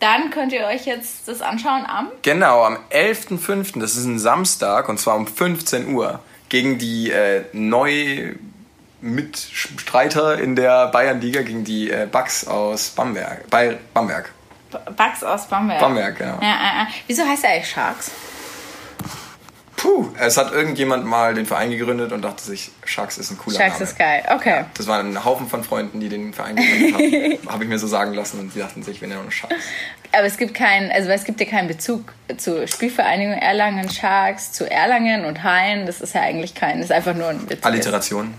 dann 0.00 0.30
könnt 0.30 0.52
ihr 0.52 0.64
euch 0.66 0.86
jetzt 0.86 1.26
das 1.26 1.42
anschauen 1.42 1.84
am? 1.86 2.08
Genau, 2.22 2.62
am 2.62 2.78
11.05., 2.90 3.80
das 3.80 3.96
ist 3.96 4.04
ein 4.04 4.18
Samstag 4.18 4.88
und 4.88 5.00
zwar 5.00 5.16
um 5.16 5.26
15 5.26 5.92
Uhr 5.94 6.20
gegen 6.48 6.78
die 6.78 7.10
äh, 7.10 7.44
neu 7.52 8.34
Mitstreiter 9.00 10.38
in 10.38 10.56
der 10.56 10.88
Bayernliga 10.88 11.42
gegen 11.42 11.64
die 11.64 11.90
äh, 11.90 12.06
Bucks 12.10 12.46
aus 12.46 12.90
Bamberg. 12.90 13.48
Bei 13.48 13.78
Bamberg. 13.94 14.32
Bucks 14.96 15.22
aus 15.22 15.46
Bamberg. 15.48 15.80
Bamberg, 15.80 16.18
genau. 16.18 16.38
Ja, 16.42 16.52
äh, 16.52 16.82
äh. 16.82 16.86
Wieso 17.06 17.24
heißt 17.24 17.44
er 17.44 17.50
eigentlich 17.50 17.70
Sharks? 17.70 18.10
Puh, 19.76 20.08
es 20.18 20.36
hat 20.36 20.52
irgendjemand 20.52 21.06
mal 21.06 21.34
den 21.34 21.46
Verein 21.46 21.70
gegründet 21.70 22.10
und 22.10 22.22
dachte 22.22 22.42
sich, 22.42 22.72
Sharks 22.84 23.16
ist 23.16 23.30
ein 23.30 23.38
cooler 23.38 23.58
Sharks 23.58 23.74
Name. 23.74 23.84
ist 23.84 23.96
geil, 23.98 24.24
okay. 24.34 24.50
Ja, 24.50 24.66
das 24.74 24.88
waren 24.88 25.12
ein 25.12 25.24
Haufen 25.24 25.48
von 25.48 25.62
Freunden, 25.62 26.00
die 26.00 26.08
den 26.08 26.34
Verein 26.34 26.56
gegründet 26.56 26.94
haben. 26.94 27.48
Habe 27.52 27.62
ich 27.62 27.70
mir 27.70 27.78
so 27.78 27.86
sagen 27.86 28.12
lassen 28.12 28.40
und 28.40 28.52
sie 28.52 28.58
dachten 28.58 28.82
sich, 28.82 29.00
wir 29.00 29.06
nennen 29.06 29.24
uns 29.24 29.34
Sharks. 29.34 29.54
Aber 30.12 30.24
es 30.24 30.36
gibt 30.36 30.54
keinen, 30.54 30.90
also 30.90 31.10
es 31.10 31.24
gibt 31.24 31.40
ja 31.40 31.46
keinen 31.46 31.68
Bezug 31.68 32.14
zur 32.36 32.66
Spielvereinigung 32.66 33.34
Erlangen 33.34 33.90
Sharks, 33.90 34.52
zu 34.52 34.70
Erlangen 34.70 35.24
und 35.24 35.42
Hain. 35.44 35.86
Das 35.86 36.00
ist 36.00 36.14
ja 36.14 36.22
eigentlich 36.22 36.54
kein, 36.54 36.78
das 36.78 36.86
ist 36.86 36.92
einfach 36.92 37.14
nur 37.14 37.28
ein 37.28 37.48
Witz. 37.48 37.64
Alliteration. 37.64 38.34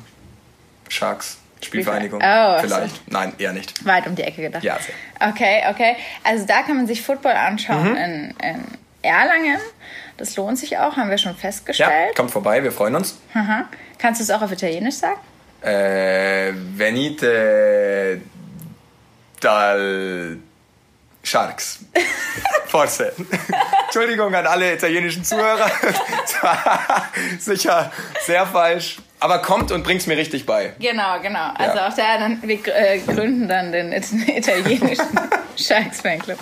Sharks. 0.87 1.37
Spielvereinigung. 1.61 2.21
Oh, 2.23 2.59
Vielleicht. 2.61 2.95
So. 2.95 3.01
Nein, 3.07 3.33
eher 3.37 3.53
nicht. 3.53 3.85
Weit 3.85 4.07
um 4.07 4.15
die 4.15 4.23
Ecke 4.23 4.41
gedacht. 4.41 4.63
Ja, 4.63 4.77
sehr. 4.79 5.29
Okay, 5.29 5.63
okay. 5.69 5.95
Also 6.23 6.45
da 6.45 6.61
kann 6.61 6.77
man 6.77 6.87
sich 6.87 7.01
Football 7.01 7.33
anschauen 7.33 7.91
mhm. 7.91 7.97
in, 7.97 8.35
in 8.41 8.63
Erlangen. 9.01 9.59
Das 10.17 10.35
lohnt 10.35 10.57
sich 10.57 10.77
auch, 10.77 10.97
haben 10.97 11.09
wir 11.09 11.17
schon 11.17 11.35
festgestellt. 11.35 11.89
Ja, 11.89 12.13
kommt 12.15 12.31
vorbei, 12.31 12.63
wir 12.63 12.71
freuen 12.71 12.95
uns. 12.95 13.19
Aha. 13.33 13.67
Kannst 13.97 14.19
du 14.19 14.23
es 14.23 14.31
auch 14.31 14.41
auf 14.41 14.51
Italienisch 14.51 14.95
sagen? 14.95 15.19
Äh, 15.61 16.53
venite 16.75 18.21
dal 19.41 20.37
Sharks. 21.29 21.79
Forse. 22.65 23.13
Entschuldigung 23.85 24.33
an 24.33 24.47
alle 24.47 24.73
italienischen 24.73 25.23
Zuhörer. 25.23 25.69
sicher 27.39 27.91
sehr 28.25 28.45
falsch. 28.47 28.97
Aber 29.21 29.39
kommt 29.39 29.71
und 29.71 29.83
bringt's 29.83 30.07
mir 30.07 30.15
richtig 30.15 30.45
bei. 30.45 30.73
Genau, 30.79 31.19
genau. 31.21 31.51
Also 31.55 31.77
ja. 31.77 31.87
auch 31.87 31.93
da, 31.93 32.17
dann, 32.17 32.41
wir 32.41 32.59
äh, 32.67 32.99
gründen 32.99 33.49
dann 33.49 33.71
den 33.71 33.91
italienischen 34.27 35.19
Sharks 35.57 36.01
Fanclub. 36.01 36.37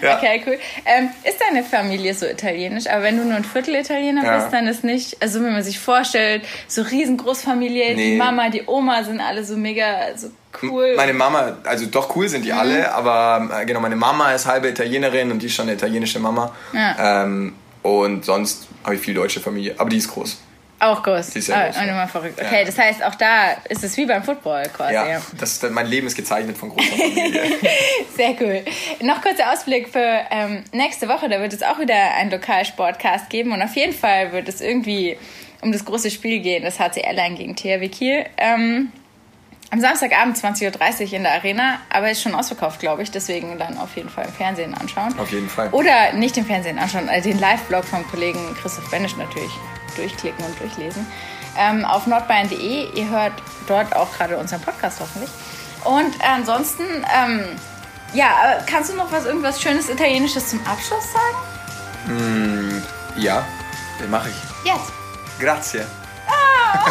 Ja. 0.00 0.16
Okay, 0.16 0.42
cool. 0.46 0.58
Ähm, 0.86 1.10
ist 1.24 1.40
deine 1.40 1.64
Familie 1.64 2.14
so 2.14 2.26
italienisch? 2.26 2.86
Aber 2.86 3.02
wenn 3.02 3.16
du 3.16 3.24
nur 3.24 3.34
ein 3.34 3.44
Viertel 3.44 3.74
Italiener 3.74 4.24
ja. 4.24 4.38
bist, 4.38 4.52
dann 4.52 4.68
ist 4.68 4.84
nicht, 4.84 5.20
also 5.20 5.42
wenn 5.42 5.52
man 5.52 5.64
sich 5.64 5.80
vorstellt, 5.80 6.46
so 6.68 6.82
riesengroßfamilie, 6.82 7.96
nee. 7.96 8.12
die 8.12 8.16
Mama, 8.16 8.48
die 8.48 8.62
Oma 8.64 9.02
sind 9.02 9.20
alle 9.20 9.44
so 9.44 9.56
mega 9.56 10.16
so 10.16 10.30
cool. 10.62 10.94
Meine 10.96 11.12
Mama, 11.12 11.56
also 11.64 11.86
doch 11.86 12.14
cool 12.16 12.28
sind 12.28 12.44
die 12.44 12.52
mhm. 12.52 12.58
alle, 12.58 12.94
aber 12.94 13.60
äh, 13.60 13.66
genau, 13.66 13.80
meine 13.80 13.96
Mama 13.96 14.32
ist 14.32 14.46
halbe 14.46 14.68
Italienerin 14.68 15.30
und 15.30 15.40
die 15.40 15.46
ist 15.46 15.54
schon 15.54 15.64
eine 15.64 15.74
italienische 15.74 16.18
Mama. 16.18 16.54
Ja. 16.72 17.24
Ähm, 17.24 17.54
und 17.82 18.24
sonst 18.24 18.68
habe 18.84 18.96
ich 18.96 19.00
viel 19.00 19.14
deutsche 19.14 19.40
Familie, 19.40 19.74
aber 19.78 19.90
die 19.90 19.96
ist 19.96 20.08
groß. 20.08 20.38
Auch 20.80 21.02
groß. 21.02 21.30
Die 21.30 21.40
ist 21.40 21.48
ja 21.48 21.66
groß. 21.66 21.76
Oh, 21.78 21.86
ja. 21.86 22.06
verrückt. 22.06 22.40
Okay, 22.40 22.60
ja. 22.60 22.64
das 22.64 22.78
heißt, 22.78 23.04
auch 23.04 23.14
da 23.14 23.52
ist 23.68 23.84
es 23.84 23.96
wie 23.98 24.06
beim 24.06 24.22
Football 24.22 24.62
quasi. 24.74 24.94
Ja, 24.94 25.08
ja. 25.08 25.22
Das, 25.38 25.60
mein 25.70 25.86
Leben 25.86 26.06
ist 26.06 26.16
gezeichnet 26.16 26.56
von 26.56 26.70
großer 26.70 26.96
Familie. 26.96 27.42
Sehr 28.16 28.34
cool. 28.40 28.64
Noch 29.02 29.20
kurzer 29.20 29.52
Ausblick 29.52 29.90
für 29.90 30.20
ähm, 30.30 30.64
nächste 30.72 31.08
Woche. 31.08 31.28
Da 31.28 31.38
wird 31.40 31.52
es 31.52 31.62
auch 31.62 31.78
wieder 31.78 32.14
einen 32.16 32.30
Lokalsportcast 32.30 33.28
geben 33.28 33.52
und 33.52 33.60
auf 33.60 33.76
jeden 33.76 33.92
Fall 33.92 34.32
wird 34.32 34.48
es 34.48 34.62
irgendwie 34.62 35.18
um 35.60 35.70
das 35.70 35.84
große 35.84 36.10
Spiel 36.10 36.40
gehen, 36.40 36.64
das 36.64 36.80
HC 36.80 37.02
Erlangen 37.02 37.36
gegen 37.36 37.56
THW 37.56 37.88
Kiel. 37.88 38.24
Ähm, 38.38 38.90
am 39.70 39.80
Samstagabend 39.80 40.36
20.30 40.36 41.06
Uhr 41.06 41.12
in 41.12 41.22
der 41.22 41.32
Arena, 41.34 41.78
aber 41.90 42.10
ist 42.10 42.22
schon 42.22 42.34
ausverkauft, 42.34 42.80
glaube 42.80 43.02
ich. 43.02 43.10
Deswegen 43.10 43.58
dann 43.58 43.78
auf 43.78 43.94
jeden 43.96 44.08
Fall 44.08 44.24
im 44.26 44.32
Fernsehen 44.32 44.74
anschauen. 44.74 45.16
Auf 45.18 45.30
jeden 45.30 45.48
Fall. 45.48 45.68
Oder 45.70 46.12
nicht 46.12 46.36
im 46.36 46.44
Fernsehen 46.44 46.78
anschauen, 46.78 47.08
also 47.08 47.28
den 47.28 47.38
Live-Blog 47.38 47.84
vom 47.84 48.06
Kollegen 48.10 48.54
Christoph 48.60 48.90
Benisch 48.90 49.16
natürlich 49.16 49.52
durchklicken 49.96 50.44
und 50.44 50.58
durchlesen. 50.60 51.06
Ähm, 51.58 51.84
auf 51.84 52.06
nordbayern.de. 52.06 52.92
Ihr 52.94 53.08
hört 53.08 53.34
dort 53.66 53.94
auch 53.94 54.12
gerade 54.16 54.36
unseren 54.36 54.60
Podcast 54.60 55.00
hoffentlich. 55.00 55.30
Und 55.84 56.14
ansonsten, 56.28 56.84
ähm, 56.84 57.44
ja, 58.12 58.26
äh, 58.26 58.62
kannst 58.66 58.90
du 58.90 58.96
noch 58.96 59.10
was, 59.12 59.24
irgendwas 59.24 59.60
Schönes 59.60 59.88
Italienisches 59.88 60.48
zum 60.48 60.60
Abschluss 60.66 61.04
sagen? 61.12 62.76
Mm, 62.76 62.82
ja, 63.16 63.44
mache 64.08 64.30
ich. 64.30 64.66
Jetzt. 64.66 64.92
Grazie. 65.38 65.86
Ah, 66.30 66.86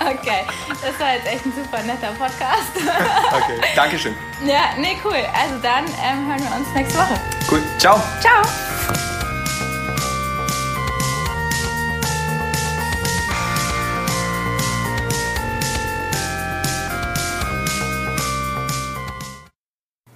okay, 0.10 0.46
das 0.80 0.98
war 1.00 1.14
jetzt 1.14 1.26
echt 1.26 1.44
ein 1.46 1.52
super 1.52 1.82
netter 1.82 2.12
Podcast. 2.18 2.72
okay, 3.32 3.60
danke 3.74 3.98
schön. 3.98 4.14
Ja, 4.44 4.70
nee, 4.78 4.96
cool. 5.04 5.12
Also 5.12 5.56
dann 5.62 5.84
ähm, 6.02 6.28
hören 6.28 6.42
wir 6.42 6.56
uns 6.56 6.68
nächste 6.74 6.98
Woche. 6.98 7.20
Cool, 7.50 7.62
ciao. 7.78 8.00
Ciao. 8.20 8.42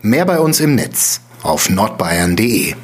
Mehr 0.03 0.27
bei 0.27 0.39
uns 0.39 0.61
im 0.61 0.75
Netz 0.75 1.23
auf 1.43 1.71
nordbayern.de. 1.71 2.75